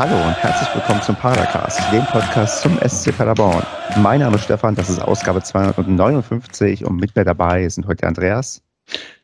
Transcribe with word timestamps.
Hallo 0.00 0.16
und 0.16 0.34
herzlich 0.42 0.74
willkommen 0.74 1.02
zum 1.02 1.14
Padercast, 1.14 1.78
dem 1.92 2.06
Podcast 2.06 2.62
zum 2.62 2.78
SC 2.78 3.14
Paderborn. 3.14 3.62
Mein 3.98 4.20
Name 4.20 4.36
ist 4.36 4.44
Stefan, 4.44 4.74
das 4.74 4.88
ist 4.88 4.98
Ausgabe 4.98 5.42
259 5.42 6.86
und 6.86 6.96
mit 6.96 7.14
mir 7.14 7.24
dabei 7.26 7.68
sind 7.68 7.86
heute 7.86 7.98
der 7.98 8.08
Andreas. 8.08 8.62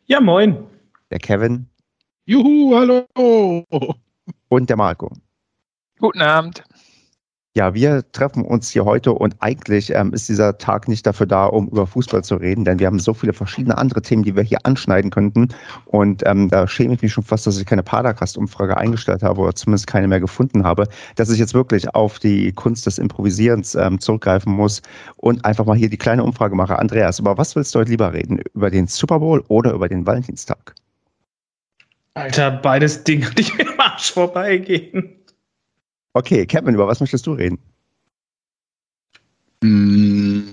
Ja, 0.04 0.20
moin. 0.20 0.66
Der 1.10 1.18
Kevin. 1.18 1.66
Juhu, 2.26 2.76
hallo. 2.76 3.06
Und 4.48 4.68
der 4.68 4.76
Marco. 4.76 5.10
Guten 5.98 6.20
Abend. 6.20 6.62
Ja, 7.56 7.72
wir 7.72 8.04
treffen 8.12 8.44
uns 8.44 8.68
hier 8.68 8.84
heute 8.84 9.12
und 9.12 9.34
eigentlich 9.40 9.88
ähm, 9.88 10.12
ist 10.12 10.28
dieser 10.28 10.58
Tag 10.58 10.88
nicht 10.88 11.06
dafür 11.06 11.24
da, 11.24 11.46
um 11.46 11.68
über 11.68 11.86
Fußball 11.86 12.22
zu 12.22 12.34
reden, 12.34 12.66
denn 12.66 12.78
wir 12.78 12.86
haben 12.86 12.98
so 12.98 13.14
viele 13.14 13.32
verschiedene 13.32 13.78
andere 13.78 14.02
Themen, 14.02 14.24
die 14.24 14.36
wir 14.36 14.42
hier 14.42 14.58
anschneiden 14.64 15.10
könnten. 15.10 15.48
Und 15.86 16.22
ähm, 16.26 16.50
da 16.50 16.68
schäme 16.68 16.92
ich 16.92 17.00
mich 17.00 17.14
schon 17.14 17.24
fast, 17.24 17.46
dass 17.46 17.58
ich 17.58 17.64
keine 17.64 17.82
Padercast-Umfrage 17.82 18.76
eingestellt 18.76 19.22
habe 19.22 19.40
oder 19.40 19.54
zumindest 19.54 19.86
keine 19.86 20.06
mehr 20.06 20.20
gefunden 20.20 20.64
habe, 20.64 20.86
dass 21.14 21.30
ich 21.30 21.38
jetzt 21.38 21.54
wirklich 21.54 21.94
auf 21.94 22.18
die 22.18 22.52
Kunst 22.52 22.84
des 22.84 22.98
Improvisierens 22.98 23.74
ähm, 23.74 24.00
zurückgreifen 24.00 24.52
muss 24.52 24.82
und 25.16 25.42
einfach 25.46 25.64
mal 25.64 25.78
hier 25.78 25.88
die 25.88 25.96
kleine 25.96 26.24
Umfrage 26.24 26.54
mache. 26.54 26.78
Andreas, 26.78 27.20
über 27.20 27.38
was 27.38 27.56
willst 27.56 27.74
du 27.74 27.78
heute 27.78 27.90
lieber 27.90 28.12
reden? 28.12 28.38
Über 28.52 28.68
den 28.68 28.86
Super 28.86 29.18
Bowl 29.18 29.42
oder 29.48 29.72
über 29.72 29.88
den 29.88 30.06
Valentinstag? 30.06 30.74
Alter, 32.12 32.50
beides 32.50 33.02
Dinge, 33.02 33.30
die 33.30 33.50
im 33.58 33.68
Arsch 33.78 34.12
vorbeigehen. 34.12 35.16
Okay, 36.16 36.46
Kevin, 36.46 36.74
über 36.74 36.88
was 36.88 37.00
möchtest 37.00 37.26
du 37.26 37.32
reden? 37.32 37.58
Hm. 39.62 40.48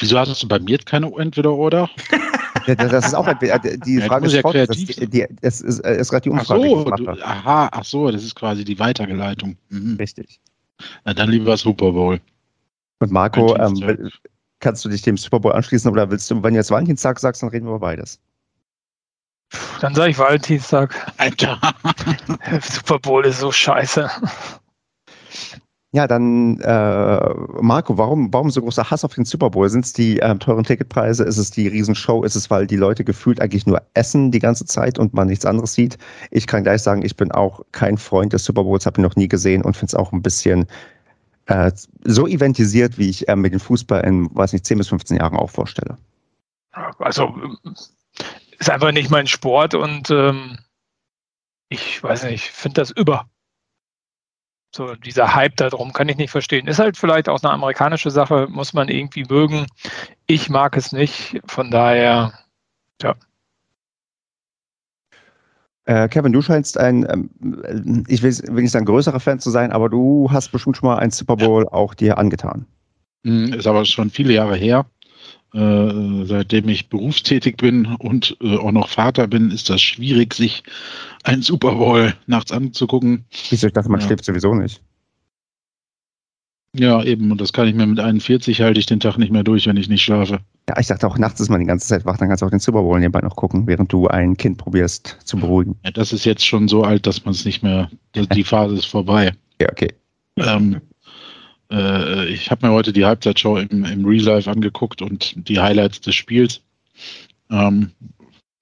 Wieso 0.00 0.18
hattest 0.18 0.42
du 0.42 0.48
bei 0.48 0.58
mir 0.58 0.78
keine 0.78 1.12
Entweder-Oder? 1.16 1.88
das 2.66 3.06
ist 3.06 3.14
auch 3.14 3.32
die 3.38 3.46
Ja, 3.46 4.06
Frage 4.06 4.24
muss 4.24 4.32
ist 4.32 4.36
ja 4.36 4.42
das, 4.42 4.52
kreativ 4.52 4.96
die, 4.96 5.06
die, 5.08 5.26
das 5.42 5.60
ist, 5.60 5.78
äh, 5.80 5.96
ist 5.96 6.10
gerade 6.10 6.22
die 6.22 6.30
Ach 6.30 6.40
Umfrage, 6.40 6.66
ich 6.66 6.72
so, 6.72 6.90
du, 6.90 7.24
aha, 7.24 7.68
ach 7.70 7.84
so, 7.84 8.10
das 8.10 8.24
ist 8.24 8.34
quasi 8.34 8.64
die 8.64 8.80
Weitergeleitung. 8.80 9.56
Mhm. 9.68 9.94
Richtig. 9.96 10.40
Na, 11.04 11.14
dann 11.14 11.30
lieber 11.30 11.56
Super 11.56 11.92
Bowl. 11.92 12.20
Und 12.98 13.12
Marco, 13.12 13.54
ähm, 13.56 14.10
kannst 14.58 14.84
du 14.84 14.88
dich 14.88 15.02
dem 15.02 15.16
Super 15.16 15.38
Bowl 15.38 15.52
anschließen 15.52 15.88
oder 15.88 16.10
willst 16.10 16.28
du, 16.32 16.42
wenn 16.42 16.54
du 16.54 16.58
jetzt 16.58 16.72
Valentinstag 16.72 17.20
sagst, 17.20 17.42
dann 17.42 17.50
reden 17.50 17.66
wir 17.66 17.76
über 17.76 17.86
beides. 17.86 18.18
Dann 19.80 19.94
sage 19.94 20.10
ich 20.10 20.18
Valentinstag. 20.18 20.94
Alter. 21.18 21.60
Super 22.62 22.98
Bowl 22.98 23.24
ist 23.26 23.40
so 23.40 23.52
scheiße. 23.52 24.10
Ja, 25.94 26.08
dann 26.08 26.58
äh, 26.60 27.34
Marco, 27.60 27.96
warum, 27.96 28.32
warum 28.32 28.50
so 28.50 28.60
großer 28.60 28.90
Hass 28.90 29.04
auf 29.04 29.14
den 29.14 29.24
Super 29.24 29.50
Bowl? 29.50 29.68
Sind 29.68 29.84
es 29.84 29.92
die 29.92 30.16
ähm, 30.18 30.40
teuren 30.40 30.64
Ticketpreise? 30.64 31.22
Ist 31.22 31.38
es 31.38 31.52
die 31.52 31.68
Riesenshow? 31.68 32.24
Ist 32.24 32.34
es, 32.34 32.50
weil 32.50 32.66
die 32.66 32.74
Leute 32.74 33.04
gefühlt 33.04 33.40
eigentlich 33.40 33.64
nur 33.64 33.80
essen 33.94 34.32
die 34.32 34.40
ganze 34.40 34.64
Zeit 34.64 34.98
und 34.98 35.14
man 35.14 35.28
nichts 35.28 35.46
anderes 35.46 35.74
sieht? 35.74 35.96
Ich 36.32 36.48
kann 36.48 36.64
gleich 36.64 36.82
sagen, 36.82 37.04
ich 37.04 37.16
bin 37.16 37.30
auch 37.30 37.60
kein 37.70 37.96
Freund 37.96 38.32
des 38.32 38.44
Super 38.44 38.64
Bowls, 38.64 38.86
habe 38.86 39.00
ihn 39.00 39.04
noch 39.04 39.14
nie 39.14 39.28
gesehen 39.28 39.62
und 39.62 39.76
finde 39.76 39.90
es 39.90 39.94
auch 39.94 40.10
ein 40.10 40.20
bisschen 40.20 40.66
äh, 41.46 41.70
so 42.02 42.26
eventisiert, 42.26 42.98
wie 42.98 43.10
ich 43.10 43.28
äh, 43.28 43.36
mir 43.36 43.50
den 43.50 43.60
Fußball 43.60 44.00
in, 44.04 44.34
weiß 44.34 44.52
nicht, 44.52 44.66
10 44.66 44.78
bis 44.78 44.88
15 44.88 45.18
Jahren 45.18 45.36
auch 45.36 45.50
vorstelle. 45.50 45.96
Also 46.98 47.32
ist 48.58 48.70
einfach 48.70 48.92
nicht 48.92 49.10
mein 49.10 49.26
Sport 49.26 49.74
und 49.74 50.10
ähm, 50.10 50.58
ich 51.68 52.02
weiß 52.02 52.24
nicht, 52.24 52.34
ich 52.34 52.50
finde 52.50 52.80
das 52.80 52.90
über. 52.90 53.28
So, 54.74 54.94
dieser 54.96 55.34
Hype 55.34 55.56
darum 55.56 55.92
kann 55.92 56.08
ich 56.08 56.16
nicht 56.16 56.30
verstehen. 56.30 56.66
Ist 56.66 56.80
halt 56.80 56.96
vielleicht 56.96 57.28
auch 57.28 57.40
eine 57.42 57.52
amerikanische 57.52 58.10
Sache, 58.10 58.48
muss 58.50 58.72
man 58.72 58.88
irgendwie 58.88 59.24
mögen. 59.24 59.66
Ich 60.26 60.50
mag 60.50 60.76
es 60.76 60.90
nicht, 60.90 61.40
von 61.46 61.70
daher, 61.70 62.32
Äh, 65.86 66.08
Kevin, 66.08 66.32
du 66.32 66.40
scheinst 66.40 66.78
ein, 66.78 67.06
ähm, 67.10 68.04
ich 68.08 68.22
will, 68.22 68.32
will 68.48 68.62
nicht 68.62 68.72
sagen 68.72 68.86
größerer 68.86 69.20
Fan 69.20 69.38
zu 69.38 69.50
sein, 69.50 69.70
aber 69.70 69.90
du 69.90 70.28
hast 70.30 70.50
bestimmt 70.50 70.76
schon 70.76 70.88
mal 70.88 70.98
einen 70.98 71.10
Super 71.10 71.36
Bowl 71.36 71.68
auch 71.68 71.94
dir 71.94 72.16
angetan. 72.16 72.66
Hm, 73.24 73.52
Ist 73.52 73.66
aber 73.66 73.84
schon 73.84 74.10
viele 74.10 74.32
Jahre 74.32 74.56
her. 74.56 74.86
Äh, 75.54 76.24
seitdem 76.26 76.68
ich 76.68 76.88
berufstätig 76.88 77.56
bin 77.58 77.86
und 78.00 78.36
äh, 78.40 78.56
auch 78.56 78.72
noch 78.72 78.88
Vater 78.88 79.28
bin, 79.28 79.52
ist 79.52 79.70
das 79.70 79.80
schwierig, 79.80 80.34
sich 80.34 80.64
einen 81.22 81.42
Super 81.42 81.76
Bowl 81.76 82.12
nachts 82.26 82.50
anzugucken. 82.50 83.24
Wieso? 83.50 83.68
Ich 83.68 83.72
dachte, 83.72 83.88
man 83.88 84.00
Ja. 84.00 84.06
schläft 84.06 84.24
sowieso 84.24 84.52
nicht. 84.54 84.82
Ja, 86.76 87.04
eben, 87.04 87.30
und 87.30 87.40
das 87.40 87.52
kann 87.52 87.68
ich 87.68 87.74
mir 87.76 87.86
mit 87.86 88.00
41 88.00 88.60
halte 88.60 88.80
ich 88.80 88.86
den 88.86 88.98
Tag 88.98 89.16
nicht 89.16 89.30
mehr 89.30 89.44
durch, 89.44 89.68
wenn 89.68 89.76
ich 89.76 89.88
nicht 89.88 90.02
schlafe. 90.02 90.40
Ja, 90.68 90.76
ich 90.80 90.88
dachte 90.88 91.06
auch, 91.06 91.18
nachts 91.18 91.38
ist 91.40 91.48
man 91.48 91.60
die 91.60 91.66
ganze 91.66 91.86
Zeit 91.86 92.04
wach, 92.04 92.16
dann 92.18 92.26
kannst 92.26 92.42
du 92.42 92.46
auch 92.46 92.50
den 92.50 92.58
Super 92.58 92.82
Bowl 92.82 92.98
nebenbei 92.98 93.20
noch 93.20 93.36
gucken, 93.36 93.68
während 93.68 93.92
du 93.92 94.08
ein 94.08 94.36
Kind 94.36 94.58
probierst 94.58 95.18
zu 95.22 95.36
beruhigen. 95.36 95.76
Ja, 95.84 95.92
das 95.92 96.12
ist 96.12 96.24
jetzt 96.24 96.44
schon 96.44 96.66
so 96.66 96.82
alt, 96.82 97.06
dass 97.06 97.24
man 97.24 97.32
es 97.32 97.44
nicht 97.44 97.62
mehr, 97.62 97.90
die- 98.16 98.26
die 98.26 98.42
Phase 98.44 98.74
ist 98.74 98.86
vorbei. 98.86 99.34
Ja, 99.60 99.68
okay. 99.70 99.92
Ähm, 100.36 100.80
äh, 101.74 102.26
ich 102.28 102.50
habe 102.50 102.66
mir 102.66 102.72
heute 102.72 102.92
die 102.92 103.04
Halbzeitshow 103.04 103.58
im, 103.58 103.84
im 103.84 104.04
Real 104.04 104.22
Life 104.22 104.50
angeguckt 104.50 105.02
und 105.02 105.48
die 105.48 105.60
Highlights 105.60 106.00
des 106.00 106.14
Spiels. 106.14 106.60
Ähm, 107.50 107.90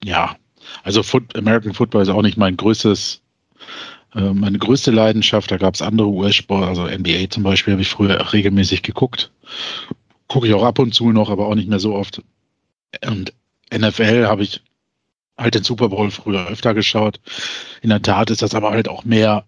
ja, 0.03 0.37
also 0.83 1.03
Foot, 1.03 1.37
American 1.37 1.75
Football 1.75 2.03
ist 2.03 2.09
auch 2.09 2.23
nicht 2.23 2.39
mein 2.39 2.57
größtes, 2.57 3.21
äh, 4.15 4.33
meine 4.33 4.59
größte 4.59 4.91
Leidenschaft. 4.91 5.51
Da 5.51 5.59
gab 5.59 5.75
es 5.75 5.83
andere 5.83 6.09
US-Sport, 6.09 6.67
also 6.67 6.87
NBA 6.87 7.29
zum 7.31 7.43
Beispiel, 7.43 7.73
habe 7.73 7.83
ich 7.83 7.91
früher 7.91 8.33
regelmäßig 8.33 8.83
geguckt. 8.83 9.31
Gucke 10.27 10.49
ich 10.49 10.55
auch 10.55 10.65
ab 10.65 10.79
und 10.79 10.95
zu 10.95 11.13
noch, 11.13 11.31
aber 11.31 11.47
auch 11.47 11.55
nicht 11.55 11.69
mehr 11.69 11.81
so 11.81 11.95
oft. 11.95 12.23
Und 13.07 13.35
NFL 13.73 14.27
habe 14.27 14.43
ich 14.43 14.63
halt 15.37 15.55
den 15.55 15.65
Super 15.65 15.91
Bowl 15.91 16.11
früher 16.11 16.47
öfter 16.47 16.73
geschaut. 16.75 17.21
In 17.83 17.91
der 17.91 18.03
Tat 18.03 18.31
ist 18.31 18.43
das 18.43 18.55
aber 18.55 18.71
halt 18.71 18.89
auch 18.89 19.05
mehr 19.05 19.45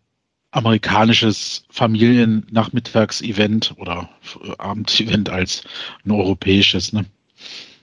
amerikanisches 0.54 1.64
Familiennachmittags-Event 1.70 3.74
oder 3.76 4.08
äh, 4.44 4.52
Abendevent 4.58 5.28
als 5.28 5.64
ein 6.04 6.12
europäisches. 6.12 6.92
Ne? 6.92 7.06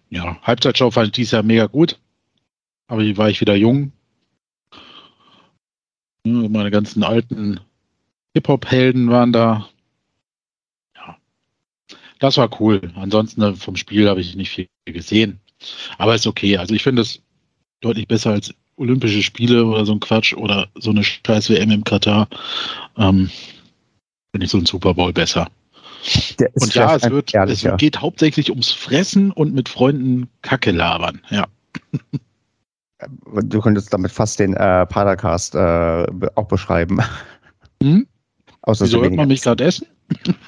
Ja, 0.10 0.42
Halbzeitshow 0.42 0.90
fand 0.90 1.08
ich 1.08 1.14
dieses 1.14 1.32
Jahr 1.32 1.44
mega 1.44 1.68
gut. 1.68 2.00
Aber 2.88 3.04
hier 3.04 3.18
war 3.18 3.30
ich 3.30 3.42
wieder 3.42 3.56
jung. 3.56 3.92
Meine 6.24 6.72
ganzen 6.72 7.04
alten 7.04 7.60
Hip-Hop-Helden 8.36 9.10
waren 9.10 9.34
da. 9.34 9.68
Ja, 10.96 11.18
das 12.20 12.38
war 12.38 12.62
cool. 12.62 12.94
Ansonsten 12.96 13.42
äh, 13.42 13.54
vom 13.54 13.76
Spiel 13.76 14.08
habe 14.08 14.22
ich 14.22 14.36
nicht 14.36 14.52
viel 14.52 14.68
gesehen. 14.86 15.42
Aber 15.98 16.16
ist 16.16 16.28
okay. 16.28 16.58
Also 16.58 16.74
ich 16.74 16.84
finde 16.84 17.02
es 17.02 17.22
deutlich 17.82 18.08
besser 18.08 18.32
als 18.32 18.54
Olympische 18.78 19.22
Spiele 19.22 19.66
oder 19.66 19.86
so 19.86 19.94
ein 19.94 20.00
Quatsch 20.00 20.34
oder 20.34 20.68
so 20.76 20.92
eine 20.92 21.04
scheiß 21.04 21.50
WM 21.50 21.72
im 21.72 21.84
Katar. 21.84 22.28
Ähm, 22.98 23.30
finde 24.32 24.46
ich 24.46 24.52
so 24.52 24.58
ein 24.58 24.66
Super 24.66 24.94
Bowl 24.94 25.14
besser. 25.14 25.48
Und 26.54 26.74
ja, 26.74 26.96
es 26.96 27.10
wird, 27.10 27.34
es 27.34 27.68
geht 27.78 28.02
hauptsächlich 28.02 28.50
ums 28.50 28.72
Fressen 28.72 29.32
und 29.32 29.54
mit 29.54 29.70
Freunden 29.70 30.30
Kacke 30.42 30.72
labern. 30.72 31.22
Ja. 31.30 31.46
Du 33.44 33.62
könntest 33.62 33.94
damit 33.94 34.12
fast 34.12 34.40
den 34.40 34.54
äh, 34.54 34.86
Padercast 34.86 35.56
äh, 35.56 36.06
auch 36.36 36.48
beschreiben. 36.48 37.00
Hm? 37.82 38.08
Außer 38.64 38.86
Wieso 38.86 38.98
so 38.98 39.04
hört 39.04 39.16
man 39.16 39.28
mich 39.28 39.42
gerade 39.42 39.64
essen? 39.64 39.88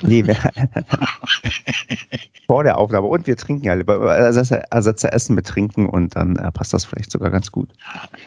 Nee, 0.01 0.23
vor 2.47 2.63
der 2.63 2.77
Aufnahme. 2.77 3.07
Und 3.07 3.27
wir 3.27 3.37
trinken 3.37 3.65
ja. 3.65 3.73
Ersetze, 3.73 4.63
ersetze 4.71 5.11
Essen 5.11 5.35
mit 5.35 5.47
Trinken 5.47 5.87
und 5.87 6.15
dann 6.15 6.35
äh, 6.35 6.51
passt 6.51 6.73
das 6.73 6.85
vielleicht 6.85 7.11
sogar 7.11 7.31
ganz 7.31 7.51
gut. 7.51 7.69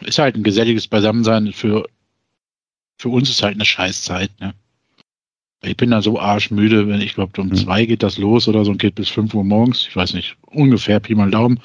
Ist 0.01 0.19
halt 0.19 0.35
ein 0.35 0.43
geselliges 0.43 0.87
Beisammensein. 0.87 1.53
Für, 1.53 1.85
für 2.97 3.09
uns 3.09 3.29
ist 3.29 3.43
halt 3.43 3.55
eine 3.55 3.65
Scheißzeit. 3.65 4.31
Ne? 4.39 4.53
Ich 5.63 5.77
bin 5.77 5.91
da 5.91 6.01
so 6.01 6.19
arschmüde, 6.19 6.87
wenn 6.87 7.01
ich 7.01 7.15
glaube, 7.15 7.39
um 7.41 7.49
Hm. 7.49 7.55
zwei 7.55 7.85
geht 7.85 8.03
das 8.03 8.17
los 8.17 8.47
oder 8.47 8.65
so 8.65 8.71
und 8.71 8.79
geht 8.79 8.95
bis 8.95 9.09
fünf 9.09 9.33
Uhr 9.33 9.43
morgens. 9.43 9.87
Ich 9.87 9.95
weiß 9.95 10.13
nicht, 10.13 10.37
ungefähr 10.47 10.99
Pi 10.99 11.15
mal 11.15 11.31
Daumen. 11.31 11.59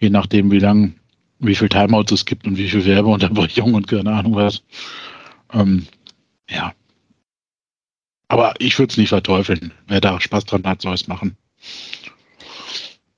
Je 0.00 0.10
nachdem, 0.10 0.50
wie 0.50 0.58
lang, 0.58 0.94
wie 1.38 1.54
viel 1.54 1.68
Timeouts 1.68 2.12
es 2.12 2.24
gibt 2.24 2.46
und 2.46 2.56
wie 2.56 2.68
viel 2.68 2.84
Werbeunterbrechung 2.84 3.74
und 3.74 3.88
keine 3.88 4.12
Ahnung 4.12 4.34
was. 4.34 4.62
Ähm, 5.52 5.86
ja. 6.48 6.72
Aber 8.28 8.54
ich 8.58 8.78
würde 8.78 8.90
es 8.90 8.96
nicht 8.96 9.10
verteufeln. 9.10 9.72
Wer 9.86 10.00
da 10.00 10.20
Spaß 10.20 10.44
dran 10.46 10.64
hat, 10.64 10.82
soll 10.82 10.94
es 10.94 11.06
machen. 11.06 11.36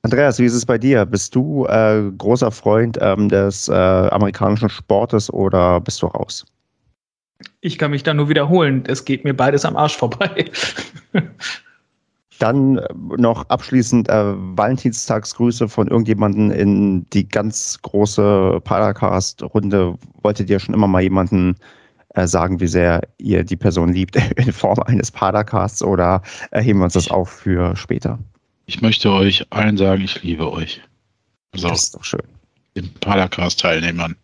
Andreas, 0.03 0.39
wie 0.39 0.45
ist 0.45 0.55
es 0.55 0.65
bei 0.65 0.79
dir? 0.79 1.05
Bist 1.05 1.35
du 1.35 1.67
äh, 1.67 2.01
großer 2.17 2.53
Freund 2.53 2.97
ähm, 3.01 3.29
des 3.29 3.69
äh, 3.69 3.73
amerikanischen 3.73 4.69
Sportes 4.69 5.33
oder 5.33 5.81
bist 5.81 6.01
du 6.01 6.07
raus? 6.07 6.45
Ich 7.61 7.77
kann 7.77 7.91
mich 7.91 8.03
da 8.03 8.15
nur 8.15 8.29
wiederholen. 8.29 8.85
Es 8.87 9.05
geht 9.05 9.25
mir 9.25 9.35
beides 9.35 9.65
am 9.65 9.77
Arsch 9.77 9.97
vorbei. 9.97 10.45
Dann 12.39 12.79
äh, 12.79 12.89
noch 13.17 13.49
abschließend 13.49 14.09
äh, 14.09 14.35
Valentinstagsgrüße 14.37 15.69
von 15.69 15.89
irgendjemanden 15.89 16.51
in 16.51 17.05
die 17.11 17.29
ganz 17.29 17.79
große 17.83 18.61
Paracast-Runde. 18.63 19.97
Wolltet 20.23 20.51
ihr 20.51 20.61
schon 20.61 20.75
immer 20.75 20.87
mal 20.87 21.03
jemanden 21.03 21.57
äh, 22.17 22.27
sagen, 22.27 22.61
wie 22.61 22.67
sehr 22.67 23.03
ihr 23.19 23.45
die 23.45 23.57
Person 23.57 23.93
liebt 23.93 24.17
in 24.37 24.53
Form 24.53 24.81
eines 24.81 25.11
Padercasts 25.11 25.83
oder 25.83 26.23
äh, 26.51 26.63
heben 26.63 26.81
wir 26.81 26.85
uns 26.85 26.95
das 26.95 27.11
auf 27.11 27.29
für 27.29 27.77
später? 27.77 28.19
Ich 28.65 28.81
möchte 28.83 29.13
euch 29.13 29.47
allen 29.51 29.77
sagen, 29.77 30.03
ich 30.03 30.23
liebe 30.23 30.51
euch. 30.51 30.81
Also 31.53 31.69
Das 31.69 31.85
ist 31.85 31.95
doch 31.95 32.05
schön. 32.05 32.23
den 32.75 32.93
Paracast-Teilnehmern. 32.95 34.17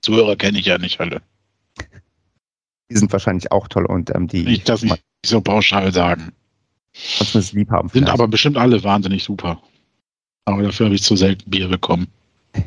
Zuhörer 0.00 0.36
kenne 0.36 0.58
ich 0.58 0.66
ja 0.66 0.78
nicht 0.78 0.98
alle. 0.98 1.20
Die 2.90 2.96
sind 2.96 3.12
wahrscheinlich 3.12 3.52
auch 3.52 3.68
toll 3.68 3.84
und 3.84 4.14
ähm, 4.14 4.28
die. 4.28 4.48
Ich 4.48 4.64
das 4.64 4.82
nicht 4.82 5.02
so 5.24 5.40
pauschal 5.40 5.92
sagen. 5.92 6.32
Sonst 6.94 7.52
lieb 7.52 7.70
haben. 7.70 7.88
Sind 7.90 8.08
aber 8.08 8.28
bestimmt 8.28 8.56
alle 8.56 8.82
wahnsinnig 8.82 9.24
super. 9.24 9.60
Aber 10.46 10.62
dafür 10.62 10.86
habe 10.86 10.94
ich 10.94 11.02
zu 11.02 11.16
selten 11.16 11.50
Bier 11.50 11.68
bekommen. 11.68 12.06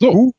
so. 0.00 0.32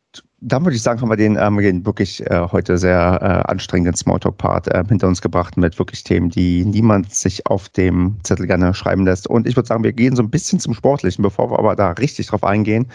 Dann 0.47 0.63
würde 0.63 0.75
ich 0.75 0.83
sagen, 0.83 1.01
haben 1.01 1.09
wir 1.09 1.15
den, 1.15 1.37
ähm, 1.37 1.57
den 1.57 1.83
wirklich 1.87 2.21
äh, 2.29 2.47
heute 2.51 2.77
sehr 2.77 3.19
äh, 3.19 3.49
anstrengenden 3.49 3.95
Smalltalk-Part 3.95 4.67
äh, 4.67 4.83
hinter 4.87 5.07
uns 5.07 5.19
gebracht 5.19 5.57
mit 5.57 5.79
wirklich 5.79 6.03
Themen, 6.03 6.29
die 6.29 6.63
niemand 6.63 7.11
sich 7.11 7.47
auf 7.47 7.67
dem 7.69 8.19
Zettel 8.21 8.45
gerne 8.45 8.75
schreiben 8.75 9.05
lässt. 9.05 9.25
Und 9.25 9.47
ich 9.47 9.55
würde 9.55 9.65
sagen, 9.65 9.83
wir 9.83 9.91
gehen 9.91 10.15
so 10.15 10.21
ein 10.21 10.29
bisschen 10.29 10.59
zum 10.59 10.75
Sportlichen, 10.75 11.23
bevor 11.23 11.49
wir 11.49 11.57
aber 11.57 11.75
da 11.75 11.93
richtig 11.93 12.27
drauf 12.27 12.43
eingehen. 12.43 12.91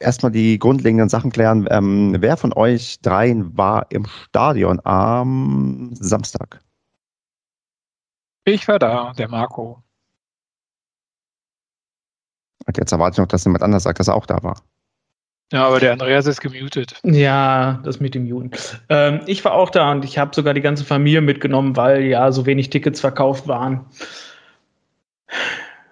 Erstmal 0.00 0.32
die 0.32 0.58
grundlegenden 0.58 1.08
Sachen 1.08 1.30
klären. 1.30 1.68
Ähm, 1.70 2.16
wer 2.18 2.36
von 2.36 2.52
euch 2.52 3.00
dreien 3.02 3.56
war 3.56 3.86
im 3.90 4.06
Stadion 4.06 4.80
am 4.84 5.90
Samstag? 5.94 6.60
Ich 8.44 8.66
war 8.66 8.80
da, 8.80 9.12
der 9.12 9.28
Marco. 9.28 9.80
Und 12.66 12.76
jetzt 12.76 12.90
erwarte 12.90 13.14
ich 13.14 13.18
noch, 13.18 13.28
dass 13.28 13.44
jemand 13.44 13.62
anders 13.62 13.84
sagt, 13.84 14.00
dass 14.00 14.08
er 14.08 14.16
auch 14.16 14.26
da 14.26 14.42
war. 14.42 14.56
Ja, 15.52 15.66
aber 15.66 15.80
der 15.80 15.92
Andreas 15.92 16.26
ist 16.26 16.40
gemutet. 16.40 16.94
Ja, 17.04 17.80
das 17.84 18.00
mit 18.00 18.14
dem 18.14 18.24
Muten. 18.24 18.50
Ähm, 18.88 19.20
ich 19.26 19.44
war 19.44 19.52
auch 19.52 19.70
da 19.70 19.92
und 19.92 20.04
ich 20.04 20.18
habe 20.18 20.34
sogar 20.34 20.54
die 20.54 20.62
ganze 20.62 20.84
Familie 20.84 21.20
mitgenommen, 21.20 21.76
weil 21.76 22.02
ja 22.02 22.32
so 22.32 22.46
wenig 22.46 22.70
Tickets 22.70 23.00
verkauft 23.00 23.46
waren. 23.48 23.84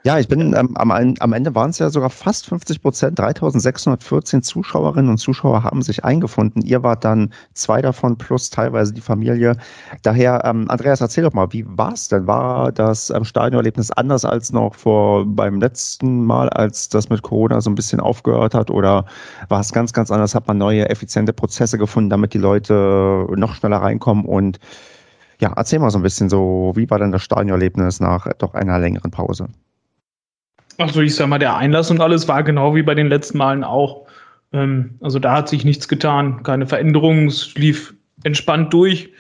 Ja, 0.03 0.19
ich 0.19 0.29
bin 0.29 0.55
ähm, 0.55 0.75
am, 0.79 0.91
am 0.91 1.33
Ende 1.35 1.55
waren 1.55 1.69
es 1.71 1.79
ja 1.79 1.91
sogar 1.91 2.09
fast 2.09 2.47
50 2.47 2.81
Prozent. 2.81 3.19
3614 3.19 4.43
Zuschauerinnen 4.43 5.11
und 5.11 5.19
Zuschauer 5.19 5.63
haben 5.63 5.83
sich 5.83 6.07
eingefunden. 6.07 6.63
Ihr 6.63 6.83
wart 6.83 7.05
dann 7.05 7.35
zwei 7.53 7.83
davon 7.83 8.17
plus 8.17 8.49
teilweise 8.49 8.95
die 8.95 9.03
Familie. 9.03 9.57
Daher, 10.03 10.43
ähm, 10.47 10.71
Andreas, 10.71 11.03
erzähl 11.03 11.25
doch 11.25 11.35
mal, 11.35 11.53
wie 11.53 11.67
war 11.69 11.93
es 11.93 12.09
denn? 12.09 12.27
War 12.27 12.73
das 12.73 13.11
ähm, 13.11 13.25
Stadionerlebnis 13.25 13.91
anders 13.91 14.25
als 14.25 14.53
noch 14.53 14.75
vor 14.75 15.27
beim 15.27 15.61
letzten 15.61 16.25
Mal, 16.25 16.49
als 16.49 16.89
das 16.89 17.11
mit 17.11 17.21
Corona 17.21 17.61
so 17.61 17.69
ein 17.69 17.75
bisschen 17.75 18.01
aufgehört 18.01 18.55
hat? 18.55 18.71
Oder 18.71 19.05
war 19.51 19.61
es 19.61 19.71
ganz, 19.71 19.93
ganz 19.93 20.11
anders? 20.11 20.35
Hat 20.35 20.49
man 20.49 20.57
neue, 20.57 20.89
effiziente 20.89 21.35
Prozesse 21.35 21.77
gefunden, 21.77 22.09
damit 22.09 22.33
die 22.33 22.39
Leute 22.39 23.27
noch 23.37 23.55
schneller 23.55 23.83
reinkommen? 23.83 24.25
Und 24.25 24.61
ja, 25.41 25.53
erzähl 25.57 25.79
mal 25.79 25.91
so 25.91 25.99
ein 25.99 26.03
bisschen 26.03 26.31
so, 26.31 26.73
wie 26.75 26.89
war 26.91 26.99
denn 26.99 27.13
das 27.13 27.23
Stadionerlebnis 27.23 28.01
nach 28.01 28.27
doch 28.39 28.55
einer 28.55 28.79
längeren 28.79 29.11
Pause? 29.11 29.49
Also 30.81 31.03
ich 31.03 31.15
sag 31.15 31.29
mal, 31.29 31.39
der 31.39 31.57
Einlass 31.57 31.91
und 31.91 32.01
alles 32.01 32.27
war 32.27 32.43
genau 32.43 32.75
wie 32.75 32.83
bei 32.83 32.95
den 32.95 33.09
letzten 33.09 33.37
Malen 33.37 33.65
auch. 33.65 34.07
Ähm, 34.53 34.97
also 35.03 35.19
da 35.19 35.37
hat 35.37 35.49
sich 35.51 35.63
nichts 35.63 35.89
getan, 35.89 36.43
keine 36.43 36.67
Veränderungen, 36.67 37.27
es 37.27 37.55
lief 37.55 37.95
entspannt 38.25 38.73
durch. 38.73 39.11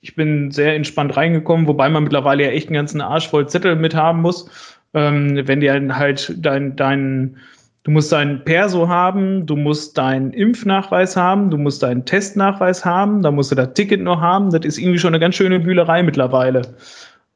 Ich 0.00 0.14
bin 0.14 0.52
sehr 0.52 0.76
entspannt 0.76 1.16
reingekommen, 1.16 1.66
wobei 1.66 1.88
man 1.88 2.04
mittlerweile 2.04 2.44
ja 2.44 2.50
echt 2.50 2.68
einen 2.68 2.76
ganzen 2.76 3.00
Arsch 3.00 3.28
voll 3.28 3.48
Zettel 3.48 3.74
mit 3.74 3.96
haben 3.96 4.22
muss. 4.22 4.48
Ähm, 4.94 5.40
wenn 5.48 5.58
dir 5.58 5.74
halt 5.96 6.34
dein, 6.38 6.76
dein, 6.76 7.36
du 7.82 7.90
musst 7.90 8.12
deinen 8.12 8.44
Perso 8.44 8.86
haben, 8.86 9.44
du 9.44 9.56
musst 9.56 9.98
deinen 9.98 10.32
Impfnachweis 10.32 11.16
haben, 11.16 11.50
du 11.50 11.58
musst 11.58 11.82
deinen 11.82 12.04
Testnachweis 12.04 12.84
haben, 12.84 13.22
da 13.22 13.32
musst 13.32 13.50
du 13.50 13.56
das 13.56 13.74
Ticket 13.74 14.02
noch 14.02 14.20
haben. 14.20 14.50
Das 14.50 14.64
ist 14.64 14.78
irgendwie 14.78 15.00
schon 15.00 15.14
eine 15.14 15.20
ganz 15.20 15.34
schöne 15.34 15.58
Bühlerei 15.58 16.04
mittlerweile. 16.04 16.62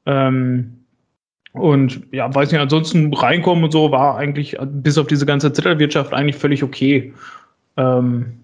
Ähm, 0.06 0.81
und 1.52 2.02
ja, 2.12 2.34
weiß 2.34 2.50
nicht, 2.50 2.60
ansonsten 2.60 3.12
reinkommen 3.12 3.64
und 3.64 3.72
so 3.72 3.90
war 3.90 4.16
eigentlich 4.16 4.56
bis 4.60 4.96
auf 4.96 5.06
diese 5.06 5.26
ganze 5.26 5.52
Zettelwirtschaft 5.52 6.12
eigentlich 6.14 6.36
völlig 6.36 6.62
okay. 6.62 7.12
Ähm, 7.76 8.40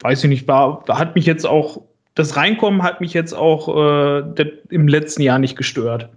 weiß 0.00 0.24
ich 0.24 0.28
nicht, 0.28 0.48
war, 0.48 0.84
hat 0.88 1.14
mich 1.14 1.26
jetzt 1.26 1.46
auch, 1.46 1.82
das 2.14 2.36
Reinkommen 2.36 2.82
hat 2.82 3.00
mich 3.00 3.14
jetzt 3.14 3.32
auch 3.32 3.68
äh, 3.74 4.50
im 4.68 4.88
letzten 4.88 5.22
Jahr 5.22 5.38
nicht 5.38 5.56
gestört. 5.56 6.10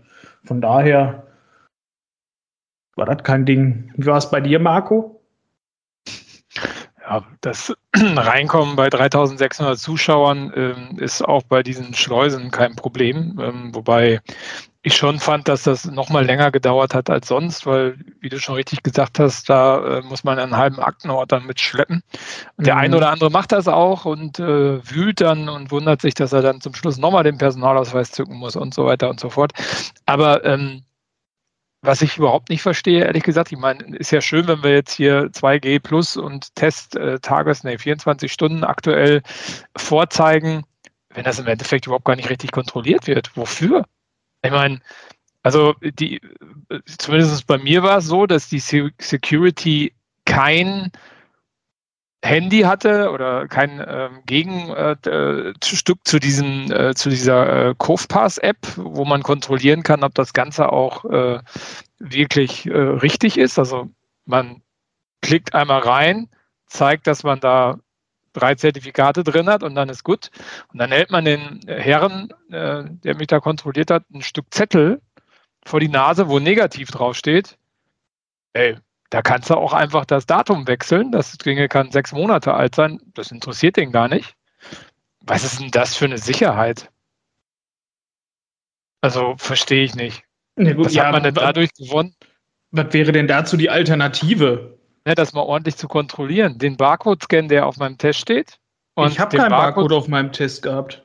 Von 0.43 0.59
daher 0.59 1.27
war 2.95 3.05
das 3.05 3.23
kein 3.23 3.45
Ding. 3.45 3.93
Wie 3.95 4.05
war 4.07 4.17
es 4.17 4.29
bei 4.29 4.41
dir, 4.41 4.59
Marco? 4.59 5.20
Ja, 7.11 7.23
das 7.41 7.73
Reinkommen 7.93 8.77
bei 8.77 8.89
3600 8.89 9.77
Zuschauern 9.77 10.53
ähm, 10.55 10.97
ist 10.97 11.21
auch 11.21 11.43
bei 11.43 11.61
diesen 11.61 11.93
Schleusen 11.93 12.51
kein 12.51 12.77
Problem. 12.77 13.37
Ähm, 13.41 13.75
wobei 13.75 14.21
ich 14.81 14.95
schon 14.95 15.19
fand, 15.19 15.49
dass 15.49 15.63
das 15.63 15.83
nochmal 15.83 16.25
länger 16.25 16.51
gedauert 16.51 16.93
hat 16.93 17.09
als 17.09 17.27
sonst, 17.27 17.65
weil, 17.65 17.97
wie 18.21 18.29
du 18.29 18.39
schon 18.39 18.55
richtig 18.55 18.81
gesagt 18.81 19.19
hast, 19.19 19.49
da 19.49 19.97
äh, 19.97 20.01
muss 20.03 20.23
man 20.23 20.39
einen 20.39 20.55
halben 20.55 20.79
Aktenort 20.79 21.33
dann 21.33 21.45
mitschleppen. 21.45 22.01
Und 22.55 22.65
der 22.65 22.75
mhm. 22.75 22.81
eine 22.81 22.97
oder 22.97 23.09
andere 23.09 23.29
macht 23.29 23.51
das 23.51 23.67
auch 23.67 24.05
und 24.05 24.39
äh, 24.39 24.79
wühlt 24.89 25.19
dann 25.19 25.49
und 25.49 25.69
wundert 25.69 25.99
sich, 26.01 26.13
dass 26.13 26.31
er 26.31 26.41
dann 26.41 26.61
zum 26.61 26.73
Schluss 26.73 26.97
nochmal 26.97 27.25
den 27.25 27.37
Personalausweis 27.37 28.11
zücken 28.11 28.37
muss 28.37 28.55
und 28.55 28.73
so 28.73 28.85
weiter 28.85 29.09
und 29.09 29.19
so 29.19 29.29
fort. 29.29 29.51
Aber 30.05 30.45
ähm, 30.45 30.83
was 31.81 32.01
ich 32.01 32.17
überhaupt 32.17 32.49
nicht 32.49 32.61
verstehe, 32.61 33.05
ehrlich 33.05 33.23
gesagt, 33.23 33.51
ich 33.51 33.57
meine, 33.57 33.95
ist 33.97 34.11
ja 34.11 34.21
schön, 34.21 34.47
wenn 34.47 34.63
wir 34.63 34.71
jetzt 34.71 34.93
hier 34.93 35.31
2G 35.31 35.79
plus 35.79 36.15
und 36.15 36.53
Test 36.55 36.95
äh, 36.95 37.19
Tages, 37.19 37.63
nee, 37.63 37.77
24 37.77 38.31
Stunden 38.31 38.63
aktuell 38.63 39.21
vorzeigen, 39.75 40.63
wenn 41.09 41.23
das 41.23 41.39
im 41.39 41.47
Endeffekt 41.47 41.87
überhaupt 41.87 42.05
gar 42.05 42.15
nicht 42.15 42.29
richtig 42.29 42.51
kontrolliert 42.51 43.07
wird. 43.07 43.35
Wofür? 43.35 43.85
Ich 44.43 44.51
meine, 44.51 44.79
also 45.43 45.73
die, 45.81 46.21
zumindest 46.85 47.47
bei 47.47 47.57
mir 47.57 47.81
war 47.83 47.97
es 47.97 48.05
so, 48.05 48.27
dass 48.27 48.47
die 48.47 48.59
Security 48.59 49.93
kein 50.25 50.91
Handy 52.23 52.61
hatte 52.61 53.09
oder 53.11 53.47
kein 53.47 53.83
ähm, 53.85 54.21
Gegenstück 54.25 55.97
äh, 55.97 56.03
zu 56.03 56.19
diesem 56.19 56.71
äh, 56.71 56.93
zu 56.93 57.09
dieser 57.09 57.69
äh, 57.69 57.75
Covpass-App, 57.77 58.57
wo 58.75 59.05
man 59.05 59.23
kontrollieren 59.23 59.81
kann, 59.81 60.03
ob 60.03 60.13
das 60.13 60.33
Ganze 60.33 60.71
auch 60.71 61.03
äh, 61.05 61.39
wirklich 61.97 62.67
äh, 62.67 62.77
richtig 62.77 63.37
ist. 63.37 63.57
Also 63.57 63.89
man 64.25 64.61
klickt 65.21 65.55
einmal 65.55 65.81
rein, 65.81 66.29
zeigt, 66.67 67.07
dass 67.07 67.23
man 67.23 67.39
da 67.39 67.79
drei 68.33 68.55
Zertifikate 68.55 69.23
drin 69.23 69.49
hat 69.49 69.63
und 69.63 69.75
dann 69.75 69.89
ist 69.89 70.03
gut. 70.03 70.29
Und 70.71 70.79
dann 70.79 70.91
hält 70.91 71.11
man 71.11 71.25
den 71.25 71.61
Herren, 71.67 72.29
äh, 72.49 72.83
der 72.85 73.15
mich 73.15 73.27
da 73.27 73.39
kontrolliert 73.39 73.91
hat, 73.91 74.03
ein 74.13 74.21
Stück 74.21 74.45
Zettel 74.51 75.01
vor 75.65 75.79
die 75.79 75.89
Nase, 75.89 76.29
wo 76.29 76.39
negativ 76.39 76.91
draufsteht. 76.91 77.57
Ey, 78.53 78.77
da 79.11 79.21
kannst 79.21 79.49
du 79.49 79.55
auch 79.55 79.73
einfach 79.73 80.05
das 80.05 80.25
Datum 80.25 80.67
wechseln. 80.67 81.11
Das 81.11 81.37
Ding 81.37 81.67
kann 81.69 81.91
sechs 81.91 82.11
Monate 82.11 82.53
alt 82.53 82.73
sein. 82.73 82.99
Das 83.13 83.31
interessiert 83.31 83.77
den 83.77 83.91
gar 83.91 84.07
nicht. 84.07 84.35
Was 85.21 85.43
ist 85.43 85.59
denn 85.59 85.69
das 85.69 85.95
für 85.95 86.05
eine 86.05 86.17
Sicherheit? 86.17 86.89
Also 89.01 89.35
verstehe 89.37 89.83
ich 89.83 89.95
nicht. 89.95 90.23
Ja, 90.57 90.73
gut, 90.73 90.85
was 90.85 90.93
ja, 90.93 91.05
hat 91.05 91.11
man 91.11 91.23
denn 91.23 91.35
dadurch 91.35 91.73
gewonnen? 91.73 92.15
Was 92.71 92.93
wäre 92.93 93.11
denn 93.11 93.27
dazu 93.27 93.57
die 93.57 93.69
Alternative? 93.69 94.79
ne, 95.05 95.15
das 95.15 95.33
mal 95.33 95.41
ordentlich 95.41 95.77
zu 95.77 95.87
kontrollieren. 95.87 96.57
Den 96.57 96.77
Barcode-Scan, 96.77 97.47
der 97.47 97.65
auf 97.65 97.77
meinem 97.77 97.97
Test 97.97 98.19
steht. 98.19 98.59
ich 98.97 99.19
habe 99.19 99.37
keinen 99.37 99.49
Barcode, 99.49 99.75
Barcode 99.75 99.93
auf 99.93 100.07
meinem 100.07 100.31
Test 100.31 100.63
gehabt. 100.63 101.03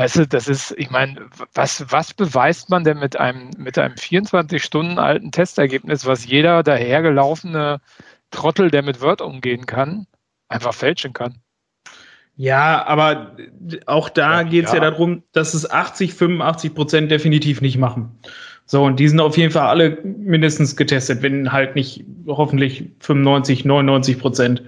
Weißt 0.00 0.16
du, 0.16 0.26
das 0.26 0.48
ist, 0.48 0.74
ich 0.78 0.88
meine, 0.88 1.26
was, 1.52 1.84
was 1.92 2.14
beweist 2.14 2.70
man 2.70 2.84
denn 2.84 2.98
mit 2.98 3.20
einem, 3.20 3.50
mit 3.58 3.76
einem 3.76 3.98
24 3.98 4.64
Stunden 4.64 4.98
alten 4.98 5.30
Testergebnis, 5.30 6.06
was 6.06 6.24
jeder 6.24 6.62
dahergelaufene 6.62 7.82
Trottel, 8.30 8.70
der 8.70 8.80
mit 8.80 9.02
Word 9.02 9.20
umgehen 9.20 9.66
kann, 9.66 10.06
einfach 10.48 10.72
fälschen 10.72 11.12
kann? 11.12 11.34
Ja, 12.36 12.82
aber 12.86 13.36
auch 13.84 14.08
da 14.08 14.40
ja, 14.40 14.48
geht 14.48 14.64
es 14.64 14.72
ja. 14.72 14.78
ja 14.82 14.90
darum, 14.90 15.22
dass 15.32 15.52
es 15.52 15.70
80, 15.70 16.14
85 16.14 16.74
Prozent 16.74 17.10
definitiv 17.10 17.60
nicht 17.60 17.76
machen. 17.76 18.18
So, 18.64 18.84
und 18.84 18.98
die 18.98 19.06
sind 19.08 19.20
auf 19.20 19.36
jeden 19.36 19.52
Fall 19.52 19.68
alle 19.68 19.98
mindestens 20.02 20.76
getestet, 20.76 21.20
wenn 21.20 21.52
halt 21.52 21.74
nicht 21.74 22.06
hoffentlich 22.26 22.88
95, 23.00 23.66
99 23.66 24.18
Prozent. 24.18 24.62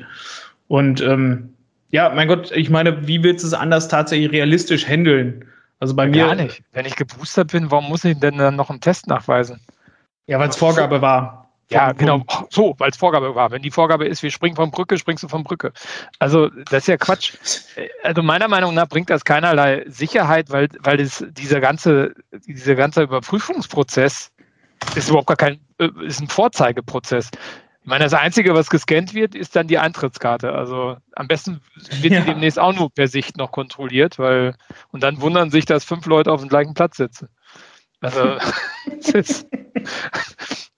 Und 0.68 1.00
ähm, 1.00 1.51
ja, 1.92 2.08
mein 2.08 2.26
Gott, 2.26 2.50
ich 2.50 2.70
meine, 2.70 3.06
wie 3.06 3.22
willst 3.22 3.44
du 3.44 3.48
es 3.48 3.54
anders 3.54 3.86
tatsächlich 3.88 4.32
realistisch 4.32 4.86
handeln? 4.86 5.44
Also 5.78 5.94
bei 5.94 6.08
mir. 6.08 6.26
Gar 6.26 6.34
nicht. 6.36 6.62
Wenn 6.72 6.86
ich 6.86 6.96
geboostert 6.96 7.52
bin, 7.52 7.70
warum 7.70 7.88
muss 7.88 8.04
ich 8.04 8.18
denn 8.18 8.38
dann 8.38 8.56
noch 8.56 8.70
einen 8.70 8.80
Test 8.80 9.06
nachweisen? 9.06 9.60
Ja, 10.26 10.38
weil 10.38 10.48
es 10.48 10.56
Vorgabe 10.56 11.02
war. 11.02 11.50
Ja, 11.68 11.92
genau. 11.92 12.22
So, 12.50 12.74
weil 12.78 12.90
es 12.90 12.96
Vorgabe 12.96 13.34
war. 13.34 13.50
Wenn 13.50 13.62
die 13.62 13.70
Vorgabe 13.70 14.06
ist, 14.06 14.22
wir 14.22 14.30
springen 14.30 14.56
von 14.56 14.70
Brücke, 14.70 14.98
springst 14.98 15.22
du 15.22 15.28
von 15.28 15.42
Brücke. 15.42 15.72
Also, 16.18 16.48
das 16.48 16.84
ist 16.84 16.88
ja 16.88 16.96
Quatsch. 16.96 17.34
Also, 18.02 18.22
meiner 18.22 18.48
Meinung 18.48 18.74
nach 18.74 18.88
bringt 18.88 19.10
das 19.10 19.24
keinerlei 19.24 19.84
Sicherheit, 19.86 20.50
weil, 20.50 20.68
weil 20.80 21.00
es, 21.00 21.24
dieser 21.30 21.60
ganze, 21.60 22.14
dieser 22.46 22.74
ganze 22.74 23.02
Überprüfungsprozess 23.02 24.30
ist 24.94 25.08
überhaupt 25.08 25.28
gar 25.28 25.36
kein, 25.36 25.60
äh, 25.78 25.88
ist 26.04 26.20
ein 26.20 26.28
Vorzeigeprozess. 26.28 27.30
Ich 27.82 27.88
meine, 27.88 28.04
das 28.04 28.14
Einzige, 28.14 28.54
was 28.54 28.70
gescannt 28.70 29.12
wird, 29.12 29.34
ist 29.34 29.56
dann 29.56 29.66
die 29.66 29.78
Eintrittskarte. 29.78 30.52
Also 30.52 30.96
am 31.16 31.26
besten 31.26 31.60
wird 32.00 32.14
ja. 32.14 32.20
die 32.20 32.26
demnächst 32.26 32.58
auch 32.58 32.72
nur 32.72 32.90
per 32.94 33.08
Sicht 33.08 33.36
noch 33.36 33.50
kontrolliert, 33.50 34.20
weil 34.20 34.54
und 34.92 35.02
dann 35.02 35.20
wundern 35.20 35.50
sich, 35.50 35.64
dass 35.64 35.84
fünf 35.84 36.06
Leute 36.06 36.30
auf 36.30 36.40
dem 36.40 36.48
gleichen 36.48 36.74
Platz 36.74 36.98
sitzen. 36.98 37.28
Also 38.02 38.36
ist, 39.14 39.46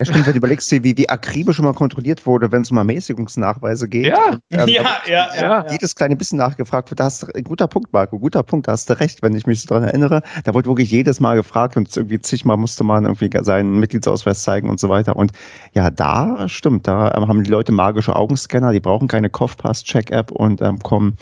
Ja, 0.01 0.07
stimmt, 0.07 0.27
wenn 0.27 0.33
du 0.33 0.39
überlegst, 0.39 0.73
wie, 0.73 0.97
wie 0.97 1.09
akribisch 1.09 1.61
immer 1.61 1.73
kontrolliert 1.73 2.27
wurde, 2.27 2.51
wenn 2.51 2.63
es 2.63 2.71
um 2.73 2.79
Ermäßigungsnachweise 2.79 3.89
geht. 3.89 4.07
Ja, 4.07 4.39
Ähm, 4.51 4.69
ja, 4.69 4.99
ja, 5.07 5.29
ja. 5.41 5.67
jedes 5.71 5.95
kleine 5.95 6.17
bisschen 6.17 6.37
nachgefragt 6.39 6.91
wird. 6.91 6.99
Da 6.99 7.05
hast 7.05 7.23
du, 7.23 7.29
ein 7.33 7.45
guter 7.45 7.69
Punkt, 7.69 7.93
Marco, 7.93 8.19
guter 8.19 8.43
Punkt, 8.43 8.67
da 8.67 8.73
hast 8.73 8.91
du 8.91 8.99
recht, 8.99 9.23
wenn 9.23 9.37
ich 9.37 9.47
mich 9.47 9.63
so 9.63 9.69
dran 9.69 9.85
erinnere. 9.85 10.23
Da 10.43 10.53
wurde 10.53 10.69
wirklich 10.69 10.91
jedes 10.91 11.21
Mal 11.21 11.37
gefragt 11.37 11.77
und 11.77 11.97
irgendwie 11.97 12.21
zigmal 12.21 12.57
musste 12.57 12.83
man 12.83 13.05
irgendwie 13.05 13.31
seinen 13.43 13.79
Mitgliedsausweis 13.79 14.43
zeigen 14.43 14.69
und 14.69 14.81
so 14.81 14.89
weiter. 14.89 15.15
Und 15.15 15.31
ja, 15.75 15.91
da 15.91 16.49
stimmt, 16.49 16.89
da 16.89 17.15
ähm, 17.15 17.29
haben 17.29 17.45
die 17.45 17.51
Leute 17.51 17.71
magische 17.71 18.17
Augenscanner, 18.17 18.73
die 18.73 18.81
brauchen 18.81 19.07
keine 19.07 19.31
Kopfpass-Check-App 19.31 20.33
und 20.33 20.61
ähm, 20.61 20.81
kommen 20.81 21.17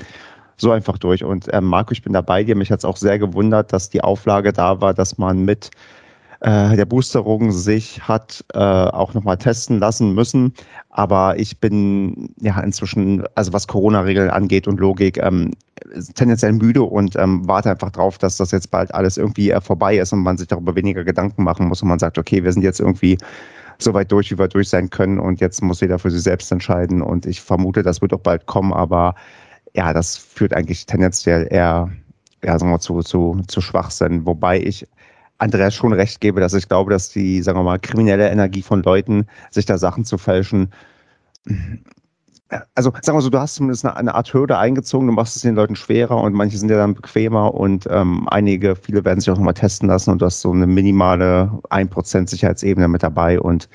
so 0.63 0.71
einfach 0.71 0.97
durch. 0.97 1.23
Und 1.23 1.49
ähm, 1.53 1.65
Marco, 1.65 1.93
ich 1.93 2.03
bin 2.03 2.15
da 2.15 2.23
bei 2.23 2.43
dir. 2.43 2.57
Mich 2.57 2.71
hat 2.71 2.79
es 2.79 2.85
auch 2.87 2.97
sehr 2.97 3.19
gewundert, 3.19 3.73
dass 3.73 3.91
die 3.91 4.03
Auflage 4.03 4.53
da 4.53 4.81
war, 4.81 4.95
dass 4.95 5.19
man 5.19 5.45
mit 5.45 5.71
äh, 6.41 6.75
der 6.77 6.87
Boosterung 6.87 7.53
sich 7.53 8.01
hat 8.09 8.45
äh, 8.55 8.59
auch 8.59 9.13
nochmal 9.15 9.37
testen 9.37 9.79
lassen 9.79 10.15
müssen. 10.15 10.55
Aber 10.91 11.39
ich 11.39 11.59
bin 11.61 12.35
ja 12.41 12.59
inzwischen, 12.61 13.25
also 13.35 13.53
was 13.53 13.69
Corona-Regeln 13.69 14.31
angeht 14.31 14.67
und 14.67 14.81
Logik, 14.81 15.19
ähm, 15.19 15.53
tendenziell 16.15 16.53
müde 16.53 16.83
und 16.83 17.17
ähm, 17.17 17.47
warte 17.47 17.71
einfach 17.71 17.91
drauf, 17.91 18.19
dass 18.19 18.37
das 18.37 18.53
jetzt 18.53 18.71
bald 18.71 18.95
alles 18.95 19.19
irgendwie 19.19 19.51
äh, 19.51 19.61
vorbei 19.61 19.99
ist 19.99 20.13
und 20.13 20.21
man 20.21 20.39
sich 20.39 20.49
darüber 20.49 20.75
weniger 20.75 21.05
Gedanken 21.05 21.45
machen 21.45 21.69
muss 21.69 21.83
und 21.83 21.89
man 21.89 21.99
sagt, 21.99 22.19
okay, 22.19 22.43
wir 22.43 22.53
sind 22.53 22.63
jetzt 22.63 22.81
irgendwie 22.81 23.19
so 23.79 23.95
weit 23.95 24.13
durch, 24.13 24.31
wie 24.31 24.39
wir 24.39 24.49
durch 24.49 24.69
sein 24.69 24.91
können 24.91 25.19
und 25.19 25.41
jetzt 25.41 25.63
muss 25.63 25.81
jeder 25.81 25.99
für 25.99 26.11
sich 26.11 26.23
selbst 26.23 26.53
entscheiden 26.53 27.03
und 27.03 27.27
ich 27.27 27.41
vermute, 27.41 27.83
das 27.83 28.01
wird 28.01 28.13
auch 28.13 28.21
bald 28.21 28.47
kommen, 28.47 28.73
aber 28.73 29.15
ja, 29.75 29.93
das 29.93 30.17
führt 30.17 30.55
eigentlich 30.55 30.87
tendenziell 30.87 31.49
eher 31.51 31.91
ja, 32.45 32.59
sagen 32.59 32.71
wir 32.71 32.77
mal, 32.77 32.81
zu, 32.81 33.01
zu, 33.01 33.41
zu 33.47 33.61
Schwachsinn, 33.61 34.27
wobei 34.27 34.61
ich 34.61 34.87
Andreas 35.39 35.75
schon 35.75 35.93
recht 35.93 36.21
gebe, 36.21 36.41
dass 36.41 36.55
ich 36.55 36.69
glaube, 36.69 36.91
dass 36.93 37.11
die, 37.11 37.43
sagen 37.43 37.59
wir 37.59 37.65
mal, 37.65 37.79
kriminelle 37.79 38.29
Energie 38.31 38.63
von 38.63 38.83
Leuten, 38.83 39.27
sich 39.51 39.67
da 39.67 39.79
Sachen 39.79 40.05
zu 40.05 40.19
fälschen, 40.19 40.73
also 42.75 42.93
sagen 43.01 43.17
wir 43.17 43.23
so, 43.23 43.31
du 43.31 43.39
hast 43.39 43.55
zumindest 43.55 43.87
eine, 43.87 44.15
Art 44.15 44.35
Hürde 44.35 44.59
eingezogen, 44.59 45.07
du 45.07 45.13
machst 45.13 45.37
es 45.37 45.43
den 45.43 45.55
Leuten 45.55 45.75
schwerer 45.75 46.19
und 46.19 46.35
manche 46.35 46.59
sind 46.59 46.71
ja 46.71 46.77
dann 46.77 46.95
bequemer 46.95 47.55
und 47.55 47.89
ähm, 47.91 48.29
einige, 48.29 48.77
viele 48.77 49.05
werden 49.05 49.21
sich 49.21 49.31
auch 49.31 49.37
nochmal 49.37 49.55
testen 49.55 49.89
lassen 49.89 50.11
und 50.11 50.21
du 50.21 50.27
hast 50.27 50.43
so 50.43 50.53
eine 50.53 50.67
minimale 50.67 51.51
1% 51.71 52.29
Sicherheitsebene 52.29 52.89
mit 52.89 53.03
dabei 53.03 53.41
und 53.41 53.69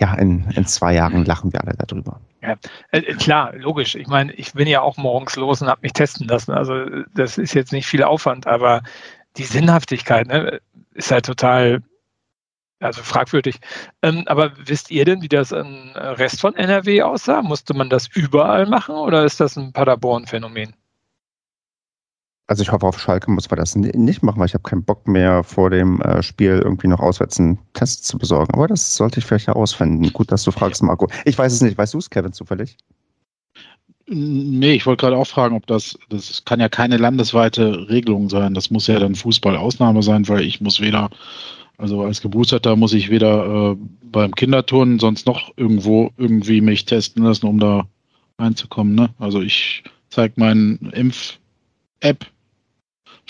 ja, 0.00 0.14
in, 0.14 0.50
in 0.54 0.66
zwei 0.66 0.94
Jahren 0.94 1.24
lachen 1.24 1.52
wir 1.52 1.62
alle 1.62 1.74
darüber. 1.76 2.20
Ja, 2.42 2.56
äh, 2.90 3.02
klar, 3.14 3.54
logisch. 3.54 3.94
Ich 3.94 4.06
meine, 4.06 4.32
ich 4.32 4.54
bin 4.54 4.66
ja 4.66 4.80
auch 4.80 4.96
morgens 4.96 5.36
los 5.36 5.60
und 5.60 5.68
habe 5.68 5.82
mich 5.82 5.92
testen 5.92 6.26
lassen. 6.26 6.52
Also 6.52 6.86
das 7.14 7.36
ist 7.36 7.54
jetzt 7.54 7.72
nicht 7.72 7.86
viel 7.86 8.02
Aufwand, 8.02 8.46
aber 8.46 8.82
die 9.36 9.44
Sinnhaftigkeit 9.44 10.26
ne, 10.26 10.60
ist 10.94 11.10
halt 11.10 11.26
total 11.26 11.82
also 12.80 13.02
fragwürdig. 13.02 13.60
Ähm, 14.02 14.24
aber 14.26 14.52
wisst 14.56 14.90
ihr 14.90 15.04
denn, 15.04 15.20
wie 15.20 15.28
das 15.28 15.52
im 15.52 15.90
Rest 15.94 16.40
von 16.40 16.56
NRW 16.56 17.02
aussah? 17.02 17.42
Musste 17.42 17.74
man 17.74 17.90
das 17.90 18.08
überall 18.08 18.64
machen 18.64 18.94
oder 18.94 19.24
ist 19.24 19.38
das 19.38 19.56
ein 19.56 19.72
Paderborn-Phänomen? 19.74 20.74
Also 22.50 22.64
ich 22.64 22.72
hoffe, 22.72 22.84
auf 22.84 22.98
Schalke 22.98 23.30
muss 23.30 23.48
man 23.48 23.60
das 23.60 23.76
nicht 23.76 24.24
machen, 24.24 24.40
weil 24.40 24.46
ich 24.46 24.54
habe 24.54 24.68
keinen 24.68 24.82
Bock 24.82 25.06
mehr 25.06 25.44
vor 25.44 25.70
dem 25.70 26.00
äh, 26.00 26.20
Spiel 26.20 26.60
irgendwie 26.64 26.88
noch 26.88 26.98
auswärts 26.98 27.38
einen 27.38 27.60
Test 27.74 28.08
zu 28.08 28.18
besorgen. 28.18 28.52
Aber 28.54 28.66
das 28.66 28.96
sollte 28.96 29.20
ich 29.20 29.24
vielleicht 29.24 29.46
herausfinden. 29.46 30.12
Gut, 30.12 30.32
dass 30.32 30.42
du 30.42 30.50
fragst, 30.50 30.82
Marco. 30.82 31.08
Ich 31.24 31.38
weiß 31.38 31.52
es 31.52 31.60
nicht. 31.60 31.78
Weißt 31.78 31.94
du 31.94 31.98
es, 31.98 32.10
Kevin, 32.10 32.32
zufällig? 32.32 32.76
Nee, 34.08 34.72
ich 34.72 34.84
wollte 34.84 35.02
gerade 35.02 35.16
auch 35.16 35.28
fragen, 35.28 35.54
ob 35.54 35.68
das, 35.68 35.96
das 36.08 36.44
kann 36.44 36.58
ja 36.58 36.68
keine 36.68 36.96
landesweite 36.96 37.88
Regelung 37.88 38.28
sein. 38.28 38.52
Das 38.52 38.68
muss 38.68 38.88
ja 38.88 38.98
dann 38.98 39.14
Fußball-Ausnahme 39.14 40.02
sein, 40.02 40.26
weil 40.26 40.40
ich 40.40 40.60
muss 40.60 40.80
weder, 40.80 41.08
also 41.78 42.02
als 42.02 42.20
Geboosterter 42.20 42.74
muss 42.74 42.94
ich 42.94 43.10
weder 43.10 43.74
äh, 43.74 43.76
beim 44.10 44.34
Kinderturnen 44.34 44.98
sonst 44.98 45.24
noch 45.24 45.52
irgendwo 45.56 46.10
irgendwie 46.16 46.60
mich 46.62 46.84
testen 46.84 47.22
lassen, 47.22 47.46
um 47.46 47.60
da 47.60 47.86
reinzukommen. 48.40 48.96
Ne? 48.96 49.10
Also 49.20 49.40
ich 49.40 49.84
zeige 50.08 50.34
meinen 50.40 50.90
Impf-App 50.90 52.26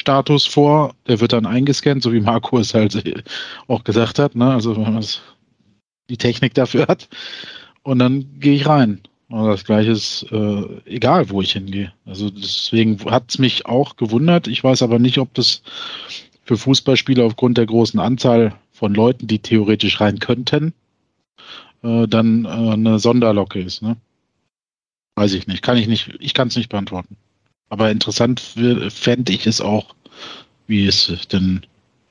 Status 0.01 0.47
vor, 0.47 0.95
der 1.07 1.21
wird 1.21 1.33
dann 1.33 1.47
eingescannt, 1.47 2.03
so 2.03 2.13
wie 2.13 2.21
Marco 2.21 2.59
es 2.59 2.75
halt 2.75 3.23
auch 3.69 3.85
gesagt 3.85 4.19
hat, 4.19 4.35
ne? 4.35 4.53
Also 4.53 4.75
wenn 4.75 4.95
man 4.95 5.05
die 6.09 6.17
Technik 6.17 6.55
dafür 6.55 6.87
hat. 6.89 7.09
Und 7.83 7.99
dann 7.99 8.41
gehe 8.41 8.55
ich 8.55 8.67
rein. 8.67 9.01
Und 9.29 9.47
das 9.47 9.65
gleiche 9.65 9.93
ist 9.93 10.27
äh, 10.33 10.65
egal, 10.87 11.31
wo 11.31 11.41
ich 11.41 11.53
hingehe. 11.53 11.93
Also 12.05 12.31
deswegen 12.31 12.99
hat 13.11 13.25
es 13.29 13.39
mich 13.39 13.67
auch 13.67 13.97
gewundert. 13.97 14.49
Ich 14.49 14.65
weiß 14.65 14.83
aber 14.83 14.99
nicht, 14.99 15.19
ob 15.19 15.33
das 15.35 15.63
für 16.45 16.57
Fußballspieler 16.57 17.25
aufgrund 17.25 17.59
der 17.59 17.67
großen 17.67 18.01
Anzahl 18.01 18.55
von 18.73 18.93
Leuten, 18.95 19.29
die 19.29 19.39
theoretisch 19.39 20.01
rein 20.01 20.19
könnten, 20.19 20.73
äh, 21.83 22.09
dann 22.09 22.45
äh, 22.45 22.49
eine 22.49 22.99
Sonderlocke 22.99 23.61
ist. 23.61 23.83
Ne? 23.83 23.97
Weiß 25.15 25.35
ich 25.35 25.47
nicht. 25.47 25.63
Kann 25.63 25.77
ich 25.77 25.87
nicht, 25.87 26.17
ich 26.19 26.35
kann 26.35 26.49
es 26.49 26.57
nicht 26.57 26.71
beantworten. 26.71 27.17
Aber 27.71 27.91
interessant 27.91 28.41
fände 28.91 29.33
ich 29.33 29.47
es 29.47 29.61
auch, 29.61 29.95
wie 30.67 30.87
es 30.87 31.07
denn 31.33 31.65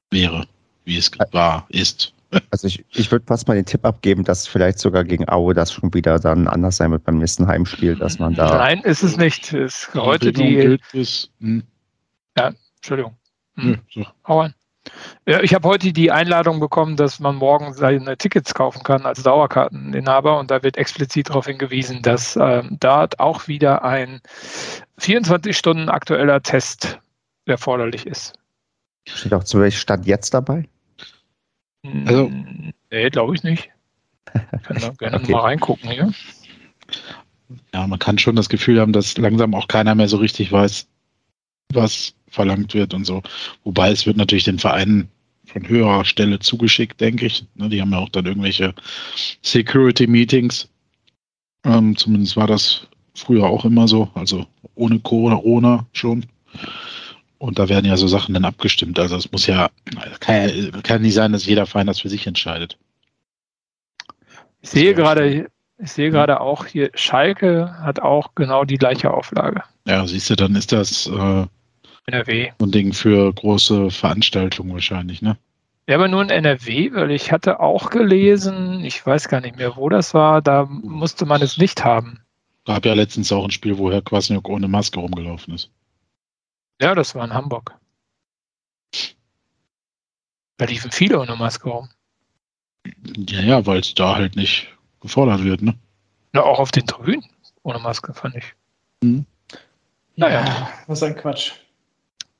wäre, 0.10 0.48
wie 0.86 0.98
es 0.98 1.12
war, 1.32 1.66
ist. 1.70 2.13
Also 2.51 2.68
ich, 2.68 2.86
ich 2.92 3.12
würde 3.12 3.25
fast 3.25 3.48
mal 3.48 3.56
den 3.56 3.66
Tipp 3.66 3.84
abgeben, 3.84 4.24
dass 4.24 4.46
vielleicht 4.46 4.78
sogar 4.78 5.04
gegen 5.04 5.28
Aue 5.30 5.56
das 5.56 5.74
schon 5.74 5.92
wieder 5.96 6.20
dann 6.20 6.48
anders 6.48 6.78
sein 6.78 6.92
wird 6.92 7.04
beim 7.04 7.18
nächsten 7.18 7.48
Heimspiel, 7.48 7.96
dass 7.96 8.20
man 8.20 8.36
da. 8.36 8.56
Nein, 8.56 8.82
ist 8.82 9.01
es 9.01 9.18
nicht. 9.18 9.51
Es 9.51 9.88
ist 9.88 9.96
heute 9.96 10.32
die. 10.32 10.78
Ist, 10.94 11.32
hm. 11.39 11.63
Ja, 12.38 12.54
Entschuldigung. 12.75 13.18
Hm. 13.56 13.72
Ja, 13.72 14.04
so. 14.04 14.10
Aue. 14.25 14.54
Ja, 15.27 15.41
ich 15.41 15.53
habe 15.53 15.67
heute 15.67 15.93
die 15.93 16.12
Einladung 16.12 16.59
bekommen, 16.59 16.95
dass 16.95 17.19
man 17.19 17.36
morgen 17.36 17.74
seine 17.74 18.17
Tickets 18.17 18.53
kaufen 18.53 18.83
kann 18.83 19.05
als 19.05 19.21
Dauerkarteninhaber 19.24 20.39
und 20.39 20.50
da 20.50 20.63
wird 20.63 20.77
explizit 20.77 21.29
darauf 21.29 21.45
hingewiesen, 21.45 22.01
dass 22.01 22.36
ähm, 22.36 22.77
dort 22.79 23.19
auch 23.19 23.48
wieder 23.48 23.83
ein 23.83 24.21
24 24.98 25.55
Stunden 25.55 25.89
aktueller 25.89 26.41
Test 26.41 27.00
erforderlich 27.45 28.07
ist. 28.07 28.33
Steht 29.07 29.33
auch 29.33 29.43
zu 29.43 29.59
welchem 29.59 29.77
Stand 29.77 30.05
jetzt 30.05 30.33
dabei? 30.33 30.67
Also, 32.05 32.27
hm, 32.27 32.74
nee, 32.91 33.09
glaube 33.09 33.36
ich 33.36 33.43
nicht. 33.43 33.69
Ich 34.33 34.63
kann 34.63 34.77
da 34.79 34.89
gerne 34.89 35.17
okay. 35.21 35.31
mal 35.31 35.41
reingucken 35.41 35.89
hier. 35.89 36.12
Ja, 37.74 37.88
man 37.88 38.00
kann 38.00 38.17
schon 38.17 38.36
das 38.36 38.50
Gefühl 38.50 38.79
haben, 38.79 38.93
dass 38.93 39.17
langsam 39.17 39.55
auch 39.55 39.67
keiner 39.67 39.95
mehr 39.95 40.07
so 40.07 40.17
richtig 40.17 40.51
weiß, 40.51 40.88
was 41.74 42.14
verlangt 42.28 42.74
wird 42.74 42.94
und 42.94 43.06
so. 43.06 43.22
Wobei 43.64 43.92
es 43.92 44.06
wird 44.06 44.18
natürlich 44.18 44.44
den 44.44 44.60
Vereinen 44.60 45.10
von 45.46 45.68
höherer 45.68 46.06
Stelle 46.06 46.40
zugeschickt, 46.40 47.02
denke 47.02 47.26
ich. 47.26 47.46
Ne, 47.56 47.70
die 47.70 47.82
haben 47.82 47.92
ja 47.92 48.00
auch 48.00 48.10
dann 48.10 48.26
irgendwelche 48.26 48.74
Security-Meetings. 49.42 50.70
Ähm, 51.66 51.98
zumindest 51.98 52.38
war 52.38 52.48
das 52.48 52.88
früher 53.16 53.46
auch 53.46 53.66
immer 53.66 53.88
so, 53.88 54.10
also 54.14 54.46
ohne 54.76 55.00
Corona 55.00 55.88
schon. 55.92 56.26
Und 57.38 57.58
da 57.58 57.70
werden 57.70 57.86
ja 57.86 57.98
so 57.98 58.08
Sachen 58.08 58.34
dann 58.34 58.46
abgestimmt. 58.46 59.00
Also 59.00 59.16
es 59.16 59.32
muss 59.32 59.48
ja, 59.48 59.70
kann, 60.20 60.72
kann 60.84 61.02
nicht 61.02 61.14
sein, 61.14 61.32
dass 61.32 61.46
jeder 61.46 61.66
Verein 61.66 61.88
das 61.88 62.02
für 62.02 62.10
sich 62.10 62.28
entscheidet. 62.28 62.78
Ich 64.62 64.70
sehe 64.70 64.94
gerade, 64.94 65.50
ich 65.78 65.92
sehe 65.92 66.12
gerade 66.12 66.42
auch 66.42 66.66
hier, 66.66 66.92
Schalke 66.94 67.74
hat 67.82 68.02
auch 68.02 68.36
genau 68.36 68.66
die 68.66 68.78
gleiche 68.78 69.12
Auflage. 69.12 69.64
Ja, 69.86 70.06
siehst 70.06 70.30
du, 70.30 70.36
dann 70.36 70.56
ist 70.56 70.74
das 70.74 71.08
äh, 71.08 71.46
NRW. 72.13 72.51
ein 72.60 72.72
Ding 72.72 72.94
für 72.94 73.34
große 73.34 73.92
Veranstaltungen 73.92 74.74
wahrscheinlich, 74.74 75.22
ne? 75.22 75.38
Ja, 75.88 75.96
aber 75.96 76.08
nur 76.08 76.22
in 76.22 76.30
NRW, 76.30 76.94
weil 76.94 77.12
ich 77.12 77.32
hatte 77.32 77.60
auch 77.60 77.89
gelesen, 77.89 78.86
ich 78.86 79.04
weiß 79.04 79.28
gar 79.28 79.42
nicht 79.42 79.56
mehr, 79.56 79.75
wo 79.75 79.89
das 79.89 80.13
war, 80.13 80.42
da 80.42 80.66
musste 80.66 81.25
man 81.25 81.42
es 81.42 81.58
nicht 81.58 81.84
haben. 81.84 82.20
Gab 82.66 82.86
ja 82.86 82.94
letztens 82.94 83.32
auch 83.32 83.44
ein 83.44 83.51
Spiel, 83.51 83.78
wo 83.78 83.92
Herr 83.92 84.04
Kwasniok 84.04 84.48
ohne 84.50 84.68
Maske 84.68 85.00
rumgelaufen 85.00 85.56
ist. 85.56 85.72
Ja, 86.80 86.94
das 86.94 87.16
war 87.16 87.25
in 87.25 87.34
Hamburg. 87.34 87.74
Da 90.58 90.66
liefen 90.66 90.92
viele 90.92 91.20
ohne 91.20 91.36
Maske 91.36 91.70
rum. 91.70 91.89
Ja, 93.28 93.42
ja, 93.42 93.66
weil 93.66 93.80
es 93.80 93.96
da 93.96 94.16
halt 94.16 94.36
nicht 94.36 94.68
gefordert 95.00 95.44
wird, 95.44 95.62
ne? 95.62 95.75
Ja, 96.34 96.44
auch 96.44 96.60
auf 96.60 96.72
den 96.72 96.86
Tribünen 96.86 97.25
ohne 97.63 97.80
Maske, 97.80 98.13
fand 98.13 98.36
ich. 98.36 98.54
Mhm. 99.01 99.25
Naja. 100.16 100.46
Ja, 100.46 100.70
was 100.88 101.01
ein 101.01 101.16
Quatsch. 101.16 101.54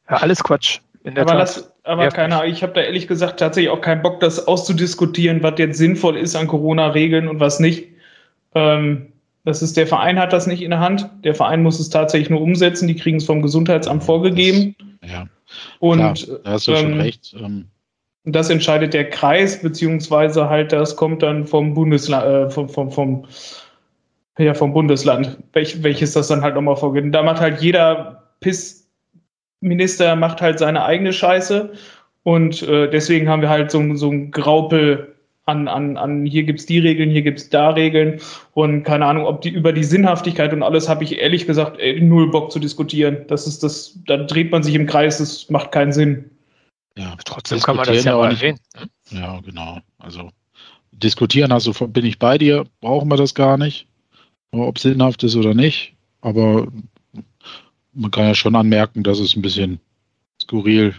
Ja, 0.10 0.18
alles 0.18 0.44
Quatsch. 0.44 0.80
aber 1.06 1.36
lass, 1.36 1.72
aber 1.84 2.04
ja, 2.04 2.10
keine 2.10 2.36
Ahnung, 2.36 2.52
ich 2.52 2.64
habe 2.64 2.74
da 2.74 2.82
ehrlich 2.82 3.08
gesagt 3.08 3.40
tatsächlich 3.40 3.72
auch 3.72 3.82
keinen 3.82 4.02
Bock, 4.02 4.20
das 4.20 4.48
auszudiskutieren, 4.48 5.44
was 5.44 5.54
jetzt 5.58 5.78
sinnvoll 5.78 6.18
ist 6.18 6.36
an 6.36 6.48
Corona-Regeln 6.48 7.28
und 7.28 7.40
was 7.40 7.60
nicht. 7.60 7.88
Ähm, 8.56 9.12
das 9.46 9.62
ist, 9.62 9.78
der 9.78 9.88
Verein 9.88 10.20
hat 10.20 10.34
das 10.34 10.48
nicht 10.48 10.62
in 10.62 10.72
der 10.72 10.80
Hand. 10.80 11.10
Der 11.24 11.34
Verein 11.34 11.64
muss 11.64 11.80
es 11.80 11.90
tatsächlich 11.90 12.30
nur 12.30 12.42
umsetzen. 12.42 12.88
Die 12.88 12.96
kriegen 12.96 13.18
es 13.18 13.26
vom 13.26 13.42
Gesundheitsamt 13.42 14.04
vorgegeben. 14.04 14.76
Ja. 15.04 15.28
Und 15.80 15.98
Klar, 15.98 16.40
da 16.44 16.52
hast 16.52 16.68
du 16.68 16.74
ähm, 16.74 16.78
schon 16.78 17.02
recht. 17.02 17.36
Ähm. 17.40 17.66
Das 18.26 18.50
entscheidet 18.50 18.94
der 18.94 19.10
Kreis, 19.10 19.62
beziehungsweise 19.62 20.50
halt, 20.50 20.72
das 20.72 20.96
kommt 20.96 21.24
dann 21.24 21.48
vom 21.48 21.74
Bundesland, 21.74 22.26
äh, 22.26 22.50
vom, 22.50 22.70
vom, 22.70 22.92
vom, 22.92 23.26
ja, 24.38 24.54
vom 24.54 24.74
Bundesland, 24.74 25.38
welch, 25.54 25.82
welches 25.82 26.14
das 26.14 26.28
dann 26.28 26.42
halt 26.42 26.56
nochmal 26.56 26.76
vorgeht. 26.76 27.14
da 27.16 27.24
macht 27.24 27.40
halt 27.40 27.62
jeder 27.62 28.24
Pissminister 29.60 30.16
macht 30.16 30.42
halt 30.42 30.60
seine 30.60 30.84
eigene 30.84 31.14
Scheiße. 31.14 31.74
Und 32.24 32.62
äh, 32.64 32.90
deswegen 32.90 33.30
haben 33.30 33.42
wir 33.42 33.50
halt 33.50 33.72
so, 33.72 33.96
so 33.96 34.12
ein 34.12 34.32
Graupel 34.32 35.16
an, 35.46 35.68
an, 35.68 35.98
an 35.98 36.26
hier 36.26 36.44
gibt's 36.44 36.66
die 36.66 36.80
Regeln, 36.80 37.10
hier 37.10 37.24
gibt's 37.24 37.50
da 37.50 37.70
Regeln 37.70 38.22
und 38.54 38.84
keine 38.84 39.06
Ahnung, 39.06 39.26
ob 39.26 39.42
die 39.42 39.50
über 39.50 39.74
die 39.74 39.84
Sinnhaftigkeit 39.84 40.54
und 40.54 40.62
alles 40.62 40.88
habe 40.88 41.04
ich 41.04 41.18
ehrlich 41.18 41.48
gesagt 41.48 41.80
ey, 41.80 42.00
null 42.00 42.30
Bock 42.30 42.52
zu 42.52 42.60
diskutieren. 42.60 43.26
Das 43.28 43.48
ist 43.48 43.64
das, 43.64 43.98
da 44.06 44.18
dreht 44.18 44.52
man 44.52 44.62
sich 44.62 44.76
im 44.76 44.86
Kreis, 44.86 45.18
das 45.18 45.50
macht 45.50 45.72
keinen 45.72 45.92
Sinn. 45.92 46.30
Ja, 46.98 47.16
trotzdem 47.26 47.60
kann 47.62 47.78
man 47.78 47.88
das 47.88 48.04
ja 48.04 48.16
mal 48.16 48.32
erwähnen. 48.32 48.60
Ne? 48.76 49.20
Ja, 49.20 49.40
genau. 49.40 49.80
Also 49.98 50.30
diskutieren, 50.92 51.52
also 51.52 51.72
bin 51.88 52.06
ich 52.06 52.20
bei 52.20 52.38
dir, 52.38 52.66
brauchen 52.82 53.10
wir 53.10 53.18
das 53.18 53.34
gar 53.34 53.58
nicht, 53.58 53.88
ob 54.52 54.78
es 54.78 54.84
sinnhaft 54.84 55.24
ist 55.24 55.36
oder 55.36 55.56
nicht. 55.56 55.96
Aber 56.22 56.68
man 58.00 58.12
kann 58.12 58.26
ja 58.26 58.34
schon 58.34 58.56
anmerken, 58.56 59.04
dass 59.04 59.20
es 59.20 59.36
ein 59.36 59.42
bisschen 59.42 59.80
skurril 60.42 60.96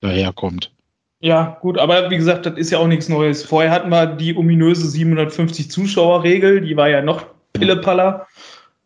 daherkommt. 0.00 0.72
Ja, 1.20 1.58
gut, 1.62 1.78
aber 1.78 2.10
wie 2.10 2.16
gesagt, 2.16 2.44
das 2.44 2.58
ist 2.58 2.70
ja 2.70 2.78
auch 2.78 2.86
nichts 2.86 3.08
Neues. 3.08 3.42
Vorher 3.42 3.70
hatten 3.70 3.88
wir 3.88 4.06
die 4.06 4.36
ominöse 4.36 4.86
750 4.88 5.70
Zuschauer-Regel, 5.70 6.60
die 6.60 6.76
war 6.76 6.88
ja 6.88 7.00
noch 7.00 7.26
Pillepaller. 7.54 8.26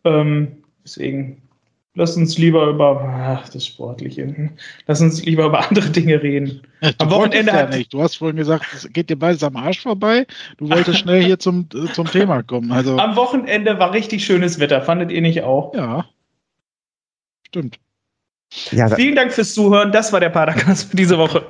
Ähm, 0.04 0.62
deswegen 0.84 1.42
lass 1.94 2.16
uns 2.16 2.38
lieber 2.38 2.68
über 2.68 3.02
ach, 3.02 3.48
das 3.48 3.66
Sportliche, 3.66 4.50
lass 4.86 5.00
uns 5.00 5.24
lieber 5.24 5.46
über 5.46 5.68
andere 5.68 5.90
Dinge 5.90 6.22
reden. 6.22 6.62
Ja, 6.82 6.92
am 6.98 7.10
Wochenende 7.10 7.52
ja 7.52 7.66
nicht. 7.66 7.92
Du 7.92 8.00
hast 8.00 8.16
vorhin 8.16 8.36
gesagt, 8.36 8.64
es 8.72 8.90
geht 8.92 9.10
dir 9.10 9.18
beides 9.18 9.42
am 9.42 9.56
Arsch 9.56 9.80
vorbei. 9.80 10.26
Du 10.58 10.70
wolltest 10.70 11.00
schnell 11.00 11.24
hier 11.24 11.38
zum, 11.38 11.68
äh, 11.74 11.92
zum 11.92 12.06
Thema 12.06 12.42
kommen. 12.42 12.70
Also 12.70 12.96
am 12.96 13.16
Wochenende 13.16 13.78
war 13.78 13.92
richtig 13.92 14.24
schönes 14.24 14.60
Wetter, 14.60 14.82
fandet 14.82 15.10
ihr 15.10 15.20
nicht 15.20 15.42
auch? 15.42 15.74
Ja. 15.74 16.06
Stimmt. 17.50 17.80
Ja, 18.70 18.88
Vielen 18.88 19.14
Dank 19.14 19.32
fürs 19.32 19.54
Zuhören. 19.54 19.92
Das 19.92 20.12
war 20.12 20.18
der 20.20 20.28
Padercast 20.28 20.90
für 20.90 20.96
diese 20.96 21.18
Woche. 21.18 21.44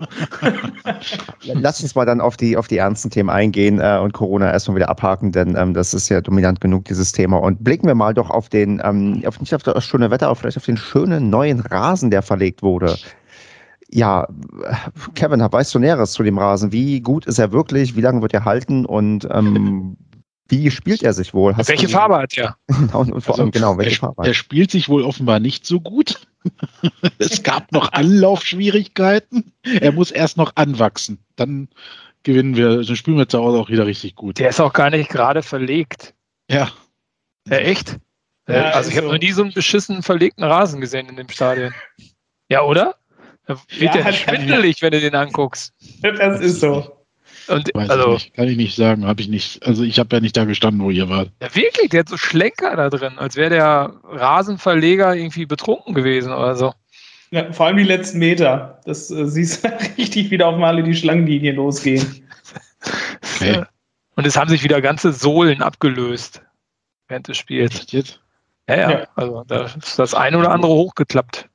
Lass 1.44 1.82
uns 1.82 1.94
mal 1.94 2.04
dann 2.04 2.20
auf 2.20 2.36
die, 2.36 2.56
auf 2.56 2.68
die 2.68 2.76
ernsten 2.78 3.10
Themen 3.10 3.30
eingehen 3.30 3.80
äh, 3.80 3.98
und 4.02 4.12
Corona 4.12 4.50
erstmal 4.50 4.76
wieder 4.76 4.90
abhaken, 4.90 5.32
denn 5.32 5.56
ähm, 5.56 5.72
das 5.72 5.94
ist 5.94 6.10
ja 6.10 6.20
dominant 6.20 6.60
genug, 6.60 6.84
dieses 6.86 7.12
Thema. 7.12 7.38
Und 7.38 7.64
blicken 7.64 7.86
wir 7.86 7.94
mal 7.94 8.12
doch 8.12 8.28
auf 8.30 8.48
den, 8.48 8.82
ähm, 8.84 9.22
auf, 9.26 9.40
nicht 9.40 9.54
auf 9.54 9.62
das 9.62 9.84
schöne 9.84 10.10
Wetter, 10.10 10.26
aber 10.26 10.36
vielleicht 10.36 10.58
auf 10.58 10.66
den 10.66 10.76
schönen 10.76 11.30
neuen 11.30 11.60
Rasen, 11.60 12.10
der 12.10 12.22
verlegt 12.22 12.62
wurde. 12.62 12.96
Ja, 13.90 14.28
Kevin, 15.14 15.40
weißt 15.40 15.74
du 15.74 15.78
Näheres 15.78 16.12
zu 16.12 16.22
dem 16.22 16.38
Rasen? 16.38 16.70
Wie 16.70 17.00
gut 17.00 17.26
ist 17.26 17.38
er 17.38 17.52
wirklich? 17.52 17.96
Wie 17.96 18.02
lange 18.02 18.22
wird 18.22 18.34
er 18.34 18.44
halten? 18.44 18.86
Und 18.86 19.26
ähm, 19.30 19.96
wie 20.50 20.70
spielt 20.70 21.02
er 21.02 21.12
sich 21.12 21.32
wohl? 21.32 21.56
Hast 21.56 21.68
welche 21.68 21.88
Farbe 21.88 22.16
hat 22.18 22.36
er? 22.36 22.56
Genau, 22.68 23.00
und 23.00 23.20
vor 23.22 23.36
allem, 23.36 23.48
also, 23.48 23.50
genau, 23.50 23.78
welche 23.78 23.96
er, 23.96 24.00
Farbe? 24.00 24.26
Er 24.26 24.34
spielt 24.34 24.70
sich 24.70 24.88
wohl 24.88 25.02
offenbar 25.02 25.40
nicht 25.40 25.64
so 25.66 25.80
gut. 25.80 26.20
es 27.18 27.42
gab 27.42 27.72
noch 27.72 27.92
Anlaufschwierigkeiten. 27.92 29.52
Er 29.62 29.92
muss 29.92 30.10
erst 30.10 30.36
noch 30.36 30.52
anwachsen. 30.56 31.18
Dann 31.36 31.68
gewinnen 32.22 32.56
wir, 32.56 32.82
dann 32.82 32.96
spielen 32.96 33.18
wir 33.18 33.28
zu 33.28 33.38
Hause 33.38 33.58
auch 33.58 33.70
wieder 33.70 33.86
richtig 33.86 34.14
gut. 34.16 34.38
Der 34.38 34.50
ist 34.50 34.60
auch 34.60 34.72
gar 34.72 34.90
nicht 34.90 35.10
gerade 35.10 35.42
verlegt. 35.42 36.14
Ja. 36.50 36.70
ja 37.48 37.56
echt? 37.58 37.98
Ja, 38.48 38.70
also 38.70 38.90
ich 38.90 38.96
habe 38.96 39.06
also 39.06 39.12
noch 39.12 39.20
nie 39.20 39.32
so 39.32 39.42
einen 39.42 39.52
beschissenen 39.52 40.02
verlegten 40.02 40.42
Rasen 40.42 40.80
gesehen 40.80 41.08
in 41.08 41.16
dem 41.16 41.28
Stadion. 41.28 41.72
Ja, 42.48 42.62
oder? 42.62 42.96
Da 43.46 43.56
wird 43.78 43.94
ja, 43.94 44.02
der 44.02 44.12
schwindelig, 44.12 44.82
wenn 44.82 44.92
du 44.92 45.00
den 45.00 45.14
anguckst. 45.14 45.72
Das 46.02 46.40
ist 46.40 46.60
so. 46.60 46.99
Und, 47.50 47.74
also, 47.74 48.12
nicht, 48.12 48.34
kann 48.34 48.48
ich 48.48 48.56
nicht 48.56 48.76
sagen, 48.76 49.06
habe 49.06 49.20
ich 49.20 49.28
nicht. 49.28 49.66
Also 49.66 49.82
ich 49.82 49.98
habe 49.98 50.16
ja 50.16 50.20
nicht 50.20 50.36
da 50.36 50.44
gestanden, 50.44 50.82
wo 50.82 50.90
ihr 50.90 51.08
wart. 51.08 51.30
Ja, 51.42 51.54
wirklich, 51.54 51.90
der 51.90 52.00
hat 52.00 52.08
so 52.08 52.16
Schlenker 52.16 52.76
da 52.76 52.88
drin, 52.90 53.18
als 53.18 53.36
wäre 53.36 53.50
der 53.50 53.94
Rasenverleger 54.04 55.14
irgendwie 55.14 55.46
betrunken 55.46 55.94
gewesen 55.94 56.32
oder 56.32 56.54
so. 56.56 56.72
Ja, 57.32 57.52
vor 57.52 57.66
allem 57.66 57.76
die 57.76 57.84
letzten 57.84 58.18
Meter. 58.18 58.80
Das 58.84 59.10
äh, 59.10 59.26
siehst 59.26 59.64
du 59.64 59.68
richtig 59.98 60.30
wieder 60.30 60.48
auf 60.48 60.58
Male 60.58 60.82
die 60.82 60.94
Schlangenlinie 60.94 61.52
losgehen. 61.52 62.24
Okay. 63.36 63.64
Und 64.16 64.26
es 64.26 64.36
haben 64.36 64.50
sich 64.50 64.62
wieder 64.62 64.80
ganze 64.80 65.12
Sohlen 65.12 65.62
abgelöst 65.62 66.42
während 67.08 67.28
des 67.28 67.38
Spiels. 67.38 67.74
Echt 67.74 67.92
jetzt? 67.92 68.20
Ja, 68.68 68.76
ja, 68.76 68.90
ja. 68.90 69.08
Also 69.16 69.44
da 69.46 69.64
ist 69.64 69.98
das 69.98 70.14
eine 70.14 70.38
oder 70.38 70.52
andere 70.52 70.72
hochgeklappt. 70.72 71.49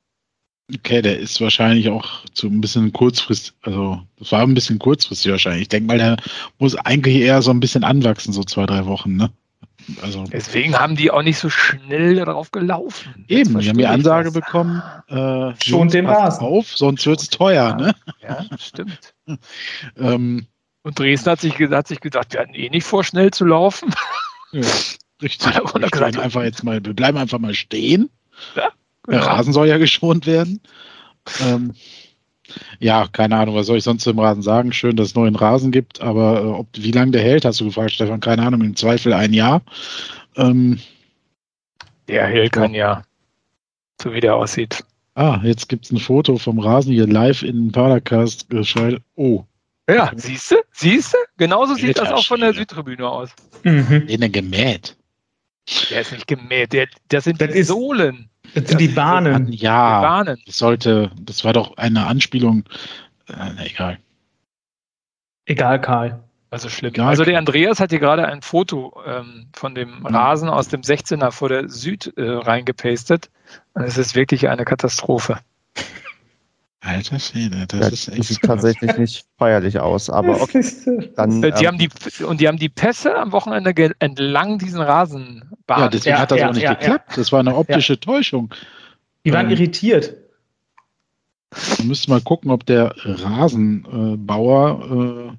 Okay, 0.74 1.00
der 1.00 1.18
ist 1.18 1.40
wahrscheinlich 1.40 1.88
auch 1.88 2.24
zu 2.34 2.48
ein 2.48 2.60
bisschen 2.60 2.92
kurzfristig, 2.92 3.54
also 3.62 4.02
das 4.18 4.32
war 4.32 4.42
ein 4.42 4.54
bisschen 4.54 4.80
kurzfristig 4.80 5.30
wahrscheinlich. 5.30 5.62
Ich 5.62 5.68
denke 5.68 5.86
mal, 5.86 5.98
der 5.98 6.16
muss 6.58 6.74
eigentlich 6.74 7.16
eher 7.16 7.40
so 7.40 7.52
ein 7.52 7.60
bisschen 7.60 7.84
anwachsen, 7.84 8.32
so 8.32 8.42
zwei, 8.42 8.66
drei 8.66 8.84
Wochen, 8.86 9.14
ne? 9.14 9.30
Also, 10.02 10.24
Deswegen 10.24 10.76
haben 10.76 10.96
die 10.96 11.12
auch 11.12 11.22
nicht 11.22 11.38
so 11.38 11.48
schnell 11.48 12.16
darauf 12.16 12.50
gelaufen. 12.50 13.24
Eben, 13.28 13.58
die 13.60 13.68
haben 13.68 13.78
die 13.78 13.86
Ansage 13.86 14.28
was. 14.28 14.34
bekommen, 14.34 14.82
äh, 15.08 15.52
schon 15.62 15.88
den 15.88 16.06
Rasen. 16.06 16.44
auf, 16.44 16.76
sonst 16.76 17.06
wird 17.06 17.20
es 17.20 17.28
teuer, 17.28 17.68
ja, 17.68 17.76
ne? 17.76 17.94
Ja, 18.20 18.44
stimmt. 18.58 19.14
ähm, 19.96 20.46
Und 20.82 20.98
Dresden 20.98 21.30
hat 21.30 21.40
sich, 21.40 21.54
hat 21.54 21.86
sich 21.86 22.00
gedacht, 22.00 22.32
wir 22.32 22.40
hatten 22.40 22.54
eh 22.54 22.68
nicht 22.68 22.84
vor, 22.84 23.04
schnell 23.04 23.30
zu 23.30 23.44
laufen. 23.44 23.94
Ja, 24.50 24.62
richtig. 25.22 25.54
Wir 25.74 25.88
bleiben 25.88 26.18
einfach 26.18 26.42
jetzt 26.42 26.64
mal, 26.64 26.84
wir 26.84 26.94
bleiben 26.94 27.18
einfach 27.18 27.38
mal 27.38 27.54
stehen. 27.54 28.10
Ja. 28.56 28.70
Der 29.08 29.20
Rasen 29.20 29.52
soll 29.52 29.68
ja 29.68 29.78
geschont 29.78 30.26
werden. 30.26 30.60
Ähm, 31.44 31.74
ja, 32.78 33.06
keine 33.10 33.36
Ahnung, 33.36 33.54
was 33.54 33.66
soll 33.66 33.78
ich 33.78 33.84
sonst 33.84 34.04
zum 34.04 34.18
Rasen 34.18 34.42
sagen? 34.42 34.72
Schön, 34.72 34.96
dass 34.96 35.08
es 35.08 35.14
neuen 35.14 35.36
Rasen 35.36 35.72
gibt, 35.72 36.00
aber 36.00 36.40
äh, 36.40 36.46
ob, 36.46 36.68
wie 36.76 36.92
lange 36.92 37.12
der 37.12 37.22
hält, 37.22 37.44
hast 37.44 37.60
du 37.60 37.64
gefragt, 37.64 37.92
Stefan? 37.92 38.20
Keine 38.20 38.42
Ahnung, 38.42 38.60
im 38.62 38.76
Zweifel 38.76 39.12
ein 39.12 39.32
Jahr. 39.32 39.62
Ähm, 40.36 40.78
der 42.08 42.26
hält 42.26 42.52
kein 42.52 42.74
Jahr, 42.74 43.04
so 44.00 44.12
wie 44.12 44.20
der 44.20 44.36
aussieht. 44.36 44.84
Ah, 45.14 45.40
jetzt 45.42 45.68
gibt 45.68 45.86
es 45.86 45.92
ein 45.92 45.98
Foto 45.98 46.36
vom 46.36 46.58
Rasen 46.58 46.92
hier 46.92 47.06
live 47.06 47.42
in 47.42 47.56
den 47.56 47.72
Padercast 47.72 48.50
geschaltet. 48.50 49.02
Oh. 49.14 49.44
Ja, 49.88 50.12
siehst 50.14 50.50
du? 50.50 50.56
Siehst 50.72 51.14
du? 51.14 51.18
Genauso 51.38 51.74
sieht 51.74 51.98
das 51.98 52.12
auch 52.12 52.24
von 52.26 52.40
der 52.40 52.52
Südtribüne 52.52 53.08
aus. 53.08 53.30
Mhm. 53.62 54.06
Den 54.08 54.32
gemäht. 54.32 54.95
Der 55.90 56.00
ist 56.00 56.12
nicht 56.12 56.26
gemäht, 56.26 56.72
der, 56.72 56.88
das 57.08 57.24
sind 57.24 57.40
das 57.40 57.52
die 57.52 57.62
Sohlen. 57.62 58.30
Das 58.54 58.68
sind 58.68 58.80
die 58.80 58.88
Bahnen. 58.88 59.52
Ja, 59.52 60.00
die 60.00 60.06
Bahnen. 60.06 60.42
Das 60.46 60.58
sollte, 60.58 61.10
das 61.20 61.44
war 61.44 61.52
doch 61.52 61.76
eine 61.76 62.06
Anspielung. 62.06 62.64
Äh, 63.28 63.66
egal. 63.66 63.98
Egal, 65.46 65.80
Karl. 65.80 66.22
Also 66.50 66.68
schlimm. 66.68 66.94
Egal. 66.94 67.08
Also 67.08 67.24
der 67.24 67.38
Andreas 67.38 67.80
hat 67.80 67.90
hier 67.90 67.98
gerade 67.98 68.26
ein 68.26 68.42
Foto 68.42 69.02
ähm, 69.04 69.48
von 69.52 69.74
dem 69.74 70.00
mhm. 70.00 70.06
Rasen 70.06 70.48
aus 70.48 70.68
dem 70.68 70.82
16er 70.82 71.32
vor 71.32 71.48
der 71.48 71.68
Süd 71.68 72.12
äh, 72.16 72.22
reingepastet. 72.22 73.30
es 73.74 73.98
ist 73.98 74.14
wirklich 74.14 74.48
eine 74.48 74.64
Katastrophe. 74.64 75.38
Alter 76.80 77.18
Schwede, 77.18 77.66
das 77.66 77.80
ja, 77.80 77.88
ist 77.88 78.08
echt. 78.08 78.24
sieht 78.24 78.42
tatsächlich 78.42 78.96
nicht 78.96 79.26
feierlich 79.38 79.80
aus, 79.80 80.10
aber 80.10 80.40
okay. 80.40 80.64
Dann, 81.16 81.42
die 81.42 81.48
ähm, 81.48 81.66
haben 81.66 81.78
die, 81.78 81.88
und 82.24 82.40
die 82.40 82.46
haben 82.46 82.58
die 82.58 82.68
Pässe 82.68 83.16
am 83.16 83.32
Wochenende 83.32 83.74
entlang 83.98 84.58
diesen 84.58 84.80
Rasenbahnen. 84.80 85.58
Ja, 85.68 85.88
deswegen 85.88 86.16
ja, 86.16 86.20
hat 86.20 86.30
das 86.30 86.38
ja, 86.38 86.48
auch 86.48 86.54
nicht 86.54 86.68
geklappt. 86.68 87.16
Das 87.16 87.32
war 87.32 87.40
eine 87.40 87.56
optische 87.56 87.98
Täuschung. 87.98 88.54
Die 89.24 89.32
waren 89.32 89.46
ähm, 89.46 89.52
irritiert. 89.52 90.14
Man 91.78 91.88
müsste 91.88 92.10
mal 92.10 92.20
gucken, 92.20 92.50
ob 92.50 92.66
der 92.66 92.94
Rasenbauer, 92.96 95.32
äh, 95.32 95.36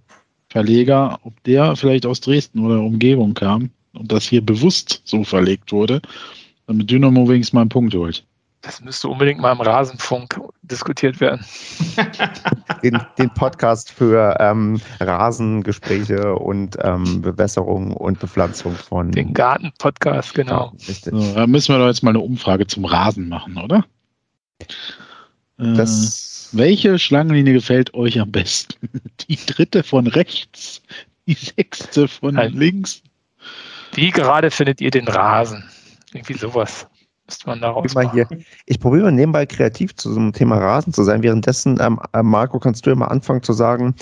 Verleger, 0.50 1.20
ob 1.24 1.44
der 1.44 1.76
vielleicht 1.76 2.06
aus 2.06 2.22
Dresden 2.22 2.66
oder 2.66 2.82
Umgebung 2.82 3.34
kam 3.34 3.70
und 3.94 4.12
das 4.12 4.26
hier 4.26 4.42
bewusst 4.42 5.02
so 5.04 5.24
verlegt 5.24 5.72
wurde, 5.72 6.02
damit 6.68 6.90
Dynamo 6.90 7.28
wenigstens 7.28 7.54
mal 7.54 7.62
einen 7.62 7.70
Punkt 7.70 7.94
holt. 7.94 8.26
Das 8.62 8.82
müsste 8.82 9.10
unbedingt 9.10 9.40
mal 9.40 9.52
im 9.52 9.62
Rasenfunk 9.62 10.40
diskutiert 10.68 11.20
werden. 11.20 11.44
Den, 12.84 13.00
den 13.18 13.30
Podcast 13.32 13.92
für 13.92 14.38
ähm, 14.40 14.80
Rasengespräche 15.00 16.36
und 16.36 16.78
ähm, 16.82 17.22
Bewässerung 17.22 17.92
und 17.92 18.20
Bepflanzung 18.20 18.76
von. 18.76 19.12
Den 19.12 19.34
Garten-Podcast, 19.34 20.36
genau. 20.36 20.74
So, 20.78 21.34
da 21.34 21.48
müssen 21.48 21.74
wir 21.74 21.80
doch 21.80 21.88
jetzt 21.88 22.04
mal 22.04 22.12
eine 22.12 22.20
Umfrage 22.20 22.68
zum 22.68 22.86
Rasen 22.86 23.30
machen, 23.30 23.58
oder? 23.58 23.84
Äh, 25.58 25.86
welche 26.52 27.00
Schlangenlinie 27.00 27.54
gefällt 27.54 27.94
euch 27.94 28.20
am 28.20 28.32
besten? 28.32 28.90
Die 29.28 29.38
dritte 29.38 29.84
von 29.84 30.08
rechts, 30.08 30.82
die 31.28 31.34
sechste 31.34 32.08
von 32.08 32.36
Nein. 32.36 32.54
links. 32.54 33.02
Wie 33.94 34.12
gerade 34.12 34.52
findet 34.52 34.82
ihr 34.82 34.92
den 34.92 35.08
Rasen? 35.08 35.64
Irgendwie 36.14 36.36
sowas. 36.36 36.88
Müsste 37.28 37.48
man 37.48 37.60
daraus 37.60 37.94
mal 37.94 38.10
hier. 38.12 38.28
Ich 38.66 38.80
probiere 38.80 39.12
nebenbei 39.12 39.46
kreativ 39.46 39.96
zu 39.96 40.14
so 40.14 40.20
einem 40.20 40.32
Thema 40.32 40.58
Rasen 40.58 40.94
zu 40.94 41.04
sein. 41.04 41.24
Währenddessen, 41.24 41.78
ähm, 41.82 42.00
äh, 42.14 42.24
Marco, 42.24 42.60
kannst 42.60 42.86
du 42.86 42.90
ja 42.90 42.96
mal 42.96 43.08
anfangen 43.08 43.44
zu 43.44 43.54
sagen, 43.54 43.96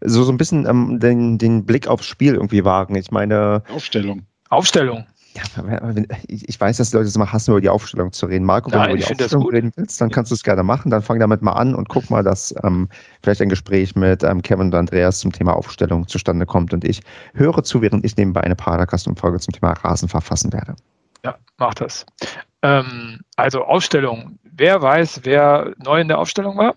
so, 0.00 0.24
so 0.24 0.32
ein 0.32 0.36
bisschen 0.36 0.66
ähm, 0.66 0.98
den, 0.98 1.38
den 1.38 1.64
Blick 1.64 1.86
aufs 1.86 2.06
Spiel 2.06 2.34
irgendwie 2.34 2.64
wagen. 2.64 2.96
Ich 2.96 3.12
meine. 3.12 3.62
Aufstellung. 3.72 4.22
Aufstellung. 4.48 5.06
Ja, 5.34 5.94
ich 6.28 6.60
weiß, 6.60 6.76
dass 6.76 6.90
die 6.90 6.96
Leute 6.96 7.08
es 7.08 7.16
immer 7.16 7.32
hassen, 7.32 7.52
über 7.52 7.60
die 7.60 7.70
Aufstellung 7.70 8.12
zu 8.12 8.26
reden. 8.26 8.44
Marco, 8.44 8.70
wenn 8.70 8.80
Nein, 8.80 8.90
du 8.90 8.96
über 8.96 9.14
die 9.14 9.22
Aufstellung 9.22 9.48
reden 9.48 9.72
willst, 9.76 9.98
dann 10.00 10.10
kannst 10.10 10.30
du 10.30 10.34
es 10.34 10.42
gerne 10.42 10.62
machen. 10.62 10.90
Dann 10.90 11.00
fang 11.00 11.18
damit 11.20 11.40
mal 11.40 11.52
an 11.52 11.74
und 11.74 11.88
guck 11.88 12.10
mal, 12.10 12.22
dass 12.22 12.54
ähm, 12.62 12.88
vielleicht 13.22 13.40
ein 13.40 13.48
Gespräch 13.48 13.96
mit 13.96 14.22
ähm, 14.24 14.42
Kevin 14.42 14.66
und 14.66 14.74
Andreas 14.74 15.20
zum 15.20 15.32
Thema 15.32 15.54
Aufstellung 15.54 16.06
zustande 16.06 16.44
kommt. 16.44 16.74
Und 16.74 16.84
ich 16.84 17.00
höre 17.32 17.62
zu, 17.62 17.80
während 17.80 18.04
ich 18.04 18.16
nebenbei 18.16 18.42
eine 18.42 18.56
Padercast-Umfolge 18.56 19.40
zum 19.40 19.52
Thema 19.52 19.72
Rasen 19.72 20.08
verfassen 20.08 20.52
werde. 20.52 20.74
Ja, 21.24 21.36
mach 21.56 21.74
das. 21.74 22.04
Ähm, 22.62 23.20
also 23.36 23.64
Aufstellung. 23.64 24.38
Wer 24.44 24.80
weiß, 24.82 25.20
wer 25.24 25.74
neu 25.78 26.00
in 26.00 26.08
der 26.08 26.18
Aufstellung 26.18 26.56
war? 26.56 26.74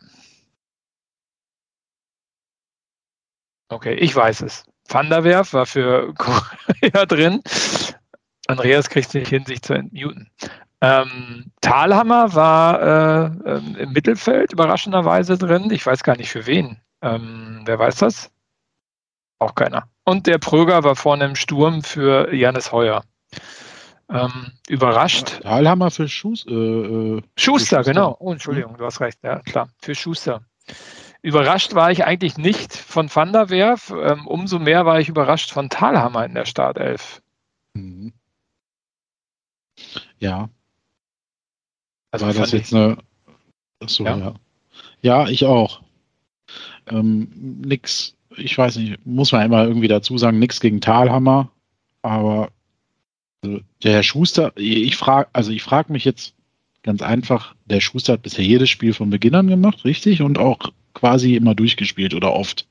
Okay, 3.70 3.96
ich 3.96 4.16
weiß 4.16 4.42
es. 4.42 4.64
Van 4.88 5.10
der 5.10 5.24
Werf 5.24 5.54
war 5.54 5.66
für 5.66 6.14
Korea 6.18 7.06
drin. 7.06 7.42
Andreas 8.48 8.90
kriegt 8.90 9.08
es 9.08 9.14
nicht 9.14 9.30
hin, 9.30 9.46
sich 9.46 9.62
zu 9.62 9.74
entmuten. 9.74 10.30
Ähm, 10.82 11.52
Talhammer 11.62 12.36
war 12.36 12.82
äh, 12.82 13.26
ähm, 13.46 13.76
im 13.76 13.92
Mittelfeld 13.94 14.54
überraschenderweise 14.54 15.38
drin. 15.38 15.72
Ich 15.72 15.86
weiß 15.86 16.04
gar 16.04 16.16
nicht 16.16 16.30
für 16.30 16.46
wen. 16.46 16.80
Ähm, 17.02 17.62
wer 17.66 17.80
weiß 17.80 17.98
das? 17.98 18.32
Auch 19.40 19.56
keiner. 19.56 19.90
Und 20.04 20.28
der 20.28 20.38
Pröger 20.38 20.84
war 20.84 20.96
vorne 20.96 21.26
im 21.26 21.36
Sturm 21.36 21.84
für 21.84 22.34
Janis 22.34 22.72
Heuer. 22.72 23.04
Ähm, 24.10 24.52
überrascht. 24.68 25.42
Talhammer 25.42 25.90
für 25.90 26.08
Schuster. 26.08 26.52
Äh, 26.52 26.54
äh, 26.54 27.22
Schuster, 27.36 27.78
Schuster, 27.78 27.84
genau. 27.84 28.16
Oh, 28.20 28.32
Entschuldigung, 28.32 28.74
hm. 28.74 28.78
du 28.78 28.86
hast 28.86 29.00
recht. 29.00 29.20
Ja, 29.24 29.40
klar, 29.40 29.70
für 29.80 29.96
Schuster. 29.96 30.42
Überrascht 31.22 31.74
war 31.74 31.92
ich 31.92 32.06
eigentlich 32.06 32.38
nicht 32.38 32.76
von 32.76 33.14
Van 33.14 33.34
der 33.34 33.50
Werf. 33.50 33.90
Ähm, 33.90 34.28
umso 34.28 34.60
mehr 34.60 34.86
war 34.86 35.00
ich 35.00 35.10
überrascht 35.10 35.52
von 35.52 35.70
Talhammer 35.70 36.24
in 36.26 36.36
der 36.36 36.46
Startelf. 36.46 37.22
Mhm. 37.74 38.14
Ja. 40.20 40.50
Also 42.12 42.28
war 42.28 42.34
das 42.34 42.52
jetzt 42.52 42.74
eine. 42.74 42.98
Achso, 43.82 44.04
ja. 44.06 44.18
ja. 44.18 44.34
Ja, 45.02 45.28
ich 45.28 45.46
auch. 45.46 45.82
Ähm, 46.88 47.62
nix, 47.66 48.16
ich 48.38 48.58
weiß 48.58 48.78
nicht, 48.78 49.06
muss 49.06 49.32
man 49.32 49.46
immer 49.46 49.64
irgendwie 49.64 49.88
dazu 49.88 50.18
sagen, 50.18 50.40
nichts 50.40 50.60
gegen 50.60 50.82
Talhammer, 50.82 51.52
aber 52.02 52.52
also 53.46 53.62
der 53.84 53.94
Herr 53.94 54.04
Schuster, 54.04 54.52
ich 54.56 54.96
frage, 54.96 55.30
also 55.34 55.52
ich 55.52 55.64
frage 55.64 55.92
mich 55.92 56.06
jetzt 56.06 56.34
ganz 56.84 57.02
einfach, 57.02 57.56
der 57.66 57.80
Schuster 57.80 58.14
hat 58.14 58.24
bisher 58.24 58.46
jedes 58.46 58.70
Spiel 58.70 58.94
von 58.94 59.10
Beginn 59.10 59.36
an 59.36 59.48
gemacht, 59.48 59.86
richtig? 59.86 60.22
Und 60.22 60.38
auch 60.38 60.60
quasi 60.94 61.36
immer 61.36 61.56
durchgespielt 61.56 62.14
oder 62.14 62.34
oft. 62.34 62.68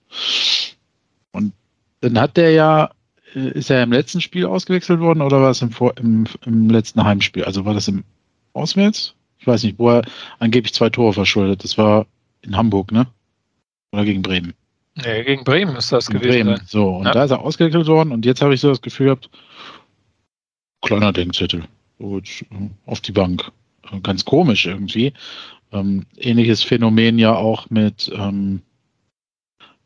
Und 1.33 1.53
dann 2.01 2.19
hat 2.21 2.37
der 2.37 2.51
ja, 2.51 2.91
äh, 3.35 3.51
ist 3.51 3.71
er 3.71 3.83
im 3.83 3.93
letzten 3.93 4.21
Spiel 4.21 4.47
ausgewechselt 4.47 5.01
worden 5.01 5.23
oder 5.23 5.41
war 5.41 5.51
es 5.51 5.63
im, 5.63 5.71
im, 5.97 6.27
im 6.45 6.71
letzten 6.71 7.05
Heimspiel? 7.05 7.45
Also 7.45 7.65
war 7.65 7.75
das 7.75 7.89
im 7.89 8.05
Auswärts? 8.53 9.15
Ich 9.39 9.47
weiß 9.47 9.63
nicht, 9.65 9.79
wo 9.79 9.91
er 9.91 10.03
angeblich 10.39 10.75
zwei 10.75 10.91
Tore 10.91 11.13
verschuldet. 11.13 11.65
Das 11.65 11.77
war 11.77 12.07
in 12.43 12.57
Hamburg, 12.57 12.93
ne? 12.93 13.07
Oder 13.93 14.05
gegen 14.05 14.23
Bremen? 14.23 14.55
Nee, 14.97 15.25
gegen 15.25 15.45
Bremen 15.45 15.77
ist 15.77 15.91
das 15.91 16.07
gegen 16.07 16.21
gewesen. 16.21 16.47
Bremen. 16.47 16.61
So, 16.67 16.97
und 16.97 17.07
ja. 17.07 17.13
da 17.13 17.25
ist 17.25 17.31
er 17.33 17.41
ausgewechselt 17.41 17.87
worden 17.89 18.13
und 18.13 18.25
jetzt 18.25 18.43
habe 18.43 18.55
ich 18.55 18.61
so 18.61 18.69
das 18.69 18.81
Gefühl 18.81 19.07
gehabt, 19.07 19.29
kleiner 20.85 21.13
Denkzettel. 21.13 21.65
So, 21.99 22.21
auf 22.87 23.01
die 23.01 23.13
Bank. 23.13 23.51
Ganz 24.03 24.25
komisch 24.25 24.67
irgendwie. 24.67 25.13
Ähm, 25.73 26.07
ähnliches 26.17 26.63
Phänomen 26.63 27.19
ja 27.19 27.35
auch 27.35 27.69
mit, 27.71 28.11
ähm, 28.15 28.63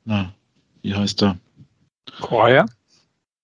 na, 0.05 0.35
wie 0.83 0.95
heißt 0.95 1.23
er? 1.23 1.39
Korea? 2.21 2.67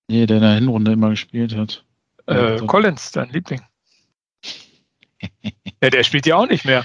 Nee, 0.09 0.27
der 0.27 0.37
in 0.37 0.43
der 0.43 0.55
Hinrunde 0.55 0.93
immer 0.93 1.11
gespielt 1.11 1.57
hat. 1.57 1.85
Äh, 2.27 2.35
also, 2.35 2.67
Collins, 2.67 3.12
dein 3.12 3.31
Liebling. 3.31 3.62
ja, 5.83 5.90
der 5.90 6.05
spielt 6.05 6.27
ja 6.27 6.37
auch 6.37 6.49
nicht 6.49 6.64
mehr. 6.64 6.85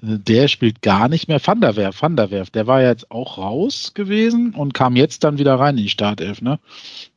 Der 0.00 0.48
spielt 0.48 0.82
gar 0.82 1.08
nicht 1.08 1.28
mehr. 1.28 1.40
Van 1.44 1.60
der 1.60 1.76
Werf, 1.76 2.02
Van 2.02 2.16
der 2.16 2.30
Werf, 2.30 2.50
der 2.50 2.66
war 2.66 2.82
jetzt 2.82 3.10
auch 3.10 3.38
raus 3.38 3.94
gewesen 3.94 4.54
und 4.54 4.74
kam 4.74 4.96
jetzt 4.96 5.24
dann 5.24 5.38
wieder 5.38 5.58
rein 5.58 5.78
in 5.78 5.84
die 5.84 5.88
Startelf, 5.88 6.42
ne? 6.42 6.58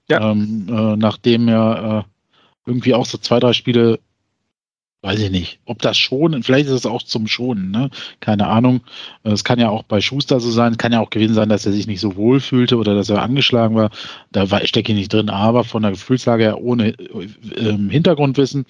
Ja. 0.10 0.32
Ähm, 0.32 0.68
äh, 0.70 0.96
nachdem 0.96 1.48
er 1.48 2.06
äh, 2.06 2.15
irgendwie 2.66 2.94
auch 2.94 3.06
so 3.06 3.18
zwei, 3.18 3.40
drei 3.40 3.54
Spiele 3.54 4.00
weiß 5.06 5.20
ich 5.20 5.30
nicht, 5.30 5.60
ob 5.66 5.84
das 5.84 6.00
schon, 6.00 6.42
vielleicht 6.42 6.66
ist 6.66 6.72
es 6.72 6.86
auch 6.88 7.04
zum 7.04 7.28
Schonen, 7.28 7.70
ne? 7.70 7.92
Keine 8.22 8.48
Ahnung. 8.48 8.82
Es 9.22 9.44
kann 9.44 9.60
ja 9.60 9.70
auch 9.70 9.84
bei 9.84 10.02
Schuster 10.02 10.40
so 10.40 10.50
sein, 10.50 10.72
es 10.72 10.78
kann 10.80 10.94
ja 10.94 11.00
auch 11.00 11.12
gewesen 11.12 11.36
sein, 11.36 11.48
dass 11.48 11.66
er 11.66 11.74
sich 11.74 11.86
nicht 11.86 12.00
so 12.00 12.16
wohl 12.16 12.40
fühlte 12.40 12.78
oder 12.78 12.96
dass 12.96 13.10
er 13.10 13.22
angeschlagen 13.22 13.76
war. 13.76 13.92
Da 14.32 14.48
stecke 14.66 14.92
ich 14.92 14.98
nicht 14.98 15.14
drin, 15.14 15.30
aber 15.30 15.64
von 15.64 15.84
der 15.84 15.92
Gefühlslage 15.92 16.44
her 16.44 16.62
ohne 16.62 16.90
äh, 16.98 17.78
Hintergrundwissen 17.90 18.66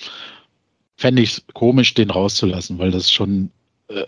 fände 0.97 1.21
ich 1.21 1.29
es 1.29 1.45
komisch, 1.53 1.93
den 1.93 2.09
rauszulassen, 2.09 2.79
weil 2.79 2.91
das 2.91 3.11
schon 3.11 3.49
äh, 3.87 4.05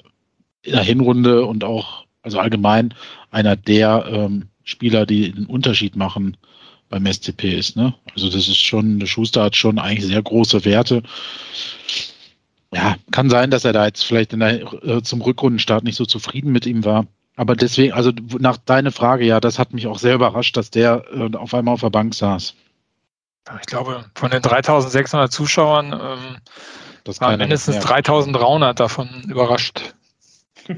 in 0.63 0.73
der 0.73 0.83
Hinrunde 0.83 1.45
und 1.45 1.63
auch, 1.63 2.05
also 2.23 2.39
allgemein, 2.39 2.93
einer 3.31 3.55
der 3.55 4.05
ähm, 4.11 4.49
Spieler, 4.65 5.05
die 5.05 5.31
den 5.31 5.45
Unterschied 5.45 5.95
machen 5.95 6.35
beim 6.89 7.05
SCP 7.05 7.57
ist. 7.57 7.75
Ne? 7.75 7.93
Also 8.13 8.27
das 8.27 8.47
ist 8.47 8.61
schon, 8.61 8.99
der 8.99 9.07
Schuster 9.07 9.43
hat 9.43 9.55
schon 9.55 9.79
eigentlich 9.79 10.07
sehr 10.07 10.21
große 10.21 10.65
Werte 10.65 11.03
ja, 12.73 12.95
kann 13.11 13.29
sein, 13.29 13.49
dass 13.49 13.65
er 13.65 13.73
da 13.73 13.85
jetzt 13.85 14.03
vielleicht 14.03 14.33
der, 14.33 14.73
äh, 14.83 15.01
zum 15.01 15.21
Rückrundenstart 15.21 15.83
nicht 15.83 15.95
so 15.95 16.05
zufrieden 16.05 16.51
mit 16.51 16.65
ihm 16.65 16.83
war. 16.83 17.05
Aber 17.35 17.55
deswegen, 17.55 17.93
also 17.93 18.11
nach 18.39 18.57
deiner 18.57 18.91
Frage, 18.91 19.25
ja, 19.25 19.39
das 19.39 19.59
hat 19.59 19.73
mich 19.73 19.87
auch 19.87 19.99
sehr 19.99 20.15
überrascht, 20.15 20.57
dass 20.57 20.71
der 20.71 21.03
äh, 21.13 21.35
auf 21.35 21.53
einmal 21.53 21.75
auf 21.75 21.81
der 21.81 21.91
Bank 21.91 22.13
saß. 22.13 22.55
Ich 23.61 23.67
glaube, 23.67 24.05
von 24.15 24.31
den 24.31 24.41
3600 24.41 25.31
Zuschauern 25.31 25.93
ähm, 25.93 26.37
das 27.05 27.21
waren 27.21 27.37
mindestens 27.37 27.79
3300 27.79 28.79
davon 28.79 29.09
überrascht. 29.27 29.93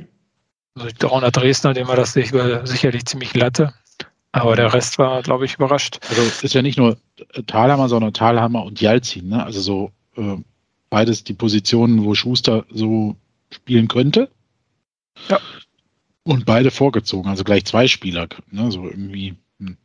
Also 0.76 0.88
die 0.88 1.00
300 1.00 1.36
Dresdner, 1.36 1.74
dem 1.74 1.90
war 1.90 1.98
das 1.98 2.14
sicherlich 2.14 3.06
ziemlich 3.06 3.34
glatte. 3.34 3.74
Aber 4.32 4.56
der 4.56 4.74
Rest 4.74 5.00
war, 5.00 5.22
glaube 5.24 5.46
ich, 5.46 5.56
überrascht. 5.56 6.00
Also 6.08 6.22
ist 6.22 6.54
ja 6.54 6.62
nicht 6.62 6.78
nur 6.78 6.98
Thalhammer, 7.48 7.90
sondern 7.90 8.14
Thalhammer 8.14 8.64
und 8.64 8.80
Jalzin. 8.80 9.30
Ne? 9.30 9.44
Also 9.44 9.60
so 9.62 9.92
äh, 10.16 10.38
beides 10.90 11.24
die 11.24 11.34
Positionen, 11.34 12.06
wo 12.06 12.14
Schuster 12.14 12.66
so 12.72 13.16
spielen 13.52 13.88
könnte. 13.88 14.30
Ja. 15.30 15.40
Und 16.24 16.46
beide 16.46 16.70
vorgezogen, 16.70 17.30
also 17.30 17.44
gleich 17.44 17.66
zwei 17.66 17.88
Spieler, 17.88 18.28
ne, 18.52 18.72
so 18.72 18.84
irgendwie. 18.84 19.36
Hm. 19.60 19.78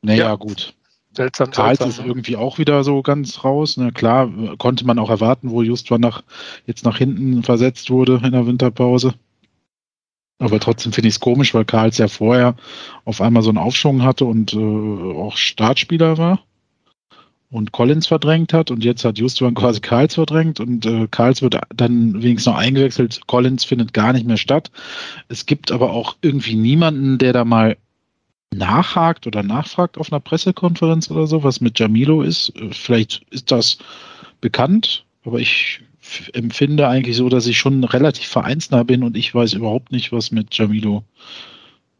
Naja, 0.00 0.30
ja. 0.30 0.34
gut. 0.34 0.74
Seltsam, 1.14 1.50
Karls 1.50 1.78
seltsam, 1.78 1.90
ist 1.90 2.00
ne? 2.00 2.06
irgendwie 2.06 2.36
auch 2.36 2.58
wieder 2.58 2.82
so 2.82 3.02
ganz 3.02 3.44
raus. 3.44 3.76
Ne? 3.76 3.92
Klar, 3.92 4.56
konnte 4.56 4.84
man 4.86 4.98
auch 4.98 5.10
erwarten, 5.10 5.50
wo 5.50 5.62
Justwan 5.62 6.00
nach, 6.00 6.22
jetzt 6.66 6.84
nach 6.84 6.96
hinten 6.96 7.42
versetzt 7.42 7.90
wurde 7.90 8.20
in 8.24 8.32
der 8.32 8.46
Winterpause. 8.46 9.14
Aber 10.42 10.58
trotzdem 10.58 10.92
finde 10.92 11.06
ich 11.06 11.14
es 11.14 11.20
komisch, 11.20 11.54
weil 11.54 11.64
Karls 11.64 11.98
ja 11.98 12.08
vorher 12.08 12.56
auf 13.04 13.20
einmal 13.20 13.44
so 13.44 13.50
einen 13.50 13.58
Aufschwung 13.58 14.02
hatte 14.02 14.24
und 14.24 14.52
äh, 14.54 14.58
auch 14.58 15.36
Startspieler 15.36 16.18
war 16.18 16.40
und 17.48 17.70
Collins 17.70 18.08
verdrängt 18.08 18.52
hat 18.52 18.72
und 18.72 18.82
jetzt 18.82 19.04
hat 19.04 19.18
Justwan 19.18 19.54
quasi 19.54 19.78
Karls 19.78 20.16
verdrängt 20.16 20.58
und 20.58 20.84
äh, 20.84 21.06
Karls 21.08 21.42
wird 21.42 21.60
dann 21.76 22.24
wenigstens 22.24 22.52
noch 22.52 22.58
eingewechselt. 22.58 23.20
Collins 23.28 23.62
findet 23.62 23.92
gar 23.92 24.12
nicht 24.12 24.26
mehr 24.26 24.36
statt. 24.36 24.72
Es 25.28 25.46
gibt 25.46 25.70
aber 25.70 25.92
auch 25.92 26.16
irgendwie 26.22 26.56
niemanden, 26.56 27.18
der 27.18 27.32
da 27.32 27.44
mal 27.44 27.76
nachhakt 28.52 29.28
oder 29.28 29.44
nachfragt 29.44 29.96
auf 29.96 30.12
einer 30.12 30.20
Pressekonferenz 30.20 31.08
oder 31.08 31.28
so, 31.28 31.44
was 31.44 31.60
mit 31.60 31.78
Jamilo 31.78 32.22
ist. 32.22 32.52
Äh, 32.56 32.70
vielleicht 32.72 33.22
ist 33.30 33.52
das 33.52 33.78
bekannt, 34.40 35.04
aber 35.24 35.38
ich 35.38 35.82
empfinde 36.32 36.88
eigentlich 36.88 37.16
so, 37.16 37.28
dass 37.28 37.46
ich 37.46 37.58
schon 37.58 37.84
relativ 37.84 38.26
vereinsnah 38.26 38.82
bin 38.82 39.02
und 39.02 39.16
ich 39.16 39.34
weiß 39.34 39.54
überhaupt 39.54 39.92
nicht, 39.92 40.12
was 40.12 40.30
mit 40.30 40.54
Jamilo 40.56 41.04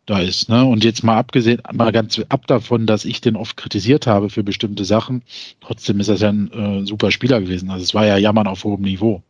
da 0.07 0.19
ist. 0.21 0.49
Ne? 0.49 0.65
Und 0.65 0.85
jetzt 0.85 1.05
mal 1.05 1.17
abgesehen, 1.17 1.63
mal 1.73 1.93
ganz 1.93 2.21
ab 2.29 2.47
davon, 2.47 2.87
dass 2.87 3.05
ich 3.05 3.21
den 3.21 3.37
oft 3.37 3.57
kritisiert 3.57 4.07
habe 4.07 4.31
für 4.31 4.43
bestimmte 4.43 4.85
Sachen, 4.85 5.23
trotzdem 5.61 6.01
ist 6.01 6.09
das 6.09 6.21
ja 6.21 6.31
ein 6.31 6.53
äh, 6.53 6.87
super 6.87 7.11
Spieler 7.11 7.41
gewesen. 7.41 7.71
Also 7.71 7.85
es 7.85 7.95
war 7.95 8.07
ja 8.07 8.17
Jammern 8.17 8.49
auf 8.49 8.65
hohem 8.65 8.83
Niveau. 8.83 9.23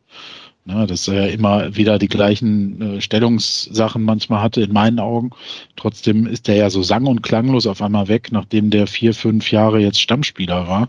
Ne? 0.64 0.86
Dass 0.86 1.08
er 1.08 1.26
ja 1.26 1.32
immer 1.32 1.76
wieder 1.76 1.98
die 1.98 2.08
gleichen 2.08 2.80
äh, 2.80 3.00
Stellungssachen 3.00 4.02
manchmal 4.02 4.42
hatte, 4.42 4.62
in 4.62 4.72
meinen 4.72 5.00
Augen. 5.00 5.30
Trotzdem 5.76 6.26
ist 6.26 6.48
der 6.48 6.56
ja 6.56 6.70
so 6.70 6.82
sang- 6.82 7.06
und 7.06 7.22
klanglos 7.22 7.66
auf 7.66 7.82
einmal 7.82 8.08
weg, 8.08 8.28
nachdem 8.32 8.70
der 8.70 8.86
vier, 8.86 9.12
fünf 9.12 9.50
Jahre 9.50 9.80
jetzt 9.80 10.00
Stammspieler 10.00 10.66
war 10.66 10.88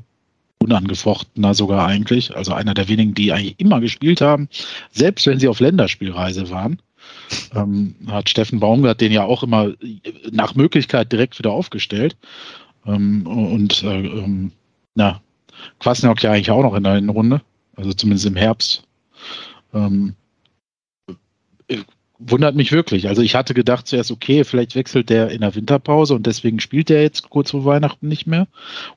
unangefochtener 0.63 1.53
sogar 1.53 1.87
eigentlich, 1.87 2.35
also 2.35 2.53
einer 2.53 2.73
der 2.73 2.87
wenigen, 2.87 3.13
die 3.13 3.31
eigentlich 3.31 3.59
immer 3.59 3.81
gespielt 3.81 4.21
haben, 4.21 4.49
selbst 4.91 5.27
wenn 5.27 5.39
sie 5.39 5.47
auf 5.47 5.59
Länderspielreise 5.59 6.49
waren 6.49 6.79
ähm, 7.53 7.95
hat 8.07 8.29
Steffen 8.29 8.59
Baumgart 8.59 9.01
den 9.01 9.11
ja 9.11 9.23
auch 9.23 9.43
immer 9.43 9.73
nach 10.31 10.55
Möglichkeit 10.55 11.11
direkt 11.11 11.37
wieder 11.39 11.51
aufgestellt. 11.51 12.15
Ähm, 12.85 13.25
und 13.27 13.83
äh, 13.83 14.01
ähm, 14.01 14.51
na, 14.95 15.21
Kwasniok 15.79 16.21
ja 16.23 16.31
eigentlich 16.31 16.51
auch 16.51 16.63
noch 16.63 16.75
in 16.75 16.83
der 16.83 17.01
Runde, 17.07 17.41
also 17.75 17.93
zumindest 17.93 18.25
im 18.25 18.35
Herbst. 18.35 18.83
Ähm, 19.73 20.15
äh, 20.15 20.22
wundert 22.29 22.55
mich 22.55 22.71
wirklich. 22.71 23.07
Also 23.07 23.21
ich 23.21 23.35
hatte 23.35 23.53
gedacht 23.53 23.87
zuerst, 23.87 24.11
okay, 24.11 24.43
vielleicht 24.43 24.75
wechselt 24.75 25.09
der 25.09 25.29
in 25.29 25.41
der 25.41 25.55
Winterpause 25.55 26.15
und 26.15 26.25
deswegen 26.25 26.59
spielt 26.59 26.89
er 26.89 27.01
jetzt 27.01 27.29
kurz 27.29 27.51
vor 27.51 27.65
Weihnachten 27.65 28.07
nicht 28.07 28.27
mehr. 28.27 28.47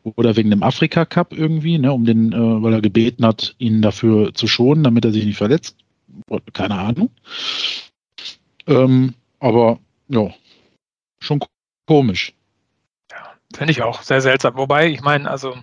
Oder 0.02 0.36
wegen 0.36 0.50
dem 0.50 0.62
Afrika 0.62 1.04
Cup 1.04 1.32
irgendwie, 1.32 1.78
ne, 1.78 1.92
um 1.92 2.04
den, 2.04 2.32
äh, 2.32 2.62
weil 2.62 2.74
er 2.74 2.80
gebeten 2.80 3.26
hat, 3.26 3.54
ihn 3.58 3.82
dafür 3.82 4.34
zu 4.34 4.46
schonen, 4.46 4.84
damit 4.84 5.04
er 5.04 5.12
sich 5.12 5.24
nicht 5.24 5.38
verletzt. 5.38 5.76
Keine 6.52 6.76
Ahnung. 6.76 7.10
Ähm, 8.66 9.14
aber 9.38 9.78
ja, 10.08 10.30
schon 11.20 11.40
komisch. 11.86 12.32
Ja, 13.10 13.34
finde 13.54 13.72
ich 13.72 13.82
auch 13.82 14.02
sehr 14.02 14.20
seltsam. 14.20 14.56
Wobei, 14.56 14.88
ich 14.88 15.02
meine, 15.02 15.30
also, 15.30 15.56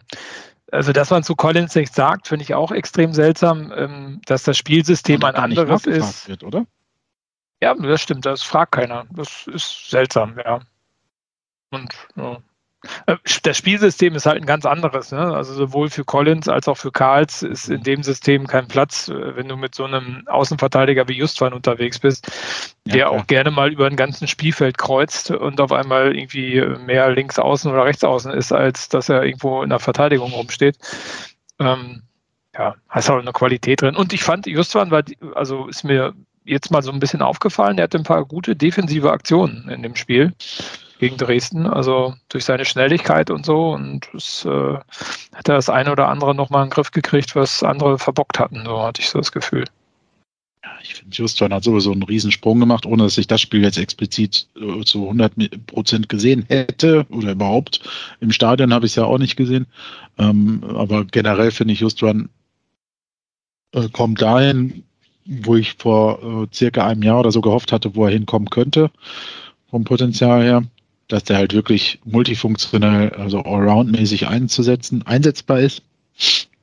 also 0.72 0.92
dass 0.92 1.10
man 1.10 1.24
zu 1.24 1.36
Collins 1.36 1.76
nichts 1.76 1.96
sagt, 1.96 2.28
finde 2.28 2.44
ich 2.44 2.54
auch 2.54 2.72
extrem 2.72 3.14
seltsam, 3.14 3.74
ähm, 3.76 4.22
dass 4.26 4.44
das 4.44 4.58
Spielsystem 4.58 5.24
ein 5.24 5.36
anderes 5.36 5.86
ist. 5.86 6.28
Wird, 6.28 6.44
oder? 6.44 6.66
Ja, 7.64 7.74
das 7.74 8.02
stimmt, 8.02 8.26
das 8.26 8.44
fragt 8.44 8.74
keiner. 8.74 9.06
Das 9.12 9.48
ist 9.48 9.90
seltsam, 9.90 10.38
ja. 10.38 10.60
Und 11.72 11.94
ja. 12.18 12.40
Äh, 13.06 13.16
das 13.44 13.56
Spielsystem 13.56 14.16
ist 14.16 14.26
halt 14.26 14.42
ein 14.42 14.46
ganz 14.46 14.66
anderes. 14.66 15.14
Ne? 15.14 15.34
Also 15.34 15.54
sowohl 15.54 15.90
für 15.90 16.04
Collins 16.04 16.50
als 16.50 16.68
auch 16.68 16.76
für 16.76 16.92
Karls 16.92 17.42
ist 17.42 17.70
in 17.70 17.82
dem 17.82 18.04
System 18.04 18.48
kein 18.48 18.68
Platz, 18.68 19.08
äh, 19.08 19.38
wenn 19.38 19.48
du 19.48 19.56
mit 19.56 19.76
so 19.76 19.86
einem 19.86 20.28
Außenverteidiger 20.28 21.08
wie 21.08 21.14
Justwan 21.14 21.54
unterwegs 21.54 22.00
bist, 22.00 22.30
der 22.86 22.98
ja, 22.98 23.08
auch 23.08 23.28
gerne 23.28 23.50
mal 23.50 23.72
über 23.72 23.88
ein 23.88 23.96
ganzen 23.96 24.28
Spielfeld 24.28 24.78
kreuzt 24.78 25.32
und 25.32 25.62
auf 25.62 25.72
einmal 25.72 26.18
irgendwie 26.18 26.60
mehr 26.86 27.12
links 27.12 27.40
außen 27.40 27.72
oder 27.72 27.86
rechts 27.86 28.04
außen 28.04 28.34
ist, 28.34 28.52
als 28.52 28.90
dass 28.90 29.08
er 29.08 29.24
irgendwo 29.24 29.64
in 29.64 29.70
der 29.70 29.80
Verteidigung 29.80 30.34
rumsteht. 30.34 30.78
Ähm, 31.60 32.04
ja, 32.54 32.76
hast 32.90 33.10
auch 33.10 33.20
eine 33.20 33.32
Qualität 33.32 33.82
drin. 33.84 33.96
Und 33.96 34.12
ich 34.12 34.22
fand, 34.22 34.48
Justwan 34.48 34.92
war, 34.92 35.04
also 35.34 35.68
ist 35.68 35.86
mir 35.86 36.14
jetzt 36.46 36.72
mal 36.72 36.82
so 36.82 36.92
ein 36.92 37.00
bisschen 37.00 37.22
aufgefallen, 37.22 37.78
er 37.78 37.86
hat 37.86 37.96
ein 37.96 38.04
paar 38.04 38.26
gute 38.26 38.56
defensive 38.56 39.12
Aktionen 39.12 39.70
in 39.70 39.84
dem 39.84 39.96
Spiel 39.96 40.34
gegen 41.00 41.18
Dresden, 41.18 41.66
also 41.66 42.14
durch 42.30 42.46
seine 42.46 42.66
Schnelligkeit 42.66 43.30
und 43.30 43.46
so. 43.46 43.72
Und 43.74 44.08
es 44.14 44.46
äh, 44.46 44.76
hat 45.34 45.50
er 45.50 45.56
das 45.56 45.70
eine 45.70 45.92
oder 45.92 46.08
andere 46.08 46.34
nochmal 46.34 46.64
in 46.64 46.70
den 46.70 46.74
Griff 46.74 46.92
gekriegt, 46.92 47.36
was 47.36 47.64
andere 47.64 48.00
verbockt 48.00 48.40
hatten, 48.40 48.64
so 48.66 48.82
hatte 48.82 49.02
ich 49.02 49.10
so 49.10 49.20
das 49.20 49.32
Gefühl. 49.32 49.66
Ja, 50.64 50.72
ich 50.82 50.96
finde, 50.96 51.14
Justwan 51.14 51.54
hat 51.54 51.66
sowieso 51.66 51.92
einen 51.92 52.04
Riesensprung 52.04 52.60
gemacht, 52.60 52.86
ohne 52.86 53.04
dass 53.04 53.18
ich 53.18 53.28
das 53.28 53.42
Spiel 53.42 53.64
jetzt 53.64 53.78
explizit 53.78 54.48
äh, 54.56 54.82
zu 54.86 55.04
100 55.04 55.34
Prozent 55.68 56.08
gesehen 56.08 56.46
hätte 56.48 57.06
oder 57.10 57.32
überhaupt. 57.34 57.82
Im 58.22 58.32
Stadion 58.32 58.74
habe 58.74 58.86
ich 58.86 58.94
es 58.94 58.96
ja 58.96 59.04
auch 59.04 59.18
nicht 59.18 59.36
gesehen. 59.36 59.68
Ähm, 60.18 60.64
aber 60.64 61.04
generell 61.04 61.52
finde 61.52 61.74
ich, 61.74 61.82
Justwan 61.82 62.30
äh, 63.74 63.90
kommt 63.90 64.22
dahin, 64.22 64.86
wo 65.26 65.56
ich 65.56 65.76
vor 65.78 66.44
äh, 66.44 66.48
circa 66.54 66.86
einem 66.86 67.04
Jahr 67.04 67.20
oder 67.20 67.32
so 67.32 67.42
gehofft 67.42 67.72
hatte, 67.72 67.96
wo 67.96 68.06
er 68.06 68.12
hinkommen 68.12 68.50
könnte, 68.50 68.92
vom 69.70 69.84
Potenzial 69.84 70.44
her, 70.44 70.64
dass 71.08 71.24
der 71.24 71.38
halt 71.38 71.54
wirklich 71.54 72.00
multifunktionell, 72.06 73.12
also 73.12 73.40
allround-mäßig 73.40 74.28
einzusetzen, 74.28 75.06
einsetzbar 75.06 75.60
ist 75.60 75.84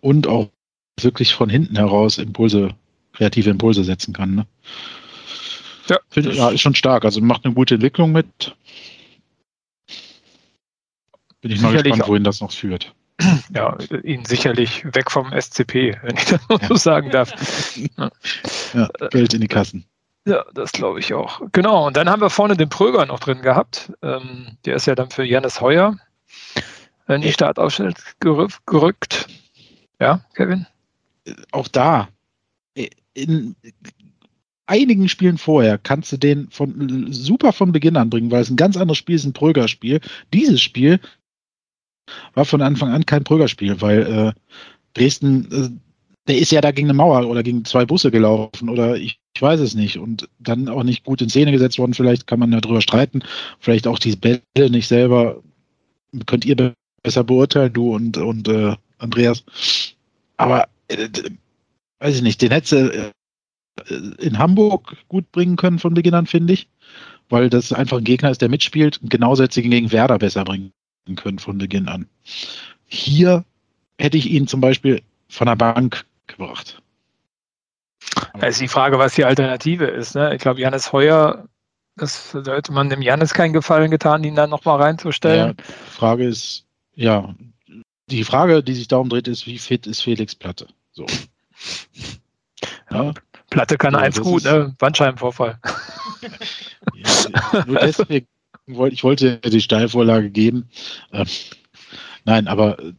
und 0.00 0.26
auch 0.26 0.48
wirklich 1.00 1.34
von 1.34 1.48
hinten 1.48 1.76
heraus 1.76 2.18
Impulse, 2.18 2.74
kreative 3.12 3.50
Impulse 3.50 3.84
setzen 3.84 4.12
kann. 4.12 4.34
Ne? 4.34 4.46
Ja. 5.88 5.98
Find, 6.08 6.34
ja, 6.34 6.50
ist 6.50 6.60
schon 6.60 6.74
stark. 6.74 7.04
Also 7.04 7.20
macht 7.20 7.44
eine 7.44 7.54
gute 7.54 7.74
Entwicklung 7.74 8.12
mit. 8.12 8.54
Bin 11.40 11.50
ich 11.50 11.60
mal 11.60 11.72
gespannt, 11.72 12.06
wohin 12.06 12.24
das 12.24 12.40
noch 12.40 12.52
führt 12.52 12.94
ja, 13.54 13.76
ihn 14.02 14.24
sicherlich 14.24 14.84
weg 14.94 15.10
vom 15.10 15.32
SCP, 15.32 15.98
wenn 16.02 16.16
ich 16.16 16.24
das 16.26 16.40
ja. 16.48 16.68
so 16.68 16.74
sagen 16.76 17.10
darf. 17.10 17.32
Ja, 18.72 18.88
Geld 19.10 19.34
in 19.34 19.40
die 19.40 19.48
Kassen. 19.48 19.84
Ja, 20.24 20.44
das 20.54 20.70
glaube 20.70 21.00
ich 21.00 21.12
auch. 21.12 21.40
Genau, 21.50 21.88
und 21.88 21.96
dann 21.96 22.08
haben 22.08 22.22
wir 22.22 22.30
vorne 22.30 22.56
den 22.56 22.68
Pröger 22.68 23.04
noch 23.04 23.18
drin 23.18 23.42
gehabt. 23.42 23.92
Ähm, 24.00 24.56
der 24.64 24.76
ist 24.76 24.86
ja 24.86 24.94
dann 24.94 25.10
für 25.10 25.24
Janis 25.24 25.60
Heuer 25.60 25.96
in 27.08 27.20
die 27.22 27.32
Startaufstellung 27.32 27.94
gerückt. 28.66 29.26
Ja, 29.98 30.20
Kevin? 30.34 30.66
Auch 31.50 31.66
da, 31.66 32.08
in 33.14 33.56
einigen 34.66 35.08
Spielen 35.08 35.36
vorher 35.38 35.78
kannst 35.78 36.12
du 36.12 36.16
den 36.16 36.48
von, 36.50 37.12
super 37.12 37.52
von 37.52 37.72
Beginn 37.72 37.96
an 37.96 38.08
bringen, 38.08 38.30
weil 38.30 38.42
es 38.42 38.50
ein 38.50 38.56
ganz 38.56 38.76
anderes 38.76 38.98
Spiel 38.98 39.16
ist, 39.16 39.24
ein 39.24 39.32
Pröger-Spiel. 39.32 40.00
Dieses 40.32 40.62
Spiel 40.62 41.00
war 42.34 42.44
von 42.44 42.62
Anfang 42.62 42.90
an 42.90 43.06
kein 43.06 43.24
Prügerspiel, 43.24 43.80
weil 43.80 44.02
äh, 44.02 44.32
Dresden, 44.94 45.48
äh, 45.52 45.70
der 46.28 46.38
ist 46.38 46.52
ja 46.52 46.60
da 46.60 46.70
gegen 46.70 46.88
eine 46.88 46.96
Mauer 46.96 47.26
oder 47.26 47.42
gegen 47.42 47.64
zwei 47.64 47.84
Busse 47.84 48.10
gelaufen 48.10 48.68
oder 48.68 48.96
ich, 48.96 49.18
ich, 49.34 49.42
weiß 49.42 49.60
es 49.60 49.74
nicht 49.74 49.98
und 49.98 50.28
dann 50.38 50.68
auch 50.68 50.82
nicht 50.82 51.04
gut 51.04 51.22
in 51.22 51.28
Szene 51.28 51.52
gesetzt 51.52 51.78
worden. 51.78 51.94
Vielleicht 51.94 52.26
kann 52.26 52.38
man 52.38 52.50
darüber 52.50 52.80
streiten. 52.80 53.22
Vielleicht 53.58 53.86
auch 53.86 53.98
die 53.98 54.16
Bälle 54.16 54.70
nicht 54.70 54.86
selber. 54.86 55.42
Könnt 56.26 56.44
ihr 56.44 56.74
besser 57.02 57.24
beurteilen, 57.24 57.72
du 57.72 57.94
und, 57.94 58.16
und 58.16 58.48
äh, 58.48 58.76
Andreas. 58.98 59.44
Aber 60.36 60.68
äh, 60.88 61.08
weiß 62.00 62.16
ich 62.16 62.22
nicht, 62.22 62.42
den 62.42 62.50
hätte 62.50 63.12
äh, 63.88 63.94
in 64.18 64.38
Hamburg 64.38 64.96
gut 65.08 65.30
bringen 65.32 65.56
können 65.56 65.78
von 65.78 65.94
Beginn 65.94 66.14
an, 66.14 66.26
finde 66.26 66.52
ich. 66.52 66.68
Weil 67.28 67.48
das 67.48 67.72
einfach 67.72 67.98
ein 67.98 68.04
Gegner 68.04 68.30
ist, 68.30 68.42
der 68.42 68.48
mitspielt. 68.48 69.00
Genauso 69.04 69.44
hätte 69.44 69.54
sie 69.54 69.62
gegen 69.62 69.92
Werder 69.92 70.18
besser 70.18 70.44
bringen 70.44 70.72
können 71.16 71.38
von 71.38 71.58
Beginn 71.58 71.88
an. 71.88 72.08
Hier 72.86 73.44
hätte 73.98 74.16
ich 74.16 74.30
ihn 74.30 74.46
zum 74.46 74.60
Beispiel 74.60 75.02
von 75.28 75.46
der 75.46 75.56
Bank 75.56 76.04
gebracht. 76.26 76.80
Da 78.38 78.46
ist 78.46 78.60
die 78.60 78.68
Frage, 78.68 78.98
was 78.98 79.14
die 79.14 79.24
Alternative 79.24 79.84
ist. 79.84 80.14
Ne? 80.14 80.34
Ich 80.34 80.40
glaube, 80.40 80.60
Janis 80.60 80.92
Heuer, 80.92 81.46
das 81.96 82.30
sollte 82.32 82.72
man 82.72 82.88
dem 82.88 83.02
Janis 83.02 83.34
keinen 83.34 83.52
Gefallen 83.52 83.90
getan, 83.90 84.24
ihn 84.24 84.34
dann 84.34 84.50
nochmal 84.50 84.80
reinzustellen. 84.80 85.48
Ja, 85.48 85.52
die 85.52 85.90
Frage 85.90 86.26
ist, 86.26 86.64
ja, 86.94 87.34
die 88.08 88.24
Frage, 88.24 88.62
die 88.62 88.74
sich 88.74 88.88
darum 88.88 89.08
dreht, 89.08 89.28
ist, 89.28 89.46
wie 89.46 89.58
fit 89.58 89.86
ist 89.86 90.02
Felix 90.02 90.34
Platte? 90.34 90.68
So. 90.92 91.06
Ja. 92.92 93.14
Platte 93.50 93.78
kann 93.78 93.94
ja, 93.94 94.00
eins 94.00 94.20
gut, 94.20 94.42
ne? 94.42 94.74
Bandscheibenvorfall. 94.78 95.58
Ja, 96.94 97.64
nur 97.66 97.78
deswegen, 97.78 98.26
wollte, 98.76 98.94
ich 98.94 99.04
wollte 99.04 99.38
die 99.38 99.60
Steilvorlage 99.60 100.30
geben. 100.30 100.68
Ähm, 101.12 101.26
nein, 102.24 102.48
aber 102.48 102.78
äh, 102.78 102.92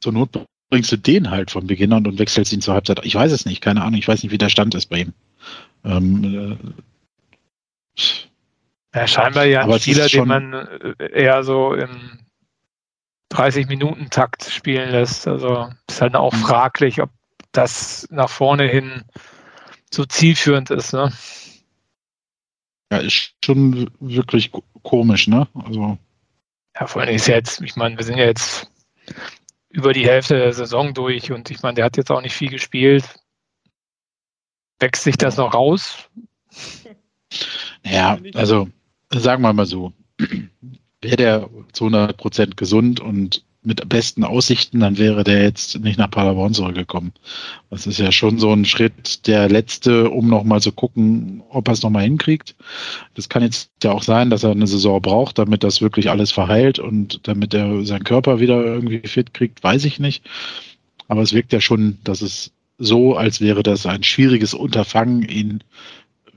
zur 0.00 0.12
Not 0.12 0.30
bringst 0.70 0.92
du 0.92 0.96
den 0.96 1.30
halt 1.30 1.50
von 1.50 1.66
Beginn 1.66 1.92
an 1.92 2.06
und 2.06 2.18
wechselst 2.18 2.52
ihn 2.52 2.60
zur 2.60 2.74
Halbzeit. 2.74 3.04
Ich 3.04 3.14
weiß 3.14 3.32
es 3.32 3.44
nicht, 3.44 3.60
keine 3.60 3.82
Ahnung, 3.82 3.98
ich 3.98 4.08
weiß 4.08 4.22
nicht, 4.22 4.32
wie 4.32 4.38
der 4.38 4.48
Stand 4.48 4.74
ist 4.74 4.86
bei 4.86 5.00
ihm. 5.00 5.12
Ähm, 5.84 6.58
äh, 7.94 7.98
ja, 8.94 9.06
scheinbar 9.06 9.44
ja 9.44 9.64
ein 9.64 9.80
Spieler, 9.80 10.06
den 10.06 10.28
man 10.28 10.52
äh, 10.52 10.94
eher 11.12 11.42
so 11.44 11.74
im 11.74 12.18
30-Minuten-Takt 13.32 14.44
spielen 14.44 14.90
lässt. 14.90 15.26
Also 15.26 15.70
ist 15.88 16.00
halt 16.00 16.14
auch 16.14 16.32
mhm. 16.32 16.38
fraglich, 16.38 17.00
ob 17.00 17.10
das 17.52 18.06
nach 18.10 18.30
vorne 18.30 18.66
hin 18.66 19.04
so 19.90 20.04
zielführend 20.04 20.70
ist. 20.70 20.92
Ne? 20.92 21.12
Ja, 22.92 22.98
ist 22.98 23.32
schon 23.42 23.90
wirklich 24.00 24.52
komisch, 24.82 25.26
ne? 25.26 25.48
Also. 25.54 25.96
Ja, 26.78 26.86
vor 26.86 27.00
allem 27.00 27.14
ist 27.14 27.26
ja 27.26 27.36
jetzt, 27.36 27.62
ich 27.62 27.74
meine, 27.74 27.96
wir 27.96 28.04
sind 28.04 28.18
ja 28.18 28.26
jetzt 28.26 28.70
über 29.70 29.94
die 29.94 30.04
Hälfte 30.04 30.36
der 30.36 30.52
Saison 30.52 30.92
durch 30.92 31.32
und 31.32 31.50
ich 31.50 31.62
meine, 31.62 31.76
der 31.76 31.86
hat 31.86 31.96
jetzt 31.96 32.10
auch 32.10 32.20
nicht 32.20 32.34
viel 32.34 32.50
gespielt. 32.50 33.18
Wächst 34.78 35.04
sich 35.04 35.16
das 35.16 35.38
noch 35.38 35.54
raus? 35.54 36.10
Ja, 37.82 38.18
also 38.34 38.68
sagen 39.08 39.40
wir 39.40 39.54
mal 39.54 39.64
so, 39.64 39.94
wäre 41.00 41.16
der 41.16 41.50
zu 41.72 41.84
100 41.84 42.14
Prozent 42.18 42.58
gesund 42.58 43.00
und 43.00 43.42
mit 43.64 43.88
besten 43.88 44.24
Aussichten, 44.24 44.80
dann 44.80 44.98
wäre 44.98 45.22
der 45.22 45.42
jetzt 45.42 45.78
nicht 45.80 45.98
nach 45.98 46.10
Paderborn 46.10 46.52
zurückgekommen. 46.52 47.12
Das 47.70 47.86
ist 47.86 47.98
ja 47.98 48.10
schon 48.10 48.38
so 48.38 48.52
ein 48.52 48.64
Schritt, 48.64 49.26
der 49.26 49.48
letzte, 49.48 50.10
um 50.10 50.28
nochmal 50.28 50.60
zu 50.60 50.72
gucken, 50.72 51.42
ob 51.48 51.68
er 51.68 51.74
es 51.74 51.82
nochmal 51.82 52.02
hinkriegt. 52.02 52.56
Das 53.14 53.28
kann 53.28 53.42
jetzt 53.42 53.70
ja 53.82 53.92
auch 53.92 54.02
sein, 54.02 54.30
dass 54.30 54.42
er 54.42 54.50
eine 54.50 54.66
Saison 54.66 55.00
braucht, 55.00 55.38
damit 55.38 55.62
das 55.62 55.80
wirklich 55.80 56.10
alles 56.10 56.32
verheilt 56.32 56.80
und 56.80 57.20
damit 57.28 57.54
er 57.54 57.84
seinen 57.84 58.04
Körper 58.04 58.40
wieder 58.40 58.64
irgendwie 58.64 59.06
fit 59.06 59.32
kriegt, 59.32 59.62
weiß 59.62 59.84
ich 59.84 60.00
nicht. 60.00 60.24
Aber 61.06 61.22
es 61.22 61.32
wirkt 61.32 61.52
ja 61.52 61.60
schon, 61.60 61.98
dass 62.02 62.20
es 62.20 62.52
so, 62.78 63.16
als 63.16 63.40
wäre 63.40 63.62
das 63.62 63.86
ein 63.86 64.02
schwieriges 64.02 64.54
Unterfangen, 64.54 65.22
ihn 65.22 65.62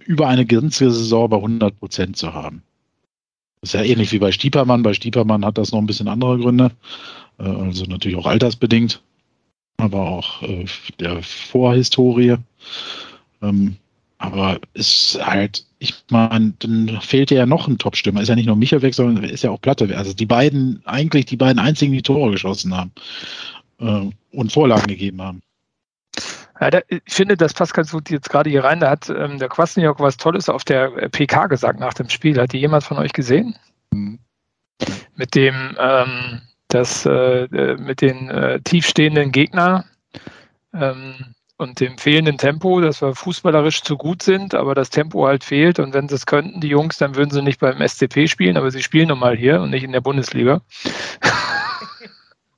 über 0.05 0.27
eine 0.27 0.45
ganze 0.45 0.91
Saison 0.91 1.29
bei 1.29 1.37
100 1.37 1.79
Prozent 1.79 2.17
zu 2.17 2.33
haben. 2.33 2.61
Ist 3.65 3.73
ja 3.73 3.81
ähnlich 3.81 4.11
wie 4.11 4.19
bei 4.19 4.31
Stiepermann. 4.31 4.83
Bei 4.83 4.93
Stiepermann 4.93 5.43
hat 5.43 5.57
das 5.57 5.71
noch 5.71 5.79
ein 5.79 5.87
bisschen 5.87 6.07
andere 6.07 6.37
Gründe. 6.37 6.69
Äh, 7.39 7.45
also 7.45 7.85
natürlich 7.85 8.15
auch 8.15 8.27
altersbedingt, 8.27 9.01
aber 9.77 10.01
auch 10.01 10.43
äh, 10.43 10.65
der 10.99 11.23
Vorhistorie. 11.23 12.35
Ähm, 13.41 13.77
aber 14.19 14.59
ist 14.75 15.19
halt, 15.19 15.65
ich 15.79 15.95
meine, 16.11 16.53
dann 16.59 16.99
fehlt 17.01 17.31
ja 17.31 17.47
noch 17.47 17.67
ein 17.67 17.79
Top-Stürmer. 17.79 18.21
Ist 18.21 18.29
ja 18.29 18.35
nicht 18.35 18.45
nur 18.45 18.55
Michael 18.55 18.83
weg, 18.83 18.93
sondern 18.93 19.23
ist 19.23 19.43
ja 19.43 19.49
auch 19.49 19.59
Platte. 19.59 19.97
Also 19.97 20.13
die 20.13 20.27
beiden, 20.27 20.83
eigentlich 20.85 21.25
die 21.25 21.35
beiden 21.35 21.57
einzigen, 21.57 21.91
die 21.91 22.03
Tore 22.03 22.29
geschossen 22.29 22.71
haben 22.77 22.91
äh, 23.79 24.11
und 24.31 24.51
Vorlagen 24.51 24.85
gegeben 24.85 25.23
haben. 25.23 25.41
Ja, 26.59 26.69
da, 26.69 26.79
ich 26.87 27.01
finde, 27.07 27.35
das 27.35 27.53
passt 27.53 27.73
ganz 27.73 27.91
gut 27.91 28.09
jetzt 28.09 28.29
gerade 28.29 28.49
hier 28.49 28.63
rein. 28.63 28.79
Da 28.79 28.89
hat 28.89 29.09
ähm, 29.09 29.39
der 29.39 29.49
Kwasniok 29.49 29.99
was 29.99 30.17
Tolles 30.17 30.47
auf 30.49 30.63
der 30.63 30.89
PK 31.09 31.47
gesagt 31.47 31.79
nach 31.79 31.93
dem 31.93 32.09
Spiel. 32.09 32.39
Hat 32.39 32.53
die 32.53 32.59
jemand 32.59 32.83
von 32.83 32.97
euch 32.97 33.13
gesehen? 33.13 33.55
Mhm. 33.91 34.19
Mit 35.15 35.35
dem, 35.35 35.75
ähm, 35.79 36.41
das, 36.69 37.05
äh, 37.05 37.43
äh 37.43 37.77
mit 37.77 38.01
den 38.01 38.29
äh, 38.29 38.61
tiefstehenden 38.61 39.31
Gegner 39.31 39.85
ähm, 40.73 41.35
und 41.57 41.79
dem 41.79 41.97
fehlenden 41.97 42.37
Tempo, 42.37 42.81
dass 42.81 43.01
wir 43.01 43.15
fußballerisch 43.15 43.81
zu 43.81 43.97
gut 43.97 44.21
sind, 44.23 44.53
aber 44.55 44.75
das 44.75 44.89
Tempo 44.89 45.25
halt 45.25 45.43
fehlt. 45.43 45.79
Und 45.79 45.93
wenn 45.93 46.09
sie 46.09 46.15
es 46.15 46.25
könnten, 46.25 46.61
die 46.61 46.69
Jungs, 46.69 46.97
dann 46.97 47.15
würden 47.15 47.31
sie 47.31 47.41
nicht 47.41 47.59
beim 47.59 47.85
SCP 47.85 48.27
spielen, 48.27 48.57
aber 48.57 48.71
sie 48.71 48.83
spielen 48.83 49.09
nun 49.09 49.19
mal 49.19 49.35
hier 49.35 49.61
und 49.61 49.71
nicht 49.71 49.83
in 49.83 49.91
der 49.91 50.01
Bundesliga. 50.01 50.61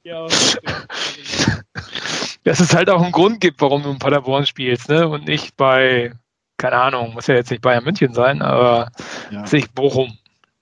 Ja, 0.04 0.26
dass 2.48 2.62
es 2.62 2.74
halt 2.74 2.90
auch 2.90 3.02
einen 3.02 3.12
Grund 3.12 3.42
gibt, 3.42 3.62
warum 3.62 3.84
du 3.84 3.92
in 3.92 4.00
Paderborn 4.00 4.46
spielst, 4.46 4.88
ne? 4.88 5.08
Und 5.08 5.28
nicht 5.28 5.58
bei, 5.58 6.14
keine 6.56 6.78
Ahnung, 6.78 7.14
muss 7.14 7.28
ja 7.28 7.36
jetzt 7.36 7.52
nicht 7.52 7.62
Bayern 7.62 7.84
München 7.84 8.14
sein, 8.14 8.42
aber 8.42 8.90
ja. 9.32 9.46
sich 9.46 9.70
Bochum. 9.72 10.18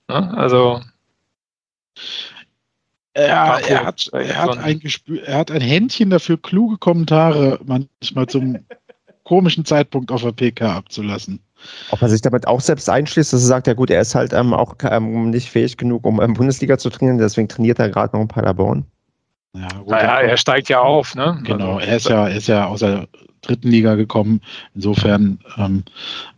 Ne? 0.08 0.36
Also 0.36 0.80
Ja, 3.16 3.58
er, 3.58 3.86
hat, 3.86 4.08
er, 4.12 4.36
hat 4.36 4.58
ein 4.58 4.80
Gespür, 4.80 5.22
er 5.22 5.38
hat 5.38 5.50
ein 5.52 5.60
Händchen 5.60 6.10
dafür, 6.10 6.40
kluge 6.40 6.76
Kommentare 6.76 7.60
manchmal 7.64 8.26
zum 8.26 8.58
komischen 9.24 9.64
Zeitpunkt 9.64 10.10
auf 10.10 10.22
der 10.22 10.32
PK 10.32 10.76
abzulassen. 10.76 11.40
Ob 11.90 12.02
er 12.02 12.08
sich 12.08 12.20
damit 12.20 12.48
auch 12.48 12.60
selbst 12.60 12.90
einschließt, 12.90 13.32
dass 13.32 13.42
er 13.42 13.46
sagt, 13.46 13.66
ja 13.68 13.74
gut, 13.74 13.90
er 13.90 14.00
ist 14.00 14.14
halt 14.14 14.32
ähm, 14.32 14.52
auch 14.52 14.74
ähm, 14.82 15.30
nicht 15.30 15.50
fähig 15.50 15.76
genug, 15.76 16.04
um 16.04 16.20
ähm, 16.20 16.34
Bundesliga 16.34 16.78
zu 16.78 16.90
trainieren, 16.90 17.18
deswegen 17.18 17.48
trainiert 17.48 17.78
er 17.78 17.90
gerade 17.90 18.14
noch 18.14 18.22
in 18.22 18.28
Paderborn. 18.28 18.84
Ja, 19.56 19.68
naja, 19.86 20.20
er 20.20 20.36
steigt 20.36 20.68
ja 20.68 20.80
auf, 20.80 21.14
ne? 21.14 21.38
Genau, 21.44 21.78
er 21.78 21.96
ist 21.96 22.08
ja, 22.08 22.28
er 22.28 22.36
ist 22.36 22.48
ja 22.48 22.66
aus 22.66 22.80
der 22.80 23.08
dritten 23.42 23.70
Liga 23.70 23.94
gekommen. 23.94 24.40
Insofern, 24.74 25.38
ähm, 25.56 25.84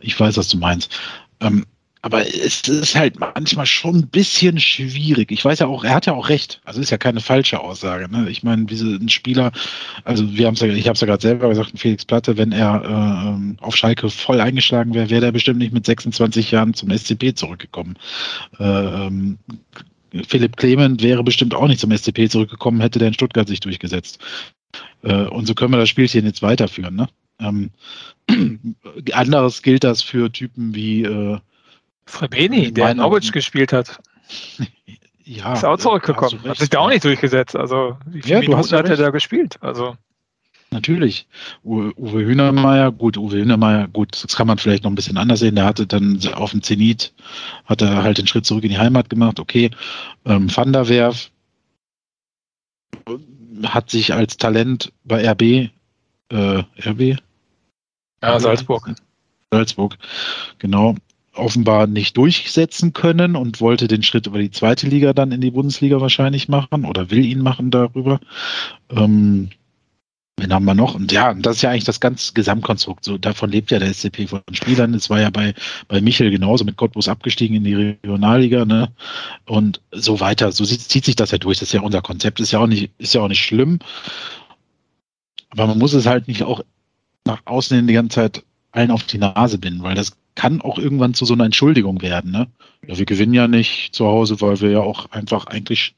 ich 0.00 0.18
weiß, 0.18 0.36
was 0.36 0.48
du 0.48 0.58
meinst. 0.58 0.96
Ähm, 1.40 1.64
aber 2.00 2.24
es 2.26 2.62
ist 2.68 2.94
halt 2.94 3.18
manchmal 3.18 3.66
schon 3.66 3.96
ein 3.96 4.06
bisschen 4.06 4.60
schwierig. 4.60 5.32
Ich 5.32 5.44
weiß 5.44 5.58
ja 5.58 5.66
auch, 5.66 5.82
er 5.82 5.94
hat 5.94 6.06
ja 6.06 6.12
auch 6.12 6.28
recht. 6.28 6.60
Also 6.64 6.80
ist 6.80 6.90
ja 6.90 6.96
keine 6.96 7.20
falsche 7.20 7.58
Aussage. 7.58 8.08
Ne? 8.08 8.30
Ich 8.30 8.44
meine, 8.44 8.70
wie 8.70 8.80
ein 8.80 9.08
Spieler, 9.08 9.50
also 10.04 10.32
wir 10.32 10.46
haben 10.46 10.54
ja, 10.54 10.68
ich 10.68 10.86
habe 10.86 10.94
es 10.94 11.00
ja 11.00 11.06
gerade 11.08 11.22
selber 11.22 11.48
gesagt, 11.48 11.72
Felix 11.74 12.04
Platte, 12.04 12.36
wenn 12.36 12.52
er 12.52 12.82
äh, 12.84 13.62
auf 13.64 13.74
Schalke 13.74 14.10
voll 14.10 14.40
eingeschlagen 14.40 14.94
wäre, 14.94 15.10
wäre 15.10 15.26
er 15.26 15.32
bestimmt 15.32 15.58
nicht 15.58 15.72
mit 15.72 15.86
26 15.86 16.52
Jahren 16.52 16.72
zum 16.72 16.96
SCP 16.96 17.34
zurückgekommen. 17.34 17.96
Äh, 18.60 18.64
ähm, 18.64 19.38
Philipp 20.26 20.56
Clement 20.56 21.02
wäre 21.02 21.22
bestimmt 21.22 21.54
auch 21.54 21.66
nicht 21.66 21.80
zum 21.80 21.96
SCP 21.96 22.28
zurückgekommen, 22.28 22.80
hätte 22.80 22.98
der 22.98 23.08
in 23.08 23.14
Stuttgart 23.14 23.48
sich 23.48 23.60
durchgesetzt. 23.60 24.18
Äh, 25.02 25.24
und 25.24 25.46
so 25.46 25.54
können 25.54 25.72
wir 25.72 25.78
das 25.78 25.88
Spielchen 25.88 26.24
jetzt 26.24 26.42
weiterführen. 26.42 26.96
Ne? 26.96 27.08
Ähm, 27.40 27.70
anderes 29.12 29.62
gilt 29.62 29.84
das 29.84 30.02
für 30.02 30.30
Typen 30.32 30.74
wie 30.74 31.02
äh, 31.04 31.38
Frebeni, 32.06 32.72
der 32.72 32.90
in 32.90 32.96
Norwich 32.98 33.32
gespielt 33.32 33.72
hat. 33.72 34.00
Ja, 35.30 35.52
ist 35.52 35.62
auch 35.62 35.76
zurückgekommen. 35.76 36.42
Hat 36.44 36.56
sich 36.56 36.70
da 36.70 36.78
auch 36.78 36.88
nicht 36.88 37.04
durchgesetzt. 37.04 37.54
Also, 37.54 37.98
wie 38.06 38.22
viele 38.22 38.36
ja, 38.36 38.40
Minuten 38.40 38.72
hat 38.74 38.88
er 38.88 38.96
da 38.96 39.10
gespielt? 39.10 39.58
Also. 39.60 39.94
Natürlich. 40.70 41.26
Uwe, 41.64 41.94
Uwe 41.96 42.24
Hühnermeier, 42.24 42.92
gut, 42.92 43.16
Uwe 43.16 43.38
Hühnermeier, 43.38 43.88
gut, 43.88 44.22
das 44.22 44.36
kann 44.36 44.46
man 44.46 44.58
vielleicht 44.58 44.84
noch 44.84 44.90
ein 44.90 44.96
bisschen 44.96 45.16
anders 45.16 45.40
sehen. 45.40 45.54
Der 45.54 45.64
hatte 45.64 45.86
dann 45.86 46.20
auf 46.34 46.50
dem 46.50 46.62
Zenit, 46.62 47.14
hat 47.64 47.80
er 47.80 48.02
halt 48.02 48.18
den 48.18 48.26
Schritt 48.26 48.44
zurück 48.44 48.64
in 48.64 48.70
die 48.70 48.78
Heimat 48.78 49.08
gemacht. 49.08 49.40
Okay, 49.40 49.70
ähm, 50.26 50.54
Van 50.54 50.72
der 50.72 50.88
Werf 50.88 51.30
hat 53.64 53.90
sich 53.90 54.12
als 54.12 54.36
Talent 54.36 54.92
bei 55.04 55.26
RB, 55.26 55.70
äh, 56.30 56.62
RB? 56.86 57.18
Ja, 58.22 58.38
Salzburg. 58.38 58.94
Salzburg, 59.50 59.96
genau, 60.58 60.96
offenbar 61.32 61.86
nicht 61.86 62.16
durchsetzen 62.18 62.92
können 62.92 63.36
und 63.36 63.62
wollte 63.62 63.88
den 63.88 64.02
Schritt 64.02 64.26
über 64.26 64.38
die 64.38 64.50
zweite 64.50 64.86
Liga 64.86 65.14
dann 65.14 65.32
in 65.32 65.40
die 65.40 65.52
Bundesliga 65.52 66.00
wahrscheinlich 66.00 66.48
machen 66.48 66.84
oder 66.84 67.10
will 67.10 67.24
ihn 67.24 67.40
machen 67.40 67.70
darüber. 67.70 68.20
Ähm, 68.90 69.48
Wen 70.38 70.52
haben 70.52 70.64
wir 70.66 70.74
noch? 70.74 70.94
Und 70.94 71.10
ja, 71.10 71.34
das 71.34 71.56
ist 71.56 71.62
ja 71.62 71.70
eigentlich 71.70 71.84
das 71.84 71.98
ganze 71.98 72.32
Gesamtkonstrukt. 72.32 73.04
So, 73.04 73.18
davon 73.18 73.50
lebt 73.50 73.72
ja 73.72 73.80
der 73.80 73.92
SCP 73.92 74.28
von 74.28 74.40
Spielern. 74.52 74.94
Es 74.94 75.10
war 75.10 75.20
ja 75.20 75.30
bei, 75.30 75.52
bei 75.88 76.00
Michel 76.00 76.30
genauso 76.30 76.64
mit 76.64 76.76
Cottbus 76.76 77.08
abgestiegen 77.08 77.56
in 77.56 77.64
die 77.64 77.74
Regionalliga, 77.74 78.64
ne? 78.64 78.88
Und 79.46 79.80
so 79.90 80.20
weiter. 80.20 80.52
So 80.52 80.64
zieht, 80.64 80.80
zieht 80.80 81.04
sich 81.04 81.16
das 81.16 81.32
ja 81.32 81.38
durch. 81.38 81.58
Das 81.58 81.68
ist 81.70 81.72
ja 81.72 81.80
unser 81.80 82.02
Konzept. 82.02 82.38
Ist 82.38 82.52
ja 82.52 82.60
auch 82.60 82.68
nicht, 82.68 82.92
ist 82.98 83.14
ja 83.14 83.20
auch 83.20 83.28
nicht 83.28 83.44
schlimm. 83.44 83.80
Aber 85.50 85.66
man 85.66 85.78
muss 85.78 85.92
es 85.92 86.06
halt 86.06 86.28
nicht 86.28 86.44
auch 86.44 86.62
nach 87.24 87.42
außen 87.44 87.76
hin 87.76 87.88
die 87.88 87.94
ganze 87.94 88.14
Zeit 88.14 88.44
allen 88.70 88.92
auf 88.92 89.02
die 89.04 89.18
Nase 89.18 89.58
binden, 89.58 89.82
weil 89.82 89.96
das 89.96 90.12
kann 90.36 90.60
auch 90.60 90.78
irgendwann 90.78 91.14
zu 91.14 91.24
so 91.24 91.34
einer 91.34 91.46
Entschuldigung 91.46 92.00
werden. 92.00 92.30
Ne? 92.30 92.46
Ja, 92.86 92.96
wir 92.96 93.06
gewinnen 93.06 93.34
ja 93.34 93.48
nicht 93.48 93.92
zu 93.92 94.06
Hause, 94.06 94.40
weil 94.40 94.60
wir 94.60 94.70
ja 94.70 94.80
auch 94.80 95.10
einfach 95.10 95.46
eigentlich 95.46 95.96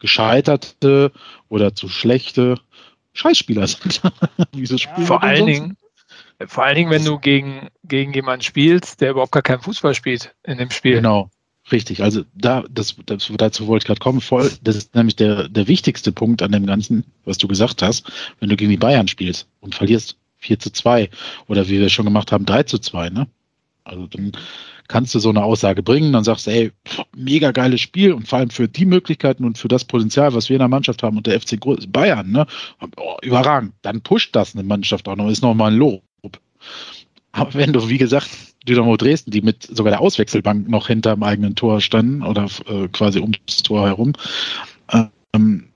gescheiterte 0.00 1.12
oder 1.48 1.74
zu 1.74 1.88
schlechte 1.88 2.56
Scheißspieler 3.16 3.66
sind. 3.66 4.00
vor 5.06 5.22
allen 5.22 5.46
Dingen, 5.46 5.76
vor 6.46 6.64
allen 6.64 6.76
Dingen, 6.76 6.90
wenn 6.90 7.04
du 7.04 7.18
gegen, 7.18 7.68
gegen 7.84 8.12
jemanden 8.12 8.42
spielst, 8.42 9.00
der 9.00 9.10
überhaupt 9.10 9.32
gar 9.32 9.42
keinen 9.42 9.62
Fußball 9.62 9.94
spielt 9.94 10.34
in 10.44 10.58
dem 10.58 10.70
Spiel. 10.70 10.96
Genau. 10.96 11.30
Richtig, 11.72 12.00
also 12.02 12.22
da, 12.34 12.62
das, 12.70 12.94
das, 13.06 13.28
dazu 13.36 13.66
wollte 13.66 13.82
ich 13.82 13.86
gerade 13.88 13.98
kommen. 13.98 14.20
Voll, 14.20 14.52
das 14.62 14.76
ist 14.76 14.94
nämlich 14.94 15.16
der, 15.16 15.48
der 15.48 15.66
wichtigste 15.66 16.12
Punkt 16.12 16.40
an 16.40 16.52
dem 16.52 16.64
Ganzen, 16.64 17.04
was 17.24 17.38
du 17.38 17.48
gesagt 17.48 17.82
hast, 17.82 18.06
wenn 18.38 18.48
du 18.48 18.56
gegen 18.56 18.70
die 18.70 18.76
Bayern 18.76 19.08
spielst 19.08 19.48
und 19.58 19.74
verlierst 19.74 20.16
4 20.38 20.60
zu 20.60 20.70
2 20.70 21.10
oder 21.48 21.68
wie 21.68 21.80
wir 21.80 21.88
schon 21.88 22.04
gemacht 22.04 22.30
haben, 22.30 22.46
3 22.46 22.62
zu 22.64 22.78
2, 22.78 23.10
ne? 23.10 23.26
Also 23.82 24.06
dann 24.06 24.32
kannst 24.88 25.14
du 25.14 25.18
so 25.18 25.30
eine 25.30 25.42
Aussage 25.42 25.82
bringen, 25.82 26.12
dann 26.12 26.24
sagst 26.24 26.46
du, 26.46 26.50
ey, 26.50 26.72
mega 27.16 27.50
geiles 27.52 27.80
Spiel 27.80 28.12
und 28.12 28.28
vor 28.28 28.38
allem 28.38 28.50
für 28.50 28.68
die 28.68 28.86
Möglichkeiten 28.86 29.44
und 29.44 29.58
für 29.58 29.68
das 29.68 29.84
Potenzial, 29.84 30.34
was 30.34 30.48
wir 30.48 30.56
in 30.56 30.60
der 30.60 30.68
Mannschaft 30.68 31.02
haben 31.02 31.16
und 31.16 31.26
der 31.26 31.40
FC 31.40 31.58
Bayern, 31.88 32.30
ne, 32.30 32.46
oh, 32.96 33.16
überragend. 33.22 33.72
Dann 33.82 34.00
pusht 34.00 34.34
das 34.34 34.54
eine 34.54 34.64
Mannschaft 34.64 35.08
auch 35.08 35.16
noch, 35.16 35.28
ist 35.28 35.42
nochmal 35.42 35.72
ein 35.72 35.78
Lob. 35.78 36.02
Aber 37.32 37.52
wenn 37.52 37.72
du, 37.72 37.88
wie 37.88 37.98
gesagt, 37.98 38.28
Dynamo 38.66 38.96
Dresden, 38.96 39.30
die 39.30 39.42
mit 39.42 39.62
sogar 39.62 39.90
der 39.90 40.00
Auswechselbank 40.00 40.68
noch 40.68 40.86
hinter 40.86 41.14
dem 41.14 41.22
eigenen 41.22 41.54
Tor 41.54 41.80
standen 41.80 42.22
oder 42.22 42.46
äh, 42.66 42.88
quasi 42.88 43.20
ums 43.20 43.62
Tor 43.62 43.86
herum, 43.86 44.14
ähm, 45.34 45.68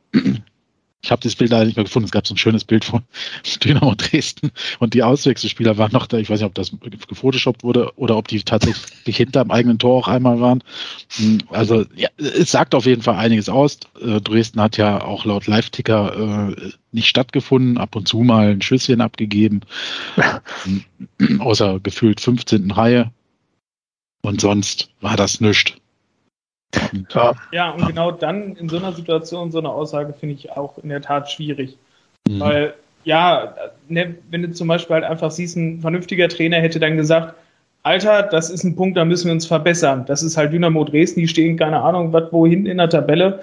ich 1.03 1.11
habe 1.11 1.23
das 1.23 1.35
Bild 1.35 1.51
leider 1.51 1.65
nicht 1.65 1.77
mehr 1.77 1.85
gefunden. 1.85 2.05
Es 2.05 2.11
gab 2.11 2.27
so 2.27 2.35
ein 2.35 2.39
schönes 2.39 2.65
Bild 2.65 2.85
von 2.85 3.03
Dynamo 3.65 3.95
Dresden 3.95 4.51
und 4.79 4.95
die 4.95 5.03
Auswechselspieler 5.03 5.79
waren 5.79 5.93
noch 5.93 6.07
da. 6.07 6.19
Ich 6.19 6.29
weiß 6.29 6.41
nicht, 6.41 6.47
ob 6.47 6.55
das 6.55 6.73
gefotoshoppt 7.09 7.63
wurde 7.63 7.93
oder 7.97 8.17
ob 8.17 8.29
die 8.29 8.43
tatsächlich 8.43 9.17
hinter 9.17 9.45
dem 9.45 9.51
eigenen 9.51 9.79
Tor 9.79 9.97
auch 9.97 10.09
einmal 10.09 10.41
waren. 10.41 10.63
Hm, 11.17 11.39
also 11.51 11.87
ja, 11.95 12.09
es 12.19 12.51
sagt 12.51 12.75
auf 12.75 12.85
jeden 12.85 13.03
Fall 13.03 13.17
einiges 13.17 13.49
aus. 13.49 13.79
Äh, 14.01 14.21
Dresden 14.21 14.61
hat 14.61 14.77
ja 14.77 15.03
auch 15.03 15.25
laut 15.25 15.47
Live-Ticker 15.47 16.55
äh, 16.57 16.71
nicht 16.93 17.09
stattgefunden, 17.09 17.79
ab 17.79 17.97
und 17.97 18.07
zu 18.07 18.19
mal 18.19 18.51
ein 18.51 18.63
Schüsschen 18.63 19.01
abgegeben, 19.01 19.61
hm, 20.65 21.41
außer 21.41 21.81
gefühlt 21.81 22.21
15. 22.21 22.71
Reihe. 22.71 23.11
Und 24.23 24.43
sonst 24.43 24.91
war 25.01 25.17
das 25.17 25.41
nichts. 25.41 25.80
Ja. 27.15 27.35
ja, 27.53 27.71
und 27.71 27.87
genau 27.87 28.13
dann 28.13 28.55
in 28.57 28.69
so 28.69 28.77
einer 28.77 28.93
Situation 28.93 29.51
so 29.51 29.59
eine 29.59 29.69
Aussage 29.69 30.13
finde 30.13 30.37
ich 30.37 30.53
auch 30.53 30.79
in 30.79 30.89
der 30.89 31.01
Tat 31.01 31.31
schwierig. 31.31 31.77
Mhm. 32.29 32.41
Weil, 32.41 32.75
ja, 33.05 33.55
ne, 33.89 34.15
wenn 34.31 34.43
du 34.43 34.53
zum 34.53 34.69
Beispiel 34.69 34.95
halt 34.95 35.05
einfach 35.05 35.31
siehst, 35.31 35.57
ein 35.57 35.81
vernünftiger 35.81 36.29
Trainer 36.29 36.59
hätte 36.59 36.79
dann 36.79 36.97
gesagt, 36.97 37.35
Alter, 37.83 38.25
das 38.25 38.51
ist 38.51 38.63
ein 38.63 38.77
Punkt, 38.77 38.97
da 38.97 39.05
müssen 39.05 39.27
wir 39.27 39.33
uns 39.33 39.47
verbessern. 39.47 40.05
Das 40.07 40.23
ist 40.23 40.37
halt 40.37 40.53
Dynamo 40.53 40.85
Dresden, 40.85 41.21
die 41.21 41.29
stehen, 41.29 41.57
keine 41.57 41.81
Ahnung, 41.81 42.13
was 42.13 42.31
wohin 42.31 42.67
in 42.67 42.77
der 42.77 42.91
Tabelle. 42.91 43.41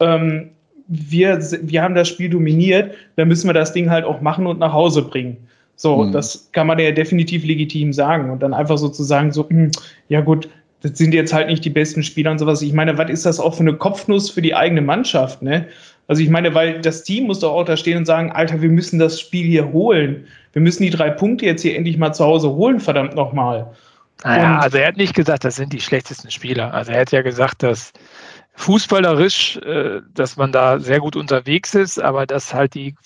Ähm, 0.00 0.50
wir, 0.88 1.38
wir 1.62 1.82
haben 1.82 1.94
das 1.94 2.08
Spiel 2.08 2.30
dominiert, 2.30 2.94
da 3.16 3.24
müssen 3.24 3.48
wir 3.48 3.54
das 3.54 3.72
Ding 3.72 3.90
halt 3.90 4.04
auch 4.04 4.20
machen 4.20 4.46
und 4.46 4.58
nach 4.58 4.72
Hause 4.72 5.02
bringen. 5.02 5.36
So, 5.76 6.04
mhm. 6.04 6.12
das 6.12 6.48
kann 6.52 6.66
man 6.66 6.78
ja 6.80 6.90
definitiv 6.90 7.44
legitim 7.44 7.92
sagen. 7.92 8.30
Und 8.30 8.42
dann 8.42 8.52
einfach 8.52 8.78
sozusagen 8.78 9.30
so, 9.30 9.48
hm, 9.48 9.70
ja 10.08 10.22
gut, 10.22 10.48
das 10.80 10.96
sind 10.96 11.12
jetzt 11.12 11.32
halt 11.32 11.48
nicht 11.48 11.64
die 11.64 11.70
besten 11.70 12.02
Spieler 12.02 12.30
und 12.30 12.38
sowas. 12.38 12.62
Ich 12.62 12.72
meine, 12.72 12.98
was 12.98 13.10
ist 13.10 13.26
das 13.26 13.40
auch 13.40 13.54
für 13.54 13.60
eine 13.60 13.74
Kopfnuss 13.74 14.30
für 14.30 14.42
die 14.42 14.54
eigene 14.54 14.80
Mannschaft, 14.80 15.42
ne? 15.42 15.66
Also 16.06 16.22
ich 16.22 16.30
meine, 16.30 16.54
weil 16.54 16.80
das 16.80 17.04
Team 17.04 17.26
muss 17.26 17.40
doch 17.40 17.52
auch 17.52 17.64
da 17.64 17.76
stehen 17.76 17.98
und 17.98 18.06
sagen, 18.06 18.32
Alter, 18.32 18.62
wir 18.62 18.70
müssen 18.70 18.98
das 18.98 19.20
Spiel 19.20 19.46
hier 19.46 19.72
holen. 19.72 20.26
Wir 20.52 20.62
müssen 20.62 20.82
die 20.82 20.90
drei 20.90 21.10
Punkte 21.10 21.44
jetzt 21.44 21.60
hier 21.60 21.76
endlich 21.76 21.98
mal 21.98 22.14
zu 22.14 22.24
Hause 22.24 22.50
holen, 22.50 22.80
verdammt 22.80 23.14
nochmal. 23.14 23.70
Naja, 24.24 24.58
also 24.58 24.78
er 24.78 24.88
hat 24.88 24.96
nicht 24.96 25.14
gesagt, 25.14 25.44
das 25.44 25.56
sind 25.56 25.72
die 25.72 25.80
schlechtesten 25.80 26.30
Spieler. 26.30 26.72
Also 26.72 26.92
er 26.92 27.02
hat 27.02 27.12
ja 27.12 27.22
gesagt, 27.22 27.62
dass 27.62 27.92
fußballerisch, 28.54 29.58
äh, 29.58 30.00
dass 30.12 30.36
man 30.36 30.50
da 30.50 30.80
sehr 30.80 30.98
gut 30.98 31.14
unterwegs 31.14 31.74
ist, 31.74 32.00
aber 32.02 32.26
dass 32.26 32.52
halt 32.52 32.74
die 32.74 32.96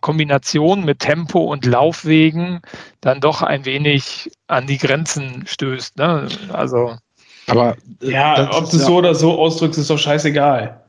Kombination 0.00 0.84
mit 0.84 0.98
Tempo 0.98 1.44
und 1.44 1.64
Laufwegen 1.64 2.60
dann 3.00 3.20
doch 3.20 3.42
ein 3.42 3.64
wenig 3.64 4.30
an 4.48 4.66
die 4.66 4.78
Grenzen 4.78 5.44
stößt. 5.46 5.98
Ne? 5.98 6.26
Also 6.52 6.96
aber 7.46 7.76
äh, 8.02 8.12
ja, 8.12 8.50
ob 8.52 8.70
du 8.70 8.76
es 8.76 8.82
ja, 8.82 8.86
so 8.86 8.96
oder 8.96 9.14
so 9.14 9.38
ausdrückst, 9.38 9.78
ist 9.78 9.90
doch 9.90 9.98
scheißegal. 9.98 10.80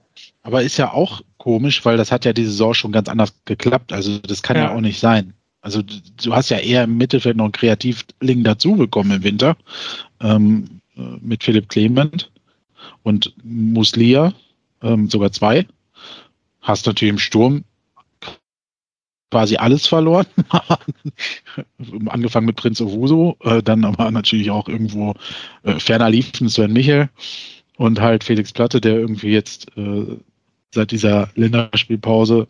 Aber 0.44 0.64
ist 0.64 0.78
ja 0.78 0.92
auch 0.92 1.22
komisch, 1.38 1.84
weil 1.86 1.98
das 1.98 2.12
hat 2.12 2.26
ja 2.26 2.34
diese 2.34 2.52
Saison 2.52 2.74
schon 2.74 2.92
ganz 2.92 3.10
anders 3.10 3.34
geklappt. 3.46 3.94
Also 3.94 4.18
das 4.20 4.42
kann 4.42 4.58
ja, 4.58 4.64
ja 4.64 4.76
auch 4.76 4.82
nicht 4.82 5.00
sein. 5.00 5.34
Also 5.62 5.82
du 5.82 6.34
hast 6.34 6.50
ja 6.50 6.58
eher 6.58 6.84
im 6.84 6.98
Mittelfeld 6.98 7.38
noch 7.38 7.46
einen 7.46 7.52
Kreativling 7.52 8.44
dazu 8.44 8.76
bekommen 8.76 9.12
im 9.12 9.24
Winter 9.24 9.58
ähm, 10.22 10.82
äh, 10.96 11.02
mit 11.22 11.44
Philipp 11.44 11.70
Clement 11.70 12.32
und 13.04 13.34
Muslia, 13.44 14.34
ähm, 14.82 15.10
sogar 15.10 15.32
zwei. 15.32 15.66
Hast 16.62 16.86
natürlich 16.86 17.12
im 17.12 17.20
Sturm 17.20 17.64
quasi 19.32 19.58
alles 19.58 19.88
verloren. 19.88 20.26
Angefangen 22.08 22.46
mit 22.46 22.56
Prinz 22.56 22.82
Owuso, 22.82 23.38
äh, 23.44 23.62
dann 23.62 23.86
aber 23.86 24.10
natürlich 24.12 24.52
auch 24.52 24.68
irgendwo 24.68 25.14
äh, 25.64 25.80
ferner 25.80 26.10
liefen 26.10 26.50
Sven 26.50 26.74
Michel 26.74 27.10
und 27.78 28.00
halt 28.00 28.24
Felix 28.24 28.52
Platte, 28.52 28.82
der 28.82 28.96
irgendwie 28.96 29.32
jetzt 29.32 29.68
äh, 29.78 30.18
seit 30.74 30.92
dieser 30.92 31.30
Länderspielpause 31.36 32.48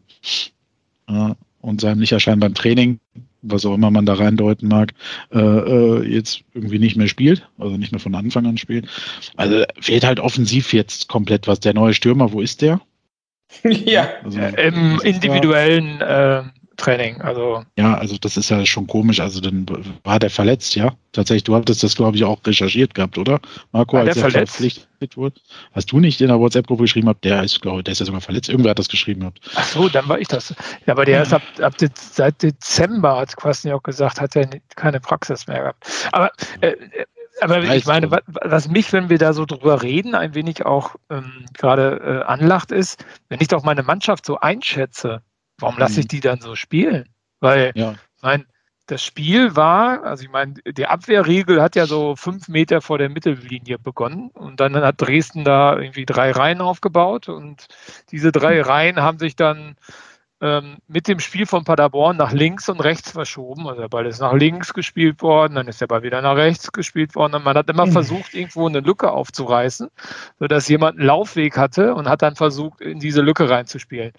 äh, 1.07 1.33
und 1.61 1.81
seinem 1.81 1.99
Nicht-Erscheinen 1.99 2.39
beim 2.39 2.53
Training, 2.53 2.99
was 3.41 3.65
auch 3.65 3.73
immer 3.73 3.91
man 3.91 4.05
da 4.05 4.13
reindeuten 4.13 4.67
mag, 4.67 4.93
äh, 5.31 5.39
äh, 5.39 6.03
jetzt 6.07 6.43
irgendwie 6.53 6.79
nicht 6.79 6.95
mehr 6.95 7.07
spielt, 7.07 7.47
also 7.57 7.77
nicht 7.77 7.91
mehr 7.91 7.99
von 7.99 8.15
Anfang 8.15 8.45
an 8.45 8.57
spielt. 8.57 8.87
Also 9.35 9.63
fehlt 9.79 10.05
halt 10.05 10.19
offensiv 10.19 10.73
jetzt 10.73 11.07
komplett 11.07 11.47
was. 11.47 11.59
Der 11.59 11.73
neue 11.73 11.93
Stürmer, 11.93 12.31
wo 12.31 12.41
ist 12.41 12.61
der? 12.61 12.81
ja, 13.63 14.09
also, 14.23 14.39
im 14.39 14.99
individuellen 15.01 16.01
äh, 16.01 16.43
Training. 16.77 17.21
Also 17.21 17.63
ja, 17.77 17.95
also 17.95 18.17
das 18.17 18.37
ist 18.37 18.49
ja 18.49 18.65
schon 18.65 18.87
komisch. 18.87 19.19
Also 19.19 19.41
dann 19.41 19.65
war 20.03 20.19
der 20.19 20.29
verletzt, 20.29 20.75
ja. 20.75 20.93
Tatsächlich, 21.11 21.43
du 21.43 21.55
hattest 21.55 21.83
das, 21.83 21.95
glaube 21.95 22.15
ich, 22.15 22.23
auch 22.23 22.39
recherchiert 22.45 22.93
gehabt, 22.93 23.17
oder? 23.17 23.39
Marco, 23.71 23.93
war 23.93 24.01
als 24.01 24.13
der 24.13 24.29
verletzt? 24.29 24.55
verpflichtet 24.55 25.17
wurde. 25.17 25.35
Hast 25.73 25.91
du 25.91 25.99
nicht 25.99 26.21
in 26.21 26.27
der 26.27 26.39
WhatsApp-Gruppe 26.39 26.83
geschrieben 26.83 27.09
habt, 27.09 27.25
der 27.25 27.43
ist, 27.43 27.61
glaube 27.61 27.79
ich, 27.79 27.83
der 27.85 27.93
ist 27.93 27.99
ja 27.99 28.05
sogar 28.05 28.21
verletzt. 28.21 28.49
Irgendwer 28.49 28.71
hat 28.71 28.79
das 28.79 28.89
geschrieben 28.89 29.21
gehabt. 29.21 29.41
Ach 29.55 29.65
so, 29.65 29.89
dann 29.89 30.07
war 30.07 30.19
ich 30.19 30.27
das. 30.27 30.53
Ja, 30.85 30.93
aber 30.93 31.05
der 31.05 31.23
ist 31.23 31.33
ab, 31.33 31.41
ab 31.59 31.73
seit 31.95 32.41
Dezember, 32.41 33.17
hat 33.17 33.35
Quasi 33.35 33.71
auch 33.71 33.83
gesagt, 33.83 34.21
hat 34.21 34.35
er 34.35 34.47
keine 34.75 34.99
Praxis 34.99 35.47
mehr 35.47 35.61
gehabt. 35.61 36.09
Aber 36.11 36.31
äh, 36.61 36.75
aber 37.41 37.63
ich 37.63 37.85
meine, 37.85 38.09
was, 38.09 38.21
was, 38.27 38.67
mich, 38.67 38.91
wenn 38.93 39.09
wir 39.09 39.17
da 39.17 39.33
so 39.33 39.45
drüber 39.45 39.83
reden, 39.83 40.15
ein 40.15 40.33
wenig 40.33 40.65
auch 40.65 40.95
ähm, 41.09 41.45
gerade 41.53 42.23
äh, 42.23 42.25
anlacht, 42.25 42.71
ist, 42.71 43.03
wenn 43.29 43.39
ich 43.41 43.47
doch 43.47 43.63
meine 43.63 43.83
Mannschaft 43.83 44.25
so 44.25 44.39
einschätze, 44.39 45.21
warum 45.59 45.77
lasse 45.77 45.99
ich 45.99 46.05
mhm. 46.05 46.09
die 46.09 46.19
dann 46.19 46.41
so 46.41 46.55
spielen? 46.55 47.09
Weil, 47.39 47.71
ja. 47.75 47.95
ich 48.15 48.23
meine, 48.23 48.45
das 48.87 49.03
Spiel 49.03 49.55
war, 49.55 50.03
also 50.03 50.23
ich 50.23 50.29
meine, 50.29 50.53
die 50.65 50.85
Abwehrregel 50.85 51.61
hat 51.61 51.75
ja 51.75 51.85
so 51.85 52.15
fünf 52.15 52.47
Meter 52.47 52.81
vor 52.81 52.97
der 52.97 53.09
Mittellinie 53.09 53.77
begonnen 53.77 54.29
und 54.29 54.61
dann 54.61 54.75
hat 54.75 55.01
Dresden 55.01 55.43
da 55.43 55.77
irgendwie 55.77 56.05
drei 56.05 56.31
Reihen 56.31 56.61
aufgebaut 56.61 57.27
und 57.27 57.67
diese 58.11 58.31
drei 58.31 58.55
mhm. 58.55 58.61
Reihen 58.61 59.01
haben 59.01 59.19
sich 59.19 59.35
dann 59.35 59.75
ähm, 60.39 60.77
mit 60.87 61.07
dem 61.07 61.19
Spiel 61.19 61.45
von 61.45 61.63
Paderborn 61.63 62.17
nach 62.17 62.31
links 62.31 62.69
und 62.69 62.79
rechts 62.79 63.11
verschoben. 63.11 63.67
Also 63.67 63.81
der 63.81 63.87
Ball 63.87 64.05
ist 64.05 64.19
nach 64.19 64.33
links 64.33 64.73
gespielt 64.73 65.21
worden, 65.21 65.55
dann 65.55 65.67
ist 65.67 65.81
der 65.81 65.87
Ball 65.87 66.03
wieder 66.03 66.21
nach 66.21 66.35
rechts 66.35 66.71
gespielt 66.71 67.15
worden. 67.15 67.35
Und 67.35 67.43
man 67.43 67.57
hat 67.57 67.69
immer 67.69 67.87
mhm. 67.87 67.91
versucht, 67.91 68.33
irgendwo 68.33 68.67
eine 68.67 68.81
Lücke 68.81 69.11
aufzureißen, 69.11 69.89
sodass 70.39 70.67
jemand 70.67 70.97
einen 70.97 71.07
Laufweg 71.07 71.57
hatte 71.57 71.95
und 71.95 72.07
hat 72.07 72.21
dann 72.21 72.35
versucht, 72.35 72.81
in 72.81 72.99
diese 72.99 73.21
Lücke 73.21 73.49
reinzuspielen. 73.49 74.13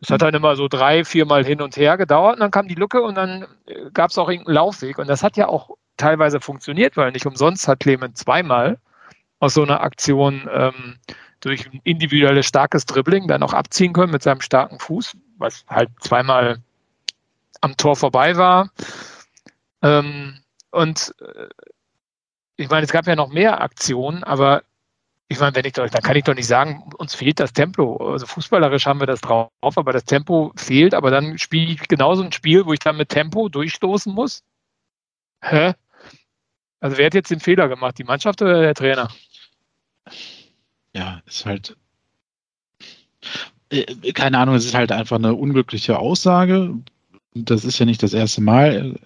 Das 0.00 0.10
hat 0.10 0.22
dann 0.22 0.34
immer 0.34 0.56
so 0.56 0.66
drei, 0.66 1.04
viermal 1.04 1.44
hin 1.44 1.60
und 1.60 1.76
her 1.76 1.96
gedauert 1.96 2.34
und 2.34 2.40
dann 2.40 2.50
kam 2.50 2.66
die 2.66 2.74
Lücke 2.74 3.02
und 3.02 3.14
dann 3.14 3.46
äh, 3.66 3.90
gab 3.92 4.10
es 4.10 4.18
auch 4.18 4.28
irgendeinen 4.28 4.54
Laufweg. 4.54 4.98
Und 4.98 5.08
das 5.08 5.22
hat 5.22 5.36
ja 5.36 5.46
auch 5.46 5.76
teilweise 5.96 6.40
funktioniert, 6.40 6.96
weil 6.96 7.12
nicht 7.12 7.26
umsonst 7.26 7.68
hat 7.68 7.80
Clement 7.80 8.16
zweimal 8.16 8.78
aus 9.38 9.54
so 9.54 9.62
einer 9.62 9.82
Aktion 9.82 10.48
ähm, 10.52 10.96
durch 11.40 11.66
ein 11.66 11.80
individuelles 11.84 12.46
starkes 12.46 12.86
Dribbling 12.86 13.28
dann 13.28 13.42
auch 13.42 13.54
abziehen 13.54 13.92
können 13.92 14.12
mit 14.12 14.22
seinem 14.22 14.40
starken 14.40 14.78
Fuß, 14.78 15.16
was 15.40 15.64
halt 15.68 15.90
zweimal 16.00 16.62
am 17.60 17.76
Tor 17.76 17.96
vorbei 17.96 18.36
war. 18.36 18.70
Ähm, 19.82 20.40
und 20.70 21.14
äh, 21.20 21.48
ich 22.56 22.68
meine, 22.68 22.84
es 22.84 22.92
gab 22.92 23.06
ja 23.06 23.16
noch 23.16 23.30
mehr 23.30 23.60
Aktionen, 23.60 24.22
aber 24.22 24.62
ich 25.28 25.38
meine, 25.38 25.54
wenn 25.54 25.64
ich 25.64 25.72
doch, 25.72 25.88
dann 25.88 26.02
kann 26.02 26.16
ich 26.16 26.24
doch 26.24 26.34
nicht 26.34 26.46
sagen, 26.46 26.90
uns 26.98 27.14
fehlt 27.14 27.40
das 27.40 27.52
Tempo. 27.52 27.96
Also 28.12 28.26
fußballerisch 28.26 28.86
haben 28.86 29.00
wir 29.00 29.06
das 29.06 29.20
drauf, 29.20 29.50
aber 29.62 29.92
das 29.92 30.04
Tempo 30.04 30.52
fehlt. 30.56 30.92
Aber 30.92 31.10
dann 31.10 31.38
spiele 31.38 31.72
ich 31.72 31.88
genauso 31.88 32.22
ein 32.24 32.32
Spiel, 32.32 32.66
wo 32.66 32.72
ich 32.72 32.80
dann 32.80 32.96
mit 32.96 33.10
Tempo 33.10 33.48
durchstoßen 33.48 34.12
muss. 34.12 34.42
Hä? 35.40 35.74
Also 36.80 36.98
wer 36.98 37.06
hat 37.06 37.14
jetzt 37.14 37.30
den 37.30 37.40
Fehler 37.40 37.68
gemacht, 37.68 37.96
die 37.98 38.04
Mannschaft 38.04 38.42
oder 38.42 38.60
der 38.60 38.74
Trainer? 38.74 39.08
Ja, 40.92 41.22
ist 41.26 41.46
halt 41.46 41.76
keine 44.14 44.38
Ahnung, 44.38 44.54
es 44.54 44.64
ist 44.64 44.74
halt 44.74 44.92
einfach 44.92 45.16
eine 45.16 45.34
unglückliche 45.34 45.98
Aussage. 45.98 46.74
Das 47.34 47.64
ist 47.64 47.78
ja 47.78 47.86
nicht 47.86 48.02
das 48.02 48.14
erste 48.14 48.40
Mal. 48.40 48.96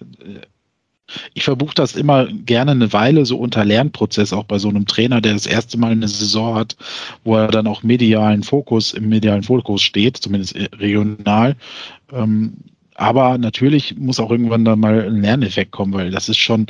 Ich 1.35 1.43
verbuche 1.43 1.75
das 1.75 1.95
immer 1.95 2.25
gerne 2.25 2.71
eine 2.71 2.91
Weile 2.91 3.27
so 3.27 3.37
unter 3.37 3.63
Lernprozess, 3.63 4.33
auch 4.33 4.45
bei 4.45 4.57
so 4.57 4.69
einem 4.69 4.87
Trainer, 4.87 5.21
der 5.21 5.33
das 5.33 5.45
erste 5.45 5.77
Mal 5.77 5.91
eine 5.91 6.07
Saison 6.07 6.55
hat, 6.55 6.75
wo 7.23 7.35
er 7.35 7.47
dann 7.49 7.67
auch 7.67 7.83
medialen 7.83 8.41
Fokus, 8.41 8.93
im 8.93 9.09
medialen 9.09 9.43
Fokus 9.43 9.83
steht, 9.83 10.17
zumindest 10.17 10.55
regional. 10.79 11.55
Ähm, 12.11 12.55
aber 12.95 13.37
natürlich 13.37 13.95
muss 13.97 14.19
auch 14.19 14.31
irgendwann 14.31 14.65
dann 14.65 14.79
mal 14.79 15.05
ein 15.05 15.21
Lerneffekt 15.21 15.71
kommen, 15.71 15.93
weil 15.93 16.09
das 16.09 16.27
ist 16.27 16.37
schon, 16.37 16.65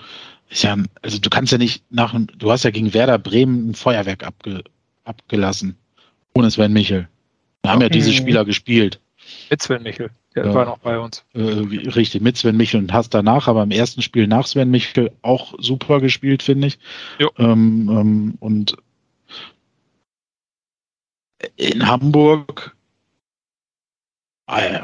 ist 0.49 0.63
ja, 0.63 0.75
also 1.01 1.19
du 1.19 1.29
kannst 1.29 1.53
ja 1.53 1.57
nicht 1.57 1.83
nach, 1.89 2.13
du 2.37 2.51
hast 2.51 2.63
ja 2.63 2.71
gegen 2.71 2.93
Werder 2.93 3.19
Bremen 3.19 3.69
ein 3.69 3.75
Feuerwerk 3.75 4.25
abge, 4.25 4.63
abgelassen, 5.05 5.77
ohne 6.33 6.51
Sven 6.51 6.73
Michel. 6.73 7.07
Da 7.65 7.71
haben 7.71 7.81
ja 7.81 7.89
diese 7.89 8.13
Spieler 8.13 8.45
gespielt. 8.45 8.99
Mit 9.49 9.61
Sven 9.61 9.83
Michel, 9.83 10.11
der 10.35 10.45
ja. 10.45 10.53
war 10.53 10.65
noch 10.65 10.77
bei 10.77 10.99
uns. 10.99 11.23
Äh, 11.33 11.41
richtig, 11.41 12.21
mit 12.21 12.37
Sven 12.37 12.57
Michel 12.57 12.79
und 12.79 12.93
hast 12.93 13.13
danach, 13.13 13.47
aber 13.47 13.63
im 13.63 13.71
ersten 13.71 14.01
Spiel 14.01 14.27
nach 14.27 14.45
Sven 14.45 14.69
Michel 14.69 15.11
auch 15.21 15.55
super 15.57 15.99
gespielt, 15.99 16.43
finde 16.43 16.67
ich. 16.67 16.79
Ähm, 17.37 17.89
ähm, 17.89 18.37
und 18.39 18.77
in 21.55 21.87
Hamburg 21.87 22.75
äh, 24.47 24.79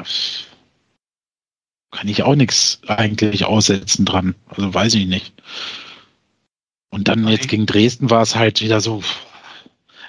kann 1.92 2.08
ich 2.08 2.22
auch 2.22 2.34
nichts 2.34 2.80
eigentlich 2.88 3.44
aussetzen 3.44 4.04
dran. 4.04 4.34
Also 4.48 4.72
weiß 4.72 4.94
ich 4.94 5.06
nicht. 5.06 5.34
Und 6.90 7.08
dann 7.08 7.26
jetzt 7.28 7.48
gegen 7.48 7.66
Dresden 7.66 8.10
war 8.10 8.22
es 8.22 8.36
halt 8.36 8.60
wieder 8.60 8.80
so, 8.80 9.02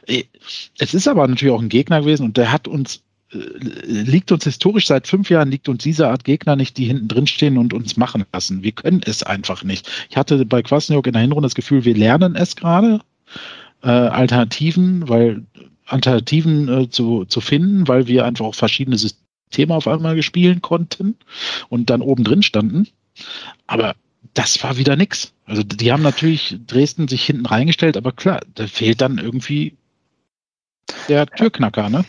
es 0.08 0.93
ist 0.93 1.08
aber 1.08 1.28
natürlich 1.28 1.54
auch 1.54 1.62
ein 1.62 1.70
Gegner 1.70 2.01
gewesen 2.01 2.26
und 2.26 2.38
der 2.38 2.51
hat 2.51 2.68
uns, 2.68 3.04
äh, 3.32 3.38
liegt 3.86 4.32
uns 4.32 4.43
historisch 4.43 4.88
seit 4.88 5.08
fünf 5.08 5.30
Jahren, 5.30 5.51
liegt 5.51 5.70
uns 5.70 5.84
diese 5.84 6.08
Art 6.10 6.24
Gegner 6.24 6.56
nicht, 6.56 6.78
die 6.78 6.86
hinten 6.86 7.08
drin 7.08 7.28
stehen 7.28 7.58
und 7.58 7.74
uns 7.74 7.97
machen 7.97 8.26
lassen. 8.34 8.64
Wir 8.64 8.74
können 8.74 9.01
es 9.06 9.24
einfach 9.24 9.64
nicht. 9.64 9.89
Ich 10.10 10.18
hatte 10.18 10.45
bei 10.45 10.62
Kwasniok 10.62 11.08
in 11.08 11.14
der 11.14 11.22
Hinrunde 11.22 11.47
das 11.47 11.56
Gefühl, 11.56 11.86
wir 11.86 11.95
lernen 11.95 12.36
es 12.36 12.56
gerade. 12.56 13.01
Äh, 13.82 13.89
Alternativen, 13.89 15.10
weil 15.10 15.45
Alternativen 15.86 16.68
äh, 16.70 16.89
zu, 16.89 17.26
zu 17.26 17.41
finden, 17.41 17.88
weil 17.88 18.08
wir 18.08 18.26
einfach 18.26 18.45
auch 18.45 18.56
verschiedene 18.56 18.97
Systeme 18.97 19.76
auf 19.76 19.88
einmal 19.88 20.22
spielen 20.24 20.62
konnten 20.62 21.16
und 21.70 21.89
dann 21.89 22.01
oben 22.01 22.24
drin 22.24 22.43
standen. 22.43 22.88
Aber 23.68 23.95
das 24.34 24.64
war 24.64 24.78
wieder 24.78 24.95
nix. 24.95 25.34
Also 25.45 25.64
die 25.64 25.91
haben 25.91 26.04
natürlich 26.04 26.58
Dresden 26.66 27.08
sich 27.08 27.24
hinten 27.26 27.45
reingestellt, 27.45 27.97
aber 27.97 28.12
klar, 28.12 28.41
da 28.56 28.68
fehlt 28.68 29.01
dann 29.01 29.18
irgendwie 29.18 29.76
der 31.07 31.25
Türknacker, 31.27 31.89
ne? 31.89 32.05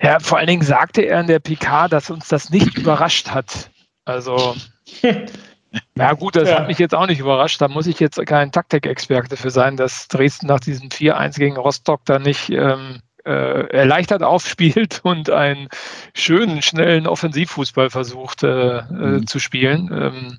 Ja, 0.00 0.18
vor 0.20 0.38
allen 0.38 0.48
Dingen 0.48 0.62
sagte 0.62 1.02
er 1.02 1.20
in 1.20 1.26
der 1.26 1.38
PK, 1.38 1.88
dass 1.88 2.10
uns 2.10 2.28
das 2.28 2.50
nicht 2.50 2.76
überrascht 2.76 3.30
hat. 3.30 3.70
Also, 4.04 4.54
ja 5.96 6.12
gut, 6.12 6.36
das 6.36 6.48
ja. 6.48 6.58
hat 6.58 6.68
mich 6.68 6.78
jetzt 6.78 6.94
auch 6.94 7.06
nicht 7.06 7.20
überrascht. 7.20 7.60
Da 7.60 7.68
muss 7.68 7.86
ich 7.86 8.00
jetzt 8.00 8.24
kein 8.26 8.52
Taktikexperte 8.52 9.36
für 9.36 9.50
sein, 9.50 9.76
dass 9.76 10.08
Dresden 10.08 10.46
nach 10.46 10.60
diesem 10.60 10.88
4-1 10.88 11.38
gegen 11.38 11.56
Rostock 11.56 12.02
da 12.04 12.18
nicht 12.18 12.50
ähm, 12.50 13.00
äh, 13.24 13.66
erleichtert 13.68 14.22
aufspielt 14.24 15.00
und 15.04 15.30
einen 15.30 15.68
schönen, 16.14 16.60
schnellen 16.60 17.06
Offensivfußball 17.06 17.90
versucht 17.90 18.42
äh, 18.42 18.78
äh 18.78 18.82
mhm. 18.82 19.26
zu 19.26 19.38
spielen. 19.38 19.90
Ähm, 19.92 20.38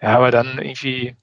ja, 0.00 0.16
aber 0.16 0.30
dann 0.30 0.58
irgendwie, 0.58 1.16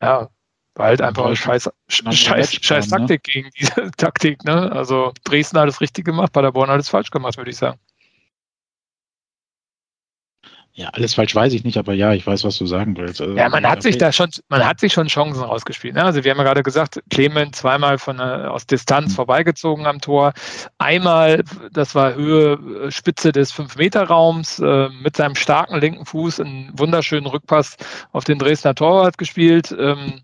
ja, 0.00 0.28
war 0.76 0.86
halt 0.86 1.00
einfach 1.00 1.24
eine 1.24 1.36
scheiß, 1.36 1.70
scheiß, 1.88 2.52
scheiß 2.60 2.90
ne? 2.90 2.98
Taktik 2.98 3.26
ne? 3.26 3.32
gegen 3.32 3.50
diese 3.58 3.90
Taktik. 3.96 4.44
Ne? 4.44 4.70
Also 4.72 5.12
Dresden 5.24 5.58
hat 5.58 5.68
es 5.68 5.80
richtig 5.80 6.04
gemacht, 6.04 6.32
Paderborn 6.32 6.70
hat 6.70 6.80
es 6.80 6.88
falsch 6.88 7.10
gemacht, 7.10 7.36
würde 7.36 7.50
ich 7.50 7.56
sagen. 7.56 7.78
Ja, 10.78 10.90
alles 10.90 11.14
falsch 11.14 11.34
weiß 11.34 11.54
ich 11.54 11.64
nicht, 11.64 11.78
aber 11.78 11.94
ja, 11.94 12.12
ich 12.12 12.26
weiß, 12.26 12.44
was 12.44 12.58
du 12.58 12.66
sagen 12.66 12.98
willst. 12.98 13.22
Also, 13.22 13.34
ja, 13.34 13.48
man 13.48 13.66
hat 13.66 13.82
sich 13.82 13.96
da 13.96 14.12
schon, 14.12 14.28
man 14.50 14.62
hat 14.62 14.78
sich 14.78 14.92
schon 14.92 15.06
Chancen 15.06 15.42
rausgespielt. 15.42 15.94
Ne? 15.94 16.04
Also 16.04 16.22
wir 16.22 16.30
haben 16.30 16.36
ja 16.36 16.44
gerade 16.44 16.62
gesagt, 16.62 17.02
Clement 17.08 17.56
zweimal 17.56 17.96
von 17.96 18.18
äh, 18.18 18.22
aus 18.22 18.66
Distanz 18.66 19.12
mhm. 19.12 19.14
vorbeigezogen 19.14 19.86
am 19.86 20.02
Tor. 20.02 20.34
Einmal, 20.76 21.44
das 21.72 21.94
war 21.94 22.14
Höhe, 22.14 22.58
äh, 22.88 22.90
Spitze 22.90 23.32
des 23.32 23.54
5-Meter-Raums, 23.54 24.58
äh, 24.58 24.90
mit 25.02 25.16
seinem 25.16 25.34
starken 25.34 25.80
linken 25.80 26.04
Fuß 26.04 26.40
einen 26.40 26.78
wunderschönen 26.78 27.26
Rückpass 27.26 27.78
auf 28.12 28.24
den 28.24 28.38
Dresdner 28.38 28.74
Torwart 28.74 29.16
gespielt. 29.16 29.74
Ähm, 29.78 30.20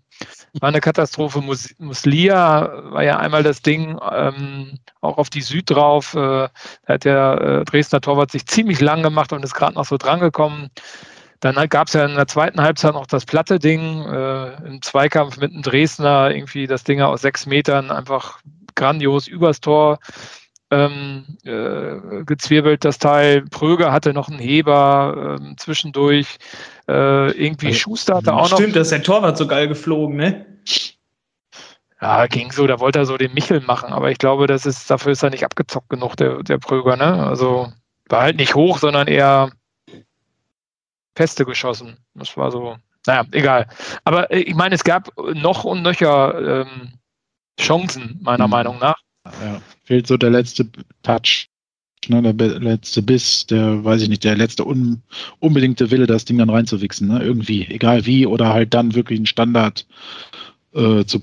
war 0.61 0.69
eine 0.69 0.81
Katastrophe. 0.81 1.41
Mus 1.41 1.73
Muslia 1.79 2.91
war 2.91 3.03
ja 3.03 3.17
einmal 3.17 3.43
das 3.43 3.61
Ding, 3.61 3.99
ähm, 4.11 4.79
auch 5.01 5.17
auf 5.17 5.29
die 5.29 5.41
Süd 5.41 5.69
drauf. 5.69 6.13
Äh, 6.13 6.17
da 6.17 6.49
hat 6.87 7.05
der 7.05 7.41
äh, 7.41 7.65
Dresdner 7.65 8.01
Torwart 8.01 8.31
sich 8.31 8.45
ziemlich 8.45 8.79
lang 8.79 9.03
gemacht 9.03 9.33
und 9.33 9.43
ist 9.43 9.55
gerade 9.55 9.75
noch 9.75 9.85
so 9.85 9.97
drangekommen. 9.97 10.69
Dann 11.39 11.55
gab 11.67 11.87
es 11.87 11.93
ja 11.93 12.05
in 12.05 12.15
der 12.15 12.27
zweiten 12.27 12.61
Halbzeit 12.61 12.93
noch 12.93 13.05
das 13.05 13.25
platte 13.25 13.59
Ding 13.59 14.05
äh, 14.05 14.53
im 14.65 14.81
Zweikampf 14.81 15.37
mit 15.37 15.51
einem 15.51 15.61
Dresdner, 15.61 16.31
irgendwie 16.31 16.67
das 16.67 16.85
Ding 16.85 17.01
aus 17.01 17.21
sechs 17.21 17.45
Metern 17.45 17.91
einfach 17.91 18.39
grandios 18.75 19.27
übers 19.27 19.59
Tor 19.59 19.99
ähm, 20.71 21.37
äh, 21.43 22.23
gezwirbelt, 22.23 22.85
das 22.85 22.97
Teil. 22.97 23.43
Pröger 23.43 23.91
hatte 23.91 24.13
noch 24.13 24.29
einen 24.29 24.39
Heber 24.39 25.37
ähm, 25.39 25.55
zwischendurch. 25.57 26.37
Äh, 26.87 27.31
irgendwie 27.31 27.67
also, 27.67 27.79
Schuster 27.79 28.15
hatte 28.15 28.33
auch 28.33 28.45
stimmt, 28.45 28.51
noch. 28.51 28.57
Stimmt, 28.57 28.75
das 28.75 28.87
ist 28.87 28.91
der 28.91 29.03
Torwart 29.03 29.37
so 29.37 29.47
geil 29.47 29.67
geflogen, 29.67 30.17
ne? 30.17 30.45
Ja, 32.01 32.27
ging 32.27 32.51
so, 32.51 32.67
da 32.67 32.81
wollte 32.81 32.99
er 32.99 33.05
so 33.05 33.15
den 33.15 33.33
Michel 33.33 33.61
machen, 33.61 33.93
aber 33.93 34.11
ich 34.11 34.17
glaube, 34.17 34.45
das 34.45 34.65
ist, 34.65 34.91
dafür 34.91 35.13
ist 35.13 35.23
er 35.23 35.29
nicht 35.29 35.45
abgezockt 35.45 35.89
genug, 35.89 36.17
der, 36.17 36.43
der 36.43 36.57
Pröger, 36.57 36.97
ne? 36.97 37.25
Also 37.25 37.71
war 38.09 38.21
halt 38.23 38.35
nicht 38.35 38.55
hoch, 38.55 38.77
sondern 38.79 39.07
eher 39.07 39.51
feste 41.15 41.45
geschossen. 41.45 41.97
Das 42.13 42.35
war 42.35 42.51
so, 42.51 42.75
naja, 43.05 43.23
egal. 43.31 43.67
Aber 44.03 44.31
äh, 44.31 44.39
ich 44.39 44.55
meine, 44.55 44.75
es 44.75 44.83
gab 44.83 45.09
noch 45.33 45.63
und 45.63 45.81
nöcher 45.81 46.61
ähm, 46.61 46.93
Chancen, 47.59 48.19
meiner 48.21 48.47
mhm. 48.47 48.51
Meinung 48.51 48.79
nach. 48.79 48.99
Ja, 49.25 49.61
fehlt 49.85 50.07
so 50.07 50.17
der 50.17 50.31
letzte 50.31 50.67
Touch. 51.03 51.49
Ne? 52.09 52.33
der 52.33 52.59
letzte 52.59 53.01
Biss, 53.01 53.45
der, 53.45 53.83
weiß 53.83 54.01
ich 54.01 54.09
nicht, 54.09 54.23
der 54.23 54.35
letzte 54.35 54.65
un, 54.65 55.01
unbedingte 55.39 55.91
Wille, 55.91 56.07
das 56.07 56.25
Ding 56.25 56.37
dann 56.37 56.49
reinzuwichsen, 56.49 57.07
ne? 57.07 57.23
irgendwie, 57.23 57.65
egal 57.67 58.05
wie, 58.05 58.25
oder 58.25 58.53
halt 58.53 58.73
dann 58.73 58.95
wirklich 58.95 59.19
einen 59.19 59.25
Standard 59.25 59.85
äh, 60.73 61.05
zu 61.05 61.19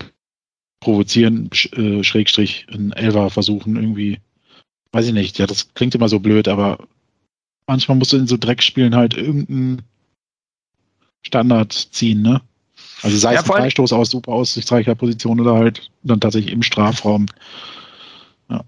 provozieren, 0.80 1.50
sch, 1.52 1.72
äh, 1.72 2.02
Schrägstrich, 2.02 2.66
ein 2.72 2.92
Elfer 2.92 3.30
versuchen, 3.30 3.76
irgendwie, 3.76 4.18
weiß 4.92 5.06
ich 5.06 5.12
nicht, 5.12 5.38
ja, 5.38 5.46
das 5.46 5.74
klingt 5.74 5.94
immer 5.94 6.08
so 6.08 6.20
blöd, 6.20 6.48
aber 6.48 6.78
manchmal 7.66 7.96
musst 7.98 8.12
du 8.12 8.16
in 8.16 8.26
so 8.26 8.36
Dreckspielen 8.36 8.96
halt 8.96 9.16
irgendeinen 9.16 9.82
Standard 11.22 11.72
ziehen, 11.72 12.22
ne? 12.22 12.40
Also 13.02 13.16
sei 13.16 13.34
ja, 13.34 13.40
es 13.40 13.44
ein 13.44 13.56
Freistoß 13.56 13.92
aus 13.92 14.10
super 14.10 14.32
aussichtsreicher 14.32 14.94
Position 14.94 15.40
oder 15.40 15.54
halt 15.54 15.90
dann 16.02 16.20
tatsächlich 16.20 16.52
im 16.52 16.62
Strafraum. 16.62 17.26
Ja. 18.50 18.64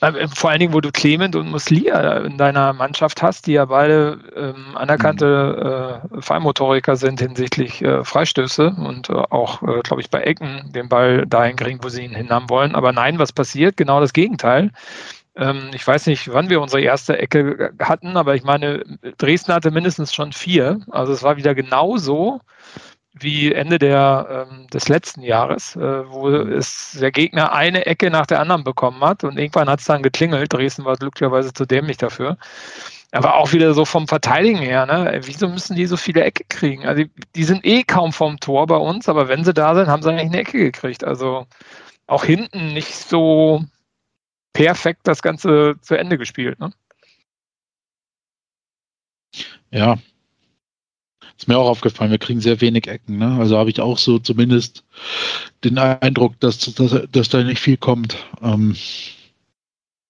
Äh, 0.00 0.28
vor 0.28 0.50
allen 0.50 0.60
Dingen, 0.60 0.72
wo 0.72 0.80
du 0.80 0.90
Clement 0.90 1.36
und 1.36 1.50
Muslia 1.50 2.18
in 2.18 2.38
deiner 2.38 2.72
Mannschaft 2.72 3.22
hast, 3.22 3.46
die 3.46 3.52
ja 3.52 3.66
beide 3.66 4.18
ähm, 4.34 4.76
anerkannte 4.76 6.02
äh, 6.12 6.20
Feinmotoriker 6.22 6.96
sind 6.96 7.20
hinsichtlich 7.20 7.82
äh, 7.82 8.04
Freistöße 8.04 8.74
und 8.78 9.10
äh, 9.10 9.12
auch, 9.12 9.62
äh, 9.62 9.80
glaube 9.82 10.00
ich, 10.00 10.10
bei 10.10 10.22
Ecken 10.22 10.72
den 10.72 10.88
Ball 10.88 11.26
dahin 11.26 11.56
kriegen, 11.56 11.80
wo 11.82 11.88
sie 11.88 12.04
ihn 12.04 12.14
hinhaben 12.14 12.48
wollen. 12.48 12.74
Aber 12.74 12.92
nein, 12.92 13.18
was 13.18 13.32
passiert? 13.32 13.76
Genau 13.76 14.00
das 14.00 14.12
Gegenteil. 14.12 14.70
Ähm, 15.36 15.70
ich 15.74 15.86
weiß 15.86 16.06
nicht, 16.06 16.32
wann 16.32 16.50
wir 16.50 16.60
unsere 16.60 16.82
erste 16.82 17.18
Ecke 17.18 17.72
hatten, 17.80 18.16
aber 18.16 18.34
ich 18.34 18.42
meine, 18.42 18.84
Dresden 19.18 19.52
hatte 19.52 19.70
mindestens 19.70 20.14
schon 20.14 20.32
vier. 20.32 20.80
Also 20.90 21.12
es 21.12 21.22
war 21.22 21.36
wieder 21.36 21.54
genauso 21.54 22.40
wie 23.12 23.52
Ende 23.52 23.78
der, 23.78 24.46
ähm, 24.50 24.66
des 24.68 24.88
letzten 24.88 25.22
Jahres, 25.22 25.76
äh, 25.76 26.08
wo 26.08 26.28
es 26.28 26.96
der 27.00 27.10
Gegner 27.10 27.52
eine 27.52 27.86
Ecke 27.86 28.10
nach 28.10 28.26
der 28.26 28.40
anderen 28.40 28.64
bekommen 28.64 29.00
hat 29.02 29.24
und 29.24 29.38
irgendwann 29.38 29.68
hat 29.68 29.80
es 29.80 29.86
dann 29.86 30.02
geklingelt. 30.02 30.52
Dresden 30.52 30.84
war 30.84 30.96
glücklicherweise 30.96 31.52
zu 31.52 31.66
dämlich 31.66 31.96
dafür. 31.96 32.36
Aber 33.12 33.34
auch 33.34 33.52
wieder 33.52 33.74
so 33.74 33.84
vom 33.84 34.06
Verteidigen 34.06 34.58
her, 34.58 34.86
ne? 34.86 35.20
Wieso 35.24 35.48
müssen 35.48 35.74
die 35.74 35.86
so 35.86 35.96
viele 35.96 36.22
Ecke 36.22 36.44
kriegen? 36.48 36.86
Also 36.86 37.02
die, 37.02 37.10
die 37.34 37.44
sind 37.44 37.66
eh 37.66 37.82
kaum 37.82 38.12
vom 38.12 38.38
Tor 38.38 38.66
bei 38.66 38.76
uns, 38.76 39.08
aber 39.08 39.28
wenn 39.28 39.44
sie 39.44 39.52
da 39.52 39.74
sind, 39.74 39.88
haben 39.88 40.02
sie 40.02 40.10
eigentlich 40.10 40.28
eine 40.28 40.38
Ecke 40.38 40.58
gekriegt. 40.58 41.02
Also 41.02 41.46
auch 42.06 42.24
hinten 42.24 42.72
nicht 42.72 42.94
so 42.94 43.64
perfekt 44.52 45.00
das 45.04 45.22
Ganze 45.22 45.74
zu 45.80 45.96
Ende 45.96 46.18
gespielt. 46.18 46.60
Ne? 46.60 46.72
Ja, 49.70 49.98
ist 51.40 51.48
mir 51.48 51.56
auch 51.56 51.70
aufgefallen, 51.70 52.10
wir 52.10 52.18
kriegen 52.18 52.42
sehr 52.42 52.60
wenig 52.60 52.86
Ecken. 52.86 53.16
Ne? 53.16 53.38
Also 53.38 53.56
habe 53.56 53.70
ich 53.70 53.80
auch 53.80 53.96
so 53.96 54.18
zumindest 54.18 54.84
den 55.64 55.78
Eindruck, 55.78 56.38
dass, 56.38 56.58
dass, 56.58 56.94
dass 57.10 57.28
da 57.30 57.42
nicht 57.42 57.60
viel 57.60 57.78
kommt. 57.78 58.14
Ähm, 58.42 58.76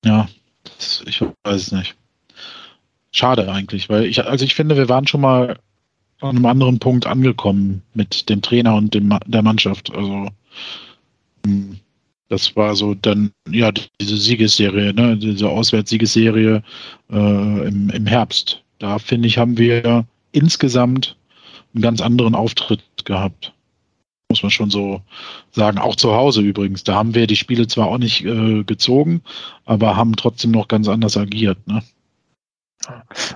ja, 0.05 0.29
das, 0.65 1.05
ich 1.07 1.21
weiß 1.21 1.63
es 1.63 1.73
nicht. 1.73 1.95
Schade 3.13 3.51
eigentlich, 3.51 3.89
weil 3.89 4.07
ich, 4.07 4.25
also 4.25 4.45
ich 4.45 4.57
finde, 4.57 4.77
wir 4.77 4.89
waren 4.89 5.07
schon 5.07 5.21
mal 5.21 5.61
an 6.21 6.31
einem 6.31 6.47
anderen 6.47 6.81
Punkt 6.81 7.07
angekommen 7.07 7.83
mit 7.95 8.29
dem 8.29 8.43
Trainer 8.43 8.75
und 8.75 8.93
dem, 8.93 9.17
der 9.27 9.43
Mannschaft. 9.43 9.95
Also 9.95 10.31
hm, 11.47 11.79
das 12.29 12.57
war 12.57 12.75
so 12.75 12.95
dann, 12.95 13.31
ja, 13.49 13.71
diese 14.01 14.17
Siegesserie, 14.17 14.93
ne, 14.95 15.17
diese 15.17 15.49
Auswärtssiegesserie 15.49 16.65
äh, 17.09 17.69
im, 17.69 17.89
im 17.91 18.07
Herbst. 18.07 18.65
Da 18.81 18.99
finde 18.99 19.29
ich, 19.29 19.39
haben 19.39 19.59
wir 19.59 20.05
insgesamt 20.33 21.17
einen 21.75 21.83
ganz 21.83 22.01
anderen 22.01 22.35
Auftritt 22.35 22.83
gehabt. 23.05 23.53
Muss 24.29 24.43
man 24.43 24.51
schon 24.51 24.71
so 24.71 25.03
sagen. 25.51 25.79
Auch 25.79 25.97
zu 25.97 26.13
Hause 26.13 26.41
übrigens. 26.41 26.85
Da 26.85 26.95
haben 26.95 27.15
wir 27.15 27.27
die 27.27 27.37
Spiele 27.37 27.67
zwar 27.67 27.89
auch 27.89 27.99
nicht 27.99 28.25
äh, 28.25 28.63
gezogen, 28.63 29.23
aber 29.65 29.97
haben 29.97 30.15
trotzdem 30.15 30.53
noch 30.53 30.69
ganz 30.69 30.89
anders 30.89 31.17
agiert. 31.17 31.59
Ne? 31.67 31.83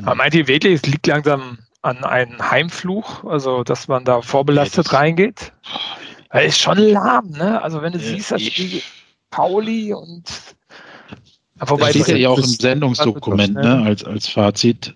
Aber 0.02 0.14
meint 0.14 0.34
ihr 0.34 0.46
wirklich, 0.46 0.74
es 0.74 0.86
liegt 0.86 1.06
langsam 1.06 1.58
an 1.82 2.02
einem 2.04 2.50
Heimfluch, 2.50 3.24
also 3.24 3.62
dass 3.62 3.88
man 3.88 4.04
da 4.04 4.22
vorbelastet 4.22 4.86
nee, 4.90 4.96
reingeht? 4.96 5.52
Weil 6.30 6.46
ist 6.46 6.58
schon 6.58 6.78
lahm, 6.78 7.30
ne? 7.30 7.60
Also 7.60 7.82
wenn 7.82 7.92
du 7.92 7.98
äh, 7.98 8.02
siehst, 8.02 8.30
das 8.30 8.42
Spiel 8.42 8.82
Pauli 9.30 9.92
und 9.92 10.24
Wobei 11.60 11.92
das 11.92 12.02
steht 12.02 12.18
ja 12.18 12.28
auch 12.28 12.38
im 12.38 12.44
Sendungsdokument, 12.44 13.54
ne, 13.54 13.82
als, 13.84 14.04
als 14.04 14.28
Fazit. 14.28 14.94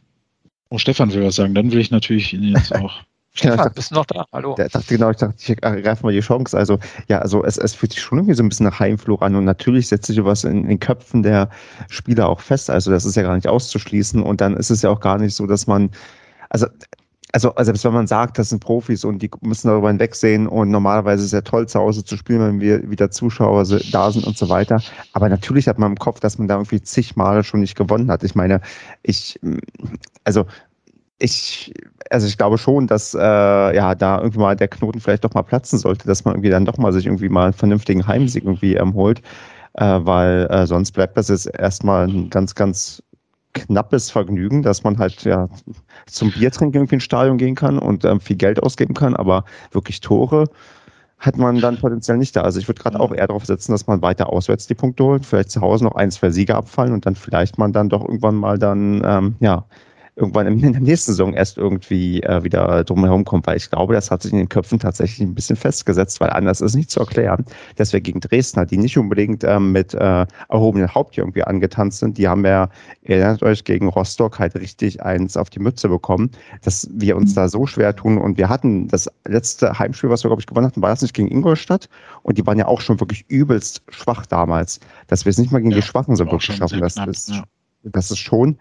Oh, 0.71 0.79
Stefan 0.79 1.13
will 1.13 1.25
was 1.25 1.37
sagen, 1.37 1.55
dann 1.55 1.71
will 1.73 1.81
ich 1.81 1.91
natürlich 1.91 2.33
ihn 2.33 2.43
jetzt 2.43 2.75
auch. 2.75 3.01
Stefan, 3.35 3.59
ja, 3.59 3.69
bist 3.69 3.91
du 3.91 3.95
noch 3.95 4.07
da? 4.07 4.25
Hallo. 4.33 4.55
Der 4.57 4.69
dachte 4.69 4.87
genau, 4.95 5.11
ich 5.11 5.19
dachte, 5.19 5.35
ich 5.39 5.63
ergreife 5.63 6.05
mal 6.05 6.13
die 6.13 6.21
Chance. 6.21 6.57
Also, 6.57 6.79
ja, 7.09 7.19
also 7.19 7.45
es, 7.45 7.57
es 7.57 7.75
fühlt 7.75 7.93
sich 7.93 8.03
schon 8.03 8.19
irgendwie 8.19 8.35
so 8.35 8.43
ein 8.43 8.49
bisschen 8.49 8.67
nach 8.67 8.81
Heimflug 8.81 9.23
an 9.23 9.37
und 9.37 9.45
natürlich 9.45 9.89
setzt 9.89 10.07
sich 10.07 10.17
sowas 10.17 10.45
in, 10.45 10.63
in 10.63 10.69
den 10.69 10.81
Köpfen 10.81 11.23
der 11.23 11.49
Spieler 11.89 12.29
auch 12.29 12.41
fest. 12.41 12.69
Also, 12.69 12.91
das 12.91 13.05
ist 13.05 13.17
ja 13.17 13.23
gar 13.23 13.35
nicht 13.35 13.47
auszuschließen 13.47 14.23
und 14.23 14.41
dann 14.41 14.57
ist 14.57 14.71
es 14.71 14.83
ja 14.83 14.91
auch 14.91 15.01
gar 15.01 15.19
nicht 15.19 15.35
so, 15.35 15.47
dass 15.47 15.67
man, 15.67 15.91
also 16.51 16.67
also, 17.33 17.55
also 17.55 17.69
selbst 17.69 17.85
wenn 17.85 17.93
man 17.93 18.07
sagt, 18.07 18.39
das 18.39 18.49
sind 18.49 18.61
Profis 18.61 19.05
und 19.05 19.21
die 19.21 19.31
müssen 19.43 19.69
darüber 19.69 19.89
hinwegsehen 19.89 20.47
und 20.47 20.71
normalerweise 20.71 21.21
ist 21.21 21.27
es 21.27 21.33
ja 21.33 21.43
toll, 21.43 21.69
zu 21.69 21.79
Hause 21.79 22.05
zu 22.05 22.17
spielen, 22.17 22.41
wenn 22.41 22.61
wir 22.61 22.91
wieder 22.91 23.11
Zuschauer 23.11 23.65
da 23.93 24.11
sind 24.11 24.27
und 24.27 24.39
so 24.39 24.49
weiter. 24.49 24.81
Aber 25.13 25.29
natürlich 25.29 25.69
hat 25.69 25.79
man 25.79 25.93
im 25.93 25.99
Kopf, 25.99 26.21
dass 26.21 26.39
man 26.39 26.49
da 26.49 26.55
irgendwie 26.55 26.81
zig 26.81 27.17
Male 27.17 27.45
schon 27.45 27.61
nicht 27.61 27.77
gewonnen 27.77 28.11
hat. 28.11 28.25
Ich 28.25 28.35
meine, 28.35 28.61
ich, 29.03 29.39
also 30.25 30.47
ich, 31.19 31.73
also 32.11 32.27
ich 32.27 32.39
glaube 32.39 32.59
schon, 32.59 32.87
dass 32.87 33.15
äh, 33.15 33.19
ja 33.19 33.95
da 33.95 34.19
irgendwie 34.19 34.39
mal 34.39 34.57
der 34.57 34.69
Knoten 34.69 35.01
vielleicht 35.01 35.25
doch 35.25 35.35
mal 35.35 35.43
platzen 35.43 35.79
sollte, 35.79 36.07
dass 36.07 36.25
man 36.25 36.35
irgendwie 36.35 36.51
dann 36.51 36.65
doch 36.65 36.79
mal 36.79 36.93
sich 36.93 37.07
irgendwie 37.07 37.29
mal 37.29 37.45
einen 37.45 37.53
vernünftigen 37.53 38.07
Heimsieg 38.07 38.45
irgendwie 38.45 38.75
ähm, 38.75 38.95
holt, 38.95 39.21
äh, 39.75 40.01
weil 40.03 40.47
äh, 40.51 40.67
sonst 40.67 40.93
bleibt 40.93 41.17
das 41.17 41.29
jetzt 41.29 41.47
erstmal 41.47 42.09
ein 42.09 42.31
ganz, 42.31 42.55
ganz 42.55 43.03
knappes 43.55 44.11
Vergnügen, 44.11 44.63
dass 44.63 44.85
man 44.85 44.99
halt 44.99 45.25
ja 45.25 45.49
zum 46.07 46.31
Biertrinken 46.31 46.77
irgendwie 46.77 46.97
ins 46.97 47.05
Stadion 47.05 47.39
gehen 47.39 47.55
kann 47.55 47.79
und 47.79 48.05
ähm, 48.05 48.21
viel 48.21 48.37
Geld 48.37 48.63
ausgeben 48.63 48.95
kann, 48.95 49.17
aber 49.17 49.45
wirklich 49.73 50.01
Tore 50.01 50.45
hat 51.19 51.37
man 51.37 51.61
dann 51.61 51.79
potenziell 51.79 52.17
nicht 52.17 52.37
da. 52.37 52.43
Also 52.43 52.61
ich 52.61 52.69
würde 52.69 52.81
gerade 52.81 53.01
auch 53.01 53.13
eher 53.13 53.27
darauf 53.27 53.45
setzen, 53.45 53.73
dass 53.73 53.89
man 53.89 54.03
weiter 54.03 54.29
auswärts 54.33 54.69
die 54.69 54.77
Punkte 54.77 55.03
holt, 55.03 55.27
vielleicht 55.27 55.51
zu 55.51 55.61
Hause 55.61 55.83
noch 55.83 55.97
ein, 55.97 56.13
zwei 56.13 56.31
Siege 56.31 56.55
abfallen 56.55 56.93
und 56.93 57.07
dann 57.07 57.17
vielleicht 57.17 57.59
man 57.59 57.73
dann 57.73 57.89
doch 57.89 58.03
irgendwann 58.03 58.37
mal 58.37 58.57
dann 58.57 59.03
ähm, 59.05 59.37
ja 59.41 59.65
irgendwann 60.19 60.47
in 60.47 60.73
der 60.73 60.81
nächsten 60.81 61.13
Saison 61.13 61.33
erst 61.33 61.57
irgendwie 61.57 62.23
äh, 62.23 62.43
wieder 62.43 62.85
drumherum 62.85 63.25
kommt, 63.25 63.47
weil 63.47 63.57
ich 63.57 63.71
glaube, 63.71 63.95
das 63.95 64.11
hat 64.11 64.23
sich 64.23 64.33
in 64.33 64.39
den 64.39 64.49
Köpfen 64.49 64.79
tatsächlich 64.79 65.27
ein 65.27 65.35
bisschen 65.35 65.57
festgesetzt, 65.57 66.21
weil 66.21 66.31
anders 66.31 66.61
ist 66.61 66.75
nicht 66.75 66.91
zu 66.91 67.01
erklären, 67.01 67.45
dass 67.77 67.93
wir 67.93 68.01
gegen 68.01 68.21
Dresdner, 68.21 68.67
die 68.67 68.77
nicht 68.77 68.99
unbedingt 68.99 69.45
ähm, 69.45 69.73
mit 69.73 69.95
äh, 69.95 70.27
erhobenem 70.49 70.95
Haupt 70.95 71.15
hier 71.15 71.23
irgendwie 71.23 71.45
angetanzt 71.45 72.01
sind, 72.01 72.19
die 72.19 72.29
haben 72.29 72.45
ja, 72.45 72.69
erinnert 73.03 73.43
euch, 73.43 73.65
gegen 73.65 73.89
Rostock 73.89 74.39
halt 74.39 74.55
richtig 74.57 75.03
eins 75.03 75.37
auf 75.37 75.51
die 75.51 75.61
Mütze 75.61 75.89
bekommen, 75.89 76.31
dass 76.63 76.89
wir 76.93 77.17
uns 77.17 77.35
da 77.35 77.49
so 77.49 77.67
schwer 77.67 77.95
tun. 77.95 78.19
Und 78.19 78.39
wir 78.39 78.49
hatten 78.49 78.89
das 78.89 79.09
letzte 79.27 79.79
Heimspiel, 79.79 80.11
was 80.11 80.25
wir, 80.25 80.29
glaube 80.29 80.41
ich, 80.41 80.47
gewonnen 80.47 80.67
hatten, 80.67 80.83
war 80.83 80.91
das 80.91 81.03
nicht 81.03 81.15
gegen 81.15 81.29
Ingolstadt? 81.29 81.89
Und 82.23 82.39
die 82.39 82.47
waren 82.47 82.59
ja 82.59 82.67
auch 82.67 82.81
schon 82.81 83.01
wirklich 83.01 83.25
übelst 83.29 83.83
schwach 83.89 84.27
damals, 84.27 84.81
dass 85.07 85.25
wir 85.25 85.31
es 85.31 85.39
nicht 85.39 85.53
mal 85.53 85.59
gegen 85.59 85.71
ja, 85.71 85.77
die 85.77 85.83
Schwachen 85.83 86.17
so 86.17 86.25
wirklich 86.27 86.57
schaffen, 86.57 86.81
das, 86.81 86.97
ist, 86.97 87.31
ja. 87.31 87.45
das 87.85 88.11
ist 88.11 88.19
schon 88.19 88.59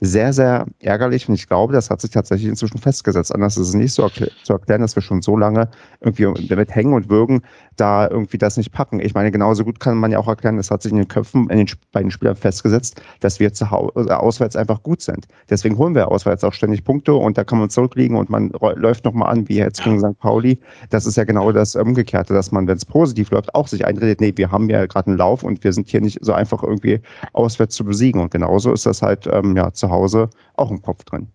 sehr, 0.00 0.32
sehr 0.32 0.66
ärgerlich 0.80 1.28
und 1.28 1.34
ich 1.34 1.48
glaube, 1.48 1.72
das 1.72 1.88
hat 1.88 2.02
sich 2.02 2.10
tatsächlich 2.10 2.48
inzwischen 2.48 2.78
festgesetzt. 2.78 3.34
Anders 3.34 3.56
ist 3.56 3.68
es 3.68 3.74
nicht 3.74 3.94
so 3.94 4.08
zu 4.08 4.52
erklären, 4.52 4.82
dass 4.82 4.94
wir 4.94 5.02
schon 5.02 5.22
so 5.22 5.36
lange 5.36 5.68
irgendwie 6.00 6.48
damit 6.48 6.74
hängen 6.74 6.92
und 6.92 7.08
würgen, 7.08 7.42
da 7.76 8.08
irgendwie 8.08 8.36
das 8.36 8.56
nicht 8.56 8.72
packen. 8.72 9.00
Ich 9.00 9.14
meine, 9.14 9.30
genauso 9.30 9.64
gut 9.64 9.80
kann 9.80 9.96
man 9.96 10.12
ja 10.12 10.18
auch 10.18 10.28
erklären, 10.28 10.58
das 10.58 10.70
hat 10.70 10.82
sich 10.82 10.92
in 10.92 10.98
den 10.98 11.08
Köpfen 11.08 11.48
in 11.48 11.58
den, 11.58 11.68
bei 11.92 12.02
den 12.02 12.10
Spielern 12.10 12.36
festgesetzt, 12.36 13.00
dass 13.20 13.40
wir 13.40 13.52
zu 13.52 13.70
Hause, 13.70 13.92
äh, 14.08 14.12
auswärts 14.12 14.56
einfach 14.56 14.82
gut 14.82 15.00
sind. 15.00 15.26
Deswegen 15.48 15.78
holen 15.78 15.94
wir 15.94 16.08
auswärts 16.10 16.44
auch 16.44 16.52
ständig 16.52 16.84
Punkte 16.84 17.14
und 17.14 17.38
da 17.38 17.44
kann 17.44 17.58
man 17.58 17.70
zurückliegen 17.70 18.16
und 18.16 18.28
man 18.28 18.52
läuft 18.74 19.04
nochmal 19.04 19.32
an, 19.32 19.48
wie 19.48 19.56
jetzt 19.56 19.82
gegen 19.82 19.98
St. 19.98 20.18
Pauli. 20.18 20.58
Das 20.90 21.06
ist 21.06 21.16
ja 21.16 21.24
genau 21.24 21.52
das 21.52 21.74
Umgekehrte, 21.74 22.34
dass 22.34 22.52
man, 22.52 22.66
wenn 22.66 22.76
es 22.76 22.84
positiv 22.84 23.30
läuft, 23.30 23.54
auch 23.54 23.66
sich 23.66 23.86
einredet, 23.86 24.20
nee, 24.20 24.32
wir 24.36 24.50
haben 24.50 24.68
ja 24.68 24.84
gerade 24.86 25.08
einen 25.08 25.18
Lauf 25.18 25.42
und 25.42 25.64
wir 25.64 25.72
sind 25.72 25.88
hier 25.88 26.00
nicht 26.02 26.18
so 26.20 26.34
einfach 26.34 26.62
irgendwie 26.62 27.00
auswärts 27.32 27.74
zu 27.74 27.84
besiegen. 27.84 28.20
Und 28.20 28.30
genauso 28.30 28.72
ist 28.72 28.84
das 28.86 29.02
halt 29.02 29.26
ähm, 29.32 29.56
ja, 29.56 29.72
zu 29.72 29.85
zu 29.86 29.90
Hause 29.90 30.30
auch 30.54 30.70
im 30.70 30.82
Kopf 30.82 31.04
drin. 31.04 31.28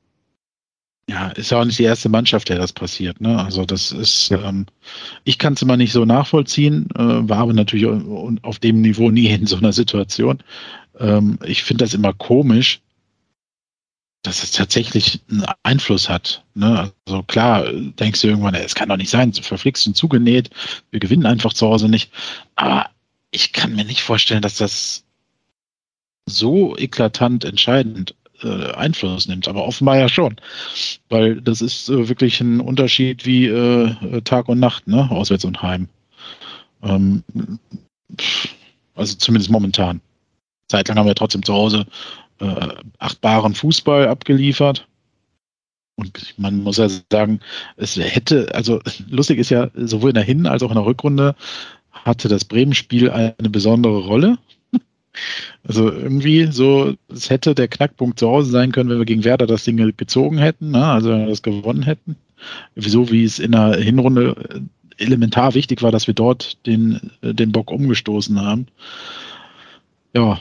Ja, 1.09 1.29
ist 1.29 1.51
ja 1.51 1.59
auch 1.59 1.65
nicht 1.65 1.79
die 1.79 1.83
erste 1.83 2.09
Mannschaft, 2.09 2.49
der 2.49 2.57
das 2.57 2.71
passiert. 2.71 3.19
Ne? 3.19 3.43
Also 3.43 3.65
das 3.65 3.91
ist, 3.91 4.29
ja. 4.29 4.47
ähm, 4.47 4.65
ich 5.23 5.37
kann 5.37 5.53
es 5.53 5.61
immer 5.61 5.75
nicht 5.75 5.91
so 5.91 6.05
nachvollziehen, 6.05 6.87
äh, 6.95 7.29
war 7.29 7.39
aber 7.39 7.53
natürlich 7.53 7.87
auf 8.43 8.59
dem 8.59 8.81
Niveau 8.81 9.09
nie 9.09 9.27
in 9.27 9.47
so 9.47 9.57
einer 9.57 9.73
Situation. 9.73 10.41
Ähm, 10.99 11.37
ich 11.43 11.63
finde 11.63 11.83
das 11.83 11.93
immer 11.93 12.13
komisch, 12.13 12.81
dass 14.21 14.43
es 14.43 14.51
tatsächlich 14.51 15.19
einen 15.29 15.45
Einfluss 15.63 16.07
hat. 16.07 16.45
Ne? 16.53 16.91
Also 17.05 17.23
klar, 17.23 17.65
denkst 17.73 18.21
du 18.21 18.27
irgendwann, 18.27 18.53
es 18.53 18.75
kann 18.75 18.89
doch 18.89 18.97
nicht 18.97 19.09
sein, 19.09 19.33
verflixt 19.33 19.87
und 19.87 19.97
zugenäht, 19.97 20.51
wir 20.91 20.99
gewinnen 20.99 21.25
einfach 21.25 21.53
zu 21.53 21.67
Hause 21.67 21.89
nicht. 21.89 22.11
Aber 22.55 22.89
ich 23.31 23.51
kann 23.51 23.75
mir 23.75 23.85
nicht 23.85 24.03
vorstellen, 24.03 24.43
dass 24.43 24.55
das 24.55 25.03
so 26.27 26.77
eklatant 26.77 27.43
entscheidend 27.43 28.15
äh, 28.43 28.71
Einfluss 28.73 29.27
nimmt, 29.27 29.47
aber 29.47 29.65
offenbar 29.65 29.97
ja 29.97 30.09
schon. 30.09 30.35
Weil 31.09 31.41
das 31.41 31.61
ist 31.61 31.89
äh, 31.89 32.09
wirklich 32.09 32.41
ein 32.41 32.59
Unterschied 32.59 33.25
wie 33.25 33.47
äh, 33.47 34.21
Tag 34.21 34.49
und 34.49 34.59
Nacht, 34.59 34.87
ne? 34.87 35.09
Auswärts 35.11 35.45
und 35.45 35.61
Heim. 35.61 35.87
Ähm, 36.83 37.23
also 38.95 39.15
zumindest 39.17 39.51
momentan. 39.51 40.01
Zeitlang 40.67 40.97
haben 40.97 41.07
wir 41.07 41.15
trotzdem 41.15 41.43
zu 41.43 41.53
Hause 41.53 41.85
äh, 42.39 42.67
achtbaren 42.99 43.55
Fußball 43.55 44.07
abgeliefert. 44.07 44.87
Und 45.95 46.33
man 46.37 46.63
muss 46.63 46.77
ja 46.77 46.87
sagen, 47.11 47.41
es 47.77 47.97
hätte, 47.97 48.53
also 48.55 48.81
lustig 49.07 49.37
ist 49.37 49.49
ja, 49.51 49.69
sowohl 49.75 50.09
in 50.09 50.15
der 50.15 50.23
Hin- 50.23 50.47
als 50.47 50.63
auch 50.63 50.71
in 50.71 50.75
der 50.75 50.85
Rückrunde 50.85 51.35
hatte 51.91 52.27
das 52.27 52.45
Bremen-Spiel 52.45 53.11
eine 53.11 53.49
besondere 53.49 53.99
Rolle. 53.99 54.37
Also 55.67 55.91
irgendwie 55.91 56.51
so, 56.51 56.95
es 57.09 57.29
hätte 57.29 57.53
der 57.53 57.67
Knackpunkt 57.67 58.19
zu 58.19 58.27
Hause 58.27 58.51
sein 58.51 58.71
können, 58.71 58.89
wenn 58.89 58.97
wir 58.97 59.05
gegen 59.05 59.23
Werder 59.23 59.45
das 59.45 59.63
Ding 59.63 59.77
gezogen 59.95 60.37
hätten, 60.37 60.71
ne? 60.71 60.85
also 60.85 61.11
wenn 61.11 61.21
wir 61.21 61.27
das 61.27 61.43
gewonnen 61.43 61.83
hätten. 61.83 62.15
Wieso, 62.73 63.11
wie 63.11 63.23
es 63.23 63.37
in 63.37 63.51
der 63.51 63.75
Hinrunde 63.75 64.35
äh, 64.49 65.03
elementar 65.03 65.53
wichtig 65.53 65.83
war, 65.83 65.91
dass 65.91 66.07
wir 66.07 66.13
dort 66.13 66.65
den, 66.65 67.11
äh, 67.21 67.33
den 67.33 67.51
Bock 67.51 67.71
umgestoßen 67.71 68.41
haben. 68.41 68.67
Ja, 70.15 70.39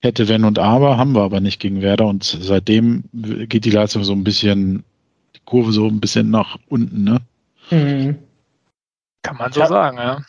hätte 0.00 0.28
wenn 0.28 0.44
und 0.44 0.58
aber, 0.58 0.98
haben 0.98 1.14
wir 1.14 1.22
aber 1.22 1.40
nicht 1.40 1.60
gegen 1.60 1.82
Werder 1.82 2.06
und 2.06 2.24
seitdem 2.24 3.04
geht 3.12 3.64
die 3.64 3.70
Leistung 3.70 4.04
so 4.04 4.12
ein 4.12 4.24
bisschen, 4.24 4.84
die 5.34 5.40
Kurve 5.44 5.72
so 5.72 5.86
ein 5.86 6.00
bisschen 6.00 6.30
nach 6.30 6.58
unten, 6.68 7.04
ne? 7.04 7.18
Mhm. 7.70 8.16
Kann 9.22 9.36
man 9.36 9.52
so 9.52 9.60
ja. 9.60 9.66
sagen, 9.66 9.98
ja. 9.98 10.22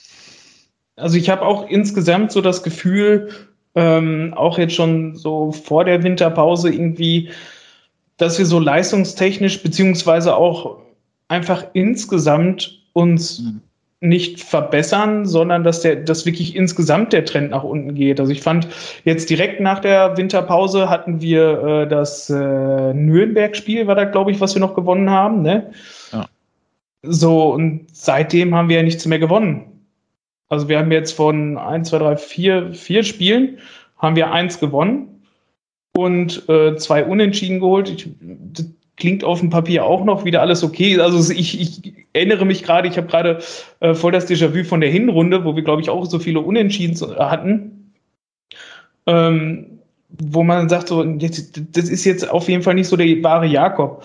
Also 0.95 1.17
ich 1.17 1.29
habe 1.29 1.43
auch 1.43 1.67
insgesamt 1.69 2.31
so 2.31 2.41
das 2.41 2.63
Gefühl, 2.63 3.29
ähm, 3.77 4.33
auch 4.35 4.57
jetzt 4.57 4.73
schon 4.75 5.15
so 5.15 5.53
vor 5.53 5.85
der 5.85 6.03
Winterpause 6.03 6.69
irgendwie, 6.69 7.29
dass 8.17 8.37
wir 8.37 8.45
so 8.45 8.59
leistungstechnisch 8.59 9.63
beziehungsweise 9.63 10.35
auch 10.35 10.79
einfach 11.29 11.65
insgesamt 11.73 12.81
uns 12.93 13.39
mhm 13.39 13.61
nicht 13.99 14.41
verbessern, 14.41 15.25
sondern 15.25 15.63
dass 15.63 15.81
der, 15.81 15.95
dass 15.95 16.25
wirklich 16.25 16.55
insgesamt 16.55 17.13
der 17.13 17.25
Trend 17.25 17.49
nach 17.49 17.63
unten 17.63 17.95
geht. 17.95 18.19
Also 18.19 18.31
ich 18.31 18.41
fand 18.41 18.67
jetzt 19.05 19.29
direkt 19.29 19.59
nach 19.59 19.79
der 19.79 20.15
Winterpause 20.17 20.89
hatten 20.89 21.19
wir 21.19 21.63
äh, 21.63 21.87
das 21.87 22.29
äh, 22.29 22.93
Nürnberg-Spiel, 22.93 23.87
war 23.87 23.95
da 23.95 24.03
glaube 24.03 24.31
ich, 24.31 24.39
was 24.39 24.53
wir 24.53 24.59
noch 24.59 24.75
gewonnen 24.75 25.09
haben, 25.09 25.41
ne? 25.41 25.71
Ja. 26.11 26.27
So, 27.01 27.53
und 27.53 27.87
seitdem 27.91 28.53
haben 28.53 28.69
wir 28.69 28.77
ja 28.77 28.83
nichts 28.83 29.05
mehr 29.07 29.19
gewonnen. 29.19 29.76
Also 30.49 30.69
wir 30.69 30.79
haben 30.79 30.91
jetzt 30.91 31.13
von 31.13 31.57
1, 31.57 31.89
2, 31.89 31.97
3, 31.99 32.17
4, 32.17 32.73
4 32.73 33.03
Spielen 33.03 33.57
haben 33.97 34.15
wir 34.15 34.31
eins 34.31 34.59
gewonnen 34.59 35.23
und 35.95 36.47
äh, 36.49 36.75
zwei 36.77 37.03
Unentschieden 37.03 37.59
geholt. 37.59 37.89
Ich, 37.89 38.07
klingt 38.97 39.23
auf 39.23 39.39
dem 39.39 39.49
Papier 39.49 39.85
auch 39.85 40.03
noch 40.03 40.25
wieder 40.25 40.41
alles 40.41 40.63
okay. 40.63 40.99
Also 40.99 41.31
ich, 41.31 41.59
ich 41.59 41.93
erinnere 42.13 42.45
mich 42.45 42.63
gerade, 42.63 42.87
ich 42.87 42.97
habe 42.97 43.07
gerade 43.07 43.39
äh, 43.79 43.93
voll 43.93 44.11
das 44.11 44.27
Déjà-vu 44.27 44.63
von 44.63 44.81
der 44.81 44.89
Hinrunde, 44.89 45.45
wo 45.45 45.55
wir, 45.55 45.63
glaube 45.63 45.81
ich, 45.81 45.89
auch 45.89 46.05
so 46.05 46.19
viele 46.19 46.41
Unentschieden 46.41 46.97
hatten. 47.17 47.93
Ähm, 49.05 49.79
wo 50.09 50.43
man 50.43 50.67
sagt, 50.67 50.87
so, 50.87 51.03
das 51.03 51.89
ist 51.89 52.05
jetzt 52.05 52.29
auf 52.29 52.49
jeden 52.49 52.63
Fall 52.63 52.73
nicht 52.73 52.87
so 52.87 52.95
der 52.95 53.23
wahre 53.23 53.45
Jakob. 53.45 54.03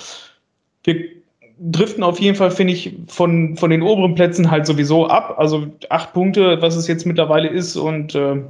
Wir 0.84 1.21
driften 1.70 2.02
auf 2.02 2.20
jeden 2.20 2.36
Fall, 2.36 2.50
finde 2.50 2.72
ich, 2.72 2.96
von, 3.06 3.56
von 3.56 3.70
den 3.70 3.82
oberen 3.82 4.14
Plätzen 4.14 4.50
halt 4.50 4.66
sowieso 4.66 5.06
ab. 5.06 5.36
Also 5.38 5.68
acht 5.90 6.12
Punkte, 6.12 6.60
was 6.60 6.76
es 6.76 6.88
jetzt 6.88 7.06
mittlerweile 7.06 7.48
ist 7.48 7.76
und 7.76 8.14
äh, 8.14 8.42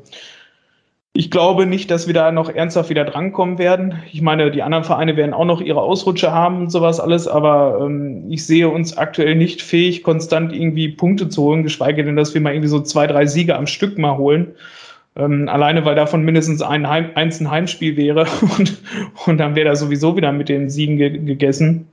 ich 1.14 1.30
glaube 1.30 1.66
nicht, 1.66 1.90
dass 1.90 2.06
wir 2.06 2.14
da 2.14 2.32
noch 2.32 2.48
ernsthaft 2.48 2.88
wieder 2.88 3.04
drankommen 3.04 3.58
werden. 3.58 3.96
Ich 4.10 4.22
meine, 4.22 4.50
die 4.50 4.62
anderen 4.62 4.84
Vereine 4.84 5.14
werden 5.14 5.34
auch 5.34 5.44
noch 5.44 5.60
ihre 5.60 5.82
Ausrutsche 5.82 6.32
haben 6.32 6.62
und 6.62 6.70
sowas 6.70 7.00
alles, 7.00 7.28
aber 7.28 7.80
ähm, 7.82 8.24
ich 8.30 8.46
sehe 8.46 8.70
uns 8.70 8.96
aktuell 8.96 9.34
nicht 9.34 9.60
fähig, 9.60 10.04
konstant 10.04 10.54
irgendwie 10.54 10.88
Punkte 10.88 11.28
zu 11.28 11.42
holen, 11.42 11.64
geschweige 11.64 12.02
denn, 12.02 12.16
dass 12.16 12.32
wir 12.32 12.40
mal 12.40 12.54
irgendwie 12.54 12.68
so 12.68 12.80
zwei, 12.80 13.06
drei 13.06 13.26
Siege 13.26 13.56
am 13.56 13.66
Stück 13.66 13.98
mal 13.98 14.16
holen. 14.16 14.54
Ähm, 15.14 15.50
alleine, 15.50 15.84
weil 15.84 15.94
davon 15.96 16.22
mindestens 16.22 16.62
ein, 16.62 16.88
Heim, 16.88 17.10
eins 17.14 17.40
ein 17.40 17.50
Heimspiel 17.50 17.98
wäre 17.98 18.26
und, 18.58 18.78
und 19.26 19.36
dann 19.36 19.54
wäre 19.54 19.68
da 19.68 19.76
sowieso 19.76 20.16
wieder 20.16 20.32
mit 20.32 20.48
den 20.48 20.70
Siegen 20.70 20.96
ge 20.96 21.18
gegessen. 21.18 21.88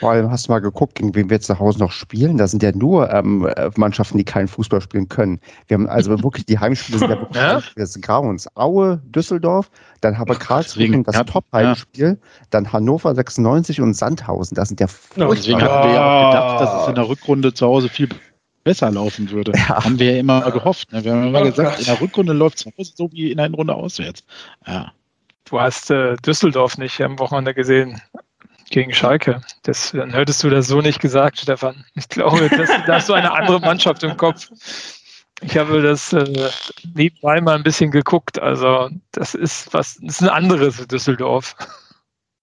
Vor 0.00 0.10
allem 0.10 0.30
hast 0.30 0.48
du 0.48 0.52
mal 0.52 0.60
geguckt, 0.60 0.96
gegen 0.96 1.14
wen 1.14 1.30
wir 1.30 1.40
zu 1.40 1.58
Hause 1.58 1.78
noch 1.78 1.92
spielen. 1.92 2.38
Da 2.38 2.46
sind 2.46 2.62
ja 2.62 2.72
nur 2.72 3.10
ähm, 3.12 3.48
Mannschaften, 3.76 4.18
die 4.18 4.24
keinen 4.24 4.48
Fußball 4.48 4.80
spielen 4.80 5.08
können. 5.08 5.40
Wir 5.68 5.76
haben 5.76 5.88
also 5.88 6.10
wirklich 6.22 6.46
die 6.46 6.58
Heimspiele 6.58 6.98
sind 6.98 7.10
ja 7.10 7.20
wirklich 7.20 7.42
ja? 7.42 7.62
das 7.76 8.00
Grauens. 8.00 8.48
Aue, 8.56 9.00
Düsseldorf, 9.04 9.70
dann 10.00 10.18
haben 10.18 10.28
wir 10.28 10.36
Karlsruhe 10.36 11.02
das 11.02 11.24
Top-Heimspiel, 11.26 12.18
ja. 12.20 12.28
dann 12.50 12.72
Hannover 12.72 13.14
96 13.14 13.80
und 13.80 13.94
Sandhausen. 13.94 14.54
Das 14.54 14.68
sind 14.68 14.80
ja 14.80 14.86
furchtbar. 14.86 15.34
Deswegen 15.34 15.62
hatten 15.62 15.88
wir 15.88 15.94
ja 15.94 16.04
auch 16.04 16.30
gedacht, 16.30 16.60
dass 16.60 16.82
es 16.82 16.88
in 16.88 16.94
der 16.96 17.08
Rückrunde 17.08 17.54
zu 17.54 17.66
Hause 17.66 17.88
viel 17.88 18.08
besser 18.64 18.90
laufen 18.90 19.30
würde. 19.30 19.52
Ja. 19.54 19.84
Haben 19.84 19.98
wir 19.98 20.12
ja 20.12 20.18
immer 20.18 20.50
gehofft. 20.50 20.92
Ne? 20.92 21.04
Wir 21.04 21.12
haben 21.12 21.28
immer 21.28 21.42
gesagt, 21.42 21.78
in 21.78 21.84
der 21.84 22.00
Rückrunde 22.00 22.32
läuft 22.32 22.56
es 22.56 22.62
zu 22.64 22.70
Hause 22.76 22.92
so 22.96 23.12
wie 23.12 23.30
in 23.30 23.36
der 23.36 23.46
Hinrunde 23.46 23.74
auswärts. 23.74 24.24
Ja. 24.66 24.92
Du 25.44 25.60
hast 25.60 25.90
äh, 25.90 26.16
Düsseldorf 26.16 26.78
nicht 26.78 27.00
am 27.02 27.18
Wochenende 27.18 27.54
gesehen 27.54 28.00
gegen 28.74 28.92
Schalke. 28.92 29.40
Das, 29.62 29.92
dann 29.92 30.10
hättest 30.10 30.42
du 30.42 30.50
das 30.50 30.66
so 30.66 30.80
nicht 30.80 31.00
gesagt, 31.00 31.38
Stefan. 31.38 31.84
Ich 31.94 32.08
glaube, 32.08 32.48
das, 32.48 32.68
da 32.86 32.96
hast 32.96 33.08
du 33.08 33.14
eine 33.14 33.32
andere 33.32 33.60
Mannschaft 33.60 34.02
im 34.02 34.16
Kopf. 34.16 34.50
Ich 35.42 35.56
habe 35.56 35.80
das 35.80 36.12
äh, 36.12 36.50
nebenbei 36.94 37.40
mal 37.40 37.54
ein 37.54 37.62
bisschen 37.62 37.92
geguckt. 37.92 38.40
Also, 38.40 38.90
das 39.12 39.34
ist 39.34 39.72
was, 39.72 39.98
das 40.02 40.16
ist 40.16 40.22
ein 40.22 40.28
anderes 40.28 40.86
Düsseldorf. 40.88 41.54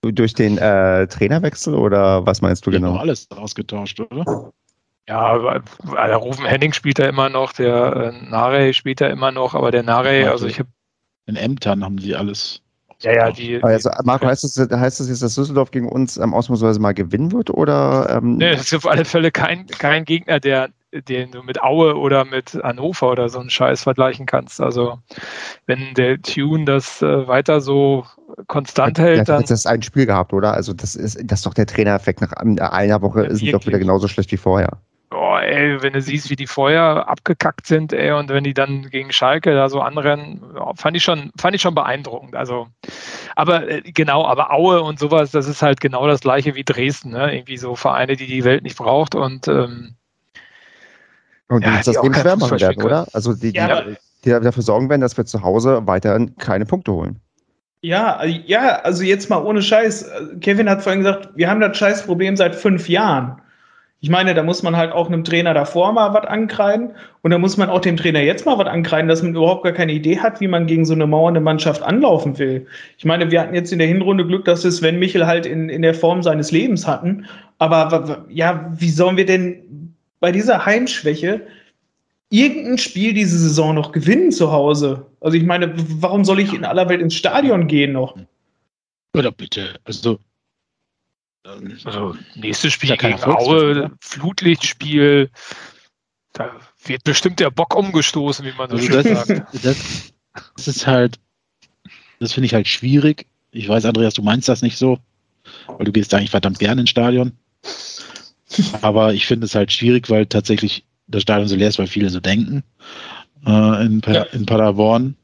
Durch 0.03 0.34
den 0.34 0.57
äh, 0.57 1.05
Trainerwechsel 1.07 1.75
oder 1.75 2.25
was 2.25 2.41
meinst 2.41 2.65
du 2.65 2.71
genau? 2.71 2.95
alles 2.95 3.29
ausgetauscht, 3.32 3.99
oder? 3.99 4.53
Ja, 5.09 5.59
der 5.84 6.15
Rufen 6.15 6.45
Henning 6.45 6.71
spielt 6.71 6.99
da 6.99 7.09
immer 7.09 7.27
noch, 7.27 7.51
der 7.51 8.13
äh, 8.13 8.29
Nare 8.29 8.73
spielt 8.73 9.01
da 9.01 9.07
immer 9.07 9.32
noch, 9.32 9.53
aber 9.53 9.71
der 9.71 9.84
Nare, 9.84 10.32
also 10.32 10.47
ich 10.47 10.59
habe. 10.59 10.69
In 11.25 11.36
Ämtern 11.36 11.84
haben 11.84 11.97
sie 11.97 12.15
alles 12.15 12.61
ja, 13.02 13.14
ja, 13.14 13.32
die. 13.32 13.62
Also, 13.64 13.89
Marco, 14.04 14.28
heißt 14.28 14.43
das, 14.43 14.58
heißt 14.58 14.99
das 14.99 15.10
jetzt, 15.10 15.22
dass 15.22 15.36
Düsseldorf 15.36 15.72
gegen 15.72 15.89
uns 15.89 16.18
ähm, 16.18 16.34
ausnahmsweise 16.34 16.80
mal 16.80 16.93
gewinnen 16.93 17.32
wird? 17.32 17.49
Oder, 17.49 18.10
ähm 18.10 18.38
nee, 18.38 18.52
das 18.52 18.64
ist 18.64 18.74
auf 18.74 18.88
alle 18.88 19.06
Fälle 19.06 19.32
kein, 19.32 19.66
kein 19.68 20.06
Gegner, 20.06 20.39
der, 20.39 20.70
den 20.93 21.32
du 21.32 21.41
mit 21.43 21.62
Aue 21.62 21.95
oder 21.95 22.26
mit 22.26 22.60
Hannover 22.64 23.12
oder 23.12 23.30
so 23.30 23.39
einen 23.39 23.49
Scheiß 23.49 23.84
vergleichen 23.84 24.26
kannst. 24.26 24.62
Also, 24.62 24.99
wenn 25.66 25.93
der 25.95 26.22
Tune 26.22 26.66
das 26.66 27.02
äh, 27.02 27.28
weiter 27.28 27.62
so 27.62 28.06
konstant 28.47 28.97
ja, 28.97 29.06
hält, 29.06 29.30
dann. 29.30 29.41
Das 29.41 29.52
ist 29.52 29.68
ein 29.68 29.82
Spiel 29.82 30.06
gehabt, 30.06 30.34
oder? 30.34 30.54
Also, 30.54 30.74
das 30.74 30.95
ist, 30.95 31.20
das 31.24 31.39
ist 31.39 31.45
doch 31.45 31.54
der 31.54 31.66
Trainereffekt. 31.66 32.22
Nach 32.22 32.32
einer 32.34 33.02
Woche 33.02 33.24
ja, 33.24 33.30
ist 33.30 33.41
doch 33.52 33.66
wieder 33.66 33.80
genauso 33.80 34.08
schlecht 34.08 34.32
wie 34.32 34.38
vorher 34.38 34.78
oh, 35.12 35.38
ey, 35.38 35.82
wenn 35.82 35.93
du 35.93 36.01
siehst, 36.01 36.30
wie 36.30 36.36
die 36.36 36.47
vorher 36.47 37.07
abgekackt 37.07 37.68
sind, 37.68 37.93
ey, 37.93 38.12
und 38.12 38.30
wenn 38.30 38.43
die 38.43 38.53
dann 38.53 38.89
gegen 38.89 39.12
Schalke 39.12 39.53
da 39.53 39.70
so 39.70 39.82
anrennen, 39.82 40.41
fand 40.76 40.97
ich 40.97 41.03
schon, 41.03 41.32
fand 41.38 41.55
ich 41.55 41.62
schon 41.62 41.76
beeindruckend. 41.76 42.36
Also, 42.36 42.68
aber 43.36 43.70
äh, 43.70 43.82
genau, 43.82 44.26
aber 44.26 44.51
Aue 44.51 44.82
und 44.82 44.99
sowas, 44.99 45.32
das 45.32 45.47
ist 45.47 45.62
halt 45.62 45.82
genau 45.82 46.07
das 46.07 46.22
gleiche 46.22 46.55
wie 46.55 46.64
Dresden, 46.64 47.12
ne? 47.12 47.36
Irgendwie 47.36 47.57
so 47.57 47.76
Vereine, 47.76 48.16
die 48.16 48.28
die 48.28 48.43
Welt 48.43 48.64
nicht 48.64 48.78
braucht 48.78 49.16
und 49.16 49.47
ähm, 49.47 49.95
und 51.49 51.66
die 51.66 51.70
ja, 51.70 51.82
das 51.84 52.01
Leben 52.01 52.16
schwer 52.16 52.38
machen 52.38 52.62
werden, 52.62 52.84
oder? 52.84 53.07
Also 53.12 53.34
die, 53.34 53.51
die, 53.51 53.57
ja, 53.57 53.84
die 54.24 54.30
dafür 54.30 54.64
sorgen 54.64 54.89
werden, 54.89 55.01
dass 55.01 55.18
wir 55.18 55.26
zu 55.26 55.41
Hause 55.41 55.82
weiterhin 55.86 56.38
keine 56.38 56.66
Punkte 56.66 56.93
holen. 56.93 57.20
Ja, 57.82 58.24
ja, 58.24 58.80
also 58.82 59.03
jetzt 59.03 59.30
mal 59.30 59.43
ohne 59.43 59.62
Scheiß. 59.62 60.09
Kevin 60.39 60.70
hat 60.70 60.84
vorhin 60.84 61.01
gesagt, 61.01 61.30
wir 61.36 61.49
haben 61.49 61.59
das 61.59 61.76
Scheißproblem 61.76 62.38
seit 62.38 62.55
fünf 62.55 62.88
Jahren. 62.88 63.41
Ich 64.04 64.10
meine, 64.10 64.34
da 64.34 64.41
muss 64.41 64.64
man 64.64 64.76
halt 64.76 64.91
auch 64.91 65.08
einem 65.08 65.24
Trainer 65.24 65.54
davor 65.54 65.93
mal 65.93 66.12
was 66.16 66.26
ankreiden 66.26 66.93
und 67.22 67.30
da 67.30 67.38
muss 67.38 67.58
man 67.58 67.70
auch 67.70 67.82
dem 67.82 67.97
Trainer 67.97 68.22
jetzt 68.22 68.47
mal 68.47 68.58
was 68.58 68.66
ankreiden, 68.66 69.08
dass 69.08 69.22
man 69.22 69.36
überhaupt 69.36 69.64
gar 69.64 69.74
keine 69.74 69.93
Idee 69.93 70.18
hat, 70.18 70.41
wie 70.41 70.47
man 70.47 70.66
gegen 70.66 70.86
so 70.86 70.95
eine 70.95 71.06
mauernde 71.06 71.39
Mannschaft 71.39 71.84
anlaufen 71.84 72.39
will. 72.39 72.66
Ich 72.97 73.06
meine, 73.06 73.30
wir 73.30 73.39
hatten 73.39 73.54
jetzt 73.54 73.72
in 73.72 73.78
der 73.78 73.88
Hinrunde 73.88 74.26
Glück, 74.26 74.45
dass 74.45 74.66
es 74.66 74.78
Sven 74.78 74.97
Michel 74.97 75.28
halt 75.28 75.45
in, 75.45 75.70
in 75.70 75.84
der 75.84 75.93
Form 75.93 76.24
seines 76.24 76.52
Lebens 76.52 76.88
hatten. 76.88 77.28
Aber 77.60 78.26
ja, 78.28 78.72
wie 78.76 78.89
sollen 78.89 79.18
wir 79.18 79.28
denn 79.28 79.93
bei 80.20 80.32
dieser 80.32 80.66
Heimschwäche 80.66 81.45
irgendein 82.32 82.80
Spiel 82.80 83.14
diese 83.14 83.38
Saison 83.38 83.76
noch 83.76 83.91
gewinnen 83.91 84.32
zu 84.32 84.52
Hause? 84.52 85.06
Also 85.20 85.38
ich 85.38 85.43
meine, 85.43 85.76
warum 85.76 86.26
soll 86.26 86.39
ich 86.39 86.56
in 86.56 86.66
aller 86.66 86.89
Welt 86.89 87.02
ins 87.02 87.14
Stadion 87.14 87.68
gehen 87.68 87.91
noch? 87.91 88.18
Oder 89.16 89.32
bitte, 89.32 89.76
also 89.84 90.18
also 91.43 92.15
nächstes 92.35 92.73
Spiel 92.73 92.95
gegen 92.97 93.23
Aue, 93.23 93.91
Flutlichtspiel. 93.99 95.29
Da 96.33 96.51
wird 96.85 97.03
bestimmt 97.03 97.39
der 97.39 97.51
Bock 97.51 97.75
umgestoßen, 97.75 98.45
wie 98.45 98.53
man 98.53 98.69
so 98.69 98.75
also 98.75 98.87
schön 98.87 99.03
das, 99.03 99.27
sagt. 99.27 99.53
Das, 99.63 100.13
das 100.55 100.67
ist 100.67 100.87
halt, 100.87 101.19
das 102.19 102.33
finde 102.33 102.45
ich 102.45 102.53
halt 102.53 102.67
schwierig. 102.67 103.27
Ich 103.51 103.67
weiß, 103.67 103.85
Andreas, 103.85 104.13
du 104.13 104.21
meinst 104.21 104.47
das 104.47 104.61
nicht 104.61 104.77
so, 104.77 104.99
weil 105.67 105.85
du 105.85 105.91
gehst 105.91 106.13
eigentlich 106.13 106.31
verdammt 106.31 106.59
gerne 106.59 106.81
ins 106.81 106.89
Stadion. 106.89 107.33
Aber 108.81 109.13
ich 109.13 109.25
finde 109.25 109.45
es 109.45 109.55
halt 109.55 109.71
schwierig, 109.71 110.09
weil 110.09 110.25
tatsächlich 110.25 110.85
das 111.07 111.23
Stadion 111.23 111.47
so 111.47 111.55
leer 111.55 111.69
ist, 111.69 111.79
weil 111.79 111.87
viele 111.87 112.09
so 112.09 112.19
denken 112.19 112.63
äh, 113.45 113.85
in, 113.85 114.01
ja. 114.05 114.23
in 114.23 114.45
Paderborn. 114.45 115.15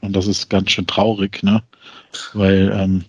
Und 0.00 0.14
das 0.14 0.26
ist 0.26 0.50
ganz 0.50 0.70
schön 0.70 0.86
traurig, 0.86 1.42
ne? 1.42 1.62
Weil 2.32 2.72
ähm, 2.72 3.04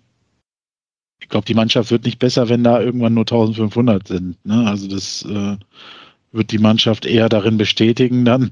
ich 1.20 1.30
glaube, 1.30 1.46
die 1.46 1.54
Mannschaft 1.54 1.92
wird 1.92 2.06
nicht 2.06 2.20
besser, 2.20 2.50
wenn 2.50 2.64
da 2.64 2.82
irgendwann 2.82 3.14
nur 3.14 3.24
1500 3.24 4.08
sind. 4.08 4.46
Ne? 4.46 4.68
Also 4.68 4.88
das 4.88 5.24
äh, 5.24 5.58
wird 6.32 6.52
die 6.52 6.60
Mannschaft 6.60 7.06
eher 7.06 7.30
darin 7.30 7.58
bestätigen 7.58 8.26
dann, 8.26 8.52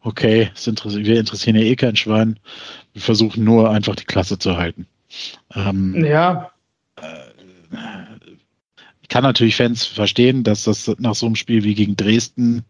okay, 0.00 0.50
interessiert, 0.64 1.06
wir 1.06 1.20
interessieren 1.20 1.56
ja 1.56 1.62
eh 1.62 1.76
kein 1.76 1.96
Schwein. 1.96 2.38
Wir 2.92 3.02
versuchen 3.02 3.44
nur 3.44 3.70
einfach 3.70 3.94
die 3.94 4.04
Klasse 4.04 4.38
zu 4.38 4.56
halten. 4.56 4.86
Ähm, 5.54 6.04
Ja, 6.04 6.50
ich 9.02 9.08
kann 9.08 9.22
natürlich 9.22 9.56
Fans 9.56 9.84
verstehen, 9.84 10.44
dass 10.44 10.64
das 10.64 10.90
nach 10.98 11.14
so 11.14 11.24
einem 11.26 11.34
Spiel 11.34 11.64
wie 11.64 11.74
gegen 11.74 11.96
Dresden, 11.96 12.64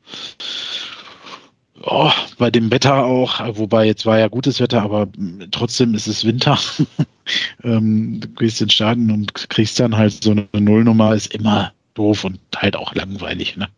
oh, 1.82 2.10
bei 2.38 2.50
dem 2.50 2.70
Wetter 2.70 3.04
auch, 3.04 3.40
wobei 3.56 3.86
jetzt 3.86 4.06
war 4.06 4.18
ja 4.18 4.28
gutes 4.28 4.60
Wetter, 4.60 4.82
aber 4.82 5.08
trotzdem 5.50 5.94
ist 5.94 6.06
es 6.06 6.24
Winter. 6.24 6.58
ähm, 7.64 8.20
du 8.20 8.28
gehst 8.28 8.60
ins 8.60 8.74
Stadion 8.74 9.10
und 9.10 9.32
kriegst 9.50 9.78
dann 9.80 9.96
halt 9.96 10.22
so 10.22 10.32
eine 10.32 10.48
Nullnummer, 10.52 11.14
ist 11.14 11.34
immer 11.34 11.72
doof 11.94 12.24
und 12.24 12.40
halt 12.56 12.76
auch 12.76 12.94
langweilig. 12.94 13.56
Ne? 13.56 13.68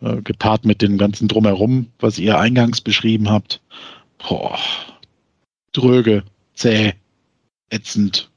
Äh, 0.00 0.22
gepaart 0.22 0.64
mit 0.64 0.82
dem 0.82 0.98
ganzen 0.98 1.28
Drumherum, 1.28 1.86
was 1.98 2.18
ihr 2.18 2.38
eingangs 2.38 2.80
beschrieben 2.80 3.30
habt. 3.30 3.60
Boah, 4.18 4.58
dröge, 5.72 6.24
zäh, 6.54 6.94
ätzend, 7.70 8.30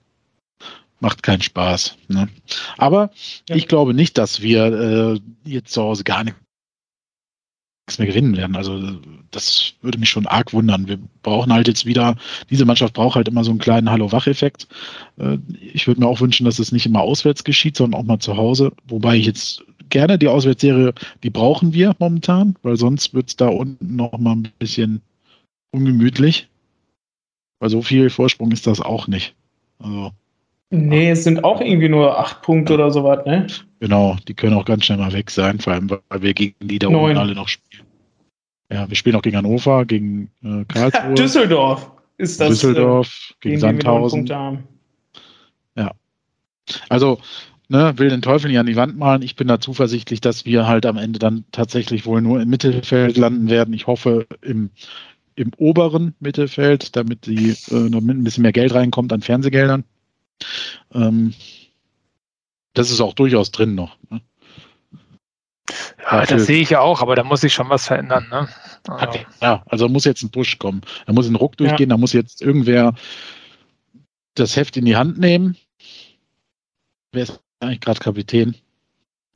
macht 0.99 1.23
keinen 1.23 1.41
Spaß. 1.41 1.97
Ne? 2.07 2.29
Aber 2.77 3.11
Ja. 3.47 3.55
ich 3.55 3.67
glaube 3.67 3.93
nicht, 3.93 4.17
dass 4.17 4.41
wir 4.41 4.65
äh, 4.65 5.19
jetzt 5.49 5.73
zu 5.73 5.81
Hause 5.81 6.03
gar 6.03 6.23
nichts 6.23 6.39
mehr 7.97 8.07
gewinnen 8.07 8.37
werden. 8.37 8.55
Also 8.55 8.99
das 9.31 9.73
würde 9.81 9.97
mich 9.97 10.09
schon 10.09 10.27
arg 10.27 10.53
wundern. 10.53 10.87
Wir 10.87 10.99
brauchen 11.23 11.51
halt 11.51 11.67
jetzt 11.67 11.85
wieder, 11.85 12.15
diese 12.49 12.65
Mannschaft 12.65 12.93
braucht 12.93 13.15
halt 13.15 13.27
immer 13.27 13.43
so 13.43 13.51
einen 13.51 13.59
kleinen 13.59 13.89
Hallo-Wach-Effekt. 13.89 14.67
Äh, 15.17 15.37
ich 15.73 15.87
würde 15.87 16.01
mir 16.01 16.07
auch 16.07 16.21
wünschen, 16.21 16.45
dass 16.45 16.59
es 16.59 16.71
nicht 16.71 16.85
immer 16.85 17.01
auswärts 17.01 17.43
geschieht, 17.43 17.77
sondern 17.77 17.99
auch 17.99 18.05
mal 18.05 18.19
zu 18.19 18.37
Hause. 18.37 18.71
Wobei 18.87 19.17
ich 19.17 19.25
jetzt 19.25 19.63
gerne 19.89 20.17
die 20.17 20.27
Auswärtsserie, 20.27 20.93
die 21.23 21.29
brauchen 21.29 21.73
wir 21.73 21.95
momentan, 21.99 22.55
weil 22.61 22.77
sonst 22.77 23.13
wird 23.13 23.29
es 23.29 23.35
da 23.35 23.47
unten 23.47 23.95
noch 23.95 24.17
mal 24.17 24.33
ein 24.33 24.51
bisschen 24.59 25.01
ungemütlich. 25.71 26.47
Weil 27.59 27.69
so 27.69 27.81
viel 27.81 28.09
Vorsprung 28.09 28.51
ist 28.51 28.67
das 28.67 28.79
auch 28.81 29.07
nicht. 29.07 29.35
Also 29.79 30.11
nee, 30.69 31.09
es 31.09 31.23
sind 31.23 31.43
auch 31.43 31.61
irgendwie 31.61 31.89
nur 31.89 32.19
acht 32.19 32.41
Punkte 32.41 32.73
oder 32.73 32.91
sowas, 32.91 33.25
ne? 33.25 33.47
Genau, 33.79 34.17
die 34.27 34.33
können 34.33 34.53
auch 34.53 34.65
ganz 34.65 34.85
schnell 34.85 34.97
mal 34.97 35.13
weg 35.13 35.31
sein, 35.31 35.59
vor 35.59 35.73
allem 35.73 35.89
weil 35.89 36.21
wir 36.21 36.33
gegen 36.33 36.55
die 36.61 36.79
da 36.79 36.89
Neun. 36.89 37.03
unten 37.03 37.17
alle 37.17 37.35
noch 37.35 37.47
spielen. 37.47 37.85
Ja, 38.71 38.87
wir 38.87 38.95
spielen 38.95 39.15
auch 39.15 39.21
gegen 39.21 39.37
Hannover, 39.37 39.85
gegen 39.85 40.29
äh, 40.43 40.65
Karlsruhe, 40.65 41.13
Düsseldorf 41.15 41.91
ist 42.17 42.39
das. 42.39 42.49
Düsseldorf, 42.49 43.07
äh, 43.07 43.33
gegen 43.39 43.55
gegen 43.55 43.61
Sandhausen. 43.61 44.19
Punkte 44.19 44.35
haben. 44.35 44.63
Also, 46.89 47.19
ne, 47.67 47.93
will 47.97 48.09
den 48.09 48.21
Teufel 48.21 48.49
nicht 48.49 48.59
an 48.59 48.65
die 48.65 48.75
Wand 48.75 48.97
malen. 48.97 49.21
Ich 49.21 49.35
bin 49.35 49.47
da 49.47 49.59
zuversichtlich, 49.59 50.21
dass 50.21 50.45
wir 50.45 50.67
halt 50.67 50.85
am 50.85 50.97
Ende 50.97 51.19
dann 51.19 51.45
tatsächlich 51.51 52.05
wohl 52.05 52.21
nur 52.21 52.41
im 52.41 52.49
Mittelfeld 52.49 53.17
landen 53.17 53.49
werden. 53.49 53.73
Ich 53.73 53.87
hoffe 53.87 54.27
im, 54.41 54.69
im 55.35 55.51
oberen 55.57 56.15
Mittelfeld, 56.19 56.95
damit 56.95 57.25
die, 57.25 57.51
äh, 57.51 57.89
damit 57.89 58.17
ein 58.17 58.23
bisschen 58.23 58.43
mehr 58.43 58.51
Geld 58.51 58.73
reinkommt 58.73 59.13
an 59.13 59.21
Fernsehgeldern. 59.21 59.83
Ähm, 60.93 61.33
das 62.73 62.91
ist 62.91 63.01
auch 63.01 63.13
durchaus 63.13 63.51
drin 63.51 63.75
noch. 63.75 63.97
Ne? 64.09 64.21
Ja, 65.99 66.21
Dafür- 66.21 66.37
das 66.37 66.45
sehe 66.47 66.61
ich 66.61 66.69
ja 66.71 66.79
auch, 66.79 67.01
aber 67.01 67.15
da 67.15 67.23
muss 67.23 67.41
sich 67.41 67.53
schon 67.53 67.69
was 67.69 67.85
verändern. 67.87 68.27
Ne? 68.31 68.47
Also, 68.87 69.19
Ja, 69.41 69.63
also 69.67 69.87
muss 69.89 70.05
jetzt 70.05 70.23
ein 70.23 70.31
Push 70.31 70.57
kommen. 70.57 70.81
Da 71.05 71.13
muss 71.13 71.27
ein 71.27 71.35
Ruck 71.35 71.57
durchgehen, 71.57 71.89
da 71.89 71.97
muss 71.97 72.13
jetzt 72.13 72.41
irgendwer 72.41 72.93
das 74.35 74.55
Heft 74.55 74.77
in 74.77 74.85
die 74.85 74.95
Hand 74.95 75.19
nehmen. 75.19 75.57
Wer 77.11 77.23
ist 77.23 77.39
eigentlich 77.59 77.81
gerade 77.81 77.99
Kapitän? 77.99 78.55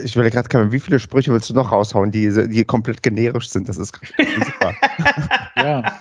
Ich 0.01 0.15
will 0.15 0.27
gerade 0.31 0.49
gerade, 0.49 0.71
wie 0.71 0.79
viele 0.79 0.99
Sprüche 0.99 1.31
willst 1.31 1.49
du 1.49 1.53
noch 1.53 1.71
raushauen, 1.71 2.11
die, 2.11 2.31
die 2.49 2.63
komplett 2.65 3.03
generisch 3.03 3.49
sind? 3.49 3.69
Das 3.69 3.77
ist 3.77 3.93
gerade 3.93 4.13
super. 4.45 4.75
Ja. 5.57 5.99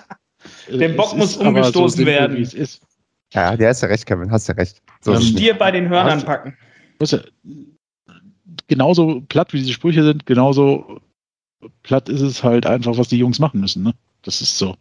Der 0.69 0.89
Bock 0.91 1.15
muss 1.17 1.37
umgestoßen 1.37 1.99
sinnvoll, 1.99 2.15
werden. 2.15 2.37
Wie 2.39 2.43
es 2.43 2.55
ist. 2.55 2.83
Ja, 3.33 3.57
der 3.57 3.69
hast 3.69 3.83
ja 3.83 3.89
recht, 3.89 4.07
Kevin, 4.07 4.31
hast 4.31 4.49
ja 4.49 4.55
recht. 4.55 4.83
So 5.01 5.13
Ähm, 5.13 5.19
ist. 5.19 5.29
Stier 5.29 5.55
bei 5.55 5.71
den 5.71 5.89
Hörnern 5.89 6.19
Was? 6.19 6.25
packen. 6.25 6.57
Weißt 6.99 7.13
du, 7.15 7.19
genauso 8.69 9.23
platt 9.29 9.53
wie 9.53 9.59
diese 9.59 9.73
Sprüche 9.73 10.03
sind, 10.03 10.27
genauso 10.27 11.01
platt 11.83 12.09
ist 12.09 12.21
es 12.21 12.43
halt 12.43 12.67
einfach, 12.67 12.97
was 12.97 13.09
die 13.09 13.19
Jungs 13.19 13.39
machen 13.39 13.61
müssen. 13.61 13.83
Ne? 13.83 13.95
Das 14.23 14.41
ist 14.41 14.59
so. 14.59 14.77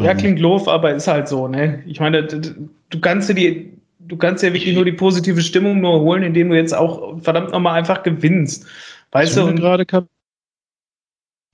Ja, 0.00 0.14
klingt 0.14 0.42
doof, 0.42 0.66
aber 0.66 0.92
ist 0.94 1.06
halt 1.06 1.28
so, 1.28 1.46
ne? 1.46 1.82
Ich 1.86 2.00
meine, 2.00 2.24
du 2.24 3.00
kannst 3.00 3.28
dir 3.28 3.34
die, 3.34 3.78
du 4.00 4.16
kannst 4.16 4.42
ja 4.42 4.52
wirklich 4.52 4.74
nur 4.74 4.84
die 4.84 4.92
positive 4.92 5.40
Stimmung 5.40 5.80
nur 5.80 6.00
holen, 6.00 6.24
indem 6.24 6.50
du 6.50 6.56
jetzt 6.56 6.74
auch 6.74 7.20
verdammt 7.20 7.52
nochmal 7.52 7.78
einfach 7.78 8.02
gewinnst. 8.02 8.66
Weißt 9.12 9.36
Ist 9.36 9.38
du, 9.38 9.54
gerade 9.54 9.86
Kapitän? 9.86 10.08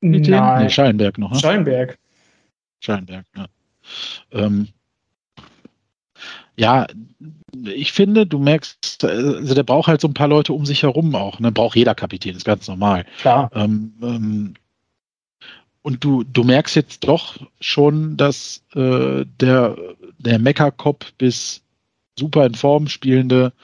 Nee, 0.01 0.21
nein, 0.21 0.71
Schallenberg 0.71 1.19
noch. 1.19 1.33
Ne? 1.33 1.39
Schallenberg. 1.39 1.99
Schallenberg, 2.81 3.27
ja. 3.37 3.47
Ähm, 4.33 4.69
ja, 6.61 6.87
ich 7.65 7.93
finde, 7.93 8.27
du 8.27 8.39
merkst, 8.39 9.03
also 9.03 9.55
der 9.55 9.63
braucht 9.63 9.89
halt 9.89 10.03
so 10.03 10.09
ein 10.09 10.15
paar 10.15 10.29
Leute 10.29 10.53
um 10.53 10.67
sich 10.67 10.83
herum 10.83 11.15
auch. 11.15 11.41
Ne? 11.41 11.51
Braucht 11.51 11.75
jeder 11.75 11.95
Kapitän, 11.95 12.37
ist 12.37 12.45
ganz 12.45 12.69
normal. 12.69 13.07
Klar. 13.19 13.51
Ähm, 13.55 13.95
ähm, 14.03 14.55
und 15.81 16.05
du, 16.05 16.23
du 16.23 16.45
merkst 16.45 16.77
jetzt 16.77 17.05
doch 17.09 17.39
schon, 17.61 18.19
dass 18.19 18.63
äh, 18.75 19.25
der, 19.41 19.75
der 20.19 20.39
Meckerkopf 20.39 21.15
bis 21.15 21.63
super 22.19 22.45
in 22.45 22.55
Form 22.55 22.89
spielende 22.89 23.55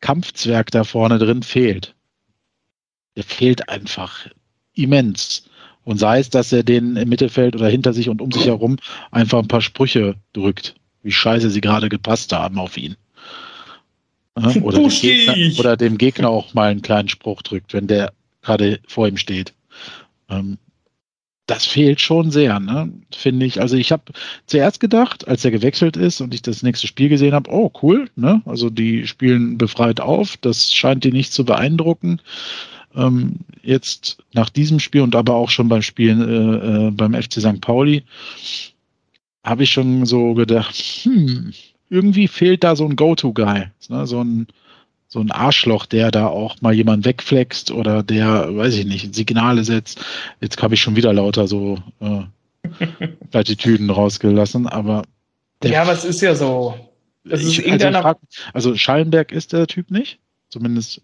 Kampfzwerg 0.00 0.70
da 0.70 0.84
vorne 0.84 1.18
drin 1.18 1.42
fehlt. 1.42 1.94
Der 3.16 3.24
fehlt 3.24 3.70
einfach 3.70 4.26
immens. 4.74 5.48
Und 5.84 5.96
sei 5.96 6.18
es, 6.18 6.28
dass 6.28 6.52
er 6.52 6.64
den 6.64 6.96
im 6.96 7.08
Mittelfeld 7.08 7.56
oder 7.56 7.68
hinter 7.68 7.94
sich 7.94 8.10
und 8.10 8.20
um 8.20 8.30
sich 8.30 8.44
herum 8.44 8.76
einfach 9.10 9.38
ein 9.38 9.48
paar 9.48 9.62
Sprüche 9.62 10.16
drückt, 10.34 10.74
wie 11.02 11.12
scheiße 11.12 11.50
sie 11.50 11.60
gerade 11.60 11.88
gepasst 11.88 12.32
haben 12.32 12.58
auf 12.58 12.76
ihn. 12.76 12.96
Oder, 14.34 14.78
dem 14.78 14.88
Gegner, 14.88 15.58
oder 15.58 15.76
dem 15.76 15.98
Gegner 15.98 16.28
auch 16.30 16.54
mal 16.54 16.70
einen 16.70 16.82
kleinen 16.82 17.08
Spruch 17.08 17.42
drückt, 17.42 17.74
wenn 17.74 17.86
der 17.86 18.12
gerade 18.42 18.80
vor 18.86 19.08
ihm 19.08 19.16
steht. 19.16 19.52
Ähm, 20.28 20.58
das 21.46 21.66
fehlt 21.66 22.00
schon 22.00 22.30
sehr, 22.30 22.60
ne? 22.60 22.92
finde 23.12 23.44
ich. 23.44 23.60
Also 23.60 23.76
ich 23.76 23.90
habe 23.90 24.04
zuerst 24.46 24.78
gedacht, 24.78 25.26
als 25.26 25.44
er 25.44 25.50
gewechselt 25.50 25.96
ist 25.96 26.20
und 26.20 26.32
ich 26.32 26.42
das 26.42 26.62
nächste 26.62 26.86
Spiel 26.86 27.08
gesehen 27.08 27.34
habe, 27.34 27.50
oh 27.50 27.72
cool, 27.82 28.08
ne? 28.14 28.40
also 28.44 28.70
die 28.70 29.08
spielen 29.08 29.58
befreit 29.58 30.00
auf, 30.00 30.36
das 30.36 30.72
scheint 30.72 31.02
die 31.02 31.10
nicht 31.10 31.32
zu 31.32 31.44
beeindrucken. 31.44 32.20
Ähm, 32.94 33.40
jetzt 33.62 34.18
nach 34.32 34.48
diesem 34.48 34.78
Spiel 34.78 35.00
und 35.00 35.16
aber 35.16 35.34
auch 35.34 35.50
schon 35.50 35.68
beim 35.68 35.82
Spielen 35.82 36.20
äh, 36.22 36.86
äh, 36.86 36.90
beim 36.92 37.14
FC 37.14 37.40
St. 37.40 37.60
Pauli 37.60 38.04
habe 39.44 39.62
ich 39.64 39.70
schon 39.70 40.06
so 40.06 40.34
gedacht, 40.34 40.74
hm, 41.02 41.52
irgendwie 41.88 42.28
fehlt 42.28 42.62
da 42.64 42.76
so 42.76 42.84
ein 42.86 42.96
Go-To-Guy, 42.96 43.66
ne? 43.88 44.06
so 44.06 44.22
ein 44.22 44.46
so 45.12 45.18
ein 45.18 45.32
Arschloch, 45.32 45.86
der 45.86 46.12
da 46.12 46.28
auch 46.28 46.60
mal 46.60 46.72
jemand 46.72 47.04
wegflext 47.04 47.72
oder 47.72 48.04
der, 48.04 48.56
weiß 48.56 48.76
ich 48.76 48.86
nicht, 48.86 49.12
Signale 49.12 49.64
setzt. 49.64 50.04
Jetzt 50.40 50.62
habe 50.62 50.74
ich 50.74 50.80
schon 50.80 50.94
wieder 50.94 51.12
lauter 51.12 51.48
so 51.48 51.78
äh, 51.98 52.22
Plattitüden 53.32 53.90
rausgelassen, 53.90 54.68
aber 54.68 55.02
Ja, 55.64 55.82
aber 55.82 55.94
es 55.94 56.04
ist 56.04 56.20
ja 56.20 56.36
so. 56.36 56.76
Das 57.24 57.40
ist 57.42 57.48
ich, 57.48 57.58
also, 57.58 57.60
ich 57.60 57.66
irgendeiner- 57.66 58.02
frag, 58.02 58.18
also 58.52 58.76
Schallenberg 58.76 59.32
ist 59.32 59.52
der 59.52 59.66
Typ 59.66 59.90
nicht, 59.90 60.20
zumindest 60.48 61.02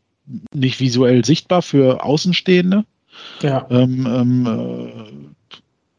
nicht 0.55 0.79
visuell 0.79 1.25
sichtbar 1.25 1.63
für 1.63 2.05
Außenstehende. 2.05 2.85
Ja. 3.43 3.67
Ähm, 3.71 4.07
ähm, 4.07 4.47
äh, 4.47 5.26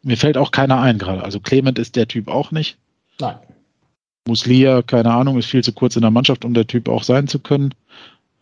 mir 0.08 0.18
fällt 0.18 0.38
auch 0.38 0.52
keiner 0.52 0.82
ein 0.82 0.98
gerade. 0.98 1.24
Also 1.24 1.40
Clement 1.40 1.78
ist 1.78 1.96
der 1.96 2.08
Typ 2.08 2.28
auch 2.28 2.52
nicht. 2.52 2.78
Nein. 3.20 3.38
Muslia, 4.28 4.82
keine 4.82 5.14
Ahnung, 5.14 5.38
ist 5.38 5.48
viel 5.48 5.64
zu 5.64 5.74
kurz 5.74 5.96
in 5.96 6.02
der 6.02 6.12
Mannschaft, 6.12 6.44
um 6.44 6.54
der 6.54 6.68
Typ 6.68 6.90
auch 6.90 7.04
sein 7.04 7.28
zu 7.28 7.40
können. 7.40 7.74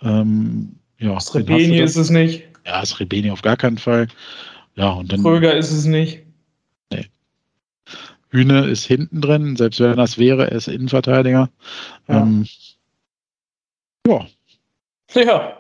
Ähm, 0.02 0.76
ja, 0.98 1.20
Srebeni 1.20 1.80
ist 1.80 1.96
es 1.96 2.10
nicht. 2.10 2.44
Ja, 2.66 2.86
Srebeni 2.86 3.32
auf 3.32 3.42
gar 3.42 3.58
keinen 3.58 3.78
Fall. 3.78 4.08
Ja, 4.76 4.90
und 4.92 5.12
dann 5.12 5.22
Kröger 5.22 5.56
ist 5.56 5.72
es 5.72 5.86
nicht. 5.86 6.26
Hühne 8.30 8.66
ist 8.66 8.84
hinten 8.86 9.22
drin, 9.22 9.56
selbst 9.56 9.80
wenn 9.80 9.96
das 9.96 10.18
wäre, 10.18 10.52
er 10.52 10.58
ist 10.58 10.68
Innenverteidiger. 10.68 11.50
Ja. 12.08 12.22
Ähm, 12.22 12.46
ja, 14.06 14.28
Ja. 15.14 15.58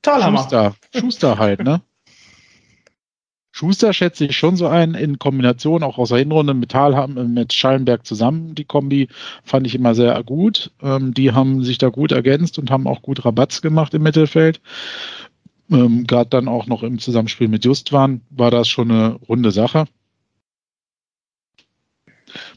Talhammer. 0.00 0.38
Schuster, 0.38 0.74
Schuster 0.98 1.38
halt, 1.38 1.62
ne? 1.62 1.80
Schuster 3.56 3.92
schätze 3.92 4.24
ich 4.24 4.36
schon 4.36 4.56
so 4.56 4.66
ein, 4.66 4.94
in 4.94 5.20
Kombination 5.20 5.84
auch 5.84 5.96
aus 5.96 6.08
der 6.08 6.18
Hinrunde 6.18 6.54
mit, 6.54 6.72
Thalham, 6.72 7.34
mit 7.34 7.52
Schallenberg 7.52 8.04
zusammen. 8.04 8.56
Die 8.56 8.64
Kombi 8.64 9.06
fand 9.44 9.64
ich 9.64 9.76
immer 9.76 9.94
sehr 9.94 10.20
gut. 10.24 10.72
Ähm, 10.82 11.14
die 11.14 11.30
haben 11.30 11.62
sich 11.62 11.78
da 11.78 11.88
gut 11.88 12.10
ergänzt 12.10 12.58
und 12.58 12.72
haben 12.72 12.88
auch 12.88 13.00
gut 13.00 13.24
Rabatz 13.24 13.62
gemacht 13.62 13.94
im 13.94 14.02
Mittelfeld. 14.02 14.60
Ähm, 15.70 16.04
Gerade 16.04 16.30
dann 16.30 16.48
auch 16.48 16.66
noch 16.66 16.82
im 16.82 16.98
Zusammenspiel 16.98 17.46
mit 17.46 17.64
Justwan 17.64 18.22
war 18.30 18.50
das 18.50 18.66
schon 18.66 18.90
eine 18.90 19.20
runde 19.28 19.52
Sache. 19.52 19.84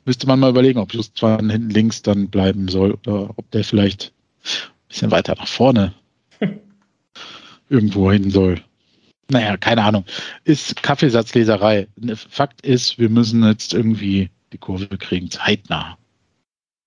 Müsste 0.04 0.26
man 0.26 0.40
mal 0.40 0.50
überlegen, 0.50 0.80
ob 0.80 0.96
Justwan 0.96 1.52
hinten 1.52 1.70
links 1.70 2.02
dann 2.02 2.30
bleiben 2.30 2.70
soll 2.70 2.98
oder 3.06 3.36
ob 3.38 3.52
der 3.52 3.64
vielleicht 3.64 4.14
ein 4.46 4.88
bisschen 4.88 5.12
weiter 5.12 5.36
nach 5.38 5.48
vorne 5.48 5.94
irgendwo 7.70 8.12
hin 8.12 8.32
soll. 8.32 8.64
Naja, 9.30 9.58
keine 9.58 9.84
Ahnung. 9.84 10.06
Ist 10.46 10.82
Kaffeesatzleserei. 10.84 11.88
Ne, 11.98 12.16
Fakt 12.16 12.62
ist, 12.62 12.98
wir 12.98 13.10
müssen 13.10 13.44
jetzt 13.44 13.74
irgendwie 13.74 14.30
die 14.54 14.58
Kurve 14.58 14.88
kriegen, 14.98 15.30
zeitnah. 15.30 15.98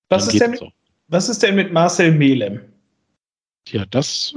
Was 0.08 0.28
ist 0.28 0.40
denn, 0.40 0.56
so. 0.56 0.72
Was 1.08 1.28
ist 1.28 1.42
denn 1.42 1.54
mit 1.54 1.72
Marcel 1.72 2.12
Melem? 2.12 2.60
Ja, 3.68 3.84
das. 3.86 4.34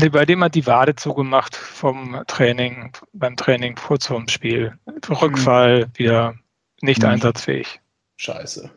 Nee, 0.00 0.08
bei 0.08 0.24
dem 0.24 0.42
hat 0.42 0.54
die 0.54 0.66
Wade 0.66 0.96
zugemacht 0.96 1.54
vom 1.54 2.22
Training, 2.26 2.92
beim 3.12 3.36
Training 3.36 3.74
kurz 3.76 4.06
vorm 4.06 4.26
Spiel. 4.28 4.76
Rückfall, 5.08 5.88
wieder 5.94 6.34
nicht 6.80 7.02
Mhm. 7.02 7.08
einsatzfähig. 7.10 7.80
Scheiße. 8.16 8.70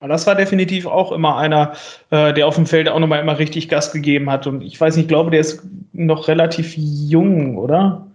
Aber 0.00 0.08
das 0.08 0.26
war 0.26 0.34
definitiv 0.34 0.86
auch 0.86 1.12
immer 1.12 1.36
einer, 1.36 1.74
äh, 2.08 2.32
der 2.32 2.46
auf 2.46 2.54
dem 2.54 2.66
Feld 2.66 2.88
auch 2.88 2.98
nochmal 2.98 3.20
immer 3.20 3.38
richtig 3.38 3.68
Gas 3.68 3.92
gegeben 3.92 4.30
hat. 4.30 4.46
Und 4.46 4.62
ich 4.62 4.80
weiß 4.80 4.96
nicht, 4.96 5.04
ich 5.04 5.08
glaube, 5.08 5.30
der 5.30 5.40
ist 5.40 5.62
noch 5.92 6.26
relativ 6.26 6.74
jung, 6.76 7.58
oder? 7.58 8.06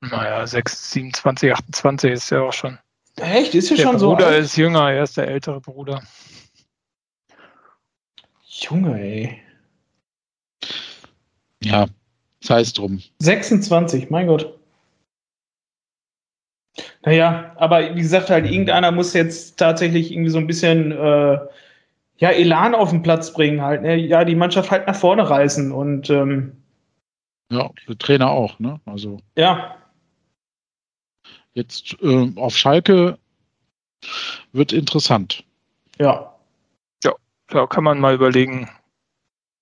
Naja, 0.00 0.44
6, 0.46 0.90
27, 0.92 1.52
28 1.52 2.12
ist 2.12 2.30
ja 2.30 2.42
auch 2.42 2.52
schon. 2.52 2.78
Echt? 3.16 3.54
Ist 3.54 3.70
ja 3.70 3.76
Der 3.76 3.82
schon 3.84 3.98
so. 3.98 4.10
Bruder 4.10 4.26
alt? 4.26 4.44
ist 4.44 4.56
jünger, 4.56 4.90
er 4.92 5.04
ist 5.04 5.16
der 5.16 5.28
ältere 5.28 5.60
Bruder. 5.60 6.02
Junge, 8.44 9.00
ey. 9.00 9.40
Ja, 11.62 11.86
sei 12.42 12.60
es 12.60 12.72
drum. 12.72 13.00
26, 13.20 14.10
mein 14.10 14.26
Gott. 14.26 14.57
Naja, 17.08 17.52
aber 17.56 17.94
wie 17.94 18.02
gesagt, 18.02 18.28
halt, 18.28 18.44
irgendeiner 18.44 18.92
muss 18.92 19.14
jetzt 19.14 19.58
tatsächlich 19.58 20.12
irgendwie 20.12 20.28
so 20.28 20.36
ein 20.36 20.46
bisschen 20.46 20.92
äh, 20.92 21.38
ja, 22.18 22.28
Elan 22.28 22.74
auf 22.74 22.90
den 22.90 23.02
Platz 23.02 23.32
bringen, 23.32 23.62
halt, 23.62 23.80
ne? 23.80 23.96
ja, 23.96 24.26
die 24.26 24.34
Mannschaft 24.34 24.70
halt 24.70 24.86
nach 24.86 24.94
vorne 24.94 25.30
reißen 25.30 25.72
und 25.72 26.10
ähm, 26.10 26.52
Ja, 27.50 27.70
der 27.88 27.96
Trainer 27.96 28.28
auch, 28.28 28.58
ne? 28.58 28.78
Also 28.84 29.20
ja, 29.38 29.74
jetzt 31.54 31.96
ähm, 32.02 32.36
auf 32.36 32.54
Schalke 32.54 33.16
wird 34.52 34.74
interessant. 34.74 35.44
ja. 35.98 36.34
Da 37.50 37.66
kann 37.66 37.84
man 37.84 37.98
mal 37.98 38.14
überlegen, 38.14 38.68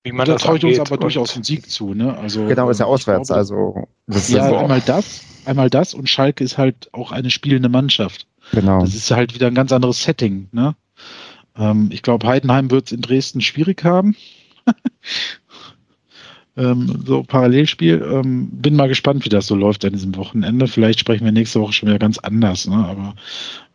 wie 0.06 0.12
man 0.12 0.24
da 0.24 0.34
das 0.34 0.42
traue 0.42 0.56
ich 0.56 0.64
uns 0.64 0.78
aber 0.78 0.96
durchaus 0.98 1.34
einen 1.34 1.42
Sieg 1.42 1.68
zu, 1.68 1.92
ne? 1.92 2.16
Also, 2.16 2.46
Genau, 2.46 2.70
ist 2.70 2.78
ja 2.78 2.86
ähm, 2.86 2.92
auswärts. 2.92 3.26
glaube, 3.28 3.38
also, 3.40 3.88
das 4.06 4.28
Ja, 4.28 4.46
ist 4.48 4.54
einmal 4.54 4.80
das, 4.80 5.22
einmal 5.44 5.68
das 5.68 5.94
und 5.94 6.08
Schalke 6.08 6.44
ist 6.44 6.58
halt 6.58 6.88
auch 6.94 7.10
eine 7.10 7.30
spielende 7.30 7.68
Mannschaft. 7.68 8.28
genau. 8.52 8.80
Das 8.80 8.94
ist 8.94 9.10
halt 9.10 9.34
wieder 9.34 9.48
ein 9.48 9.54
ganz 9.56 9.72
anderes 9.72 10.02
Setting. 10.02 10.48
Ne? 10.52 10.76
Ähm, 11.58 11.88
ich 11.92 12.02
glaube, 12.02 12.26
Heidenheim 12.28 12.70
wird 12.70 12.86
es 12.86 12.92
in 12.92 13.00
Dresden 13.00 13.40
schwierig 13.40 13.82
haben. 13.82 14.14
ähm, 16.56 17.02
so 17.04 17.24
Parallelspiel. 17.24 18.00
Ähm, 18.08 18.48
bin 18.52 18.76
mal 18.76 18.88
gespannt, 18.88 19.24
wie 19.24 19.28
das 19.28 19.48
so 19.48 19.56
läuft 19.56 19.84
an 19.84 19.92
diesem 19.92 20.14
Wochenende. 20.14 20.68
Vielleicht 20.68 21.00
sprechen 21.00 21.24
wir 21.24 21.32
nächste 21.32 21.60
Woche 21.60 21.72
schon 21.72 21.88
wieder 21.88 21.98
ganz 21.98 22.18
anders. 22.18 22.68
Ne? 22.68 22.76
Aber 22.76 23.14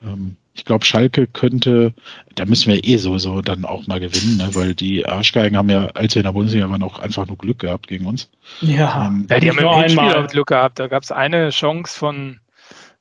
ähm, 0.02 0.38
ich 0.54 0.66
glaube, 0.66 0.84
Schalke 0.86 1.28
könnte, 1.28 1.94
da 2.36 2.46
müssen 2.46 2.72
wir 2.74 2.84
eh 2.84 2.98
sowieso 2.98 3.42
dann 3.42 3.64
auch 3.66 3.88
mal 3.88 4.00
gewinnen, 4.00 4.38
ne? 4.38 4.50
weil 4.54 4.76
die 4.76 5.06
Arschgeigen 5.06 5.58
haben 5.58 5.70
ja, 5.70 5.88
als 5.94 6.16
wir 6.16 6.22
in 6.22 6.26
der 6.26 6.34
Bundesliga 6.34 6.70
waren, 6.70 6.84
auch 6.84 7.00
einfach 7.00 7.26
nur 7.28 7.38
Glück 7.38 7.60
gehabt 7.60 7.88
gegen 7.88 8.06
uns. 8.06 8.30
Ja, 8.60 9.08
Ähm, 9.08 9.28
Ja, 9.30 9.40
die 9.40 9.50
haben 9.50 9.62
nur 9.62 9.76
einmal. 9.76 10.16
auch 10.26 10.28
Glück 10.30 10.48
gehabt. 10.48 10.80
Da 10.80 10.88
gab 10.88 11.04
es 11.04 11.12
eine 11.12 11.50
Chance 11.52 11.98
von 11.98 12.40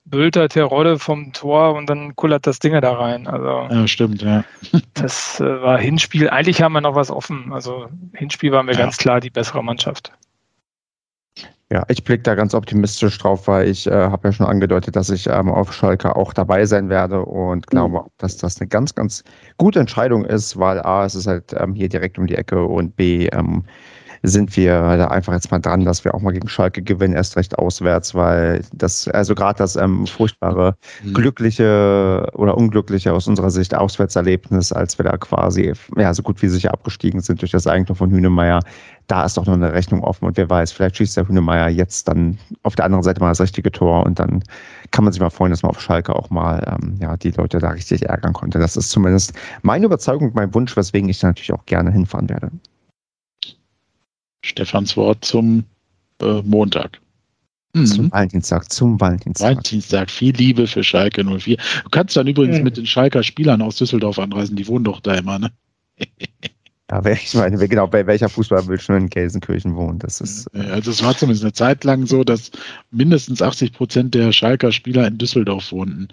Bülter, 0.04 0.48
Terodde 0.48 0.98
vom 0.98 1.32
Tor 1.32 1.74
und 1.74 1.88
dann 1.90 2.16
kullert 2.16 2.46
das 2.46 2.58
Ding 2.58 2.80
da 2.80 2.92
rein. 2.92 3.26
Also 3.26 3.68
ja, 3.74 3.86
stimmt, 3.86 4.22
ja. 4.22 4.44
das 4.94 5.40
äh, 5.40 5.44
war 5.62 5.78
Hinspiel. 5.78 6.30
Eigentlich 6.30 6.62
haben 6.62 6.72
wir 6.72 6.80
noch 6.80 6.94
was 6.94 7.10
offen. 7.10 7.52
Also 7.52 7.88
Hinspiel 8.14 8.52
waren 8.52 8.66
wir 8.66 8.74
Ja. 8.74 8.80
ganz 8.80 8.96
klar 8.96 9.20
die 9.20 9.30
bessere 9.30 9.62
Mannschaft. 9.62 10.12
Ja, 11.72 11.84
ich 11.86 12.02
blicke 12.02 12.24
da 12.24 12.34
ganz 12.34 12.52
optimistisch 12.52 13.16
drauf, 13.18 13.46
weil 13.46 13.68
ich 13.68 13.86
äh, 13.86 13.92
habe 13.92 14.26
ja 14.28 14.32
schon 14.32 14.46
angedeutet, 14.46 14.96
dass 14.96 15.08
ich 15.08 15.28
ähm, 15.28 15.48
auf 15.48 15.72
Schalke 15.72 16.16
auch 16.16 16.32
dabei 16.32 16.64
sein 16.66 16.88
werde 16.88 17.24
und 17.24 17.68
glaube, 17.68 18.00
auch, 18.00 18.08
dass 18.18 18.36
das 18.36 18.60
eine 18.60 18.66
ganz, 18.66 18.96
ganz 18.96 19.22
gute 19.56 19.78
Entscheidung 19.78 20.24
ist, 20.24 20.58
weil 20.58 20.80
A, 20.80 21.04
es 21.04 21.14
ist 21.14 21.28
halt 21.28 21.54
ähm, 21.56 21.74
hier 21.74 21.88
direkt 21.88 22.18
um 22.18 22.26
die 22.26 22.34
Ecke 22.34 22.64
und 22.64 22.96
B, 22.96 23.28
ähm, 23.28 23.62
sind 24.22 24.56
wir 24.56 24.72
da 24.96 25.08
einfach 25.08 25.32
jetzt 25.32 25.50
mal 25.50 25.58
dran, 25.60 25.84
dass 25.84 26.04
wir 26.04 26.14
auch 26.14 26.20
mal 26.20 26.32
gegen 26.32 26.48
Schalke 26.48 26.82
gewinnen, 26.82 27.14
erst 27.14 27.36
recht 27.36 27.58
auswärts, 27.58 28.14
weil 28.14 28.62
das, 28.72 29.08
also 29.08 29.34
gerade 29.34 29.58
das 29.58 29.76
ähm, 29.76 30.06
furchtbare, 30.06 30.76
Hm. 31.02 31.14
glückliche 31.14 32.26
oder 32.34 32.56
unglückliche 32.56 33.12
aus 33.12 33.26
unserer 33.26 33.50
Sicht 33.50 33.74
Auswärtserlebnis, 33.74 34.72
als 34.72 34.98
wir 34.98 35.04
da 35.04 35.16
quasi 35.16 35.72
ja, 35.96 36.12
so 36.14 36.22
gut 36.22 36.42
wie 36.42 36.48
sicher 36.48 36.72
abgestiegen 36.72 37.20
sind 37.20 37.40
durch 37.42 37.50
das 37.52 37.66
Eigentum 37.66 37.96
von 37.96 38.10
Hünemeyer, 38.10 38.60
da 39.06 39.24
ist 39.24 39.36
doch 39.36 39.46
noch 39.46 39.54
eine 39.54 39.72
Rechnung 39.72 40.04
offen 40.04 40.26
und 40.26 40.36
wer 40.36 40.48
weiß, 40.48 40.72
vielleicht 40.72 40.96
schießt 40.96 41.16
der 41.16 41.28
Hünemeyer 41.28 41.68
jetzt 41.68 42.08
dann 42.08 42.38
auf 42.62 42.76
der 42.76 42.84
anderen 42.84 43.02
Seite 43.02 43.20
mal 43.20 43.28
das 43.30 43.40
richtige 43.40 43.72
Tor 43.72 44.06
und 44.06 44.18
dann 44.18 44.42
kann 44.90 45.04
man 45.04 45.12
sich 45.12 45.20
mal 45.20 45.30
freuen, 45.30 45.50
dass 45.50 45.62
man 45.62 45.70
auf 45.70 45.80
Schalke 45.80 46.14
auch 46.14 46.30
mal 46.30 46.62
ähm, 46.66 46.96
ja, 47.00 47.16
die 47.16 47.30
Leute 47.32 47.58
da 47.58 47.70
richtig 47.70 48.06
ärgern 48.06 48.32
konnte. 48.32 48.58
Das 48.58 48.76
ist 48.76 48.90
zumindest 48.90 49.32
meine 49.62 49.86
Überzeugung, 49.86 50.32
mein 50.34 50.54
Wunsch, 50.54 50.76
weswegen 50.76 51.08
ich 51.08 51.18
da 51.20 51.28
natürlich 51.28 51.52
auch 51.52 51.66
gerne 51.66 51.90
hinfahren 51.90 52.28
werde. 52.28 52.50
Stefans 54.42 54.96
Wort 54.96 55.24
zum 55.24 55.64
äh, 56.20 56.42
Montag. 56.42 57.00
Mhm. 57.74 57.86
Zum 57.86 58.12
Valentinstag, 58.12 58.70
zum 58.72 59.00
Valentinstag. 59.00 59.48
Valentinstag, 59.50 60.10
viel 60.10 60.34
Liebe 60.34 60.66
für 60.66 60.82
Schalke 60.82 61.22
04. 61.24 61.56
Du 61.84 61.88
kannst 61.90 62.16
dann 62.16 62.26
übrigens 62.26 62.58
Mhm. 62.58 62.64
mit 62.64 62.76
den 62.76 62.86
Schalker 62.86 63.22
Spielern 63.22 63.62
aus 63.62 63.76
Düsseldorf 63.76 64.18
anreisen, 64.18 64.56
die 64.56 64.66
wohnen 64.66 64.84
doch 64.84 65.00
da 65.00 65.14
immer, 65.14 65.38
ne? 65.38 65.50
Ja, 66.90 67.04
ich 67.06 67.32
meine, 67.34 67.68
genau, 67.68 67.86
bei 67.86 68.04
welcher 68.08 68.28
Fußballer 68.28 68.66
will 68.66 68.80
schon 68.80 68.96
in 68.96 69.08
Gelsenkirchen 69.08 69.76
wohnen? 69.76 70.00
Das 70.00 70.20
ist, 70.20 70.48
Also 70.56 70.90
es 70.90 71.04
war 71.04 71.16
zumindest 71.16 71.44
eine 71.44 71.52
Zeit 71.52 71.84
lang 71.84 72.04
so, 72.06 72.24
dass 72.24 72.50
mindestens 72.90 73.40
80 73.40 73.72
Prozent 73.72 74.14
der 74.16 74.32
Schalker 74.32 74.72
Spieler 74.72 75.06
in 75.06 75.16
Düsseldorf 75.16 75.70
wohnten. 75.70 76.08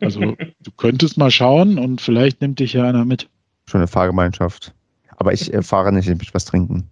Also 0.00 0.20
du 0.62 0.70
könntest 0.76 1.18
mal 1.18 1.32
schauen 1.32 1.78
und 1.78 2.00
vielleicht 2.00 2.40
nimmt 2.42 2.60
dich 2.60 2.74
ja 2.74 2.88
einer 2.88 3.04
mit. 3.04 3.28
schon 3.68 3.80
eine 3.80 3.88
Fahrgemeinschaft. 3.88 4.72
Aber 5.16 5.32
ich 5.32 5.52
äh, 5.52 5.62
fahre 5.62 5.92
nicht, 5.92 6.08
ich 6.08 6.16
möchte 6.16 6.34
was 6.34 6.44
trinken. 6.44 6.88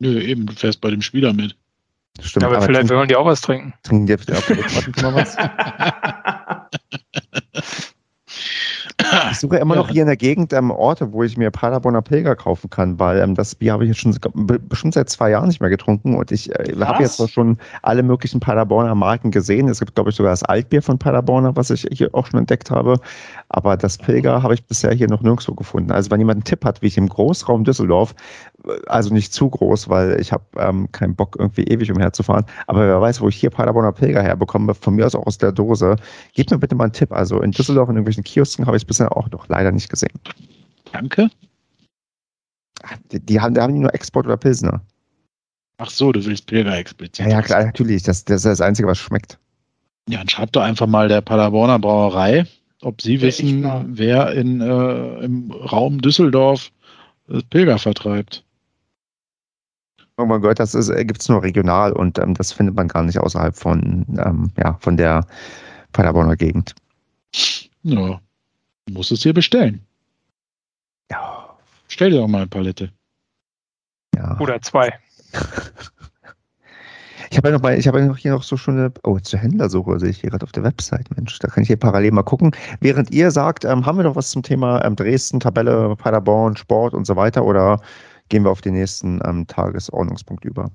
Nö, 0.00 0.20
eben, 0.20 0.46
du 0.46 0.52
fährst 0.54 0.80
bei 0.80 0.90
dem 0.90 1.02
Spieler 1.02 1.32
mit. 1.32 1.56
Stimmt. 2.20 2.44
aber 2.44 2.60
vielleicht 2.60 2.88
trinken, 2.88 2.96
wollen 2.96 3.08
die 3.08 3.16
auch 3.16 3.26
was 3.26 3.40
trinken. 3.40 3.72
trinken 3.82 4.06
die 4.06 4.12
warten 4.28 4.92
Sie 4.96 5.02
mal 5.02 5.14
was? 5.14 5.36
Ich 9.32 9.38
suche 9.38 9.56
immer 9.56 9.74
noch 9.76 9.88
hier 9.88 10.02
in 10.02 10.06
der 10.08 10.16
Gegend 10.16 10.52
ähm, 10.52 10.70
Orte, 10.70 11.12
wo 11.12 11.22
ich 11.22 11.36
mir 11.36 11.50
Paderborner 11.50 12.02
Pilger 12.02 12.36
kaufen 12.36 12.70
kann, 12.70 12.98
weil 12.98 13.18
ähm, 13.18 13.34
das 13.34 13.54
Bier 13.54 13.72
habe 13.72 13.84
ich 13.84 13.88
jetzt 13.88 14.00
schon 14.00 14.16
be- 14.34 14.58
bestimmt 14.58 14.94
seit 14.94 15.08
zwei 15.08 15.30
Jahren 15.30 15.48
nicht 15.48 15.60
mehr 15.60 15.70
getrunken 15.70 16.14
und 16.16 16.30
ich 16.30 16.50
äh, 16.54 16.74
habe 16.80 17.02
jetzt 17.02 17.20
auch 17.20 17.28
schon 17.28 17.58
alle 17.82 18.02
möglichen 18.02 18.40
Paderborner 18.40 18.94
Marken 18.94 19.30
gesehen. 19.30 19.68
Es 19.68 19.80
gibt, 19.80 19.94
glaube 19.94 20.10
ich, 20.10 20.16
sogar 20.16 20.32
das 20.32 20.42
Altbier 20.42 20.82
von 20.82 20.98
Paderborner, 20.98 21.56
was 21.56 21.70
ich 21.70 21.86
hier 21.92 22.14
auch 22.14 22.26
schon 22.26 22.38
entdeckt 22.38 22.70
habe. 22.70 23.00
Aber 23.48 23.76
das 23.76 23.98
Pilger 23.98 24.42
habe 24.42 24.54
ich 24.54 24.64
bisher 24.64 24.92
hier 24.92 25.08
noch 25.08 25.22
nirgendwo 25.22 25.54
gefunden. 25.54 25.90
Also 25.90 26.10
wenn 26.10 26.20
jemand 26.20 26.36
einen 26.36 26.44
Tipp 26.44 26.64
hat, 26.64 26.82
wie 26.82 26.86
ich 26.86 26.98
im 26.98 27.08
Großraum 27.08 27.64
Düsseldorf, 27.64 28.14
also 28.86 29.12
nicht 29.12 29.32
zu 29.32 29.48
groß, 29.48 29.88
weil 29.88 30.20
ich 30.20 30.32
habe 30.32 30.44
ähm, 30.56 30.90
keinen 30.92 31.14
Bock, 31.14 31.36
irgendwie 31.38 31.64
ewig 31.64 31.90
umherzufahren, 31.90 32.44
aber 32.66 32.86
wer 32.86 33.00
weiß, 33.00 33.20
wo 33.20 33.28
ich 33.28 33.36
hier 33.36 33.50
Paderborner 33.50 33.92
Pilger 33.92 34.22
herbekomme, 34.22 34.74
von 34.74 34.94
mir 34.94 35.06
aus 35.06 35.14
auch 35.14 35.26
aus 35.26 35.38
der 35.38 35.52
Dose, 35.52 35.96
Gib 36.34 36.50
mir 36.50 36.58
bitte 36.58 36.74
mal 36.74 36.84
einen 36.84 36.92
Tipp. 36.92 37.12
Also 37.12 37.40
in 37.42 37.50
Düsseldorf 37.50 37.88
in 37.88 37.96
irgendwelchen 37.96 38.24
Kiosken 38.24 38.66
habe 38.66 38.76
ich 38.76 38.82
es 38.82 38.86
bisher 38.86 39.16
auch 39.16 39.30
noch 39.30 39.48
leider 39.48 39.72
nicht 39.72 39.88
gesehen. 39.88 40.18
Danke. 40.92 41.30
Die, 43.12 43.20
die 43.20 43.40
haben, 43.40 43.54
da 43.54 43.62
haben 43.62 43.74
die 43.74 43.80
nur 43.80 43.94
Export 43.94 44.26
oder 44.26 44.36
Pilsner. 44.36 44.80
Ach 45.78 45.90
so, 45.90 46.12
du 46.12 46.24
willst 46.24 46.46
Pilger 46.46 46.76
explizit. 46.76 47.26
Ja, 47.26 47.32
ja, 47.32 47.42
klar, 47.42 47.64
natürlich. 47.64 48.02
Das, 48.02 48.24
das 48.24 48.36
ist 48.38 48.46
das 48.46 48.60
Einzige, 48.60 48.88
was 48.88 48.98
schmeckt. 48.98 49.38
Ja, 50.08 50.18
dann 50.18 50.28
schreib 50.28 50.52
doch 50.52 50.62
einfach 50.62 50.86
mal 50.86 51.08
der 51.08 51.20
Paderborner 51.20 51.78
Brauerei, 51.78 52.46
ob 52.82 53.00
sie 53.00 53.16
Ja, 53.16 53.22
wissen, 53.22 53.64
wer 53.96 54.32
in, 54.32 54.60
äh, 54.60 55.24
im 55.24 55.50
Raum 55.50 56.00
Düsseldorf 56.00 56.70
das 57.28 57.44
Pilger 57.44 57.78
vertreibt. 57.78 58.44
Irgendwann 60.20 60.42
gehört, 60.42 60.60
das 60.60 60.72
gibt 60.72 61.20
es 61.20 61.28
nur 61.28 61.42
regional 61.42 61.92
und 61.92 62.18
ähm, 62.18 62.34
das 62.34 62.52
findet 62.52 62.76
man 62.76 62.88
gar 62.88 63.02
nicht 63.02 63.18
außerhalb 63.18 63.56
von, 63.56 64.06
ähm, 64.24 64.50
ja, 64.56 64.76
von 64.80 64.96
der 64.96 65.26
Paderborner 65.92 66.36
Gegend. 66.36 66.74
Ja, 67.82 68.20
du 68.86 68.92
musst 68.92 69.10
es 69.12 69.20
dir 69.20 69.34
bestellen. 69.34 69.80
Ja, 71.10 71.50
Stell 71.90 72.10
dir 72.10 72.18
doch 72.18 72.28
mal 72.28 72.38
eine 72.38 72.46
Palette. 72.46 72.90
ja. 74.14 74.38
Oder 74.38 74.62
zwei. 74.62 74.92
Ich 77.30 77.36
habe 77.36 77.48
ja 77.48 77.54
noch 77.54 77.62
mal, 77.62 77.78
ich 77.78 77.86
habe 77.86 78.00
ja 78.00 78.06
noch 78.06 78.16
hier 78.16 78.32
noch 78.32 78.42
so 78.42 78.56
schon 78.56 78.78
eine, 78.78 78.92
oh, 79.04 79.18
zur 79.18 79.38
Händlersuche 79.38 80.00
sehe 80.00 80.10
ich 80.10 80.20
hier 80.20 80.30
gerade 80.30 80.44
auf 80.44 80.52
der 80.52 80.64
Website, 80.64 81.08
Mensch, 81.16 81.38
da 81.38 81.48
kann 81.48 81.62
ich 81.62 81.68
hier 81.68 81.76
parallel 81.76 82.12
mal 82.12 82.22
gucken. 82.22 82.52
Während 82.80 83.10
ihr 83.12 83.30
sagt, 83.30 83.64
ähm, 83.64 83.86
haben 83.86 83.98
wir 83.98 84.04
noch 84.04 84.16
was 84.16 84.30
zum 84.30 84.42
Thema 84.42 84.84
ähm, 84.84 84.96
Dresden, 84.96 85.40
Tabelle, 85.40 85.94
Paderborn, 85.96 86.56
Sport 86.56 86.94
und 86.94 87.06
so 87.06 87.16
weiter 87.16 87.44
oder 87.44 87.80
gehen 88.30 88.44
wir 88.44 88.50
auf 88.50 88.62
den 88.62 88.74
nächsten 88.74 89.20
ähm, 89.24 89.46
Tagesordnungspunkt 89.46 90.46
über? 90.46 90.70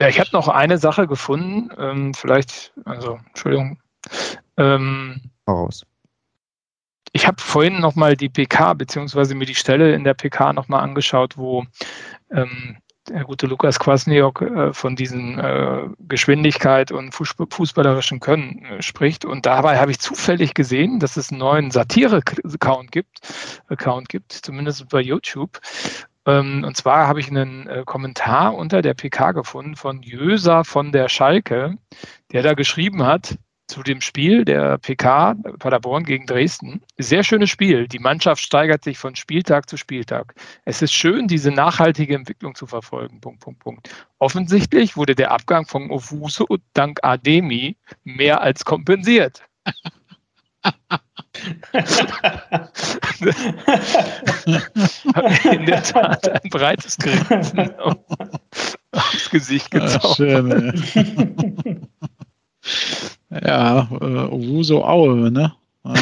Ja, 0.00 0.08
ich 0.08 0.20
habe 0.20 0.28
noch 0.32 0.48
eine 0.48 0.76
Sache 0.76 1.06
gefunden. 1.06 1.70
Ähm, 1.78 2.12
vielleicht, 2.12 2.74
also, 2.84 3.18
Entschuldigung. 3.28 3.80
Ähm, 4.58 5.20
Voraus. 5.46 5.86
ich 7.12 7.26
habe 7.26 7.40
vorhin 7.40 7.80
nochmal 7.80 8.16
die 8.16 8.28
PK, 8.28 8.74
beziehungsweise 8.74 9.34
mir 9.34 9.46
die 9.46 9.54
Stelle 9.54 9.94
in 9.94 10.04
der 10.04 10.14
PK 10.14 10.52
nochmal 10.52 10.82
angeschaut, 10.82 11.38
wo 11.38 11.64
ähm, 12.30 12.76
der 13.08 13.24
gute 13.24 13.46
Lukas 13.46 13.78
Kwasniok 13.78 14.42
äh, 14.42 14.72
von 14.72 14.96
diesen 14.96 15.38
äh, 15.38 15.88
Geschwindigkeit 16.08 16.90
und 16.92 17.12
fußballerischen 17.14 18.20
Können 18.20 18.64
äh, 18.64 18.82
spricht. 18.82 19.24
Und 19.24 19.46
dabei 19.46 19.78
habe 19.78 19.92
ich 19.92 20.00
zufällig 20.00 20.54
gesehen, 20.54 20.98
dass 20.98 21.16
es 21.16 21.30
einen 21.30 21.38
neuen 21.38 21.70
Satire-Account 21.70 22.92
gibt, 22.92 23.20
Account 23.68 24.08
gibt, 24.08 24.32
zumindest 24.32 24.88
bei 24.88 25.00
YouTube. 25.00 25.60
Ähm, 26.26 26.64
und 26.64 26.76
zwar 26.76 27.06
habe 27.06 27.20
ich 27.20 27.28
einen 27.28 27.66
äh, 27.68 27.84
Kommentar 27.86 28.54
unter 28.54 28.82
der 28.82 28.94
PK 28.94 29.32
gefunden 29.32 29.76
von 29.76 30.02
Jöser 30.02 30.64
von 30.64 30.92
der 30.92 31.08
Schalke, 31.08 31.78
der 32.32 32.42
da 32.42 32.54
geschrieben 32.54 33.04
hat, 33.04 33.38
zu 33.68 33.82
dem 33.82 34.00
Spiel 34.00 34.44
der 34.44 34.78
PK 34.78 35.34
Paderborn 35.58 36.04
gegen 36.04 36.26
Dresden. 36.26 36.82
Sehr 36.98 37.24
schönes 37.24 37.50
Spiel. 37.50 37.88
Die 37.88 37.98
Mannschaft 37.98 38.40
steigert 38.42 38.84
sich 38.84 38.98
von 38.98 39.16
Spieltag 39.16 39.68
zu 39.68 39.76
Spieltag. 39.76 40.34
Es 40.64 40.82
ist 40.82 40.92
schön, 40.92 41.26
diese 41.26 41.50
nachhaltige 41.50 42.14
Entwicklung 42.14 42.54
zu 42.54 42.66
verfolgen. 42.66 43.20
Punkt, 43.20 43.40
Punkt, 43.40 43.60
Punkt. 43.60 44.06
Offensichtlich 44.18 44.96
wurde 44.96 45.14
der 45.14 45.32
Abgang 45.32 45.66
von 45.66 45.90
Owusu 45.90 46.46
dank 46.74 47.00
Ademi 47.02 47.76
mehr 48.04 48.40
als 48.40 48.64
kompensiert. 48.64 49.42
In 55.52 55.66
der 55.66 55.82
Tat 55.82 56.28
ein 56.28 56.50
breites 56.50 56.98
Grinsen 56.98 57.70
aufs 58.92 59.30
Gesicht 59.30 59.70
gezogen. 59.70 60.00
Ach, 60.02 60.16
schön, 60.16 61.88
ja, 63.30 63.88
äh, 64.00 64.04
Owuso 64.04 64.84
Aue, 64.84 65.30
ne? 65.30 65.54
Ja. 65.84 65.94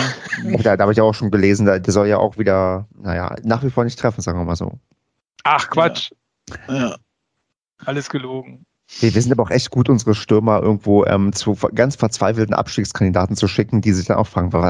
da, 0.63 0.77
da 0.77 0.83
habe 0.83 0.93
ich 0.93 1.01
auch 1.01 1.15
schon 1.15 1.31
gelesen, 1.31 1.67
der 1.67 1.83
soll 1.89 2.07
ja 2.07 2.19
auch 2.19 2.39
wieder, 2.39 2.87
naja, 2.97 3.35
nach 3.43 3.63
wie 3.63 3.71
vor 3.71 3.85
nicht 3.85 3.99
treffen, 3.99 4.23
sagen 4.23 4.39
wir 4.39 4.45
mal 4.45 4.57
so. 4.57 4.79
Ach, 5.43 5.69
Quatsch. 5.69 6.13
Ja. 6.69 6.75
ja. 6.75 6.97
Alles 7.85 8.09
gelogen. 8.09 8.65
Wir, 9.01 9.15
wir 9.15 9.23
sind 9.23 9.33
aber 9.33 9.43
auch 9.43 9.51
echt 9.51 9.71
gut, 9.71 9.89
unsere 9.89 10.15
Stürmer 10.15 10.63
irgendwo 10.63 11.05
ähm, 11.05 11.33
zu 11.33 11.57
ganz 11.75 11.97
verzweifelten 11.97 12.55
Abstiegskandidaten 12.55 13.37
zu 13.37 13.49
schicken, 13.49 13.81
die 13.81 13.93
sich 13.93 14.07
dann 14.07 14.19
auch 14.19 14.27
fragen, 14.27 14.53
warum, 14.53 14.67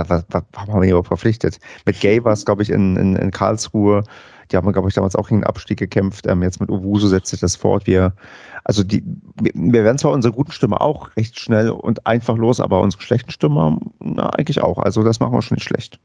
haben 0.57 0.83
wir 0.83 0.89
überhaupt 0.89 1.09
verpflichtet? 1.09 1.59
Mit 1.85 2.01
Gay 2.01 2.23
war 2.25 2.33
es, 2.33 2.45
glaube 2.45 2.63
ich, 2.63 2.71
in, 2.71 2.97
in, 2.97 3.17
in 3.17 3.31
Karlsruhe. 3.31 4.05
Die 4.51 4.57
haben, 4.57 4.71
glaube 4.73 4.89
ich, 4.89 4.95
damals 4.95 5.17
auch 5.17 5.29
gegen 5.29 5.41
den 5.41 5.47
Abstieg 5.47 5.79
gekämpft. 5.79 6.27
Ähm, 6.27 6.43
jetzt 6.43 6.61
mit 6.61 6.71
Uwusu 6.71 7.09
setzt 7.09 7.31
sich 7.31 7.41
das 7.41 7.57
fort. 7.57 7.87
Wir, 7.87 8.15
also 8.63 8.85
die, 8.85 9.03
wir 9.43 9.85
werden 9.85 9.99
zwar 9.99 10.13
unsere 10.13 10.33
guten 10.33 10.53
Stürmer 10.53 10.81
auch 10.81 11.17
recht 11.17 11.39
schnell 11.39 11.71
und 11.71 12.07
einfach 12.07 12.37
los, 12.37 12.61
aber 12.61 12.81
unsere 12.81 13.03
schlechten 13.03 13.31
Stürmer 13.31 13.79
na, 14.01 14.31
eigentlich 14.31 14.61
auch. 14.61 14.79
Also 14.79 15.03
das 15.03 15.19
machen 15.19 15.33
wir 15.33 15.43
schon 15.43 15.57
nicht 15.57 15.67
schlecht. 15.67 15.99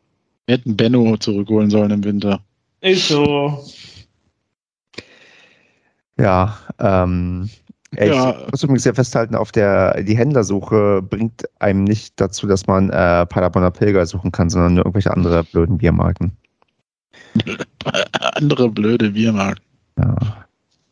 Wir 0.45 0.57
hätten 0.57 0.75
Benno 0.75 1.17
zurückholen 1.17 1.69
sollen 1.69 1.91
im 1.91 2.03
Winter. 2.03 2.41
Ist 2.81 3.09
so. 3.09 3.63
Ja, 6.17 6.57
ähm, 6.79 7.49
ich 7.91 8.07
ja. 8.07 8.35
muss 8.51 8.63
übrigens 8.63 8.85
ja 8.85 8.93
festhalten, 8.93 9.35
auf 9.35 9.51
der, 9.51 10.03
die 10.03 10.15
Händlersuche 10.15 11.01
bringt 11.01 11.43
einem 11.59 11.83
nicht 11.83 12.19
dazu, 12.21 12.45
dass 12.45 12.67
man 12.67 12.89
äh, 12.89 13.25
Paderborner 13.25 13.71
Pilger 13.71 14.05
suchen 14.05 14.31
kann, 14.31 14.49
sondern 14.49 14.75
nur 14.75 14.85
irgendwelche 14.85 15.11
andere 15.11 15.43
blöden 15.43 15.77
Biermarken. 15.77 16.31
andere 18.35 18.69
blöde 18.69 19.11
Biermarken. 19.11 19.63
Ja. 19.97 20.15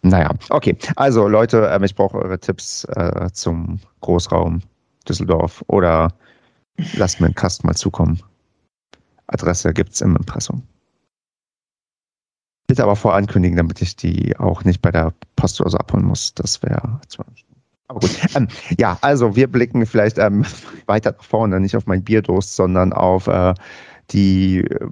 Naja, 0.02 0.30
okay. 0.50 0.76
Also 0.96 1.28
Leute, 1.28 1.70
ähm, 1.72 1.84
ich 1.84 1.96
brauche 1.96 2.18
eure 2.18 2.40
Tipps 2.40 2.86
äh, 2.96 3.30
zum 3.34 3.80
Großraum 4.02 4.62
Düsseldorf 5.08 5.64
oder 5.68 6.14
lasst 6.96 7.20
mir 7.20 7.28
einen 7.28 7.36
Kast 7.36 7.64
mal 7.64 7.76
zukommen. 7.76 8.22
Adresse 9.28 9.74
gibt 9.74 9.94
es 9.94 10.02
im 10.02 10.16
Impressum. 10.16 10.64
Bitte 12.68 12.84
aber 12.84 12.96
vorankündigen, 12.96 13.58
damit 13.58 13.82
ich 13.82 13.96
die 13.96 14.38
auch 14.38 14.64
nicht 14.64 14.82
bei 14.82 14.92
der 14.92 15.14
Post 15.38 15.62
oder 15.62 15.70
so 15.70 15.78
abholen 15.78 16.06
muss. 16.06 16.34
Das 16.34 16.62
wäre 16.62 17.00
aber 17.88 18.00
gut. 18.02 18.36
Ähm, 18.36 18.48
ja, 18.78 18.98
also 19.02 19.36
wir 19.36 19.48
blicken 19.48 19.86
vielleicht 19.86 20.18
ähm, 20.18 20.46
weiter 20.86 21.14
nach 21.18 21.24
vorne, 21.24 21.60
nicht 21.60 21.76
auf 21.76 21.86
mein 21.86 22.04
Bierdurst, 22.04 22.56
sondern 22.56 22.94
auf 22.94 23.28
äh, 23.28 23.54
die 24.12 24.60
äh, 24.60 24.88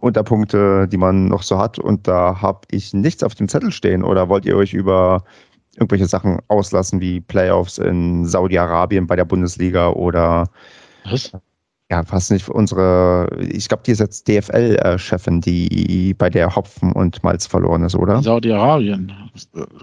Unterpunkte, 0.00 0.88
die 0.88 0.96
man 0.96 1.26
noch 1.26 1.42
so 1.42 1.58
hat. 1.58 1.78
Und 1.78 2.08
da 2.08 2.40
habe 2.40 2.60
ich 2.70 2.94
nichts 2.94 3.22
auf 3.22 3.34
dem 3.34 3.48
Zettel 3.48 3.72
stehen. 3.72 4.04
Oder 4.04 4.28
wollt 4.28 4.46
ihr 4.46 4.56
euch 4.56 4.72
über 4.72 5.24
irgendwelche 5.74 6.06
Sachen 6.06 6.38
auslassen, 6.48 7.00
wie 7.00 7.20
Playoffs 7.20 7.78
in 7.78 8.24
Saudi-Arabien 8.24 9.06
bei 9.06 9.16
der 9.16 9.24
Bundesliga 9.24 9.90
oder 9.90 10.48
Was? 11.04 11.32
Ja, 11.90 12.02
was 12.10 12.30
nicht 12.30 12.48
unsere, 12.48 13.28
ich 13.40 13.68
glaube, 13.68 13.82
die 13.86 13.92
ist 13.92 14.00
jetzt 14.00 14.28
DFL-Chefin, 14.28 15.40
die 15.40 16.14
bei 16.18 16.28
der 16.28 16.54
Hopfen 16.54 16.92
und 16.92 17.22
Malz 17.24 17.46
verloren 17.46 17.82
ist, 17.82 17.94
oder? 17.94 18.22
Saudi-Arabien. 18.22 19.12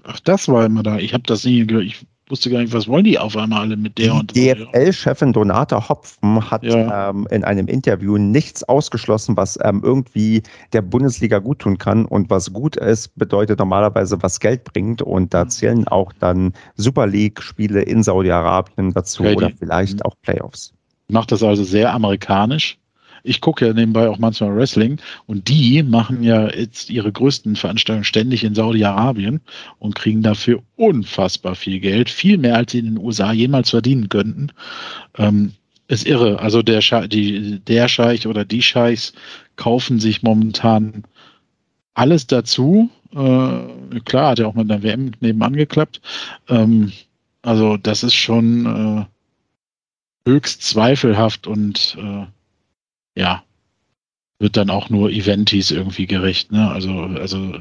Ach, 0.03 0.19
das 0.19 0.47
war 0.47 0.65
immer 0.65 0.83
da. 0.83 0.97
Ich 0.97 1.13
habe 1.13 1.23
das 1.23 1.45
nie, 1.45 1.61
ich 1.81 2.05
wusste 2.29 2.51
gar 2.51 2.59
nicht, 2.59 2.73
was 2.73 2.87
wollen 2.87 3.05
die 3.05 3.17
auf 3.17 3.35
einmal 3.35 3.61
alle 3.61 3.75
mit 3.75 3.97
der 3.97 4.13
und 4.13 4.35
DFL-Chefin 4.35 5.33
Donata 5.33 5.89
Hopfen 5.89 6.51
hat 6.51 6.63
ja. 6.63 7.09
ähm, 7.09 7.27
in 7.31 7.43
einem 7.43 7.67
Interview 7.67 8.17
nichts 8.17 8.63
ausgeschlossen, 8.63 9.35
was 9.35 9.57
ähm, 9.63 9.81
irgendwie 9.83 10.43
der 10.73 10.83
Bundesliga 10.83 11.39
gut 11.39 11.59
tun 11.59 11.79
kann. 11.79 12.05
Und 12.05 12.29
was 12.29 12.53
gut 12.53 12.75
ist, 12.75 13.15
bedeutet 13.15 13.57
normalerweise, 13.57 14.21
was 14.21 14.39
Geld 14.39 14.63
bringt. 14.63 15.01
Und 15.01 15.33
da 15.33 15.45
mhm. 15.45 15.49
zählen 15.49 15.87
auch 15.87 16.13
dann 16.19 16.53
Super 16.75 17.07
League-Spiele 17.07 17.81
in 17.81 18.03
Saudi-Arabien 18.03 18.93
dazu 18.93 19.23
okay, 19.23 19.35
oder 19.35 19.51
vielleicht 19.57 19.95
mhm. 19.95 20.01
auch 20.03 20.15
Playoffs 20.21 20.71
macht 21.07 21.31
das 21.31 21.43
also 21.43 21.63
sehr 21.63 21.93
amerikanisch. 21.93 22.77
Ich 23.23 23.41
gucke 23.41 23.65
ja 23.65 23.73
nebenbei 23.73 24.07
auch 24.07 24.19
manchmal 24.19 24.55
Wrestling 24.55 24.99
und 25.25 25.49
die 25.49 25.81
machen 25.81 26.21
ja 26.21 26.47
jetzt 26.47 26.91
ihre 26.91 27.11
größten 27.11 27.55
Veranstaltungen 27.55 28.03
ständig 28.03 28.43
in 28.43 28.53
Saudi-Arabien 28.53 29.41
und 29.79 29.95
kriegen 29.95 30.21
dafür 30.21 30.61
unfassbar 30.75 31.55
viel 31.55 31.79
Geld, 31.79 32.11
viel 32.11 32.37
mehr 32.37 32.55
als 32.55 32.71
sie 32.71 32.79
in 32.79 32.85
den 32.85 32.97
USA 32.99 33.31
jemals 33.31 33.71
verdienen 33.71 34.09
könnten. 34.09 34.51
Ähm, 35.17 35.53
ist 35.87 36.05
irre. 36.05 36.39
Also 36.39 36.61
der, 36.61 36.81
Scheich, 36.81 37.09
die, 37.09 37.59
der 37.59 37.87
Scheich 37.87 38.27
oder 38.27 38.45
die 38.45 38.61
Scheichs 38.61 39.13
kaufen 39.55 39.99
sich 39.99 40.23
momentan 40.23 41.03
alles 41.95 42.27
dazu. 42.27 42.89
Äh, 43.11 43.99
klar, 44.03 44.31
hat 44.31 44.39
ja 44.39 44.47
auch 44.47 44.55
mit 44.55 44.69
einer 44.69 44.83
WM 44.83 45.11
nebenan 45.19 45.55
geklappt. 45.55 46.01
Ähm, 46.47 46.91
also 47.41 47.77
das 47.77 48.03
ist 48.03 48.15
schon 48.15 48.65
äh, 48.65 49.05
höchst 50.25 50.63
zweifelhaft 50.63 51.47
und 51.47 51.97
äh, 51.99 52.25
ja, 53.19 53.43
wird 54.39 54.57
dann 54.57 54.69
auch 54.69 54.89
nur 54.89 55.09
Eventis 55.09 55.71
irgendwie 55.71 56.07
gerecht. 56.07 56.51
Ne? 56.51 56.69
Also, 56.69 56.91
also 56.91 57.53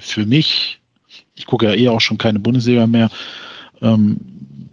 für 0.00 0.26
mich, 0.26 0.80
ich 1.34 1.46
gucke 1.46 1.66
ja 1.66 1.74
eh 1.74 1.88
auch 1.88 2.00
schon 2.00 2.18
keine 2.18 2.40
Bundesliga 2.40 2.86
mehr, 2.86 3.10
ähm, 3.80 4.18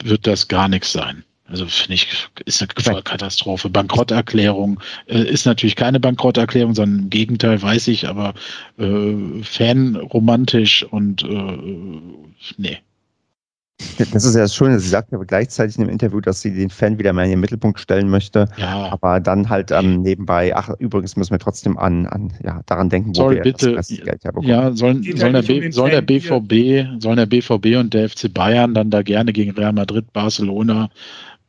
wird 0.04 0.28
das 0.28 0.48
gar 0.48 0.68
nichts 0.68 0.92
sein. 0.92 1.24
Also 1.46 1.66
finde 1.68 1.96
ich, 1.96 2.08
ist 2.46 2.62
eine 2.62 3.02
Katastrophe. 3.04 3.70
Bankrotterklärung 3.70 4.80
äh, 5.08 5.24
ist 5.24 5.46
natürlich 5.46 5.76
keine 5.76 6.00
Bankrotterklärung, 6.00 6.74
sondern 6.74 7.04
im 7.04 7.10
Gegenteil, 7.10 7.62
weiß 7.62 7.90
ich, 7.90 8.08
aber 8.08 8.34
äh, 8.80 9.44
fanromantisch 9.44 10.84
und 10.84 11.22
äh, 11.24 11.58
nee, 12.58 12.80
das 14.12 14.24
ist 14.24 14.36
ja 14.36 14.42
das 14.42 14.56
Schöne. 14.56 14.80
Sie 14.80 14.88
sagt 14.88 15.14
aber 15.14 15.26
gleichzeitig 15.26 15.78
in 15.78 15.86
dem 15.86 15.90
Interview, 15.90 16.22
dass 16.22 16.42
sie 16.42 16.54
den 16.54 16.70
Fan 16.70 16.98
wieder 17.00 17.14
mehr 17.14 17.26
in 17.26 17.32
den 17.32 17.40
Mittelpunkt 17.40 17.80
stellen 17.80 18.10
möchte. 18.10 18.48
Ja. 18.58 18.92
Aber 18.92 19.20
dann 19.20 19.50
halt 19.50 19.72
ähm, 19.72 20.02
nebenbei, 20.02 20.56
ach, 20.56 20.70
übrigens 20.80 21.16
müssen 21.16 21.32
wir 21.32 21.40
trotzdem 21.40 21.78
an, 21.78 22.06
an 22.08 22.34
ja, 22.44 22.62
daran 22.66 22.90
denken, 22.90 23.10
wo 23.10 23.14
Soll 23.14 23.36
wir 23.36 23.42
bitte, 23.42 23.74
das 23.74 23.88
Geld 23.88 24.24
herbekommen. 24.24 24.50
Ja, 24.50 24.72
sollen, 24.72 25.04
sollen, 25.16 25.34
der 25.34 25.42
B, 25.42 25.72
soll 25.72 25.90
der 25.90 26.02
BVB, 26.02 27.02
sollen 27.02 27.18
der 27.18 27.26
BVB 27.26 27.78
und 27.78 27.94
der 27.94 28.10
FC 28.10 28.34
Bayern 28.34 28.74
dann 28.74 28.90
da 28.90 29.02
gerne 29.02 29.34
gegen 29.34 29.52
Real 29.52 29.74
Madrid, 29.74 30.12
Barcelona, 30.14 30.90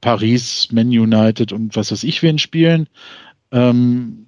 Paris, 0.00 0.68
Man 0.72 0.88
United 0.88 1.52
und 1.52 1.76
was 1.76 1.92
weiß 1.92 2.04
ich 2.04 2.22
wen 2.22 2.38
spielen? 2.38 2.88
Ähm, 3.52 4.26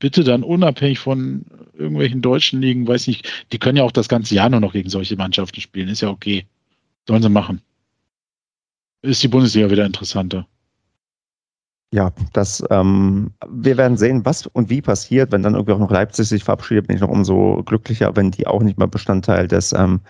bitte 0.00 0.24
dann 0.24 0.42
unabhängig 0.42 0.98
von 0.98 1.44
irgendwelchen 1.74 2.22
deutschen 2.22 2.60
Ligen, 2.60 2.88
weiß 2.88 3.06
nicht, 3.06 3.46
die 3.52 3.58
können 3.58 3.76
ja 3.76 3.84
auch 3.84 3.92
das 3.92 4.08
ganze 4.08 4.34
Jahr 4.34 4.50
nur 4.50 4.60
noch 4.60 4.72
gegen 4.72 4.90
solche 4.90 5.16
Mannschaften 5.16 5.60
spielen, 5.60 5.88
ist 5.88 6.00
ja 6.00 6.08
okay. 6.08 6.46
Sollen 7.06 7.22
sie 7.22 7.30
machen. 7.30 7.62
Ist 9.02 9.22
die 9.22 9.28
Bundesliga 9.28 9.70
wieder 9.70 9.86
interessanter. 9.86 10.46
Ja, 11.92 12.12
das, 12.32 12.62
ähm, 12.70 13.32
wir 13.48 13.76
werden 13.76 13.96
sehen, 13.96 14.24
was 14.24 14.46
und 14.46 14.70
wie 14.70 14.80
passiert, 14.80 15.32
wenn 15.32 15.42
dann 15.42 15.54
irgendwie 15.54 15.72
auch 15.72 15.78
noch 15.78 15.90
Leipzig 15.90 16.28
sich 16.28 16.44
verabschiedet, 16.44 16.86
bin 16.86 16.96
ich 16.96 17.02
noch 17.02 17.08
umso 17.08 17.62
glücklicher, 17.64 18.14
wenn 18.14 18.30
die 18.30 18.46
auch 18.46 18.62
nicht 18.62 18.78
mehr 18.78 18.86
Bestandteil 18.86 19.48
des 19.48 19.72
ähm, 19.72 20.00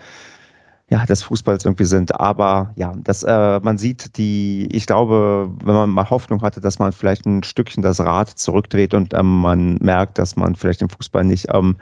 ja, 0.91 1.05
des 1.05 1.23
Fußballs 1.23 1.63
irgendwie 1.63 1.85
sind. 1.85 2.19
Aber 2.19 2.73
ja, 2.75 2.93
das, 3.03 3.23
äh, 3.23 3.59
man 3.61 3.77
sieht 3.77 4.17
die, 4.17 4.67
ich 4.71 4.85
glaube, 4.85 5.49
wenn 5.63 5.73
man 5.73 5.89
mal 5.89 6.09
Hoffnung 6.09 6.41
hatte, 6.41 6.59
dass 6.59 6.79
man 6.79 6.91
vielleicht 6.91 7.25
ein 7.25 7.43
Stückchen 7.43 7.81
das 7.81 8.01
Rad 8.01 8.27
zurückdreht 8.29 8.93
und 8.93 9.13
ähm, 9.13 9.39
man 9.39 9.75
merkt, 9.75 10.17
dass 10.17 10.35
man 10.35 10.53
vielleicht 10.53 10.81
den 10.81 10.89
Fußball 10.89 11.23
nicht 11.23 11.47
ähm, 11.53 11.77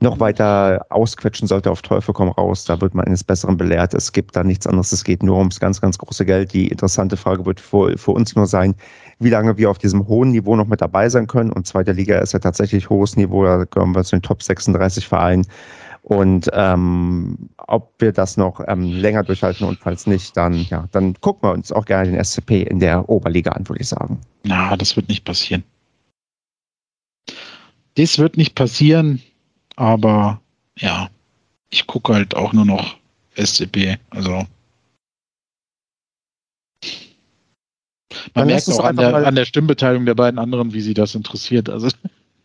noch 0.00 0.18
weiter 0.18 0.86
ausquetschen 0.88 1.46
sollte 1.46 1.70
auf 1.70 1.82
Teufel 1.82 2.14
komm 2.14 2.28
raus. 2.30 2.64
Da 2.64 2.80
wird 2.80 2.94
man 2.94 3.04
eines 3.04 3.22
Besseren 3.22 3.56
belehrt. 3.58 3.92
Es 3.92 4.12
gibt 4.12 4.34
da 4.34 4.44
nichts 4.44 4.66
anderes. 4.66 4.92
Es 4.92 5.04
geht 5.04 5.22
nur 5.22 5.36
ums 5.36 5.60
ganz, 5.60 5.80
ganz 5.80 5.98
große 5.98 6.24
Geld. 6.24 6.54
Die 6.54 6.68
interessante 6.68 7.16
Frage 7.16 7.44
wird 7.44 7.60
für, 7.60 7.98
für 7.98 8.12
uns 8.12 8.34
nur 8.34 8.46
sein, 8.46 8.74
wie 9.18 9.30
lange 9.30 9.58
wir 9.58 9.70
auf 9.70 9.78
diesem 9.78 10.06
hohen 10.06 10.30
Niveau 10.30 10.56
noch 10.56 10.68
mit 10.68 10.80
dabei 10.80 11.08
sein 11.08 11.26
können. 11.26 11.52
Und 11.52 11.66
zweite 11.66 11.92
Liga 11.92 12.18
ist 12.20 12.32
ja 12.32 12.38
tatsächlich 12.38 12.88
hohes 12.88 13.16
Niveau. 13.16 13.44
Da 13.44 13.64
gehören 13.64 13.94
wir 13.94 14.04
zu 14.04 14.16
den 14.16 14.22
Top 14.22 14.42
36 14.42 15.06
Vereinen. 15.06 15.46
Und 16.08 16.48
ähm, 16.54 17.50
ob 17.58 17.92
wir 17.98 18.12
das 18.12 18.38
noch 18.38 18.62
ähm, 18.66 18.84
länger 18.84 19.22
durchhalten 19.24 19.66
und 19.66 19.78
falls 19.78 20.06
nicht, 20.06 20.34
dann 20.38 20.54
ja, 20.54 20.88
dann 20.90 21.12
gucken 21.20 21.46
wir 21.46 21.52
uns 21.52 21.70
auch 21.70 21.84
gerne 21.84 22.10
den 22.10 22.24
SCP 22.24 22.62
in 22.62 22.80
der 22.80 23.10
Oberliga 23.10 23.52
an, 23.52 23.68
würde 23.68 23.82
ich 23.82 23.88
sagen. 23.88 24.18
Na, 24.42 24.74
das 24.74 24.96
wird 24.96 25.10
nicht 25.10 25.26
passieren. 25.26 25.64
Das 27.96 28.18
wird 28.18 28.38
nicht 28.38 28.54
passieren, 28.54 29.20
aber 29.76 30.40
ja, 30.78 31.10
ich 31.68 31.86
gucke 31.86 32.14
halt 32.14 32.34
auch 32.34 32.54
nur 32.54 32.64
noch 32.64 32.96
SCP. 33.36 33.98
Also 34.08 34.30
man 34.30 34.46
Dann 38.32 38.46
merkt 38.46 38.68
auch 38.70 38.84
an 38.84 38.96
der, 38.96 39.14
an 39.14 39.34
der 39.34 39.44
Stimmbeteiligung 39.44 40.06
der 40.06 40.14
beiden 40.14 40.38
anderen, 40.38 40.72
wie 40.72 40.80
sie 40.80 40.94
das 40.94 41.14
interessiert. 41.14 41.68
Also 41.68 41.88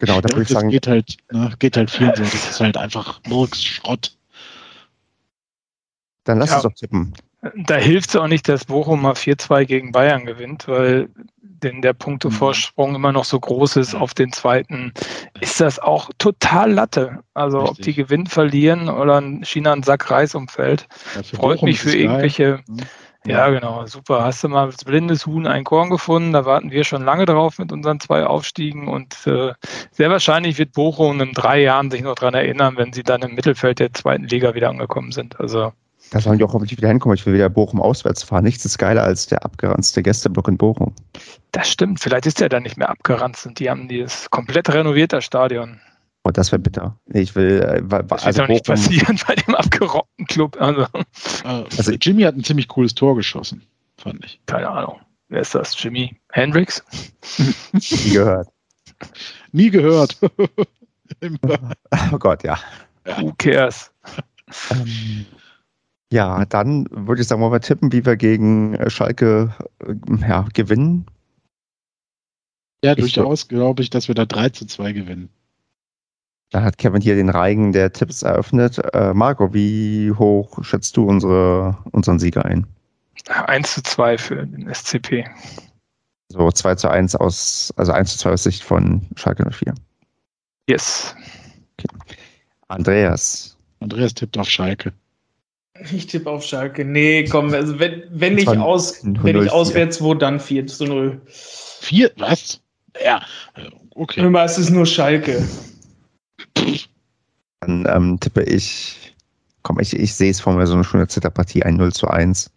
Genau, 0.06 0.20
da 0.20 0.30
würde 0.30 0.41
ich 0.41 0.49
sagen, 0.49 0.68
geht 0.70 0.86
halt, 0.88 1.16
ne, 1.32 1.54
geht 1.60 1.78
halt 1.78 1.89
vielen 1.89 2.14
so. 2.14 2.24
Das 2.24 2.34
ist 2.34 2.60
halt 2.60 2.76
einfach 2.76 3.22
Murks-Schrott. 3.26 4.18
dann 6.26 6.39
lass 6.39 6.49
Ja. 6.49 6.56
uns 6.58 6.64
doch 6.64 6.74
tippen. 6.74 7.14
Da 7.56 7.76
hilft 7.76 8.10
es 8.10 8.16
auch 8.18 8.28
nicht, 8.28 8.47
dass 8.49 8.66
Bochum 8.66 9.01
mal 9.01 9.14
4-2 9.16 9.66
gegen 9.66 9.91
Bayern 9.93 10.26
gewinnt, 10.26 10.68
weil 10.68 11.10
denn 11.41 11.82
der 11.82 11.93
Punktevorsprung 11.93 12.95
immer 12.95 13.14
noch 13.14 13.24
so 13.24 13.39
groß 13.39 13.78
ist 13.78 13.95
auf 13.95 14.14
den 14.14 14.34
zweiten, 14.34 14.93
ist 15.39 15.62
das 15.62 15.80
auch 15.80 16.10
total 16.18 16.72
Latte. 16.72 17.20
Also 17.34 17.62
ob 17.62 17.70
Richtig. 17.72 17.86
die 17.86 17.93
gewinnen, 17.93 18.28
verlieren 18.28 18.89
oder 18.89 19.22
ein 19.22 19.43
China 19.45 19.72
einen 19.72 19.84
Sack 19.84 20.12
Reis 20.12 20.36
umfällt. 20.36 20.88
Ja, 21.16 21.24
Freut 21.24 21.56
Bochum 21.58 21.70
mich 21.70 21.80
für 21.80 21.89
es 21.89 21.95
geil. 21.95 22.64
Ja, 23.26 23.49
genau, 23.49 23.86
super. 23.86 24.24
Hast 24.24 24.43
du 24.43 24.49
mal 24.49 24.65
als 24.65 24.84
blindes 24.84 25.26
Huhn 25.26 25.47
ein 25.47 25.63
Korn 25.63 25.89
gefunden? 25.89 26.34
Da 26.34 26.45
warten 26.45 26.71
wir 26.71 26.84
schon 26.84 27.03
lange 27.05 27.26
drauf 27.26 27.57
mit 27.57 27.71
unseren 27.71 27.99
zwei 27.99 28.26
Aufstiegen 28.26 28.88
und 28.88 29.15
äh, 29.26 29.53
sehr 29.91 30.09
wahrscheinlich 30.09 30.57
wird 30.57 30.74
Bochum 30.74 31.21
in 31.21 31.32
drei 31.32 31.61
Jahren 31.61 31.89
sich 31.89 32.01
noch 32.01 32.15
daran 32.15 32.34
erinnern, 32.34 32.76
wenn 32.78 32.91
sie 32.91 33.03
dann 33.03 33.21
im 33.21 33.36
Mittelfeld 33.36 33.80
der 33.80 33.93
zweiten 33.93 34.26
Liga 34.26 34.53
wieder 34.55 34.69
angekommen 34.69 35.11
sind. 35.13 35.39
Also 35.39 35.71
Da 36.11 36.19
sollen 36.19 36.38
die 36.38 36.43
auch 36.43 36.53
hoffentlich 36.53 36.78
wieder 36.78 36.89
hinkommen. 36.89 37.15
Ich 37.15 37.26
will 37.26 37.34
wieder 37.34 37.49
Bochum 37.49 37.82
auswärts 37.82 38.24
fahren. 38.24 38.43
Nichts 38.43 38.65
ist 38.65 38.78
geiler 38.78 39.03
als 39.03 39.28
der 39.28 39.45
abgeranzte 39.45 40.03
Gästeblock 40.03 40.49
in 40.49 40.57
Bochum. 40.57 40.93
das 41.53 41.69
stimmt. 41.69 42.01
Vielleicht 42.01 42.26
ist 42.26 42.41
der 42.41 42.49
dann 42.49 42.63
nicht 42.63 42.78
mehr 42.78 42.89
abgeranzt 42.89 43.45
und 43.45 43.59
die 43.59 43.69
haben 43.69 43.88
dieses 43.88 44.30
komplett 44.32 44.69
renovierte 44.74 45.21
Stadion. 45.21 45.80
Und 46.26 46.30
Oh, 46.30 46.32
das 46.32 46.51
wäre 46.53 46.59
bitter. 46.61 46.97
Ich 47.13 47.36
will, 47.36 47.59
äh, 47.61 47.84
Das 48.07 48.24
also 48.24 48.39
wird 48.39 48.39
doch 48.39 48.47
nicht 48.47 48.65
Bochum, 48.65 48.76
passieren 48.76 49.19
bei 49.28 49.36
dem 49.36 49.55
abgerockten 49.55 50.26
Club. 50.26 50.55
Also, 50.59 50.84
Äh, 51.43 51.65
Also- 51.78 51.91
Jimmy 51.91 52.24
hat 52.24 52.36
ein 52.36 52.43
ziemlich 52.45 52.69
cooles 52.69 52.95
Tor 52.95 53.15
geschossen, 53.15 53.61
fand 53.97 54.24
ich. 54.26 54.39
keine 54.45 54.69
Ahnung. 54.69 55.01
Wer 55.28 55.41
ist 55.41 55.53
das? 55.55 55.82
Jimi 55.82 56.15
Hendrix? 56.32 56.84
wie 57.74 58.13
gehört. 58.13 58.47
Nie 59.51 59.69
gehört. 59.69 60.17
Oh 62.11 62.17
Gott, 62.17 62.43
ja. 62.43 62.57
Who 63.05 63.34
cares? 63.38 63.91
Ähm, 64.71 65.26
Ja, 66.11 66.43
dann 66.45 66.88
würde 66.89 67.21
ich 67.21 67.28
sagen, 67.28 67.41
wollen 67.41 67.51
wir 67.51 67.59
tippen, 67.59 67.91
wie 67.91 68.05
wir 68.05 68.15
gegen 68.17 68.74
äh, 68.76 68.89
Schalke 68.89 69.53
äh, 69.86 69.93
ja, 70.28 70.45
gewinnen. 70.53 71.05
ja, 72.84 72.93
Ich- 72.93 72.99
durchaus 73.13 73.47
glaube 73.47 73.84
ich, 73.84 73.89
dass 73.89 74.07
wir 74.07 74.15
da 74.15 74.26
3 74.26 74.49
zu 74.49 74.65
2 74.65 74.93
gewinnen. 74.93 75.30
Da 76.54 76.62
hat 76.62 76.78
Kevin 76.78 77.01
hier 77.01 77.16
den 77.16 77.30
Reigen 77.30 77.72
der 77.72 77.91
Tipps 77.91 78.22
eröffnet. 78.22 78.80
Äh, 78.93 79.16
Marco, 79.16 79.56
wie 79.56 80.12
hoch 80.12 80.64
schätzt 80.64 80.95
du 80.95 81.04
unsere, 81.04 81.76
unseren 81.91 82.20
Sieger 82.20 82.45
ein? 82.45 82.68
1 83.28 83.74
zu 83.74 83.82
2 83.82 84.20
für 84.20 84.45
den 84.45 84.72
SCP. 84.72 85.26
So 86.30 86.51
2 86.51 86.76
zu 86.76 86.89
1 86.89 87.16
aus, 87.16 87.74
also 87.76 87.91
1 87.91 88.12
zu 88.12 88.18
2 88.20 88.30
aus 88.34 88.43
Sicht 88.43 88.64
von 88.64 89.01
Schalke 89.16 89.49
04. 89.49 89.74
Yes. 90.70 91.16
Andreas, 92.68 93.58
Andreas 93.80 94.14
tippt 94.14 94.38
auf 94.38 94.47
Schalke. 94.47 94.93
Ich 95.91 96.06
tippe 96.06 96.30
auf 96.30 96.43
Schalke. 96.43 96.86
Nee, 96.86 97.24
komm, 97.24 97.51
also 97.51 97.80
wenn, 97.80 98.04
wenn 98.12 98.38
ich 98.38 98.47
aus, 98.47 99.04
wenn 99.04 99.38
0-4. 99.38 99.43
ich 99.45 99.51
auswärts 99.51 100.01
wo, 100.04 100.14
dann 100.14 100.39
4 100.39 100.68
zu 100.68 100.86
0. 100.86 101.20
Vier? 101.26 102.12
Was? 102.18 102.62
Ja. 103.04 103.24
äh, 103.56 103.72
Okay. 103.95 104.22
Immer 104.22 104.45
ist 104.45 104.58
es 104.58 104.72
nur 104.72 104.88
Schalke. 104.88 105.47
Dann 107.62 107.86
ähm, 107.88 108.20
tippe 108.20 108.43
ich, 108.43 109.16
komm, 109.64 109.80
ich, 109.80 109.97
ich 109.97 110.14
sehe 110.14 110.32
es 110.32 110.39
vor 110.39 110.54
mir, 110.54 110.68
so 110.68 110.74
eine 110.74 110.84
schöne 110.84 111.08
Zitterpartie, 111.08 111.64
ein 111.64 111.76
0 111.76 111.93
zu 111.93 112.08
1. 112.08 112.51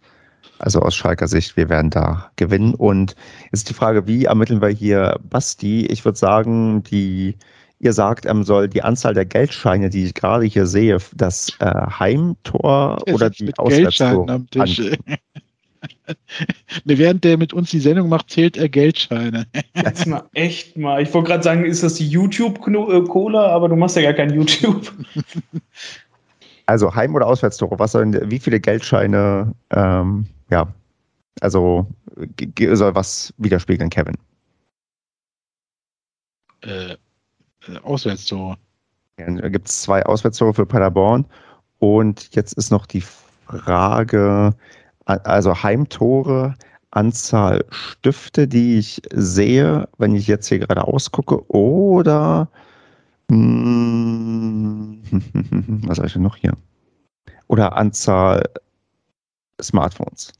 Also 0.59 0.81
aus 0.81 0.95
Schalker 0.95 1.27
Sicht, 1.27 1.55
wir 1.55 1.69
werden 1.69 1.91
da 1.91 2.31
gewinnen. 2.35 2.73
Und 2.73 3.15
jetzt 3.45 3.53
ist 3.53 3.69
die 3.69 3.73
Frage, 3.73 4.07
wie 4.07 4.25
ermitteln 4.25 4.61
wir 4.61 4.69
hier 4.69 5.19
Basti? 5.29 5.85
Ich 5.85 6.03
würde 6.03 6.17
sagen, 6.17 6.83
die, 6.83 7.35
ihr 7.79 7.93
sagt, 7.93 8.25
ähm, 8.25 8.43
soll 8.43 8.67
die 8.67 8.81
Anzahl 8.81 9.13
der 9.13 9.25
Geldscheine, 9.25 9.89
die 9.89 10.05
ich 10.05 10.13
gerade 10.13 10.45
hier 10.45 10.65
sehe, 10.65 10.97
das 11.13 11.49
äh, 11.59 11.65
Heimtor 11.99 12.99
Er 13.05 13.13
oder 13.13 13.29
die 13.29 13.45
Geldscheinen 13.45 14.29
Auswärtstore 14.29 14.33
am 14.33 14.49
Tisch. 14.49 14.81
ne, 16.85 16.97
während 16.97 17.23
der 17.23 17.37
mit 17.37 17.53
uns 17.53 17.69
die 17.69 17.79
Sendung 17.79 18.09
macht, 18.09 18.29
zählt 18.29 18.57
er 18.57 18.69
Geldscheine. 18.69 19.47
Jetzt 19.75 20.05
mal 20.07 20.23
echt 20.33 20.77
mal. 20.77 21.01
Ich 21.01 21.13
wollte 21.13 21.29
gerade 21.29 21.43
sagen, 21.43 21.65
ist 21.65 21.83
das 21.83 21.95
die 21.95 22.07
YouTube-Cola, 22.07 23.47
aber 23.47 23.69
du 23.69 23.75
machst 23.75 23.95
ja 23.95 24.03
gar 24.03 24.13
kein 24.13 24.33
YouTube. 24.33 24.91
Also 26.69 26.93
Heim- 26.93 27.15
oder 27.15 27.27
Auswärtstore, 27.27 27.79
was 27.79 27.93
sollen, 27.93 28.29
wie 28.29 28.39
viele 28.39 28.59
Geldscheine, 28.59 29.55
ähm, 29.69 30.27
ja, 30.51 30.67
also 31.39 31.87
soll 32.73 32.93
was 32.93 33.33
widerspiegeln, 33.37 33.89
Kevin? 33.89 34.15
Äh, 36.61 36.91
äh, 36.91 36.97
Auswärtstore. 37.83 38.57
Dann 39.15 39.37
gibt 39.49 39.69
es 39.69 39.83
zwei 39.83 40.05
Auswärtstore 40.05 40.53
für 40.53 40.65
Paderborn 40.65 41.25
und 41.79 42.35
jetzt 42.35 42.53
ist 42.53 42.69
noch 42.69 42.85
die 42.85 43.01
Frage, 43.01 44.53
also 45.07 45.63
Heimtore, 45.63 46.55
Anzahl 46.91 47.65
Stifte, 47.69 48.47
die 48.47 48.77
ich 48.77 49.01
sehe, 49.13 49.87
wenn 49.97 50.15
ich 50.15 50.27
jetzt 50.27 50.47
hier 50.47 50.59
gerade 50.59 50.83
ausgucke, 50.85 51.49
oder 51.49 52.49
hm, 53.29 55.01
was 55.87 55.97
habe 55.97 56.07
ich 56.07 56.13
denn 56.13 56.23
noch 56.23 56.35
hier? 56.35 56.53
Oder 57.47 57.75
Anzahl 57.75 58.43
Smartphones. 59.61 60.33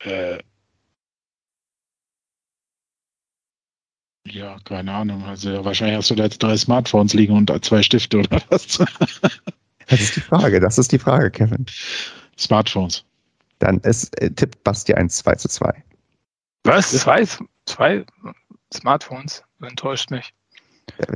Äh, 0.00 0.38
ja, 4.26 4.58
keine 4.64 4.92
Ahnung. 4.92 5.24
Also 5.24 5.64
wahrscheinlich 5.64 5.96
hast 5.98 6.10
du 6.10 6.14
da 6.14 6.24
jetzt 6.24 6.42
drei 6.42 6.56
Smartphones 6.56 7.14
liegen 7.14 7.34
und 7.34 7.64
zwei 7.64 7.82
Stifte 7.82 8.18
oder 8.18 8.40
was? 8.50 8.78
Das 9.88 10.00
ist 10.00 10.16
die 10.16 10.20
Frage, 10.20 10.60
das 10.60 10.76
ist 10.76 10.92
die 10.92 10.98
Frage, 10.98 11.30
Kevin. 11.30 11.64
Smartphones. 12.38 13.04
Dann 13.58 13.80
ist, 13.80 14.18
äh, 14.20 14.30
tippt 14.30 14.62
Basti 14.64 14.94
1 14.94 15.16
2 15.18 15.34
zu 15.34 15.48
2. 15.48 15.84
Was? 16.64 16.90
Zwei, 16.90 17.26
zwei 17.66 18.04
Smartphones? 18.72 19.42
Du 19.58 19.66
enttäuscht 19.66 20.10
mich. 20.10 20.32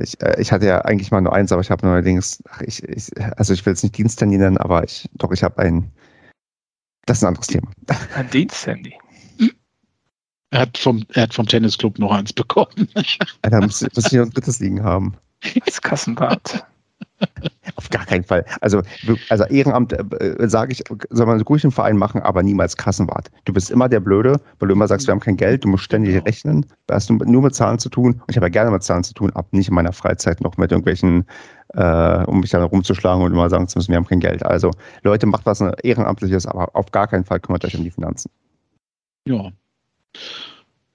Ich, 0.01 0.21
äh, 0.21 0.39
ich 0.39 0.51
hatte 0.51 0.65
ja 0.65 0.81
eigentlich 0.81 1.11
mal 1.11 1.21
nur 1.21 1.33
eins, 1.33 1.51
aber 1.51 1.61
ich 1.61 1.71
habe 1.71 1.85
neuerdings, 1.85 2.43
ach, 2.49 2.61
ich, 2.61 2.83
ich, 2.83 3.09
also 3.37 3.53
ich 3.53 3.65
will 3.65 3.73
jetzt 3.73 3.83
nicht 3.83 3.97
Diensthandy 3.97 4.37
nennen, 4.37 4.57
aber 4.57 4.83
ich, 4.83 5.09
doch, 5.13 5.31
ich 5.31 5.43
habe 5.43 5.61
ein, 5.61 5.91
das 7.05 7.17
ist 7.17 7.23
ein 7.23 7.27
anderes 7.27 7.47
Thema. 7.47 7.71
Ein 8.15 8.29
Diensthandy. 8.29 8.93
Er 10.51 10.61
hat 10.61 10.77
vom, 10.77 11.03
er 11.13 11.23
hat 11.23 11.33
vom 11.33 11.47
Tennisclub 11.47 11.97
noch 11.97 12.11
eins 12.11 12.31
bekommen. 12.31 12.87
Da 13.41 13.59
muss, 13.59 13.81
muss 13.81 14.05
ich 14.05 14.13
noch 14.13 14.25
ein 14.25 14.29
drittes 14.29 14.59
liegen 14.59 14.83
haben. 14.83 15.17
Das 15.65 15.81
Kassenbad. 15.81 16.65
Auf 17.75 17.89
gar 17.89 18.05
keinen 18.05 18.23
Fall. 18.23 18.45
Also, 18.61 18.81
also 19.29 19.43
Ehrenamt, 19.45 19.93
äh, 19.93 20.47
sage 20.47 20.73
ich, 20.73 20.83
soll 21.09 21.25
man 21.25 21.41
ruhig 21.41 21.63
im 21.63 21.71
Verein 21.71 21.97
machen, 21.97 22.21
aber 22.21 22.43
niemals 22.43 22.77
Kassenwart. 22.77 23.31
Du 23.45 23.53
bist 23.53 23.71
immer 23.71 23.89
der 23.89 23.99
Blöde, 23.99 24.39
weil 24.59 24.67
du 24.67 24.73
immer 24.75 24.87
sagst, 24.87 25.07
wir 25.07 25.11
haben 25.11 25.19
kein 25.19 25.37
Geld, 25.37 25.63
du 25.63 25.69
musst 25.69 25.83
ständig 25.83 26.13
Genau. 26.13 26.25
rechnen. 26.25 26.65
Da 26.87 26.95
hast 26.95 27.09
du 27.09 27.15
nur 27.15 27.41
mit 27.41 27.55
Zahlen 27.55 27.79
zu 27.79 27.89
tun. 27.89 28.13
Und 28.13 28.29
ich 28.29 28.35
habe 28.35 28.45
ja 28.47 28.49
gerne 28.51 28.71
mit 28.71 28.83
Zahlen 28.83 29.03
zu 29.03 29.13
tun, 29.13 29.31
ab 29.31 29.47
nicht 29.51 29.69
in 29.69 29.75
meiner 29.75 29.93
Freizeit 29.93 30.41
noch 30.41 30.57
mit 30.57 30.71
irgendwelchen, 30.71 31.25
äh, 31.69 32.23
um 32.25 32.41
mich 32.41 32.51
dann 32.51 32.61
rumzuschlagen 32.63 33.23
und 33.23 33.31
immer 33.31 33.49
sagen 33.49 33.67
zu 33.67 33.77
müssen, 33.79 33.89
wir 33.89 33.97
haben 33.97 34.05
kein 34.07 34.19
Geld. 34.19 34.45
Also, 34.45 34.71
Leute, 35.01 35.25
macht 35.25 35.45
was 35.45 35.61
Ehrenamtliches, 35.61 36.45
aber 36.45 36.75
auf 36.75 36.91
gar 36.91 37.07
keinen 37.07 37.25
Fall 37.25 37.39
kümmert 37.39 37.65
euch 37.65 37.75
um 37.75 37.83
die 37.83 37.91
Finanzen. 37.91 38.29
Ja. 39.27 39.51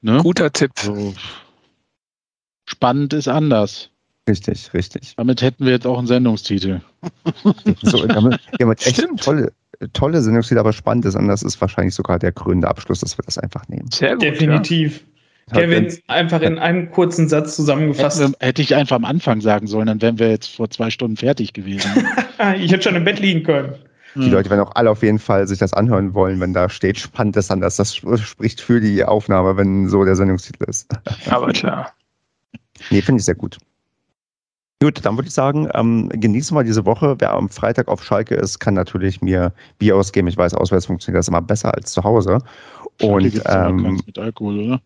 Ne? 0.03 0.21
Guter 0.23 0.53
Tipp. 0.53 0.73
So. 0.79 1.15
Spannend 2.67 3.15
ist 3.15 3.29
anders. 3.29 3.91
Richtig, 4.29 4.73
richtig. 4.75 5.15
Damit 5.17 5.43
hätten 5.43 5.65
wir 5.65 5.73
jetzt 5.73 5.87
auch 5.87 5.99
einen 5.99 6.07
Sendungstitel. 6.07 6.81
So, 7.83 8.07
damit, 8.07 8.39
wir 8.59 8.67
haben 8.67 8.71
jetzt 8.73 8.87
echt 8.87 8.97
Stimmt. 8.99 9.23
tolle, 9.23 9.53
tolle 9.95 10.21
Sendungsziele, 10.21 10.61
aber 10.61 10.73
spannend 10.73 11.07
ist, 11.07 11.15
und 11.17 11.29
das 11.29 11.43
ist 11.43 11.61
wahrscheinlich 11.61 11.95
sogar 11.95 12.19
der 12.19 12.33
krönende 12.33 12.69
Abschluss, 12.69 13.01
dass 13.01 13.17
wir 13.19 13.25
das 13.25 13.39
einfach 13.39 13.67
nehmen. 13.69 13.89
Sehr 13.93 14.13
gut. 14.13 14.23
Definitiv. 14.23 15.05
Kevin, 15.51 15.91
einfach 16.09 16.43
in 16.43 16.59
einem 16.59 16.91
kurzen 16.91 17.27
Satz 17.27 17.57
zusammengefasst. 17.57 18.21
Hätten 18.21 18.35
wir, 18.39 18.47
hätte 18.47 18.61
ich 18.61 18.75
einfach 18.75 18.97
am 18.97 19.07
Anfang 19.07 19.41
sagen 19.41 19.67
sollen, 19.67 19.87
dann 19.87 20.03
wären 20.03 20.19
wir 20.19 20.29
jetzt 20.29 20.55
vor 20.55 20.69
zwei 20.69 20.91
Stunden 20.91 21.17
fertig 21.17 21.53
gewesen. 21.55 21.91
Ich 22.61 22.71
hätte 22.71 22.85
schon 22.85 22.95
im 22.95 23.03
Bett 23.03 23.19
liegen 23.19 23.43
können. 23.43 23.75
Die 24.15 24.31
Leute 24.31 24.49
werden 24.49 24.61
auch 24.61 24.75
alle 24.77 24.91
auf 24.91 25.03
jeden 25.03 25.19
Fall 25.19 25.49
sich 25.49 25.59
das 25.59 25.73
anhören 25.73 26.15
wollen, 26.15 26.39
wenn 26.39 26.53
da 26.53 26.69
steht, 26.69 26.99
spannend 26.99 27.37
ist 27.37 27.51
anders. 27.51 27.75
Das 27.77 27.97
sp- 27.99 28.15
spricht 28.19 28.61
für 28.61 28.81
die 28.81 29.05
Aufnahme, 29.05 29.57
wenn 29.57 29.89
so 29.89 30.05
der 30.05 30.15
Sendungstitel 30.15 30.65
ist. 30.69 30.87
Ja. 31.27 31.33
Aber 31.33 31.53
klar. 31.53 31.93
Nee, 32.91 33.03
finde 33.03 33.19
ich 33.19 33.25
sehr 33.25 33.35
gut. 33.35 33.59
Gut, 34.81 35.05
dann 35.05 35.17
würde 35.17 35.27
ich 35.27 35.35
sagen, 35.35 35.69
ähm, 35.75 36.09
genießen 36.09 36.57
wir 36.57 36.63
diese 36.63 36.85
Woche. 36.85 37.17
Wer 37.19 37.33
am 37.33 37.49
Freitag 37.49 37.89
auf 37.89 38.05
Schalke 38.05 38.37
ist, 38.37 38.61
kann 38.61 38.75
natürlich 38.75 39.21
mir 39.21 39.53
Bier 39.79 39.97
ausgeben. 39.97 40.29
Ich 40.29 40.37
weiß, 40.37 40.55
auswärts 40.55 40.87
funktioniert 40.87 41.19
das 41.19 41.29
immer 41.29 41.43
besser 41.43 41.75
als 41.75 41.91
zu 41.91 42.05
Hause. 42.05 42.39
Und, 43.01 43.43
ähm, 43.47 44.01
mit 44.07 44.19
Alkohol, 44.19 44.61
oder? 44.61 44.81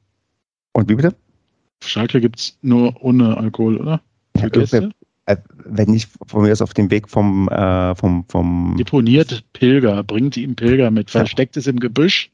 Und 0.72 0.88
wie 0.88 0.94
bitte? 0.94 1.14
Schalke 1.84 2.20
gibt 2.20 2.38
es 2.38 2.58
nur 2.62 2.94
ohne 3.02 3.36
Alkohol, 3.36 3.76
oder? 3.76 4.00
Für 4.38 4.48
Gäste? 4.50 4.90
Äh, 5.26 5.36
wenn 5.64 5.92
ich 5.94 6.08
von 6.26 6.42
mir 6.42 6.52
aus 6.52 6.62
auf 6.62 6.74
dem 6.74 6.90
Weg 6.90 7.08
vom, 7.08 7.48
äh, 7.48 7.94
vom, 7.94 8.24
vom 8.28 8.74
Deponiert 8.78 9.44
Pilger, 9.52 10.02
bringt 10.02 10.36
ihm 10.36 10.56
Pilger 10.56 10.90
mit, 10.90 11.10
versteckt 11.10 11.56
es 11.56 11.66
im 11.66 11.78
Gebüsch 11.78 12.30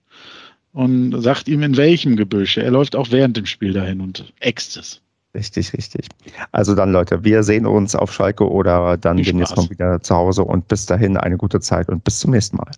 und 0.73 1.21
sagt 1.21 1.49
ihm 1.49 1.63
in 1.63 1.77
welchem 1.77 2.17
Gebüsch. 2.17 2.57
Er 2.57 2.71
läuft 2.71 2.97
auch 2.97 3.11
während 3.11 3.37
dem 3.37 3.47
Spiel 3.47 3.73
dahin 3.73 4.01
und 4.01 4.33
äxt 4.41 4.77
es. 4.77 5.03
Richtig, 5.35 5.73
richtig. 5.75 6.09
Also 6.53 6.75
dann, 6.75 6.91
Leute, 6.91 7.23
wir 7.23 7.43
sehen 7.43 7.67
uns 7.67 7.95
auf 7.95 8.13
Schalke 8.13 8.49
oder 8.49 8.97
dann 8.97 9.19
demnächst 9.19 9.57
mal 9.57 9.69
wieder 9.69 10.01
zu 10.01 10.15
Hause 10.15 10.43
und 10.43 10.69
bis 10.69 10.87
dahin 10.87 11.17
eine 11.17 11.37
gute 11.37 11.61
Zeit 11.61 11.89
und 11.89 12.03
bis 12.03 12.21
zum 12.21 12.31
nächsten 12.31 12.57
Mal. 12.57 12.71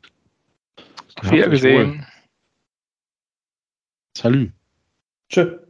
Auf 1.16 1.30
Wiedersehen. 1.30 2.06
Salut. 4.16 4.50
Tschüss. 5.28 5.69